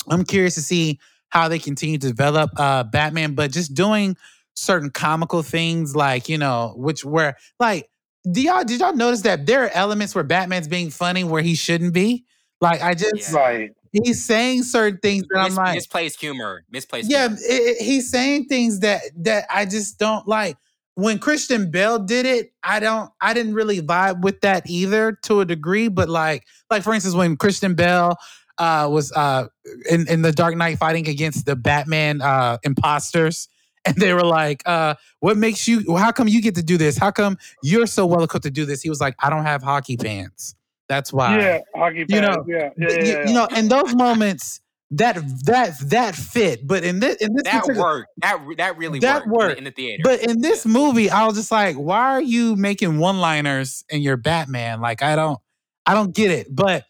I'm 0.08 0.24
curious 0.24 0.54
to 0.56 0.62
see 0.62 0.98
how 1.30 1.48
they 1.48 1.58
continue 1.58 1.98
to 1.98 2.06
develop 2.08 2.50
uh 2.56 2.84
Batman, 2.84 3.34
but 3.34 3.50
just 3.50 3.74
doing 3.74 4.16
certain 4.56 4.90
comical 4.90 5.42
things 5.42 5.94
like, 5.96 6.28
you 6.28 6.38
know, 6.38 6.74
which 6.76 7.04
were 7.04 7.34
like 7.60 7.88
do 8.32 8.40
y'all 8.40 8.64
did 8.64 8.80
y'all 8.80 8.94
notice 8.94 9.20
that 9.22 9.44
there 9.46 9.64
are 9.64 9.70
elements 9.74 10.14
where 10.14 10.24
Batman's 10.24 10.68
being 10.68 10.90
funny 10.90 11.24
where 11.24 11.42
he 11.42 11.54
shouldn't 11.54 11.92
be? 11.92 12.24
Like 12.60 12.82
I 12.82 12.94
just 12.94 13.30
Yeah. 13.32 13.36
Right. 13.36 13.70
he's 13.92 14.24
saying 14.24 14.62
certain 14.62 14.98
things 15.00 15.24
that 15.30 15.38
I'm 15.40 15.44
Mis- 15.48 15.56
like 15.56 15.74
misplaced 15.74 16.20
humor. 16.20 16.64
Misplaced 16.70 17.10
yeah, 17.10 17.28
humor. 17.28 17.40
it, 17.42 17.76
it- 17.80 17.82
he's 17.84 18.10
saying 18.10 18.46
things 18.46 18.80
that 18.80 19.02
that 19.18 19.46
I 19.50 19.66
just 19.66 19.98
don't 19.98 20.26
like. 20.26 20.56
When 20.96 21.18
Christian 21.18 21.72
Bale 21.72 21.98
did 21.98 22.24
it, 22.24 22.52
I 22.62 22.78
don't 22.80 23.10
I 23.20 23.34
didn't 23.34 23.54
really 23.54 23.82
vibe 23.82 24.22
with 24.22 24.40
that 24.42 24.62
either 24.70 25.18
to 25.24 25.40
a 25.40 25.44
degree, 25.44 25.88
but 25.88 26.08
like 26.08 26.44
like 26.70 26.82
for 26.84 26.94
instance 26.94 27.16
when 27.16 27.36
Christian 27.36 27.74
Bale 27.74 28.14
uh 28.58 28.88
was 28.90 29.10
uh 29.12 29.48
in 29.90 30.08
in 30.08 30.22
the 30.22 30.30
Dark 30.32 30.56
Knight 30.56 30.78
fighting 30.78 31.08
against 31.08 31.44
the 31.46 31.56
Batman 31.56 32.22
uh 32.22 32.58
imposters 32.62 33.48
and 33.86 33.94
they 33.96 34.12
were 34.14 34.24
like 34.24 34.62
uh 34.66 34.94
what 35.20 35.36
makes 35.36 35.66
you 35.68 35.96
how 35.96 36.12
come 36.12 36.28
you 36.28 36.40
get 36.42 36.54
to 36.56 36.62
do 36.62 36.76
this? 36.78 36.96
How 36.98 37.10
come 37.10 37.36
you're 37.62 37.86
so 37.86 38.06
well 38.06 38.22
equipped 38.22 38.44
to 38.44 38.50
do 38.50 38.64
this? 38.64 38.82
He 38.82 38.88
was 38.88 39.00
like 39.00 39.14
I 39.20 39.30
don't 39.30 39.44
have 39.44 39.62
hockey 39.62 39.96
pants. 39.96 40.54
That's 40.88 41.12
why. 41.12 41.38
Yeah. 41.38 41.58
Hockey 41.74 42.04
You 42.08 42.20
know, 42.20 42.44
yeah. 42.46 42.70
Yeah. 42.76 42.88
Th- 42.88 43.00
Yeah. 43.00 43.04
you, 43.04 43.12
yeah. 43.20 43.28
you 43.28 43.34
know, 43.34 43.46
in 43.56 43.68
those 43.68 43.94
moments 43.94 44.60
that 44.90 45.16
that 45.46 45.74
that 45.88 46.14
fit, 46.14 46.66
but 46.66 46.84
in 46.84 47.00
this 47.00 47.16
in 47.16 47.32
this 47.34 47.42
That 47.44 47.62
particular- 47.62 47.80
worked. 47.82 48.08
That 48.18 48.38
that 48.58 48.76
really 48.78 48.98
That 49.00 49.26
worked, 49.26 49.26
in 49.26 49.30
the- 49.30 49.36
worked. 49.38 49.58
in 49.58 49.64
the 49.64 49.70
theater. 49.70 50.00
But 50.04 50.20
in 50.22 50.40
this 50.42 50.66
movie, 50.66 51.10
I 51.10 51.26
was 51.26 51.36
just 51.36 51.50
like, 51.50 51.74
why 51.76 51.98
are 52.12 52.22
you 52.22 52.54
making 52.54 52.98
one-liners 52.98 53.84
in 53.88 54.02
your 54.02 54.16
Batman? 54.18 54.80
Like, 54.80 55.02
I 55.02 55.16
don't, 55.16 55.38
I 55.86 55.94
don't 55.94 56.14
get 56.14 56.30
it. 56.30 56.54
But 56.54 56.84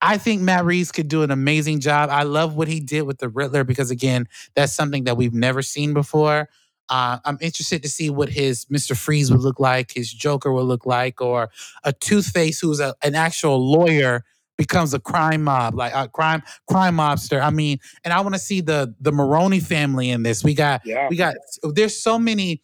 I 0.00 0.18
think 0.18 0.42
Matt 0.42 0.64
Reeves 0.64 0.92
could 0.92 1.08
do 1.08 1.22
an 1.22 1.30
amazing 1.30 1.80
job. 1.80 2.10
I 2.10 2.22
love 2.22 2.56
what 2.56 2.68
he 2.68 2.80
did 2.80 3.02
with 3.02 3.18
the 3.18 3.28
Riddler 3.28 3.64
because 3.64 3.90
again, 3.90 4.28
that's 4.54 4.72
something 4.72 5.04
that 5.04 5.16
we've 5.16 5.34
never 5.34 5.62
seen 5.62 5.92
before. 5.92 6.48
Uh, 6.88 7.18
I'm 7.24 7.38
interested 7.40 7.82
to 7.82 7.88
see 7.88 8.08
what 8.08 8.28
his 8.30 8.64
Mr. 8.66 8.96
Freeze 8.96 9.30
would 9.30 9.40
look 9.40 9.60
like, 9.60 9.92
his 9.92 10.12
Joker 10.12 10.52
would 10.52 10.62
look 10.62 10.86
like, 10.86 11.20
or 11.20 11.50
a 11.84 11.92
Two 11.92 12.22
Face 12.22 12.60
who's 12.60 12.80
a, 12.80 12.94
an 13.02 13.14
actual 13.14 13.58
lawyer 13.58 14.24
becomes 14.56 14.92
a 14.92 14.98
crime 14.98 15.44
mob, 15.44 15.74
like 15.74 15.92
a 15.94 16.08
crime 16.08 16.42
crime 16.66 16.96
mobster. 16.96 17.40
I 17.40 17.50
mean, 17.50 17.78
and 18.04 18.12
I 18.12 18.20
want 18.20 18.34
to 18.34 18.40
see 18.40 18.60
the 18.60 18.94
the 19.00 19.12
Maroni 19.12 19.60
family 19.60 20.10
in 20.10 20.22
this. 20.22 20.42
We 20.42 20.54
got 20.54 20.80
yeah. 20.84 21.08
we 21.10 21.16
got 21.16 21.34
there's 21.62 21.98
so 21.98 22.18
many 22.18 22.62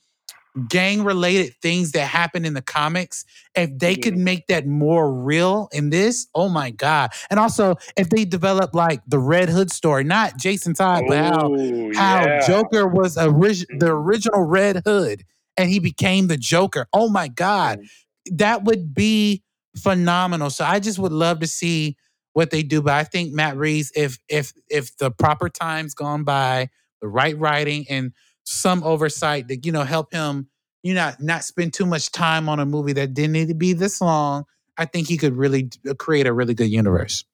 gang 0.68 1.02
related 1.02 1.54
things 1.60 1.92
that 1.92 2.06
happen 2.06 2.44
in 2.44 2.54
the 2.54 2.62
comics 2.62 3.24
if 3.56 3.76
they 3.76 3.94
mm-hmm. 3.94 4.02
could 4.02 4.16
make 4.16 4.46
that 4.46 4.66
more 4.66 5.12
real 5.12 5.68
in 5.72 5.90
this 5.90 6.28
oh 6.34 6.48
my 6.48 6.70
god. 6.70 7.12
And 7.30 7.40
also 7.40 7.76
if 7.96 8.08
they 8.08 8.24
develop 8.24 8.74
like 8.74 9.02
the 9.06 9.18
red 9.18 9.48
hood 9.48 9.72
story 9.72 10.04
not 10.04 10.36
jason 10.36 10.74
todd 10.74 11.04
but 11.08 11.18
how 11.18 11.52
Ooh, 11.52 11.92
how 11.94 12.40
joker 12.46 12.86
was 12.86 13.16
orig- 13.16 13.66
the 13.68 13.86
mm-hmm. 13.86 13.86
original 13.86 14.42
red 14.42 14.82
hood 14.84 15.24
and 15.56 15.70
he 15.70 15.78
became 15.78 16.26
the 16.28 16.36
joker. 16.36 16.86
Oh 16.92 17.08
my 17.08 17.28
god. 17.28 17.78
Mm-hmm. 17.78 18.36
That 18.36 18.64
would 18.64 18.94
be 18.94 19.42
phenomenal. 19.76 20.50
So 20.50 20.64
i 20.64 20.78
just 20.78 20.98
would 20.98 21.12
love 21.12 21.40
to 21.40 21.46
see 21.46 21.96
what 22.32 22.50
they 22.50 22.62
do 22.62 22.82
but 22.82 22.94
i 22.94 23.04
think 23.04 23.32
matt 23.32 23.56
reeves 23.56 23.92
if 23.94 24.18
if 24.28 24.52
if 24.68 24.96
the 24.98 25.10
proper 25.10 25.48
time's 25.48 25.94
gone 25.94 26.24
by 26.24 26.68
the 27.00 27.08
right 27.08 27.38
writing 27.38 27.86
and 27.88 28.12
some 28.44 28.82
oversight 28.84 29.48
to 29.48 29.56
you 29.56 29.72
know 29.72 29.82
help 29.82 30.12
him 30.12 30.48
you 30.82 30.94
know 30.94 31.12
not 31.20 31.44
spend 31.44 31.72
too 31.72 31.86
much 31.86 32.12
time 32.12 32.48
on 32.48 32.60
a 32.60 32.66
movie 32.66 32.92
that 32.92 33.14
didn't 33.14 33.32
need 33.32 33.48
to 33.48 33.54
be 33.54 33.72
this 33.72 34.00
long 34.00 34.44
i 34.76 34.84
think 34.84 35.08
he 35.08 35.16
could 35.16 35.36
really 35.36 35.70
uh, 35.88 35.94
create 35.94 36.26
a 36.26 36.32
really 36.32 36.54
good 36.54 36.70
universe 36.70 37.24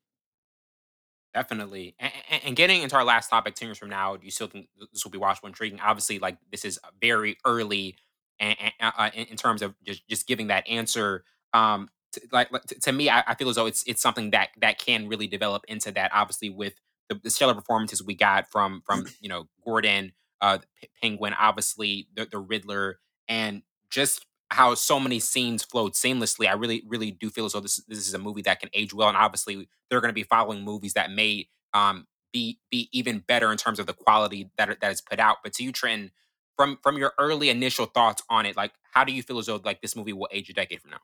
Definitely. 1.32 1.94
And, 2.00 2.12
and 2.44 2.56
getting 2.56 2.82
into 2.82 2.96
our 2.96 3.04
last 3.04 3.30
topic, 3.30 3.54
10 3.54 3.68
years 3.68 3.78
from 3.78 3.88
now, 3.88 4.16
do 4.16 4.24
you 4.24 4.32
still 4.32 4.48
think 4.48 4.68
this 4.92 5.04
will 5.04 5.12
be 5.12 5.18
watchable 5.18 5.46
intriguing? 5.46 5.78
Obviously, 5.80 6.18
like 6.18 6.36
this 6.50 6.64
is 6.64 6.78
very 7.00 7.36
early 7.44 7.96
and, 8.40 8.56
uh, 8.80 9.10
in, 9.14 9.26
in 9.26 9.36
terms 9.36 9.62
of 9.62 9.74
just, 9.84 10.06
just 10.08 10.26
giving 10.26 10.48
that 10.48 10.68
answer. 10.68 11.24
Um, 11.52 11.88
like 12.32 12.50
to 12.82 12.92
me, 12.92 13.08
I, 13.08 13.22
I 13.26 13.34
feel 13.34 13.48
as 13.48 13.56
though 13.56 13.66
it's 13.66 13.84
it's 13.86 14.02
something 14.02 14.32
that 14.32 14.48
that 14.60 14.78
can 14.78 15.08
really 15.08 15.28
develop 15.28 15.64
into 15.68 15.92
that. 15.92 16.10
Obviously, 16.12 16.50
with 16.50 16.74
the, 17.08 17.20
the 17.22 17.30
stellar 17.30 17.54
performances 17.54 18.02
we 18.02 18.14
got 18.14 18.50
from 18.50 18.82
from 18.84 19.06
you 19.20 19.28
know 19.28 19.48
Gordon, 19.64 20.12
uh, 20.40 20.58
P- 20.80 20.88
Penguin, 21.02 21.34
obviously 21.38 22.08
the, 22.14 22.26
the 22.26 22.38
Riddler, 22.38 22.98
and 23.28 23.62
just 23.90 24.26
how 24.50 24.74
so 24.74 24.98
many 24.98 25.20
scenes 25.20 25.62
flowed 25.62 25.92
seamlessly. 25.92 26.48
I 26.48 26.54
really, 26.54 26.82
really 26.86 27.12
do 27.12 27.30
feel 27.30 27.46
as 27.46 27.52
though 27.52 27.60
this 27.60 27.76
this 27.88 28.06
is 28.06 28.14
a 28.14 28.18
movie 28.18 28.42
that 28.42 28.60
can 28.60 28.70
age 28.74 28.92
well, 28.92 29.08
and 29.08 29.16
obviously 29.16 29.68
they're 29.88 30.00
going 30.00 30.10
to 30.10 30.14
be 30.14 30.22
following 30.22 30.62
movies 30.62 30.94
that 30.94 31.10
may 31.10 31.48
um, 31.72 32.06
be 32.32 32.58
be 32.70 32.88
even 32.92 33.20
better 33.20 33.50
in 33.52 33.58
terms 33.58 33.78
of 33.78 33.86
the 33.86 33.92
quality 33.92 34.50
that 34.58 34.80
that 34.80 34.92
is 34.92 35.00
put 35.00 35.20
out. 35.20 35.38
But 35.42 35.52
to 35.54 35.64
you, 35.64 35.72
Trenton, 35.72 36.10
from 36.56 36.78
from 36.82 36.98
your 36.98 37.12
early 37.18 37.48
initial 37.48 37.86
thoughts 37.86 38.22
on 38.28 38.46
it, 38.46 38.56
like 38.56 38.72
how 38.92 39.04
do 39.04 39.12
you 39.12 39.22
feel 39.22 39.38
as 39.38 39.46
though 39.46 39.60
like 39.64 39.80
this 39.80 39.96
movie 39.96 40.12
will 40.12 40.28
age 40.32 40.50
a 40.50 40.52
decade 40.52 40.80
from 40.80 40.92
now? 40.92 40.98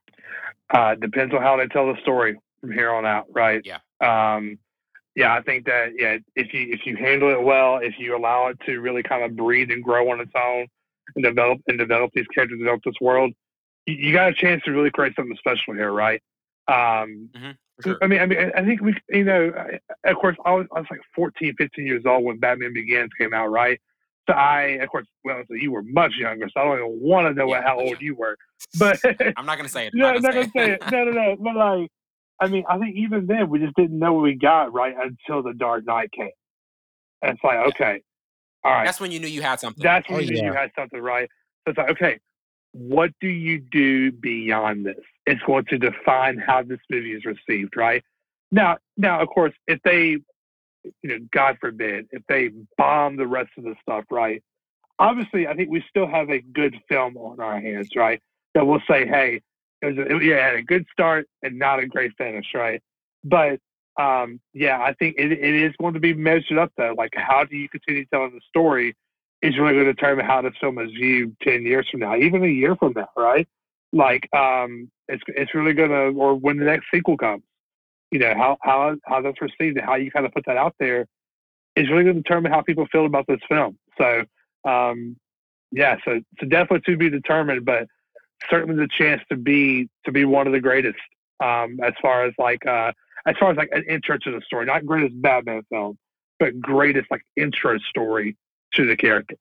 Uh, 0.71 0.95
depends 0.97 1.33
on 1.33 1.43
how 1.43 1.57
they 1.57 1.67
tell 1.67 1.87
the 1.87 2.01
story 2.03 2.37
from 2.61 2.73
here 2.73 2.91
on 2.93 3.07
out, 3.07 3.27
right? 3.31 3.63
Yeah. 3.65 3.79
Um, 4.01 4.59
yeah, 5.17 5.35
I 5.35 5.43
think 5.43 5.65
that 5.67 5.93
yeah, 5.97 6.19
if 6.37 6.53
you 6.53 6.69
if 6.71 6.87
you 6.87 6.97
handle 6.97 7.31
it 7.31 7.43
well, 7.43 7.79
if 7.79 7.95
you 7.99 8.17
allow 8.17 8.49
it 8.49 8.59
to 8.67 8.81
really 8.81 9.03
kind 9.03 9.25
of 9.25 9.35
breathe 9.35 9.71
and 9.71 9.83
grow 9.83 10.11
on 10.11 10.21
its 10.21 10.33
own, 10.37 10.67
and 11.15 11.25
develop 11.25 11.61
and 11.67 11.79
develop 11.79 12.13
these 12.15 12.27
characters, 12.35 12.59
develop 12.59 12.83
this 12.85 12.95
world, 13.01 13.33
you, 13.87 13.95
you 13.95 14.13
got 14.13 14.29
a 14.29 14.35
chance 14.35 14.63
to 14.65 14.73
really 14.73 14.91
create 14.91 15.15
something 15.17 15.37
special 15.39 15.75
here, 15.75 15.91
right? 15.91 16.23
Um, 16.69 17.31
mm-hmm. 17.35 17.51
Sure. 17.83 17.99
I 18.03 18.07
mean, 18.07 18.21
I 18.21 18.27
mean, 18.27 18.53
I 18.57 18.65
think 18.65 18.81
we, 18.81 18.95
you 19.11 19.25
know, 19.25 19.53
of 20.05 20.17
course, 20.17 20.37
I 20.47 20.53
was, 20.53 20.67
I 20.75 20.81
was 20.81 20.89
like 20.91 21.01
14, 21.15 21.55
15 21.59 21.87
years 21.87 22.05
old 22.07 22.25
when 22.25 22.39
Batman 22.39 22.73
Begins 22.73 23.11
came 23.19 23.35
out, 23.35 23.49
right? 23.49 23.79
So 24.29 24.35
I, 24.35 24.79
of 24.83 24.89
course, 24.89 25.07
well, 25.25 25.43
so 25.47 25.55
you 25.55 25.71
were 25.73 25.83
much 25.83 26.13
younger, 26.19 26.49
so 26.49 26.61
I 26.61 26.65
don't 26.65 26.79
even 26.79 27.01
want 27.01 27.29
to 27.29 27.35
know 27.35 27.49
yeah, 27.49 27.63
how 27.63 27.79
old 27.79 27.91
yeah. 27.91 27.97
you 28.01 28.15
were. 28.15 28.37
But 28.79 28.99
I'm 29.37 29.47
not 29.47 29.59
gonna 29.59 29.69
say 29.69 29.87
it. 29.87 29.95
no, 29.95 30.07
I'm 30.15 30.23
not 30.23 30.33
gonna, 30.33 30.51
say, 30.57 30.73
it. 30.73 30.83
No, 30.91 31.05
no, 31.05 31.11
no. 31.13 31.37
But 31.39 31.55
like, 31.55 31.91
I 32.41 32.49
mean, 32.49 32.65
I 32.69 32.79
think 32.79 32.97
even 32.97 33.27
then 33.27 33.49
we 33.49 33.59
just 33.59 33.75
didn't 33.77 33.99
know 33.99 34.13
what 34.13 34.23
we 34.23 34.35
got 34.35 34.73
right 34.73 34.95
until 34.99 35.43
the 35.43 35.55
Dark 35.55 35.87
Knight 35.87 36.13
came. 36.13 36.31
And 37.23 37.33
it's 37.33 37.43
like, 37.43 37.59
okay, 37.69 38.03
all 38.67 38.73
right. 38.73 38.85
That's 38.85 39.01
when 39.01 39.13
you 39.13 39.21
knew 39.21 39.29
you 39.29 39.43
had 39.43 39.61
something. 39.61 39.83
That's 39.83 40.09
when 40.09 40.19
oh, 40.19 40.23
you 40.23 40.33
knew 40.33 40.47
you 40.47 40.53
had 40.53 40.73
something 40.77 41.01
right. 41.01 41.29
So 41.65 41.71
it's 41.71 41.79
like, 41.79 41.91
okay, 41.91 42.19
what 42.73 43.13
do 43.21 43.29
you 43.29 43.61
do 43.61 44.11
beyond 44.11 44.85
this? 44.85 44.99
It's 45.25 45.41
going 45.43 45.67
to 45.67 45.79
define 45.79 46.37
how 46.39 46.65
this 46.65 46.81
movie 46.91 47.13
is 47.13 47.25
received, 47.25 47.77
right? 47.77 48.03
Now, 48.51 48.79
now, 48.97 49.21
of 49.21 49.29
course, 49.29 49.53
if 49.69 49.81
they, 49.85 50.19
you 50.83 50.95
know, 51.05 51.19
God 51.33 51.59
forbid, 51.61 52.09
if 52.11 52.23
they 52.29 52.51
bomb 52.77 53.17
the 53.17 53.27
rest 53.27 53.51
of 53.57 53.65
the 53.65 53.77
stuff, 53.83 54.05
right? 54.11 54.43
Obviously, 54.99 55.47
I 55.47 55.55
think 55.55 55.71
we 55.71 55.85
still 55.89 56.09
have 56.09 56.29
a 56.31 56.41
good 56.41 56.77
film 56.89 57.17
on 57.17 57.39
our 57.39 57.61
hands, 57.61 57.91
right? 57.95 58.21
That 58.55 58.67
will 58.67 58.83
say, 58.89 59.07
hey, 59.07 59.43
it 59.87 59.97
was 59.97 60.07
a, 60.07 60.17
it, 60.17 60.43
had 60.43 60.55
a 60.55 60.63
good 60.63 60.87
start 60.93 61.27
and 61.43 61.59
not 61.59 61.79
a 61.79 61.87
great 61.87 62.13
finish, 62.17 62.47
right? 62.55 62.83
But 63.25 63.61
um, 63.99 64.41
yeah, 64.53 64.81
I 64.81 64.93
think 64.95 65.17
it, 65.19 65.33
it 65.33 65.55
is 65.55 65.73
going 65.81 65.95
to 65.95 66.01
be 66.01 66.15
measured 66.15 66.59
up 66.59 66.73
though. 66.77 66.95
Like, 66.97 67.13
how 67.15 67.45
do 67.45 67.57
you 67.57 67.69
continue 67.69 68.05
telling 68.07 68.33
the 68.35 68.41
story 68.49 68.95
is 69.43 69.59
really 69.59 69.75
going 69.75 69.87
to 69.87 69.93
determine 69.93 70.25
how 70.25 70.43
the 70.43 70.51
film 70.61 70.79
is 70.79 70.91
viewed 70.91 71.37
10 71.43 71.63
years 71.63 71.87
from 71.91 72.01
now, 72.01 72.17
even 72.17 72.43
a 72.43 72.49
year 72.49 72.77
from 72.77 72.93
now, 72.97 73.09
right? 73.17 73.47
Like, 73.93 74.29
um, 74.35 74.91
it's, 75.09 75.23
it's 75.29 75.55
really 75.55 75.73
going 75.73 75.91
to, 75.91 76.19
or 76.19 76.35
when 76.35 76.59
the 76.59 76.65
next 76.65 76.87
sequel 76.93 77.17
comes, 77.17 77.43
you 78.11 78.19
know, 78.19 78.35
how, 78.35 78.57
how, 78.63 78.97
how 79.05 79.21
that's 79.21 79.41
received 79.41 79.77
and 79.77 79.87
how 79.87 79.95
you 79.95 80.11
kind 80.11 80.27
of 80.27 80.33
put 80.33 80.47
that 80.47 80.57
out 80.57 80.75
there 80.79 81.07
is 81.77 81.91
really 81.91 82.05
going 82.05 82.17
to 82.17 82.23
determine 82.23 82.51
how 82.51 82.63
people 82.63 82.87
feel 82.91 83.07
about 83.07 83.27
this 83.27 83.41
film. 83.49 83.79
So, 83.99 84.25
um, 84.65 85.17
yeah, 85.71 85.97
so, 86.05 86.21
so 86.41 86.47
definitely 86.47 86.81
to 86.93 86.97
be 86.97 87.11
determined, 87.11 87.65
but 87.65 87.87
certainly 88.51 88.77
the 88.77 88.89
chance 88.89 89.23
to 89.31 89.37
be, 89.37 89.89
to 90.05 90.13
be 90.13 90.25
one 90.25 90.47
of 90.47 90.53
the 90.53 90.61
greatest, 90.61 90.99
um, 91.43 91.79
as 91.83 91.93
far 92.01 92.25
as 92.25 92.35
like, 92.39 92.65
uh, 92.67 92.93
as 93.27 93.37
far 93.39 93.51
as 93.51 93.57
like 93.57 93.71
an 93.73 93.85
intro 93.89 94.19
to 94.19 94.31
the 94.31 94.41
story, 94.45 94.67
not 94.67 94.87
greatest 94.87 95.21
Batman 95.21 95.63
film, 95.71 95.99
but 96.39 96.61
greatest 96.61 97.11
like 97.11 97.23
intro 97.37 97.79
story 97.79 98.37
to 98.75 98.87
the 98.87 98.97
character. 98.97 99.37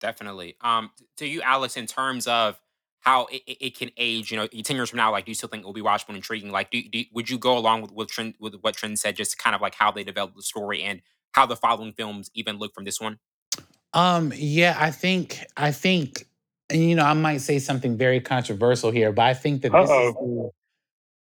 Definitely. 0.00 0.56
Um, 0.60 0.90
to 1.16 1.26
you, 1.26 1.42
Alex, 1.42 1.76
in 1.76 1.86
terms 1.86 2.26
of 2.26 2.60
how 3.00 3.26
it, 3.26 3.42
it, 3.46 3.78
can 3.78 3.90
age, 3.96 4.30
you 4.30 4.36
know, 4.36 4.46
ten 4.46 4.76
years 4.76 4.90
from 4.90 4.96
now, 4.96 5.12
like, 5.12 5.24
do 5.24 5.30
you 5.30 5.34
still 5.34 5.48
think 5.48 5.62
it 5.62 5.66
will 5.66 5.72
be 5.72 5.80
watchable 5.80 6.08
and 6.08 6.16
intriguing? 6.16 6.50
Like, 6.50 6.70
do, 6.70 6.82
do 6.82 7.04
would 7.12 7.30
you 7.30 7.38
go 7.38 7.56
along 7.56 7.82
with 7.82 7.92
with, 7.92 8.08
Trent, 8.08 8.36
with 8.40 8.56
what 8.60 8.74
Trent 8.74 8.98
said, 8.98 9.16
just 9.16 9.38
kind 9.38 9.54
of 9.54 9.62
like 9.62 9.74
how 9.74 9.90
they 9.90 10.04
developed 10.04 10.36
the 10.36 10.42
story 10.42 10.82
and 10.82 11.00
how 11.32 11.46
the 11.46 11.56
following 11.56 11.92
films 11.92 12.30
even 12.34 12.58
look 12.58 12.74
from 12.74 12.84
this 12.84 13.00
one? 13.00 13.18
Um, 13.92 14.32
yeah, 14.34 14.76
I 14.78 14.90
think, 14.90 15.44
I 15.56 15.70
think, 15.70 16.26
and 16.70 16.82
you 16.82 16.94
know, 16.94 17.04
I 17.04 17.12
might 17.14 17.40
say 17.40 17.58
something 17.58 17.96
very 17.96 18.20
controversial 18.20 18.90
here, 18.90 19.12
but 19.12 19.24
I 19.24 19.34
think 19.34 19.62
that 19.62 19.72
this 19.72 19.90
is 19.90 20.14
the, 20.14 20.50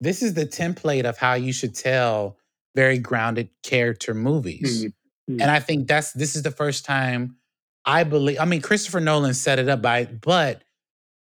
this 0.01 0.23
is 0.23 0.35
the 0.35 0.47
template 0.47 1.05
of 1.05 1.19
how 1.19 1.35
you 1.35 1.53
should 1.53 1.75
tell 1.75 2.37
very 2.75 2.99
grounded 2.99 3.51
character 3.63 4.15
movies. 4.15 4.85
Mm-hmm. 4.85 5.35
Mm. 5.35 5.43
And 5.43 5.51
I 5.51 5.61
think 5.61 5.89
that's 5.89 6.13
this 6.13 6.37
is 6.37 6.43
the 6.43 6.51
first 6.51 6.85
time 6.85 7.37
I 7.85 8.05
believe. 8.05 8.39
I 8.39 8.45
mean, 8.45 8.63
Christopher 8.63 9.01
Nolan 9.01 9.35
set 9.35 9.59
it 9.59 9.69
up 9.69 9.83
by, 9.83 10.05
but 10.05 10.63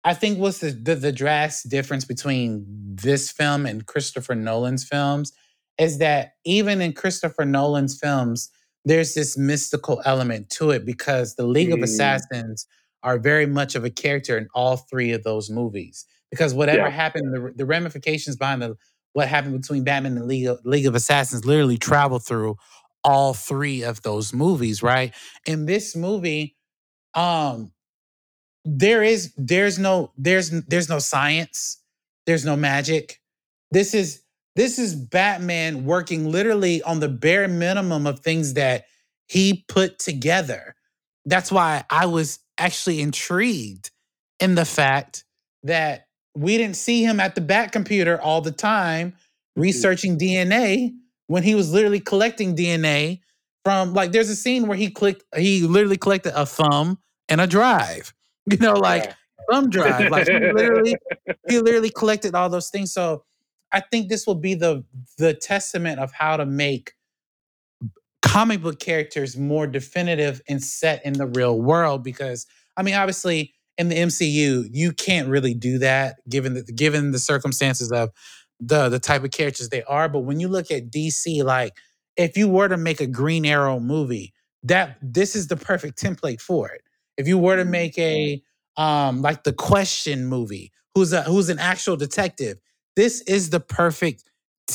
I 0.05 0.15
think 0.15 0.39
what's 0.39 0.59
the, 0.59 0.71
the 0.71 0.95
the 0.95 1.13
drastic 1.13 1.71
difference 1.71 2.05
between 2.05 2.65
this 2.69 3.31
film 3.31 3.67
and 3.67 3.87
Christopher 3.87 4.35
Nolan's 4.35 4.85
films 4.85 5.33
is 5.79 5.99
that 5.99 6.35
even 6.45 6.81
in 6.81 6.93
Christopher 6.93 7.45
Nolan's 7.45 7.99
films, 7.99 8.51
there's 8.85 9.15
this 9.15 9.39
mystical 9.39 10.03
element 10.05 10.51
to 10.51 10.71
it 10.71 10.85
because 10.85 11.35
the 11.35 11.47
League 11.47 11.71
mm. 11.71 11.75
of 11.75 11.83
Assassins 11.83 12.67
are 13.03 13.19
very 13.19 13.47
much 13.47 13.75
of 13.75 13.85
a 13.85 13.91
character 13.91 14.37
in 14.39 14.49
all 14.55 14.77
three 14.77 15.13
of 15.13 15.23
those 15.23 15.51
movies. 15.51 16.07
Because 16.31 16.55
whatever 16.55 16.79
yeah. 16.79 16.91
happened, 16.91 17.35
the, 17.35 17.53
the 17.55 17.67
ramifications 17.67 18.37
behind 18.37 18.63
the 18.63 18.77
what 19.13 19.29
happened 19.29 19.61
between 19.61 19.85
Batman 19.85 20.13
and 20.13 20.23
the 20.23 20.27
League 20.27 20.47
of, 20.47 20.61
League 20.65 20.87
of 20.87 20.95
Assassins 20.95 21.45
literally 21.45 21.77
travel 21.77 22.19
through 22.19 22.57
all 23.05 23.35
three 23.35 23.83
of 23.83 24.03
those 24.03 24.33
movies, 24.33 24.83
right? 24.83 25.13
In 25.45 25.67
this 25.67 25.95
movie, 25.95 26.57
um, 27.15 27.73
there 28.65 29.03
is 29.03 29.35
there's 29.37 29.79
no 29.79 30.13
there's 30.17 30.51
there's 30.51 30.89
no 30.89 30.99
science, 30.99 31.83
there's 32.27 32.45
no 32.45 32.57
magic. 32.57 33.21
This 33.71 33.93
is 33.95 34.23
this 34.55 34.79
is 34.79 34.95
Batman 34.95 35.85
working 35.85 36.31
literally 36.31 36.83
on 36.83 37.01
the 37.01 37.09
bare 37.09 37.49
minimum 37.49 38.07
of 38.07 38.21
things 38.21 38.55
that 38.55 38.85
he 39.27 39.65
put 39.69 39.99
together. 39.99 40.75
That's 41.25 41.51
why 41.51 41.85
I 41.91 42.07
was 42.07 42.39
actually 42.63 43.01
intrigued 43.01 43.91
in 44.39 44.55
the 44.55 44.65
fact 44.65 45.25
that 45.65 46.07
we 46.35 46.57
didn't 46.57 46.77
see 46.77 47.03
him 47.03 47.19
at 47.21 47.35
the 47.35 47.41
Batcomputer 47.41 48.19
all 48.23 48.41
the 48.41 48.53
time 48.53 49.11
mm-hmm. 49.11 49.63
researching 49.63 50.17
DNA 50.17 50.95
when 51.27 51.43
he 51.43 51.55
was 51.55 51.73
literally 51.73 52.01
collecting 52.01 52.55
DNA 52.55 53.21
from 53.65 53.95
like 53.95 54.13
there's 54.13 54.29
a 54.29 54.37
scene 54.37 54.67
where 54.67 54.77
he 54.77 54.91
clicked 54.91 55.25
he 55.37 55.63
literally 55.63 55.97
collected 55.97 56.39
a 56.39 56.47
thumb 56.47 56.99
and 57.29 57.41
a 57.41 57.47
drive. 57.47 58.13
You 58.51 58.57
know, 58.57 58.75
like 58.75 59.05
yeah. 59.05 59.15
thumb 59.49 59.71
drive. 59.71 60.11
Like 60.11 60.27
he 60.27 60.53
literally 60.53 60.97
he 61.49 61.61
literally 61.61 61.91
collected 61.91 62.35
all 62.35 62.51
those 62.51 62.71
things. 62.71 62.93
So 62.93 63.23
I 63.71 63.79
think 63.79 64.09
this 64.09 64.27
will 64.27 64.35
be 64.35 64.55
the 64.55 64.85
the 65.17 65.33
testament 65.33 66.01
of 66.01 66.11
how 66.11 66.37
to 66.37 66.45
make 66.45 66.95
comic 68.23 68.63
book 68.63 68.79
characters 68.79 69.37
more 69.37 69.67
definitive 69.67 70.41
and 70.49 70.63
set 70.63 71.05
in 71.05 71.15
the 71.15 71.27
real 71.27 71.61
world 71.61 72.03
because 72.03 72.47
I 72.77 72.83
mean 72.83 72.95
obviously 72.95 73.55
in 73.79 73.89
the 73.89 73.97
MCU 73.97 74.69
you 74.71 74.93
can't 74.93 75.29
really 75.29 75.55
do 75.55 75.79
that 75.79 76.17
given 76.29 76.55
the 76.55 76.63
given 76.63 77.11
the 77.11 77.19
circumstances 77.19 77.91
of 77.93 78.11
the 78.61 78.89
the 78.89 78.99
type 78.99 79.25
of 79.25 79.31
characters 79.33 79.69
they 79.69 79.83
are. 79.83 80.09
But 80.09 80.21
when 80.21 80.41
you 80.41 80.49
look 80.49 80.71
at 80.71 80.91
DC, 80.91 81.45
like 81.45 81.77
if 82.17 82.37
you 82.37 82.49
were 82.49 82.69
to 82.69 82.77
make 82.77 83.01
a 83.01 83.07
Green 83.07 83.45
Arrow 83.45 83.81
movie, 83.81 84.33
that 84.63 84.99
this 85.03 85.35
is 85.35 85.49
the 85.49 85.57
perfect 85.57 86.01
template 86.01 86.41
for 86.41 86.71
it. 86.71 86.83
If 87.17 87.27
you 87.27 87.39
were 87.39 87.57
to 87.57 87.63
mm-hmm. 87.63 87.71
make 87.71 87.99
a 87.99 88.43
um 88.77 89.21
like 89.21 89.45
the 89.45 89.53
Question 89.53 90.27
movie, 90.27 90.73
who's 90.95 91.13
a 91.13 91.23
who's 91.23 91.49
an 91.49 91.59
actual 91.59 91.97
detective, 91.97 92.59
this 92.95 93.21
is 93.23 93.51
the 93.51 93.61
perfect 93.61 94.25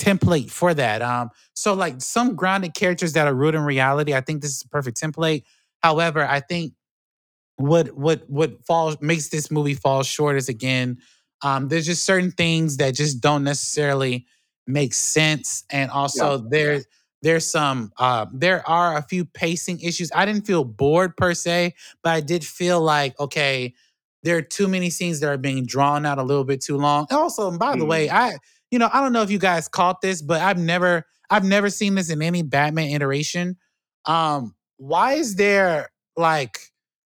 template 0.03 0.51
for 0.51 0.73
that. 0.73 1.01
Um, 1.01 1.29
so 1.53 1.73
like 1.73 2.01
some 2.01 2.35
grounded 2.35 2.73
characters 2.73 3.13
that 3.13 3.27
are 3.27 3.33
rooted 3.33 3.59
in 3.59 3.65
reality, 3.65 4.13
I 4.13 4.21
think 4.21 4.41
this 4.41 4.51
is 4.51 4.63
a 4.63 4.69
perfect 4.69 4.99
template. 4.99 5.43
However, 5.81 6.25
I 6.25 6.39
think 6.39 6.73
what 7.57 7.97
what 7.97 8.29
what 8.29 8.65
falls 8.65 8.97
makes 9.01 9.29
this 9.29 9.49
movie 9.49 9.73
fall 9.73 10.03
short 10.03 10.37
is 10.37 10.47
again 10.47 10.99
um, 11.41 11.67
there's 11.67 11.85
just 11.85 12.03
certain 12.03 12.31
things 12.31 12.77
that 12.77 12.95
just 12.95 13.21
don't 13.21 13.43
necessarily 13.43 14.25
make 14.65 14.93
sense, 14.93 15.63
and 15.69 15.91
also 15.91 16.37
yeah. 16.37 16.47
there 16.49 16.81
there's 17.21 17.45
some 17.45 17.91
uh, 17.97 18.25
there 18.33 18.67
are 18.67 18.97
a 18.97 19.01
few 19.01 19.25
pacing 19.25 19.79
issues. 19.81 20.11
I 20.15 20.25
didn't 20.25 20.47
feel 20.47 20.63
bored 20.63 21.15
per 21.15 21.33
se, 21.33 21.73
but 22.03 22.13
I 22.13 22.21
did 22.21 22.45
feel 22.45 22.81
like 22.81 23.19
okay, 23.19 23.73
there 24.23 24.37
are 24.37 24.41
too 24.41 24.67
many 24.67 24.89
scenes 24.89 25.19
that 25.19 25.29
are 25.29 25.37
being 25.37 25.65
drawn 25.65 26.05
out 26.05 26.17
a 26.17 26.23
little 26.23 26.43
bit 26.43 26.61
too 26.61 26.77
long. 26.77 27.07
And 27.09 27.17
also, 27.17 27.55
by 27.57 27.75
mm. 27.75 27.79
the 27.79 27.85
way, 27.85 28.07
mm-hmm. 28.07 28.17
I 28.17 28.37
you 28.71 28.79
know 28.79 28.89
I 28.91 29.01
don't 29.01 29.13
know 29.13 29.21
if 29.21 29.31
you 29.31 29.39
guys 29.39 29.67
caught 29.67 30.01
this, 30.01 30.21
but 30.21 30.41
I've 30.41 30.59
never 30.59 31.05
I've 31.29 31.45
never 31.45 31.69
seen 31.69 31.95
this 31.95 32.09
in 32.09 32.21
any 32.21 32.41
Batman 32.41 32.89
iteration. 32.91 33.57
Um, 34.05 34.55
why 34.77 35.13
is 35.13 35.35
there 35.35 35.89
like 36.15 36.59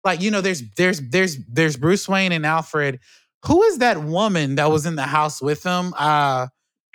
like 0.05 0.21
you 0.21 0.31
know 0.31 0.41
there's 0.41 0.63
there's 0.77 1.01
there's 1.01 1.39
there's 1.47 1.77
Bruce 1.77 2.09
Wayne 2.09 2.33
and 2.33 2.47
Alfred 2.47 3.01
who 3.47 3.63
is 3.63 3.79
that 3.79 4.03
woman 4.03 4.57
that 4.57 4.71
was 4.71 4.87
in 4.87 4.97
the 4.97 5.03
house 5.03 5.41
with 5.41 5.63
him? 5.63 5.95
Uh, 5.97 6.49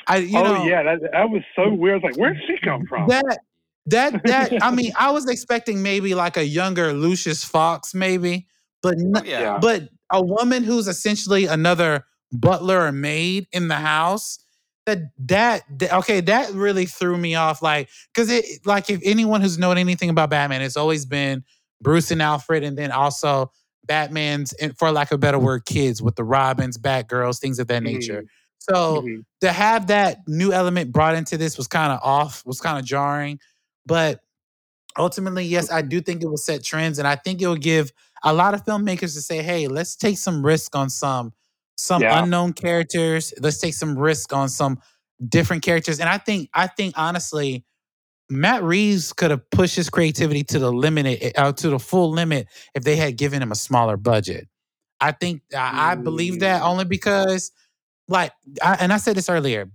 I 0.08 0.18
you 0.18 0.38
oh 0.38 0.44
know, 0.44 0.64
yeah, 0.66 0.84
that, 0.84 1.00
that 1.12 1.30
was 1.30 1.42
so 1.56 1.74
weird. 1.74 2.04
Like, 2.04 2.18
where 2.18 2.34
did 2.34 2.44
she 2.48 2.58
come 2.64 2.86
from? 2.86 3.08
That 3.08 3.40
that 3.88 4.24
that 4.26 4.64
I 4.64 4.72
mean, 4.72 4.92
I 5.00 5.12
was 5.12 5.28
expecting 5.28 5.82
maybe 5.82 6.14
like 6.14 6.38
a 6.38 6.46
younger 6.46 6.94
Lucius 6.94 7.44
Fox, 7.44 7.96
maybe, 7.96 8.48
but 8.84 8.96
oh, 9.00 9.24
yeah. 9.24 9.58
but 9.60 9.90
a 10.12 10.24
woman 10.24 10.64
who's 10.64 10.88
essentially 10.88 11.46
another 11.46 12.06
butler 12.32 12.86
or 12.86 12.92
maid 12.92 13.48
in 13.52 13.68
the 13.68 13.76
house 13.76 14.40
that 14.86 15.00
that 15.18 15.64
okay 15.94 16.22
that 16.22 16.52
really 16.52 16.86
threw 16.86 17.18
me 17.18 17.36
off 17.36 17.62
like 17.62 17.90
because 18.14 18.30
it 18.30 18.46
like 18.66 18.90
if 18.90 19.02
anyone 19.04 19.42
who's 19.42 19.58
known 19.58 19.78
anything 19.78 20.10
about 20.10 20.30
batman 20.30 20.62
it's 20.62 20.78
always 20.78 21.06
been 21.06 21.44
bruce 21.82 22.12
and 22.12 22.22
alfred 22.22 22.64
and 22.64 22.78
then 22.78 22.92
also 22.92 23.52
batman's 23.86 24.54
for 24.78 24.92
lack 24.92 25.12
of 25.12 25.16
a 25.16 25.20
better 25.20 25.40
word 25.40 25.66
kids 25.66 26.02
with 26.02 26.16
the 26.16 26.24
robins 26.24 26.78
batgirls 26.78 27.40
things 27.40 27.58
of 27.58 27.68
that 27.68 27.82
nature 27.82 28.22
mm-hmm. 28.22 28.28
so 28.60 29.02
mm-hmm. 29.02 29.22
to 29.42 29.52
have 29.52 29.88
that 29.88 30.20
new 30.28 30.52
element 30.52 30.92
brought 30.92 31.16
into 31.16 31.38
this 31.38 31.58
was 31.58 31.68
kind 31.68 31.92
of 31.92 32.00
off 32.04 32.44
was 32.46 32.62
kind 32.62 32.78
of 32.78 32.86
jarring 32.86 33.40
but 33.86 34.22
ultimately 34.98 35.46
yes 35.46 35.72
i 35.72 35.82
do 35.82 36.00
think 36.00 36.22
it 36.22 36.28
will 36.28 36.38
set 36.38 36.64
trends 36.64 37.00
and 37.00 37.08
i 37.08 37.16
think 37.16 37.42
it 37.42 37.48
will 37.48 37.56
give 37.56 37.92
a 38.24 38.34
lot 38.34 38.54
of 38.54 38.64
filmmakers 38.66 39.14
to 39.14 39.22
say 39.22 39.42
hey 39.42 39.68
let's 39.68 39.96
take 39.96 40.18
some 40.18 40.46
risk 40.46 40.76
on 40.76 40.90
some 40.90 41.34
some 41.78 42.02
yeah. 42.02 42.24
unknown 42.24 42.54
characters. 42.54 43.34
Let's 43.40 43.60
take 43.60 43.74
some 43.74 43.98
risk 43.98 44.34
on 44.34 44.50
some 44.50 44.80
different 45.28 45.64
characters. 45.64 46.00
And 46.00 46.10
I 46.10 46.18
think, 46.18 46.50
I 46.54 46.68
think 46.68 46.96
honestly, 46.98 47.66
Matt 48.30 48.64
Reeves 48.64 49.14
could 49.14 49.32
have 49.32 49.50
pushed 49.52 49.76
his 49.76 49.90
creativity 49.90 50.44
to 50.46 50.60
the 50.60 50.72
limit, 50.72 51.06
eh, 51.06 51.32
uh, 51.38 51.52
to 51.54 51.70
the 51.70 51.80
full 51.80 52.12
limit, 52.12 52.48
if 52.74 52.84
they 52.84 52.96
had 52.96 53.18
given 53.18 53.42
him 53.42 53.52
a 53.52 53.56
smaller 53.56 53.98
budget. 53.98 54.48
I 55.00 55.12
think 55.12 55.42
I, 55.56 55.92
I 55.92 55.96
believe 55.96 56.40
that 56.40 56.62
mm. 56.62 56.66
only 56.66 56.86
because, 56.86 57.52
like, 58.08 58.32
I, 58.64 58.78
and 58.80 58.92
I 58.94 58.98
said 58.98 59.16
this 59.16 59.30
earlier, 59.30 59.70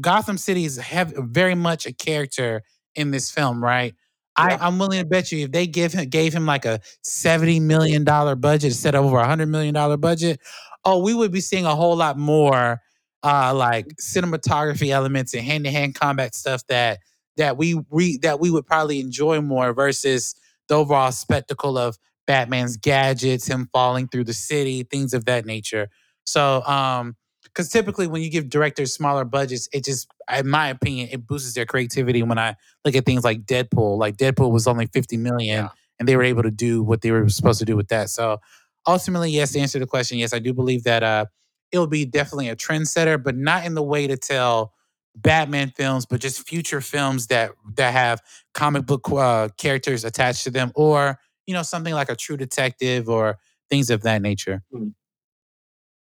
Gotham 0.00 0.36
City 0.36 0.64
is 0.64 0.76
have 0.76 1.14
very 1.16 1.54
much 1.54 1.86
a 1.86 1.92
character 1.92 2.62
in 2.94 3.10
this 3.10 3.30
film, 3.30 3.62
right? 3.62 3.94
I, 4.36 4.56
I'm 4.60 4.78
willing 4.78 4.98
to 4.98 5.06
bet 5.06 5.30
you 5.30 5.44
if 5.44 5.52
they 5.52 5.68
give 5.68 5.92
him 5.92 6.08
gave 6.08 6.34
him 6.34 6.44
like 6.44 6.64
a 6.64 6.80
seventy 7.02 7.60
million 7.60 8.02
dollar 8.02 8.34
budget 8.34 8.72
instead 8.72 8.96
of 8.96 9.04
over 9.04 9.18
a 9.18 9.26
hundred 9.26 9.46
million 9.46 9.74
dollar 9.74 9.96
budget, 9.96 10.40
oh, 10.84 10.98
we 10.98 11.14
would 11.14 11.32
be 11.32 11.40
seeing 11.40 11.66
a 11.66 11.74
whole 11.74 11.96
lot 11.96 12.18
more 12.18 12.80
uh 13.22 13.54
like 13.54 13.86
cinematography 13.96 14.90
elements 14.90 15.32
and 15.32 15.42
hand-to-hand 15.44 15.94
combat 15.94 16.34
stuff 16.34 16.62
that 16.68 16.98
that 17.36 17.56
we 17.56 17.74
we 17.90 18.18
that 18.18 18.38
we 18.38 18.50
would 18.50 18.66
probably 18.66 19.00
enjoy 19.00 19.40
more 19.40 19.72
versus 19.72 20.34
the 20.68 20.74
overall 20.74 21.10
spectacle 21.12 21.76
of 21.78 21.96
Batman's 22.26 22.76
gadgets, 22.76 23.46
him 23.46 23.68
falling 23.72 24.08
through 24.08 24.24
the 24.24 24.32
city, 24.32 24.82
things 24.82 25.14
of 25.14 25.24
that 25.24 25.46
nature. 25.46 25.88
So 26.26 26.62
um 26.64 27.16
because 27.44 27.68
typically 27.68 28.06
when 28.08 28.20
you 28.20 28.30
give 28.30 28.48
directors 28.48 28.92
smaller 28.92 29.24
budgets, 29.24 29.68
it 29.72 29.84
just, 29.84 30.08
in 30.36 30.48
my 30.48 30.68
opinion, 30.68 31.08
it 31.12 31.24
boosts 31.24 31.54
their 31.54 31.66
creativity. 31.66 32.22
When 32.22 32.38
I 32.38 32.56
look 32.84 32.96
at 32.96 33.06
things 33.06 33.22
like 33.22 33.44
Deadpool, 33.44 33.96
like 33.96 34.16
Deadpool 34.16 34.50
was 34.50 34.66
only 34.66 34.86
fifty 34.86 35.16
million, 35.16 35.64
yeah. 35.64 35.68
and 35.98 36.08
they 36.08 36.16
were 36.16 36.24
able 36.24 36.42
to 36.42 36.50
do 36.50 36.82
what 36.82 37.02
they 37.02 37.12
were 37.12 37.28
supposed 37.28 37.60
to 37.60 37.64
do 37.64 37.76
with 37.76 37.88
that. 37.88 38.10
So 38.10 38.40
ultimately, 38.86 39.30
yes, 39.30 39.52
to 39.52 39.60
answer 39.60 39.78
the 39.78 39.86
question, 39.86 40.18
yes, 40.18 40.32
I 40.32 40.38
do 40.38 40.52
believe 40.52 40.84
that 40.84 41.02
uh, 41.02 41.26
it'll 41.72 41.86
be 41.86 42.04
definitely 42.04 42.48
a 42.48 42.56
trendsetter, 42.56 43.22
but 43.22 43.36
not 43.36 43.64
in 43.64 43.74
the 43.74 43.82
way 43.82 44.06
to 44.06 44.16
tell 44.16 44.72
Batman 45.16 45.70
films, 45.70 46.06
but 46.06 46.20
just 46.20 46.46
future 46.46 46.80
films 46.80 47.28
that 47.28 47.52
that 47.76 47.92
have 47.92 48.20
comic 48.52 48.86
book 48.86 49.10
uh, 49.12 49.48
characters 49.56 50.04
attached 50.04 50.44
to 50.44 50.50
them, 50.50 50.72
or 50.74 51.18
you 51.46 51.54
know 51.54 51.62
something 51.62 51.94
like 51.94 52.10
a 52.10 52.16
True 52.16 52.36
Detective 52.36 53.08
or 53.08 53.38
things 53.70 53.90
of 53.90 54.02
that 54.02 54.22
nature. 54.22 54.62
Hmm. 54.72 54.88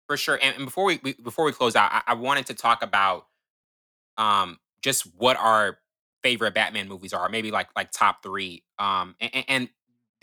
For 0.06 0.16
sure. 0.16 0.38
And, 0.42 0.54
and 0.56 0.64
before 0.66 0.84
we, 0.84 1.00
we, 1.02 1.14
before 1.14 1.44
we 1.44 1.52
close 1.52 1.74
out, 1.74 1.90
I, 1.92 2.02
I 2.08 2.14
wanted 2.14 2.46
to 2.46 2.54
talk 2.54 2.82
about 2.82 3.26
um 4.18 4.58
just 4.82 5.06
what 5.16 5.36
our 5.36 5.78
favorite 6.22 6.54
Batman 6.54 6.88
movies 6.88 7.12
are, 7.12 7.28
maybe 7.28 7.50
like 7.50 7.68
like 7.74 7.90
top 7.90 8.22
three. 8.22 8.62
Um, 8.78 9.16
and, 9.20 9.44
and 9.48 9.68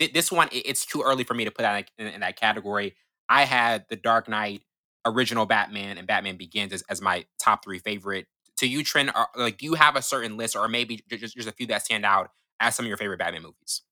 this 0.08 0.32
one 0.32 0.48
it's 0.52 0.86
too 0.86 1.02
early 1.02 1.24
for 1.24 1.34
me 1.34 1.44
to 1.44 1.50
put 1.50 1.62
that 1.62 1.90
in, 1.98 2.06
in, 2.08 2.20
that 2.20 2.36
category. 2.36 2.94
I 3.28 3.44
had 3.44 3.84
The 3.88 3.96
Dark 3.96 4.28
Knight, 4.28 4.62
original 5.04 5.46
Batman, 5.46 5.98
and 5.98 6.06
Batman 6.06 6.36
Begins 6.36 6.72
as, 6.72 6.82
as 6.88 7.00
my 7.00 7.26
top 7.38 7.64
three 7.64 7.78
favorite. 7.78 8.26
To 8.58 8.66
you, 8.66 8.82
Trent, 8.82 9.14
are, 9.14 9.28
like, 9.36 9.58
do 9.58 9.64
you 9.64 9.74
have 9.74 9.96
a 9.96 10.02
certain 10.02 10.36
list, 10.36 10.56
or 10.56 10.68
maybe 10.68 11.02
just 11.08 11.36
just 11.36 11.48
a 11.48 11.52
few 11.52 11.66
that 11.68 11.84
stand 11.84 12.04
out 12.04 12.30
as 12.60 12.74
some 12.74 12.84
of 12.84 12.88
your 12.88 12.98
favorite 12.98 13.18
Batman 13.18 13.42
movies? 13.42 13.82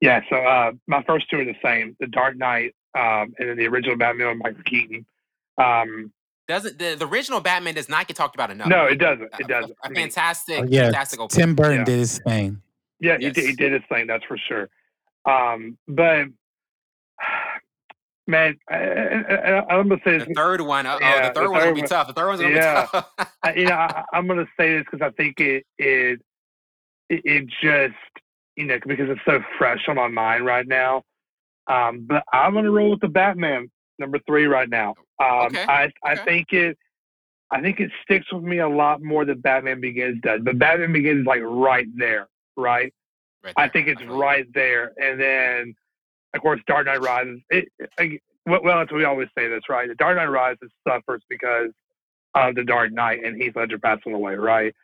Yeah, 0.00 0.20
so 0.30 0.36
uh, 0.36 0.72
my 0.86 1.02
first 1.02 1.28
two 1.30 1.40
are 1.40 1.44
the 1.44 1.56
same: 1.62 1.96
The 2.00 2.06
Dark 2.06 2.36
Knight, 2.36 2.74
um, 2.94 3.34
and 3.38 3.48
then 3.48 3.56
the 3.56 3.66
original 3.66 3.96
Batman 3.96 4.28
with 4.28 4.38
Michael 4.38 4.62
Keaton. 4.64 5.04
Um, 5.58 6.12
doesn't 6.46 6.78
the, 6.78 6.96
the 6.98 7.06
original 7.06 7.40
Batman 7.40 7.74
does 7.74 7.90
not 7.90 8.06
get 8.08 8.16
talked 8.16 8.34
about 8.34 8.50
enough? 8.50 8.68
No, 8.68 8.86
it 8.86 8.96
doesn't. 8.96 9.28
It 9.38 9.48
doesn't. 9.48 9.76
A, 9.84 9.90
a 9.90 9.94
fantastic, 9.94 10.60
oh, 10.60 10.66
yeah. 10.68 10.84
fantastic. 10.84 11.20
Tim 11.28 11.54
Burton 11.54 11.78
yeah. 11.78 11.84
did 11.84 11.98
his 11.98 12.18
thing. 12.20 12.62
Yeah, 13.00 13.18
yes. 13.20 13.36
he, 13.36 13.42
did, 13.42 13.50
he 13.50 13.56
did 13.56 13.72
his 13.72 13.82
thing. 13.90 14.06
That's 14.06 14.24
for 14.24 14.38
sure. 14.38 14.70
Um, 15.28 15.76
but 15.86 16.28
man, 18.26 18.58
I, 18.70 19.64
am 19.70 19.88
gonna 19.88 20.00
say 20.04 20.18
this. 20.18 20.28
the 20.28 20.34
third 20.34 20.60
one. 20.60 20.86
Oh, 20.86 20.98
yeah, 21.00 21.28
the 21.28 21.34
third 21.34 21.46
the 21.46 21.50
one's 21.50 21.64
gonna 21.64 21.74
be 21.74 21.82
tough. 21.82 22.06
The 22.06 22.12
third 22.14 22.28
one's 22.28 22.40
gonna 22.40 22.54
yeah. 22.54 22.82
be 22.82 22.88
tough. 22.92 23.10
I, 23.42 23.54
you 23.54 23.64
know, 23.66 23.74
I, 23.74 24.04
am 24.14 24.26
gonna 24.26 24.48
say 24.58 24.78
this 24.78 24.84
because 24.90 25.02
I 25.02 25.10
think 25.10 25.40
it, 25.40 25.64
it 25.78 26.20
it 27.10 27.46
just 27.62 27.94
you 28.56 28.64
know 28.64 28.78
because 28.86 29.10
it's 29.10 29.20
so 29.26 29.40
fresh 29.58 29.80
on 29.88 29.96
my 29.96 30.08
mind 30.08 30.46
right 30.46 30.66
now. 30.66 31.02
Um, 31.66 32.06
but 32.08 32.22
I'm 32.32 32.54
gonna 32.54 32.70
roll 32.70 32.90
with 32.90 33.00
the 33.00 33.08
Batman 33.08 33.70
number 33.98 34.18
three 34.26 34.46
right 34.46 34.68
now. 34.68 34.94
Um, 35.22 35.46
okay. 35.46 35.64
I 35.64 35.84
okay. 35.84 35.92
I 36.04 36.16
think 36.16 36.52
it. 36.52 36.78
I 37.50 37.62
think 37.62 37.80
it 37.80 37.90
sticks 38.02 38.30
with 38.30 38.44
me 38.44 38.58
a 38.58 38.68
lot 38.68 39.02
more 39.02 39.24
than 39.24 39.40
Batman 39.40 39.80
Begins 39.80 40.20
does. 40.20 40.40
But 40.42 40.58
Batman 40.58 40.92
Begins 40.92 41.20
is 41.20 41.26
like 41.26 41.40
right 41.42 41.86
there, 41.96 42.28
right? 42.56 42.92
Right 43.42 43.54
I 43.56 43.68
think 43.68 43.88
it's 43.88 44.02
right 44.04 44.46
there. 44.52 44.92
And 44.96 45.20
then, 45.20 45.74
of 46.34 46.40
course, 46.42 46.60
Dark 46.66 46.86
Knight 46.86 47.00
Rises. 47.00 47.40
It, 47.50 47.68
it, 47.98 48.20
well, 48.46 48.84
we 48.92 49.04
always 49.04 49.28
say 49.36 49.48
this, 49.48 49.62
right? 49.68 49.88
The 49.88 49.94
Dark 49.94 50.16
Knight 50.16 50.26
Rises 50.26 50.70
suffers 50.86 51.22
because 51.28 51.70
of 52.34 52.54
the 52.54 52.64
Dark 52.64 52.92
Knight 52.92 53.24
and 53.24 53.40
Heath 53.40 53.54
Ledger 53.56 53.78
passing 53.78 54.14
away, 54.14 54.34
right? 54.34 54.74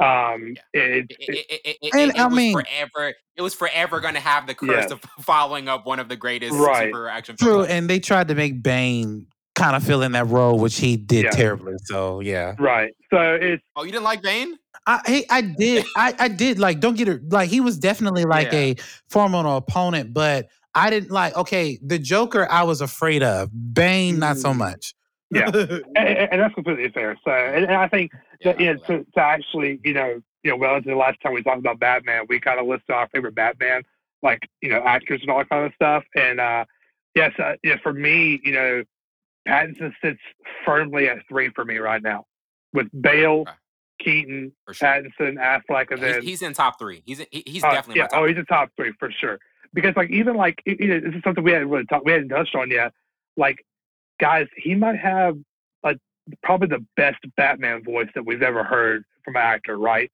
Um, 0.00 0.54
yeah. 0.72 0.80
it, 0.80 1.06
it, 1.18 1.76
it, 1.82 1.94
and 1.94 2.12
I 2.16 2.28
mean, 2.30 2.54
forever. 2.54 3.14
It 3.36 3.42
was 3.42 3.54
forever 3.54 4.00
going 4.00 4.14
to 4.14 4.20
have 4.20 4.46
the 4.46 4.54
curse 4.54 4.86
yeah. 4.88 4.92
of 4.92 5.00
following 5.20 5.68
up 5.68 5.86
one 5.86 5.98
of 5.98 6.08
the 6.08 6.16
greatest 6.16 6.54
right. 6.54 6.86
super 6.86 7.08
action. 7.08 7.36
True, 7.36 7.64
and 7.64 7.88
they 7.88 8.00
tried 8.00 8.28
to 8.28 8.34
make 8.34 8.62
Bane 8.62 9.26
kind 9.54 9.76
of 9.76 9.84
fill 9.84 10.02
in 10.02 10.12
that 10.12 10.26
role, 10.28 10.58
which 10.58 10.78
he 10.78 10.96
did 10.96 11.24
yeah. 11.24 11.30
terribly. 11.30 11.74
So 11.84 12.20
yeah, 12.20 12.54
right. 12.58 12.94
So 13.12 13.34
it's 13.34 13.62
oh, 13.76 13.84
you 13.84 13.92
didn't 13.92 14.04
like 14.04 14.22
Bane? 14.22 14.56
I 14.86 15.24
I 15.30 15.40
did 15.42 15.84
I 15.96 16.14
I 16.18 16.28
did 16.28 16.58
like 16.58 16.80
don't 16.80 16.96
get 16.96 17.08
it 17.08 17.30
like 17.30 17.50
he 17.50 17.60
was 17.60 17.78
definitely 17.78 18.24
like 18.24 18.52
yeah. 18.52 18.58
a 18.58 18.76
formidable 19.08 19.56
opponent, 19.56 20.12
but 20.14 20.48
I 20.74 20.90
didn't 20.90 21.10
like 21.10 21.36
okay 21.36 21.78
the 21.82 21.98
Joker 21.98 22.46
I 22.50 22.62
was 22.62 22.80
afraid 22.80 23.22
of 23.22 23.50
Bane 23.74 24.18
not 24.18 24.36
so 24.36 24.52
mm. 24.52 24.56
much. 24.58 24.94
yeah, 25.30 25.48
and, 25.54 25.86
and, 25.96 26.40
that's 26.40 26.54
completely 26.54 26.88
fair. 26.88 27.16
So, 27.24 27.30
and, 27.30 27.64
and 27.64 27.74
I 27.74 27.86
think 27.86 28.10
that 28.42 28.58
you 28.58 28.74
know, 28.74 28.80
to, 28.88 29.06
to 29.14 29.20
actually, 29.20 29.78
you 29.84 29.92
know, 29.92 30.20
you 30.42 30.50
know, 30.50 30.56
well 30.56 30.74
into 30.74 30.88
the 30.88 30.96
last 30.96 31.20
time 31.22 31.34
we 31.34 31.42
talked 31.42 31.60
about 31.60 31.78
Batman, 31.78 32.24
we 32.28 32.40
kind 32.40 32.58
of 32.58 32.66
listed 32.66 32.90
our 32.90 33.08
favorite 33.08 33.36
Batman, 33.36 33.82
like 34.22 34.40
you 34.60 34.70
know, 34.70 34.82
actors 34.84 35.20
and 35.20 35.30
all 35.30 35.38
that 35.38 35.48
kind 35.48 35.66
of 35.66 35.72
stuff. 35.74 36.02
And 36.16 36.40
uh, 36.40 36.64
yes, 37.14 37.32
uh, 37.38 37.52
yeah, 37.62 37.76
for 37.80 37.92
me, 37.92 38.40
you 38.42 38.52
know, 38.52 38.82
Pattinson 39.46 39.92
sits 40.02 40.20
firmly 40.64 41.08
at 41.08 41.18
three 41.28 41.50
for 41.54 41.64
me 41.64 41.78
right 41.78 42.02
now, 42.02 42.26
with 42.72 42.88
Bale, 43.00 43.44
Keaton, 44.02 44.52
sure. 44.72 44.88
Pattinson, 44.88 45.36
Affleck, 45.38 45.90
and 45.90 46.02
then 46.02 46.22
he's 46.22 46.42
in 46.42 46.52
top 46.52 46.78
three. 46.78 47.02
He's 47.04 47.22
he's 47.30 47.62
uh, 47.62 47.70
definitely 47.70 48.00
yeah. 48.00 48.08
oh, 48.12 48.26
he's 48.26 48.36
in 48.36 48.44
top 48.46 48.70
three 48.76 48.92
for 48.98 49.10
sure. 49.10 49.38
Because 49.72 49.94
like 49.96 50.10
even 50.10 50.36
like 50.36 50.60
you 50.66 50.88
know, 50.88 51.00
this 51.00 51.14
is 51.14 51.22
something 51.22 51.44
we 51.44 51.52
hadn't 51.52 51.70
really 51.70 51.84
talked, 51.86 52.04
we 52.04 52.12
hadn't 52.12 52.28
touched 52.28 52.54
on 52.54 52.70
yet. 52.70 52.92
Like 53.36 53.64
guys, 54.20 54.46
he 54.56 54.74
might 54.74 54.98
have 54.98 55.36
like 55.82 55.98
probably 56.42 56.68
the 56.68 56.84
best 56.96 57.18
Batman 57.36 57.84
voice 57.84 58.08
that 58.14 58.24
we've 58.24 58.42
ever 58.42 58.64
heard 58.64 59.04
from 59.24 59.36
an 59.36 59.42
actor, 59.42 59.78
right? 59.78 60.10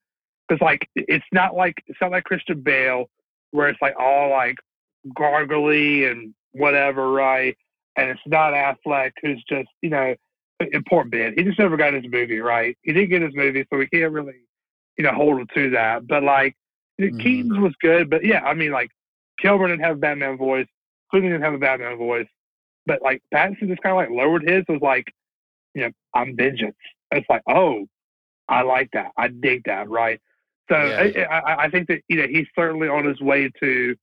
Because 0.48 0.60
like 0.60 0.88
it's 0.94 1.24
not 1.32 1.54
like 1.54 1.82
it's 1.86 1.98
not 2.00 2.10
like 2.10 2.24
Christian 2.24 2.60
Bale 2.60 3.06
where 3.52 3.68
it's 3.68 3.80
like 3.80 3.94
all 3.98 4.30
like 4.30 4.56
gargly 5.16 6.10
and 6.10 6.34
whatever, 6.52 7.10
right? 7.10 7.56
And 7.96 8.10
it's 8.10 8.20
not 8.26 8.52
Affleck 8.52 9.12
who's 9.22 9.42
just 9.48 9.68
you 9.80 9.90
know 9.90 10.14
important 10.60 11.12
bit. 11.12 11.34
He 11.36 11.44
just 11.44 11.58
never 11.58 11.76
got 11.76 11.94
his 11.94 12.04
movie 12.08 12.40
right. 12.40 12.76
He 12.82 12.92
didn't 12.92 13.10
get 13.10 13.22
his 13.22 13.34
movie, 13.34 13.66
so 13.70 13.78
we 13.78 13.86
can't 13.88 14.12
really, 14.12 14.40
you 14.96 15.04
know, 15.04 15.12
hold 15.12 15.40
him 15.40 15.46
to 15.54 15.70
that. 15.70 16.06
But 16.06 16.22
like, 16.22 16.56
mm-hmm. 17.00 17.18
Keaton's 17.18 17.58
was 17.58 17.74
good, 17.80 18.10
but 18.10 18.24
yeah, 18.24 18.42
I 18.42 18.54
mean, 18.54 18.72
like, 18.72 18.90
Kilmer 19.40 19.68
didn't 19.68 19.84
have 19.84 19.96
a 19.96 20.00
Batman 20.00 20.38
voice. 20.38 20.66
Clooney 21.12 21.22
didn't 21.22 21.42
have 21.42 21.54
a 21.54 21.58
Batman 21.58 21.98
voice. 21.98 22.26
But 22.86 23.02
like, 23.02 23.22
Pattinson 23.32 23.68
just 23.68 23.82
kind 23.82 23.92
of 23.92 23.96
like 23.96 24.10
lowered 24.10 24.48
his. 24.48 24.64
Was 24.68 24.80
like, 24.80 25.12
you 25.74 25.82
know, 25.82 25.90
I'm 26.14 26.36
vengeance. 26.36 26.76
It's 27.10 27.28
like, 27.28 27.42
oh, 27.48 27.86
I 28.48 28.62
like 28.62 28.90
that. 28.92 29.10
I 29.16 29.28
dig 29.28 29.64
that. 29.66 29.88
Right. 29.88 30.20
So 30.70 30.76
yeah. 30.76 31.26
I, 31.30 31.38
I, 31.38 31.64
I 31.64 31.70
think 31.70 31.88
that 31.88 32.00
you 32.08 32.16
know 32.16 32.26
he's 32.28 32.46
certainly 32.54 32.88
on 32.88 33.04
his 33.04 33.20
way 33.20 33.50
to, 33.60 33.94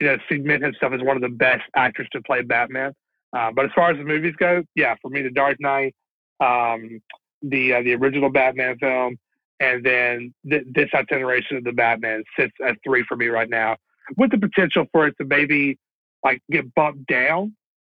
you 0.00 0.06
know, 0.06 0.18
cement 0.28 0.62
himself 0.62 0.92
as 0.92 1.02
one 1.02 1.16
of 1.16 1.22
the 1.22 1.28
best 1.28 1.62
actors 1.76 2.08
to 2.12 2.22
play 2.22 2.42
Batman. 2.42 2.94
Uh, 3.34 3.50
but 3.52 3.64
as 3.64 3.70
far 3.74 3.90
as 3.90 3.96
the 3.98 4.04
movies 4.04 4.34
go, 4.38 4.62
yeah, 4.76 4.94
for 5.02 5.10
me, 5.10 5.22
The 5.22 5.30
Dark 5.30 5.56
Knight, 5.60 5.94
um, 6.40 7.00
the 7.42 7.74
uh, 7.74 7.82
the 7.82 7.94
original 7.94 8.30
Batman 8.30 8.78
film, 8.78 9.18
and 9.60 9.84
then 9.84 10.32
th- 10.48 10.64
this 10.72 10.88
iteration 10.94 11.56
of 11.56 11.64
the 11.64 11.72
Batman 11.72 12.22
sits 12.38 12.54
at 12.64 12.76
three 12.84 13.04
for 13.08 13.16
me 13.16 13.26
right 13.26 13.50
now, 13.50 13.76
with 14.16 14.30
the 14.30 14.38
potential 14.38 14.86
for 14.92 15.06
it 15.08 15.14
to 15.20 15.24
maybe 15.26 15.78
like 16.24 16.40
get 16.50 16.72
bumped 16.74 17.06
down, 17.06 17.54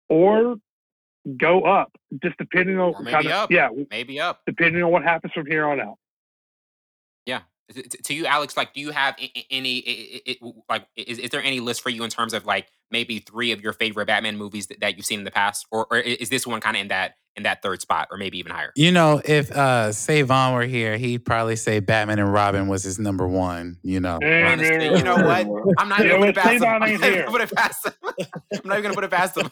or 0.09 0.55
go 1.37 1.61
up, 1.63 1.91
just 2.23 2.37
depending 2.37 2.79
on 2.79 2.93
Or 2.95 3.01
maybe 3.01 3.11
kind 3.13 3.25
of 3.27 3.31
up. 3.31 3.51
yeah, 3.51 3.69
Maybe 3.89 4.19
up. 4.19 4.41
depending 4.45 4.83
on 4.83 4.91
what 4.91 5.03
happens 5.03 5.33
from 5.33 5.45
here 5.45 5.65
on 5.67 5.79
out. 5.79 5.97
Yeah. 7.75 7.81
T- 7.83 7.89
t- 7.89 7.97
To 8.03 8.13
you, 8.13 8.25
Alex, 8.25 8.55
like, 8.57 8.73
do 8.73 8.79
you 8.81 8.91
have 8.91 9.15
a- 9.19 9.31
a- 9.37 9.45
any, 9.51 9.83
i- 9.87 10.21
i- 10.31 10.37
i- 10.45 10.51
like, 10.69 10.87
is, 10.95 11.19
is 11.19 11.29
there 11.29 11.43
any 11.43 11.59
list 11.59 11.81
for 11.81 11.89
you 11.89 12.03
in 12.03 12.09
terms 12.09 12.33
of 12.33 12.45
like 12.45 12.67
maybe 12.91 13.19
three 13.19 13.51
of 13.51 13.61
your 13.61 13.73
favorite 13.73 14.07
Batman 14.07 14.37
movies 14.37 14.67
that, 14.67 14.79
that 14.81 14.97
you've 14.97 15.05
seen 15.05 15.19
in 15.19 15.25
the 15.25 15.31
past, 15.31 15.65
or, 15.71 15.87
or 15.91 15.97
is 15.99 16.29
this 16.29 16.47
one 16.47 16.59
kind 16.61 16.75
of 16.77 16.81
in 16.81 16.87
that 16.89 17.15
in 17.35 17.43
that 17.43 17.61
third 17.61 17.79
spot, 17.79 18.07
or 18.11 18.17
maybe 18.17 18.37
even 18.39 18.51
higher? 18.51 18.73
You 18.75 18.91
know, 18.91 19.21
if 19.23 19.51
uh 19.51 19.91
say 19.93 20.21
Savon 20.21 20.53
were 20.55 20.63
here, 20.65 20.97
he'd 20.97 21.19
probably 21.19 21.55
say 21.55 21.79
Batman 21.79 22.17
and 22.19 22.33
Robin 22.33 22.67
was 22.67 22.83
his 22.83 22.97
number 22.99 23.27
one. 23.27 23.77
You 23.83 23.99
know, 23.99 24.15
Honestly, 24.21 24.85
you 24.87 25.03
know 25.03 25.15
what? 25.15 25.75
I'm 25.77 25.87
not 25.87 25.99
even 25.99 26.09
gonna 26.19 26.25
well, 26.25 26.33
past 26.33 26.49
him. 26.53 26.59
Savon 26.59 26.73
I'm 26.73 26.79
not 26.79 26.89
ain't 26.89 26.99
even 26.99 27.13
here. 27.13 27.21
gonna 27.25 27.31
put 27.37 27.41
it 27.41 27.55
past 27.55 27.85
him. 27.85 27.93
I'm 28.63 28.67
not 28.67 28.79
even 28.79 28.81
gonna 28.83 28.95
put 28.95 29.03
it 29.03 29.11
past 29.11 29.37
him. 29.37 29.49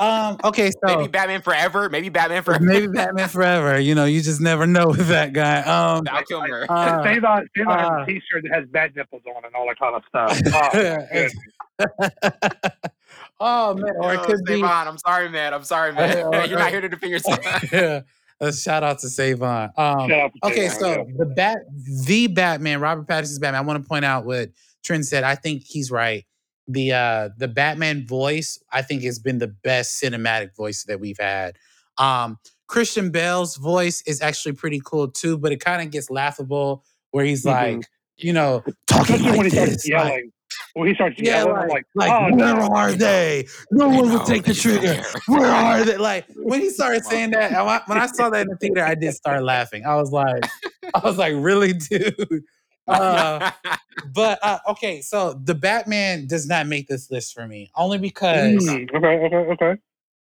Um, 0.00 0.38
okay, 0.44 0.70
so 0.70 0.78
maybe 0.96 1.08
Batman 1.08 1.42
Forever. 1.42 1.88
Maybe 1.90 2.08
Batman 2.08 2.42
Forever. 2.42 2.64
maybe 2.64 2.86
Batman 2.88 3.28
Forever. 3.28 3.78
You 3.78 3.94
know, 3.94 4.06
you 4.06 4.22
just 4.22 4.40
never 4.40 4.66
know 4.66 4.88
with 4.88 5.08
that 5.08 5.32
guy. 5.34 5.60
Um, 5.60 6.04
Val 6.04 6.22
Kilmer. 6.24 6.66
uh, 6.68 7.02
Savon, 7.04 7.46
Savon 7.56 7.78
has 7.78 7.90
uh, 7.90 8.02
a 8.02 8.06
T-shirt 8.06 8.42
that 8.44 8.52
has 8.52 8.66
bad 8.68 8.96
nipples 8.96 9.22
on 9.36 9.44
and 9.44 9.54
all 9.54 9.66
that 9.68 9.78
kind 9.78 9.94
of 9.94 10.02
stuff. 10.08 11.30
Oh, 11.80 12.68
oh 13.40 13.74
man, 13.74 13.92
or 14.00 14.14
it 14.14 14.20
Yo, 14.20 14.24
could 14.24 14.44
be 14.44 14.60
Savon, 14.60 14.88
I'm 14.88 14.98
sorry, 14.98 15.28
man. 15.28 15.54
I'm 15.54 15.64
sorry, 15.64 15.92
man. 15.92 16.16
You're 16.48 16.58
not 16.58 16.70
here 16.70 16.80
to 16.80 16.88
defend 16.88 17.12
yourself. 17.12 17.38
yeah. 17.72 18.00
A 18.42 18.52
shout 18.52 18.82
out 18.82 18.98
to 19.00 19.08
Savon. 19.10 19.70
Um, 19.76 20.08
Shout 20.08 20.12
out 20.12 20.32
to 20.42 20.46
okay, 20.48 20.68
Savon, 20.68 21.06
so 21.08 21.24
the 21.24 21.26
bat, 21.26 21.58
the 22.06 22.26
Batman, 22.26 22.80
Robert 22.80 23.06
Pattinson's 23.06 23.38
Batman. 23.38 23.62
I 23.62 23.66
want 23.66 23.82
to 23.82 23.88
point 23.88 24.04
out 24.04 24.24
what 24.24 24.48
Trent 24.82 25.04
said. 25.06 25.24
I 25.24 25.34
think 25.34 25.62
he's 25.66 25.90
right. 25.90 26.24
The 26.72 26.92
uh, 26.92 27.28
the 27.38 27.48
Batman 27.48 28.06
voice, 28.06 28.58
I 28.72 28.82
think, 28.82 29.02
has 29.02 29.18
been 29.18 29.38
the 29.38 29.48
best 29.48 30.02
cinematic 30.02 30.54
voice 30.56 30.84
that 30.84 31.00
we've 31.00 31.18
had. 31.18 31.56
Um, 31.98 32.38
Christian 32.68 33.10
Bale's 33.10 33.56
voice 33.56 34.02
is 34.06 34.20
actually 34.22 34.52
pretty 34.52 34.80
cool 34.84 35.08
too, 35.08 35.36
but 35.38 35.52
it 35.52 35.58
kind 35.60 35.82
of 35.82 35.90
gets 35.90 36.10
laughable 36.10 36.84
where 37.10 37.24
he's 37.24 37.44
Mhm. 37.44 37.50
like, 37.78 37.86
you 38.16 38.32
know, 38.32 38.62
talking 38.86 39.16
Especially 39.16 39.28
like 39.30 39.36
when 39.38 39.46
he 39.46 39.50
starts 39.50 39.72
this, 39.72 39.88
like- 39.90 40.04
yelling. 40.04 40.32
when 40.74 40.88
he 40.88 40.94
starts 40.94 41.16
yeah, 41.18 41.32
yelling, 41.44 41.52
like, 41.54 41.68
like, 41.70 41.84
like 41.94 42.10
oh, 42.12 42.36
where 42.36 42.54
no. 42.56 42.68
are 42.68 42.92
they? 42.92 43.46
No 43.72 43.90
I 43.90 43.96
one 44.00 44.10
will 44.12 44.24
take 44.24 44.44
the 44.44 44.54
trigger. 44.54 45.02
Where 45.26 45.46
are 45.50 45.84
they? 45.84 45.96
Like 45.96 46.26
when 46.36 46.60
he 46.60 46.70
started 46.78 47.04
saying 47.04 47.30
that, 47.32 47.50
when- 47.66 47.80
when 47.86 47.98
I 47.98 48.06
saw 48.06 48.30
that 48.30 48.42
in 48.42 48.48
the 48.48 48.56
theater, 48.56 48.84
I 48.84 48.94
did 48.94 49.12
start 49.14 49.42
laughing. 49.42 49.84
I 49.84 49.96
was 49.96 50.12
like, 50.12 50.44
I 50.94 51.00
was 51.02 51.18
like, 51.18 51.34
really, 51.36 51.72
dude? 51.90 52.44
Uh, 52.86 53.50
but 54.14 54.38
uh, 54.42 54.58
okay, 54.68 55.00
so 55.00 55.34
the 55.44 55.54
Batman 55.54 56.26
does 56.26 56.46
not 56.46 56.66
make 56.66 56.88
this 56.88 57.10
list 57.10 57.34
for 57.34 57.46
me, 57.46 57.70
only 57.76 57.98
because 57.98 58.66
Mm, 58.66 58.94
okay, 58.94 59.26
okay, 59.26 59.36
okay. 59.36 59.80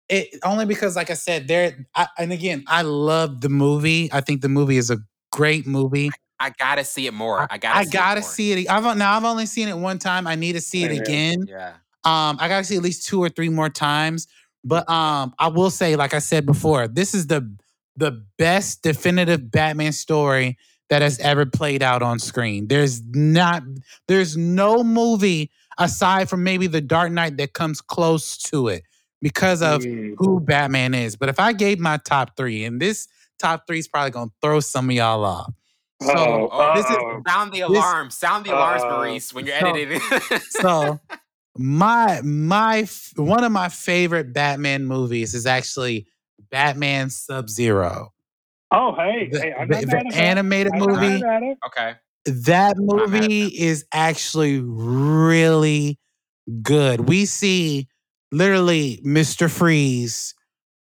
it 0.09 0.39
only 0.43 0.65
because, 0.65 0.95
like 0.95 1.09
I 1.09 1.15
said, 1.15 1.47
there. 1.47 1.87
I, 1.95 2.07
and 2.17 2.31
again, 2.31 2.63
I 2.67 2.81
love 2.83 3.41
the 3.41 3.49
movie. 3.49 4.09
I 4.11 4.21
think 4.21 4.41
the 4.41 4.49
movie 4.49 4.77
is 4.77 4.89
a 4.89 4.97
great 5.31 5.65
movie. 5.65 6.11
I 6.39 6.49
gotta 6.49 6.83
see 6.83 7.07
it 7.07 7.13
more. 7.13 7.47
I 7.49 7.57
gotta. 7.57 7.79
I 7.79 7.83
see 7.83 7.91
gotta 7.91 8.19
it 8.19 8.25
see 8.25 8.51
it. 8.53 8.69
I've 8.69 8.97
now 8.97 9.15
I've 9.15 9.23
only 9.23 9.45
seen 9.45 9.67
it 9.67 9.77
one 9.77 9.99
time. 9.99 10.27
I 10.27 10.35
need 10.35 10.53
to 10.53 10.61
see 10.61 10.83
it 10.83 10.91
again. 10.91 11.45
Yeah. 11.47 11.73
Um, 12.05 12.37
I 12.39 12.49
gotta 12.49 12.65
see 12.65 12.75
at 12.75 12.81
least 12.81 13.07
two 13.07 13.23
or 13.23 13.29
three 13.29 13.49
more 13.49 13.69
times. 13.69 14.27
But 14.63 14.89
um, 14.89 15.33
I 15.39 15.47
will 15.49 15.69
say, 15.69 15.95
like 15.95 16.13
I 16.13 16.19
said 16.19 16.45
before, 16.45 16.87
this 16.87 17.13
is 17.13 17.27
the 17.27 17.49
the 17.95 18.25
best 18.37 18.81
definitive 18.81 19.51
Batman 19.51 19.91
story 19.91 20.57
that 20.93 21.01
has 21.01 21.17
ever 21.21 21.43
played 21.47 21.81
out 21.81 22.03
on 22.03 22.19
screen. 22.19 22.67
There's 22.67 23.01
not 23.15 23.63
there's 24.07 24.37
no 24.37 24.83
movie 24.83 25.49
aside 25.79 26.29
from 26.29 26.43
maybe 26.43 26.67
The 26.67 26.81
Dark 26.81 27.11
Knight 27.11 27.37
that 27.37 27.53
comes 27.53 27.81
close 27.81 28.37
to 28.43 28.67
it 28.67 28.83
because 29.19 29.63
of 29.63 29.81
Mm. 29.81 30.13
who 30.19 30.39
Batman 30.39 30.93
is. 30.93 31.15
But 31.15 31.29
if 31.29 31.39
I 31.39 31.51
gave 31.51 31.79
my 31.79 31.97
top 31.97 32.37
three, 32.37 32.63
and 32.63 32.79
this 32.79 33.07
top 33.39 33.65
three 33.65 33.79
is 33.79 33.87
probably 33.87 34.11
gonna 34.11 34.29
throw 34.39 34.59
some 34.59 34.87
of 34.91 34.95
y'all 34.95 35.25
off. 35.25 35.51
So 36.03 36.09
Uh-oh, 36.11 36.49
Oh, 36.51 36.75
this 36.75 36.85
is. 36.87 36.95
Sound 37.27 37.51
the 37.53 37.59
This- 37.61 37.69
alarm. 37.69 38.11
Sound 38.11 38.45
the 38.45 38.51
alarms, 38.51 38.83
Uh, 38.83 38.89
Maurice, 38.89 39.33
when 39.33 39.47
you're 39.47 39.59
so- 39.59 39.65
editing. 39.67 40.01
so 40.51 40.99
my 41.57 42.21
my 42.23 42.87
one 43.15 43.43
of 43.43 43.51
my 43.51 43.69
favorite 43.69 44.31
Batman 44.31 44.85
movies 44.85 45.33
is 45.33 45.47
actually 45.47 46.05
Batman 46.51 47.09
Sub 47.09 47.49
Zero, 47.49 48.13
Oh, 48.73 48.95
hey, 48.95 49.29
the, 49.31 49.39
hey, 49.39 49.53
I'm 49.53 49.67
the- 49.67 49.75
not 49.75 49.81
the 49.81 49.87
mad 49.87 50.05
at 50.07 50.13
that. 50.13 50.19
animated 50.19 50.73
I'm 50.73 50.79
not 50.79 50.89
movie. 50.89 51.21
mad 51.21 51.35
at 51.35 51.43
it. 51.43 51.57
okay. 51.67 51.93
That 52.25 52.75
not 52.79 52.95
mad 53.09 53.13
at 53.15 53.21
movie 53.21 53.45
is 53.47 53.85
actually 53.93 54.59
really 54.61 55.99
good. 56.61 57.07
We 57.07 57.25
see 57.25 57.87
literally 58.31 58.99
Mister 59.03 59.47
Freeze 59.49 60.33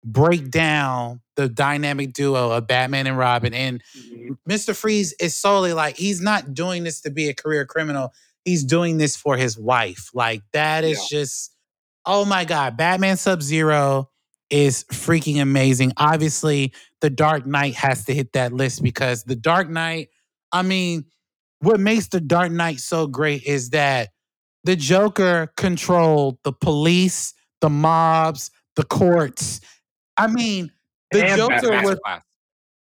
break 0.05 0.51
down 0.51 1.21
the 1.37 1.49
dynamic 1.49 2.13
duo 2.13 2.51
of 2.51 2.67
Batman 2.67 3.07
and 3.07 3.17
Robin, 3.17 3.55
and 3.55 3.83
Mhm. 3.97 4.37
Mr. 4.49 4.75
Freeze 4.75 5.13
is 5.21 5.37
solely 5.37 5.73
like 5.73 5.97
he's 5.97 6.21
not 6.21 6.55
doing 6.55 6.85
this 6.85 7.01
to 7.03 7.11
be 7.11 7.29
a 7.29 7.35
career 7.35 7.65
criminal. 7.67 8.13
He's 8.45 8.65
doing 8.65 8.99
this 8.99 9.15
for 9.17 9.37
his 9.37 9.57
wife. 9.59 10.11
Like 10.15 10.43
that 10.53 10.83
is 10.85 11.07
just 11.09 11.51
oh 12.05 12.25
my 12.25 12.45
god, 12.45 12.77
Batman 12.77 13.17
Sub-Zero 13.17 14.11
is 14.51 14.85
freaking 14.93 15.41
amazing. 15.41 15.93
Obviously, 15.97 16.73
The 17.03 17.11
Dark 17.11 17.45
Knight 17.45 17.75
has 17.75 18.07
to 18.07 18.15
hit 18.15 18.33
that 18.33 18.55
list 18.55 18.83
because 18.83 19.25
The 19.25 19.37
Dark 19.37 19.69
Knight, 19.69 20.09
I 20.53 20.63
mean, 20.63 21.05
what 21.61 21.79
makes 21.81 22.09
The 22.09 22.21
Dark 22.21 22.51
Knight 22.51 22.81
so 22.81 23.07
great 23.07 23.43
is 23.45 23.71
that 23.71 24.09
the 24.65 24.77
Joker 24.77 25.53
controlled 25.57 26.39
the 26.45 26.53
police, 26.53 27.35
the 27.61 27.69
mobs, 27.69 28.51
the 28.77 28.85
courts. 28.85 29.61
I 30.17 30.29
mean, 30.29 30.73
the 31.11 31.25
And 31.27 31.37
Joker 31.37 31.69
Batman. 31.71 31.85
was 31.85 31.99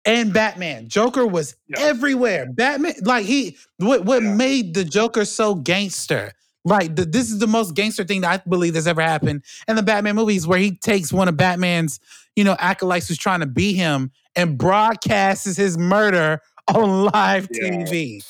and 0.06 0.32
Batman. 0.32 0.88
Joker 0.88 1.26
was 1.26 1.56
everywhere. 1.76 2.46
Batman, 2.52 2.94
like 3.02 3.26
he, 3.26 3.56
what 3.78 4.04
what 4.04 4.22
Yeah. 4.22 4.34
made 4.34 4.74
the 4.74 4.84
Joker 4.84 5.24
so 5.24 5.54
gangster? 5.54 6.32
Like 6.64 6.94
the, 6.96 7.04
this 7.06 7.30
is 7.30 7.38
the 7.38 7.46
most 7.46 7.74
gangster 7.74 8.04
thing 8.04 8.20
that 8.22 8.30
I 8.30 8.48
believe 8.48 8.74
that's 8.74 8.86
ever 8.86 9.00
happened 9.00 9.44
in 9.66 9.76
the 9.76 9.82
Batman 9.82 10.14
movies, 10.16 10.46
where 10.46 10.58
he 10.58 10.72
takes 10.76 11.12
one 11.12 11.28
of 11.28 11.36
Batman's, 11.36 12.00
you 12.36 12.44
know, 12.44 12.56
acolytes 12.58 13.08
who's 13.08 13.18
trying 13.18 13.40
to 13.40 13.46
beat 13.46 13.74
him 13.74 14.10
and 14.36 14.56
broadcasts 14.56 15.56
his 15.56 15.76
murder 15.76 16.40
on 16.74 17.04
live 17.06 17.48
Yeah. 17.52 17.70
TV. 17.70 18.24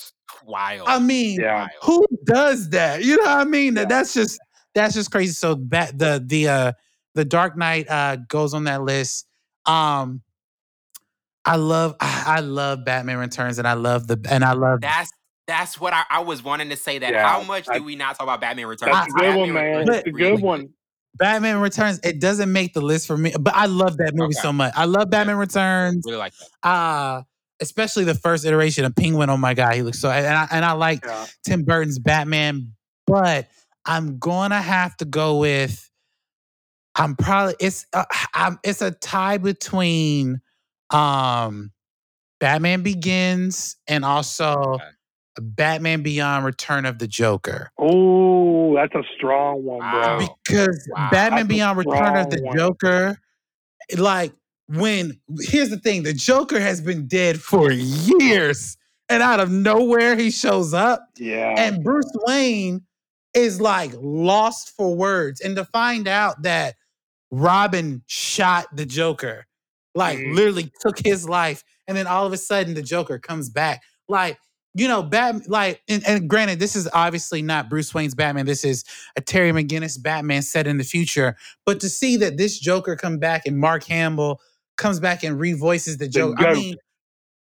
Wild. 0.45 0.89
I 0.89 0.99
mean, 0.99 1.41
Yeah. 1.41 1.69
Who 1.83 2.07
does 2.25 2.71
that? 2.71 3.05
You 3.05 3.17
know 3.19 3.25
what 3.25 3.39
I 3.39 3.45
mean? 3.45 3.75
That 3.75 3.83
Yeah. 3.83 3.87
that's 3.99 4.15
just 4.15 4.41
that's 4.75 4.95
just 4.95 5.11
crazy. 5.11 5.33
So 5.33 5.55
bat 5.55 5.99
the 5.99 6.23
the 6.25 6.49
uh 6.49 6.73
the 7.15 7.25
Dark 7.25 7.57
Knight 7.57 7.89
uh 7.91 8.17
goes 8.29 8.55
on 8.55 8.65
that 8.65 8.83
list. 8.83 9.27
Um 9.67 10.23
I 11.45 11.57
love 11.57 11.95
I 12.01 12.41
love 12.41 12.85
Batman 12.85 13.19
Returns 13.19 13.59
and 13.59 13.67
I 13.69 13.75
love 13.75 14.07
the 14.07 14.21
and 14.29 14.45
I 14.45 14.53
love 14.53 14.81
That's 14.81 15.11
that's 15.47 15.81
what 15.81 15.93
I, 15.93 16.05
I 16.09 16.21
was 16.21 16.43
wanting 16.45 16.69
to 16.71 16.77
say. 16.77 16.99
That 16.99 17.13
Yeah, 17.13 17.27
how 17.27 17.43
much 17.43 17.69
I- 17.69 17.79
do 17.79 17.85
we 17.85 17.97
not 17.97 18.17
talk 18.17 18.23
about 18.25 18.41
Batman 18.41 18.67
Returns? 18.67 18.93
That's 18.93 19.13
a 19.13 19.17
good 19.19 19.37
one, 19.37 19.49
Batman 19.49 19.55
man. 19.55 19.79
Returns 19.81 19.99
It's 19.99 20.07
a 20.07 20.11
good 20.13 20.21
really 20.31 20.43
one. 20.43 20.69
Batman 21.15 21.61
Returns. 21.61 22.01
It 22.03 22.21
doesn't 22.21 22.53
make 22.53 22.73
the 22.75 22.81
list 22.81 23.07
for 23.07 23.17
me, 23.17 23.33
but 23.39 23.55
I 23.55 23.67
love 23.67 23.97
that 23.99 24.15
movie 24.15 24.35
Okay. 24.37 24.41
so 24.41 24.53
much. 24.53 24.73
I 24.77 24.85
love 24.87 25.11
Batman 25.11 25.37
Returns. 25.37 26.03
Really 26.07 26.19
like 26.19 26.33
that. 26.63 26.69
Uh 26.69 27.23
especially 27.63 28.05
the 28.05 28.15
first 28.15 28.47
iteration 28.47 28.87
of 28.87 28.97
Penguin. 28.97 29.29
Oh 29.29 29.37
my 29.37 29.53
god, 29.53 29.75
he 29.75 29.83
looks 29.83 29.99
so 29.99 30.11
and 30.11 30.27
I, 30.27 30.49
and 30.51 30.65
I 30.65 30.73
like 30.73 31.05
Yeah. 31.05 31.27
Tim 31.45 31.65
Burton's 31.65 31.99
Batman, 31.99 32.73
but 33.07 33.49
I'm 33.85 34.19
gonna 34.19 34.61
have 34.61 34.97
to 34.99 35.05
go 35.05 35.39
with. 35.39 35.87
I'm 36.95 37.17
probably 37.17 37.55
it's 37.61 37.87
uh, 37.93 38.05
I'm, 38.35 38.59
it's 38.65 38.81
a 38.83 38.91
tie 38.91 39.39
between 39.39 40.41
um 40.91 41.71
Batman 42.41 42.83
Begins 42.83 43.77
and 43.87 44.05
also 44.05 44.55
Okay. 44.55 44.85
Batman 45.39 46.03
Beyond 46.03 46.45
Return 46.45 46.85
of 46.87 46.99
the 46.99 47.07
Joker. 47.07 47.71
Oh, 47.79 48.75
that's 48.75 48.95
a 48.95 49.03
strong 49.17 49.65
one, 49.65 49.79
bro. 49.81 50.27
Because 50.45 50.89
Wow. 50.93 51.09
Batman 51.11 51.47
Beyond 51.47 51.79
Return 51.79 52.17
of 52.17 52.31
the 52.31 52.43
one. 52.43 52.57
Joker, 52.57 53.19
like 53.97 54.33
when 54.69 55.19
here's 55.41 55.71
the 55.71 55.79
thing, 55.79 56.03
the 56.03 56.13
Joker 56.13 56.61
has 56.61 56.81
been 56.81 57.07
dead 57.07 57.41
for 57.41 57.71
years, 57.73 58.77
and 59.09 59.23
out 59.23 59.41
of 59.41 59.51
nowhere 59.51 60.17
he 60.17 60.31
shows 60.31 60.73
up. 60.75 61.05
Yeah. 61.17 61.55
and 61.59 61.83
Bruce 61.83 62.11
Wayne 62.27 62.83
is 63.35 63.61
like 63.61 63.93
lost 63.97 64.75
for 64.77 64.95
words. 64.95 65.41
And 65.41 65.55
to 65.57 65.65
find 65.65 66.09
out 66.09 66.43
that 66.43 66.75
Robin 67.31 68.03
shot 68.09 68.67
the 68.75 68.85
Joker, 68.85 69.47
like 69.95 70.19
Mhm. 70.19 70.35
literally 70.35 70.73
took 70.81 70.99
his 70.99 71.29
life, 71.29 71.63
and 71.87 71.97
then 71.97 72.07
all 72.09 72.27
of 72.27 72.33
a 72.33 72.37
sudden 72.37 72.75
the 72.75 72.83
Joker 72.83 73.19
comes 73.21 73.49
back. 73.49 73.83
Like, 74.09 74.39
you 74.75 74.87
know, 74.89 75.03
Bat 75.03 75.49
like 75.49 75.83
and, 75.89 76.07
and 76.07 76.29
granted, 76.29 76.61
this 76.61 76.77
is 76.77 76.89
obviously 76.93 77.43
not 77.43 77.69
Bruce 77.69 77.93
Wayne's 77.93 78.15
Batman. 78.15 78.47
This 78.47 78.65
is 78.65 78.85
a 79.17 79.21
Terry 79.21 79.51
McGinnis 79.53 80.01
Batman 80.01 80.43
set 80.43 80.67
in 80.67 80.79
the 80.79 80.85
future. 80.85 81.37
But 81.67 81.81
to 81.81 81.89
see 81.89 82.17
that 82.19 82.37
this 82.37 82.59
Joker 82.59 82.97
come 82.97 83.19
back 83.19 83.47
and 83.47 83.59
Mark 83.59 83.85
Hamill 83.85 84.41
comes 84.77 85.01
back 85.01 85.25
and 85.25 85.39
revoices 85.39 85.99
the 85.99 86.09
Joker. 86.09 86.37
I 86.47 86.55
mean, 86.55 86.77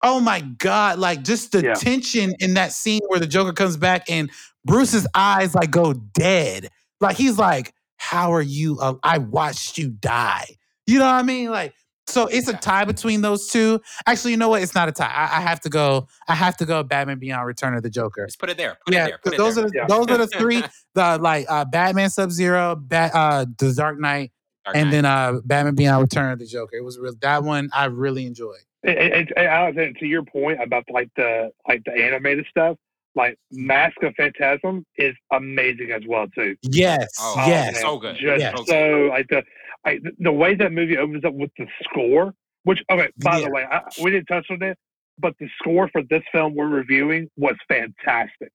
oh 0.04 0.20
my 0.20 0.42
God, 0.42 1.00
like 1.00 1.24
just 1.24 1.52
the 1.52 1.64
Yeah. 1.64 1.74
tension 1.74 2.34
in 2.40 2.54
that 2.54 2.72
scene 2.72 3.02
where 3.08 3.20
the 3.20 3.28
Joker 3.28 3.52
comes 3.54 3.78
back 3.78 4.10
and 4.10 4.30
Bruce's 4.66 5.08
eyes 5.16 5.56
like 5.56 5.72
go 5.72 5.94
dead. 5.94 6.70
Like 7.02 7.18
he's 7.18 7.38
like, 7.38 7.74
How 7.98 8.32
are 8.34 8.42
you? 8.44 8.78
Uh, 8.80 8.94
I 9.04 9.18
watched 9.18 9.78
you 9.80 9.90
die. 9.90 10.46
You 10.86 11.00
know 11.00 11.06
what 11.06 11.16
I 11.16 11.24
mean? 11.24 11.50
Like, 11.50 11.74
so 12.08 12.28
it's 12.28 12.48
a 12.48 12.54
tie 12.54 12.86
between 12.86 13.22
those 13.22 13.48
two. 13.50 13.80
Actually, 14.06 14.32
you 14.32 14.38
know 14.38 14.50
what? 14.50 14.62
It's 14.64 14.74
not 14.74 14.88
a 14.90 14.92
tie. 14.92 15.06
I, 15.14 15.38
I 15.38 15.42
have 15.42 15.60
to 15.62 15.70
go. 15.70 16.08
I 16.28 16.36
have 16.36 16.58
to 16.58 16.66
go. 16.66 16.82
Batman 16.84 17.20
Beyond: 17.20 17.46
Return 17.46 17.74
of 17.76 17.84
the 17.84 17.90
Joker. 17.90 18.26
Just 18.26 18.40
put 18.40 18.50
it 18.50 18.58
there. 18.58 18.78
Put 18.86 18.94
yeah, 18.96 19.06
it 19.06 19.08
there. 19.10 19.18
Put 19.24 19.34
it 19.34 19.38
those 19.38 19.56
there. 19.56 19.66
are 19.66 19.70
the, 19.70 19.74
Yeah. 19.76 19.86
those 19.88 20.08
are 20.08 20.18
the 20.18 20.28
three. 20.28 20.64
The 20.96 21.20
like 21.22 21.46
uh, 21.48 21.64
Batman 21.66 22.10
Sub 22.10 22.32
Zero, 22.32 22.76
Bat, 22.76 23.12
uh, 23.14 23.46
The 23.60 23.72
Dark 23.74 24.00
Knight, 24.00 24.32
Dark 24.66 24.76
and 24.78 24.86
Knight. 24.86 24.92
then 24.92 25.06
uh, 25.06 25.34
Batman 25.46 25.76
Beyond: 25.76 26.02
Return 26.02 26.32
of 26.32 26.40
the 26.40 26.48
Joker. 26.48 26.76
It 26.78 26.84
was 26.84 26.98
real. 26.98 27.14
That 27.22 27.44
one 27.44 27.70
I 27.72 27.86
really 27.86 28.26
enjoyed. 28.26 28.58
And, 28.84 28.98
and, 28.98 29.34
and 29.38 29.48
Alex, 29.48 29.78
to 30.00 30.06
your 30.08 30.24
point 30.24 30.62
about 30.64 30.86
like 30.90 31.10
the 31.16 31.52
like 31.68 31.84
the 31.86 31.92
animated 31.92 32.46
stuff, 32.50 32.78
like 33.16 33.38
Mask 33.52 34.02
of 34.02 34.16
Phantasm 34.16 34.86
is 34.98 35.14
amazing 35.32 35.92
as 35.92 36.02
well 36.08 36.26
too. 36.34 36.56
Yes, 36.64 37.10
Oh, 37.20 37.36
yes. 37.46 37.74
man, 37.74 37.82
so 37.84 37.98
good. 38.00 38.16
Just 38.16 38.40
Yes. 38.40 38.58
So 38.58 38.64
good. 38.64 38.68
so 38.70 39.08
like 39.10 39.28
the 39.28 39.44
like 39.88 40.02
the 40.20 40.32
way 40.32 40.56
that 40.56 40.72
movie 40.72 40.98
opens 40.98 41.24
up 41.26 41.34
with 41.34 41.52
the 41.58 41.68
score, 41.84 42.34
which 42.64 42.80
okay, 42.92 43.10
by 43.24 43.38
Yeah. 43.40 43.46
the 43.46 43.52
way, 43.52 43.64
I, 43.64 43.82
we 44.04 44.12
didn't 44.12 44.26
touch 44.28 44.46
on 44.50 44.62
it, 44.62 44.78
but 45.18 45.34
the 45.40 45.48
score 45.60 45.90
for 45.92 46.02
this 46.10 46.24
film 46.32 46.56
we're 46.56 46.68
reviewing 46.68 47.30
was 47.38 47.56
fantastic. 47.68 48.52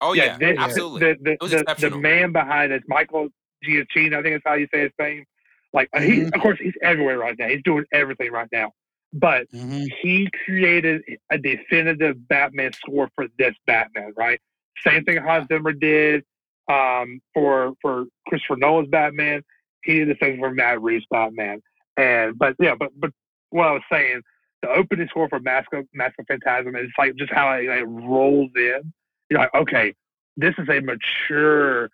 Oh 0.00 0.14
yeah, 0.14 0.38
the, 0.38 0.56
absolutely. 0.56 1.00
The 1.00 1.16
the, 1.22 1.36
was 1.40 1.50
the, 1.50 1.88
the 1.90 1.96
man 1.96 2.32
behind 2.32 2.72
it, 2.72 2.82
Michael 2.88 3.28
Giacchino, 3.64 4.16
I 4.18 4.22
think 4.22 4.34
that's 4.36 4.42
how 4.46 4.54
you 4.54 4.66
say 4.72 4.80
his 4.82 4.92
name. 4.98 5.24
Like 5.72 5.88
he, 5.94 6.20
Mhm. 6.22 6.34
of 6.34 6.40
course, 6.40 6.58
he's 6.60 6.74
everywhere 6.82 7.18
right 7.18 7.36
now. 7.38 7.48
He's 7.48 7.62
doing 7.62 7.84
everything 7.92 8.32
right 8.32 8.48
now. 8.50 8.72
But 9.12 9.50
Mhm. 9.52 9.86
he 10.02 10.28
created 10.44 11.02
a 11.30 11.36
definitive 11.38 12.26
Batman 12.28 12.72
score 12.72 13.08
for 13.14 13.26
this 13.38 13.54
Batman, 13.66 14.12
right? 14.16 14.40
Same 14.86 15.04
thing 15.04 15.18
Hans 15.18 15.46
Zimmer 15.48 15.72
did 15.72 16.24
um, 16.68 17.20
for 17.34 17.74
for 17.82 18.06
Christopher 18.28 18.56
Nolan's 18.56 18.88
Batman. 18.88 19.42
He 19.84 19.98
did 19.98 20.08
the 20.08 20.16
same 20.22 20.38
for 20.38 20.50
Matt 20.50 20.82
Reeves' 20.82 21.06
Batman. 21.10 21.62
And 21.96 22.38
but 22.38 22.56
yeah, 22.60 22.74
but 22.78 22.90
but 22.96 23.10
what 23.50 23.68
I 23.68 23.72
was 23.72 23.82
saying, 23.90 24.22
the 24.62 24.68
opening 24.70 25.08
score 25.08 25.28
for 25.28 25.40
Mask 25.40 25.72
of 25.72 25.86
Mask 25.92 26.14
of 26.18 26.26
Phantasm 26.26 26.76
is 26.76 26.88
like 26.98 27.14
just 27.16 27.32
how 27.32 27.52
it 27.52 27.68
like, 27.68 27.84
rolls 27.86 28.50
in. 28.56 28.92
You're 29.28 29.40
like, 29.40 29.54
okay, 29.54 29.94
this 30.36 30.54
is 30.58 30.68
a 30.68 30.80
mature 30.80 31.90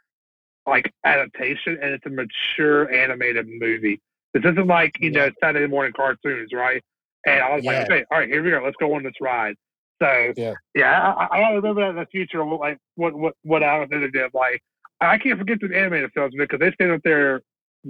like 0.67 0.93
adaptation, 1.05 1.79
and 1.81 1.93
it's 1.93 2.07
a 2.07 2.11
mature 2.11 2.93
animated 2.93 3.47
movie. 3.49 4.01
This 4.35 4.45
isn't 4.45 4.67
like 4.67 4.97
you 5.01 5.11
know 5.11 5.31
Saturday 5.43 5.67
morning 5.67 5.93
cartoons, 5.97 6.51
right? 6.53 6.83
And 7.27 7.41
I 7.41 7.55
was 7.57 7.65
Yeah. 7.65 7.73
like, 7.73 7.91
okay, 7.91 8.05
all 8.11 8.19
right, 8.19 8.29
here 8.29 8.43
we 8.43 8.51
go. 8.51 8.63
Let's 8.63 8.77
go 8.79 8.95
on 8.95 9.03
this 9.03 9.15
ride. 9.21 9.57
So 10.01 10.33
Yeah. 10.37 10.55
yeah, 10.75 11.15
I, 11.15 11.39
I, 11.39 11.53
remember 11.55 11.81
that 11.83 11.91
in 11.91 11.97
the 11.97 12.07
future, 12.07 12.45
like 12.45 12.79
what 12.97 13.15
what 13.15 13.35
what 13.43 13.63
Alex 13.63 13.91
did. 13.91 14.35
Like 14.35 14.63
I 15.01 15.19
can't 15.19 15.39
forget 15.39 15.59
the 15.61 15.77
animated 15.77 16.11
films 16.15 16.35
because 16.37 16.61
they 16.61 16.71
stand 16.73 16.93
up 16.93 17.01
there 17.03 17.43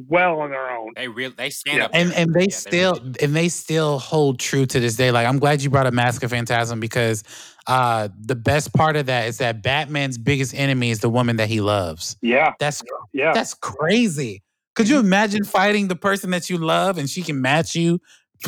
well 0.09 0.41
on 0.41 0.51
their 0.51 0.71
own. 0.71 0.93
They 0.95 1.09
real 1.09 1.33
they 1.37 1.51
stand 1.51 1.79
Yeah. 1.79 1.85
up 1.87 1.91
and 1.95 2.11
there. 2.11 2.19
and 2.21 2.35
they 2.35 2.47
Yeah, 2.49 2.57
still 2.57 2.95
really 2.97 3.15
and 3.23 3.35
they 3.35 3.49
still 3.49 3.99
hold 3.99 4.39
true 4.39 4.67
to 4.67 4.79
this 4.81 4.97
day. 4.97 5.11
Like 5.11 5.27
I'm 5.27 5.39
glad 5.39 5.63
you 5.63 5.71
brought 5.71 5.87
up 5.87 5.95
Mask 5.95 6.23
of 6.23 6.31
Phantasm 6.31 6.81
because 6.81 7.25
uh 7.67 8.09
the 8.21 8.37
best 8.37 8.73
part 8.75 8.97
of 8.97 9.07
that 9.07 9.27
is 9.29 9.39
that 9.39 9.63
Batman's 9.63 10.19
biggest 10.19 10.55
enemy 10.55 10.91
is 10.91 11.01
the 11.01 11.09
woman 11.09 11.37
that 11.37 11.49
he 11.49 11.61
loves. 11.61 12.17
Yeah, 12.21 12.53
That's 12.61 12.83
yeah. 13.13 13.33
that's 13.33 13.55
crazy. 13.55 14.43
Could 14.75 14.89
you 14.89 14.99
imagine 14.99 15.43
fighting 15.45 15.89
the 15.89 15.97
person 15.97 16.31
that 16.31 16.51
you 16.51 16.59
love 16.59 16.99
and 16.99 17.09
she 17.09 17.23
can 17.23 17.41
match 17.41 17.75
you 17.75 17.99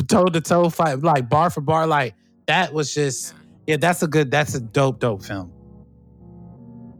toe 0.07 0.25
to 0.25 0.39
toe 0.41 0.69
fight 0.69 0.99
like 1.01 1.27
bar 1.29 1.49
for 1.49 1.61
bar? 1.61 1.87
Like 1.87 2.13
that 2.45 2.73
was 2.73 2.93
just 2.93 3.33
yeah, 3.65 3.77
that's 3.77 4.03
a 4.03 4.07
good 4.07 4.29
that's 4.29 4.53
a 4.55 4.59
dope, 4.59 4.99
dope 4.99 5.23
film. 5.23 5.51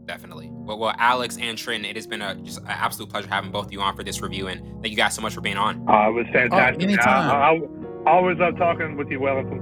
Definitely. 0.06 0.49
Well, 0.70 0.78
well, 0.78 0.94
Alex 0.98 1.36
and 1.40 1.58
Trin, 1.58 1.84
it 1.84 1.96
has 1.96 2.06
been 2.06 2.22
a 2.22 2.36
just 2.36 2.58
an 2.58 2.66
absolute 2.68 3.10
pleasure 3.10 3.26
having 3.26 3.50
both 3.50 3.66
of 3.66 3.72
you 3.72 3.80
on 3.80 3.96
for 3.96 4.04
this 4.04 4.20
review, 4.20 4.46
and 4.46 4.60
thank 4.80 4.92
you 4.92 4.96
guys 4.96 5.16
so 5.16 5.20
much 5.20 5.34
for 5.34 5.40
being 5.40 5.56
on. 5.56 5.78
Uh, 5.88 6.08
it 6.08 6.12
was 6.12 6.26
fantastic. 6.32 6.80
anytime. 6.80 7.28
I, 7.28 8.08
I, 8.08 8.08
I 8.08 8.14
always 8.14 8.38
love 8.38 8.56
talking 8.56 8.96
with 8.96 9.10
you, 9.10 9.18
Wellington. 9.18 9.58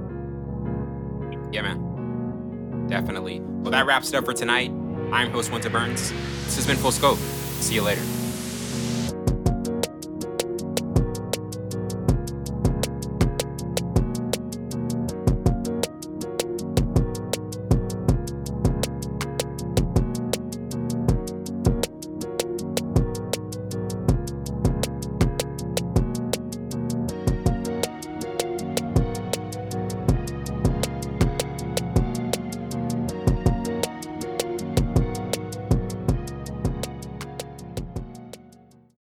Yeah, 1.51 1.63
man. 1.63 2.85
Definitely. 2.89 3.39
Well, 3.39 3.71
that 3.71 3.87
wraps 3.87 4.09
it 4.09 4.15
up 4.15 4.25
for 4.25 4.33
tonight. 4.33 4.69
I'm 5.11 5.31
host 5.31 5.51
Winter 5.51 5.71
Burns. 5.71 6.11
This 6.45 6.57
has 6.57 6.67
been 6.67 6.77
Full 6.77 6.91
Scope. 6.91 7.17
See 7.17 7.73
you 7.73 7.81
later. 7.81 8.03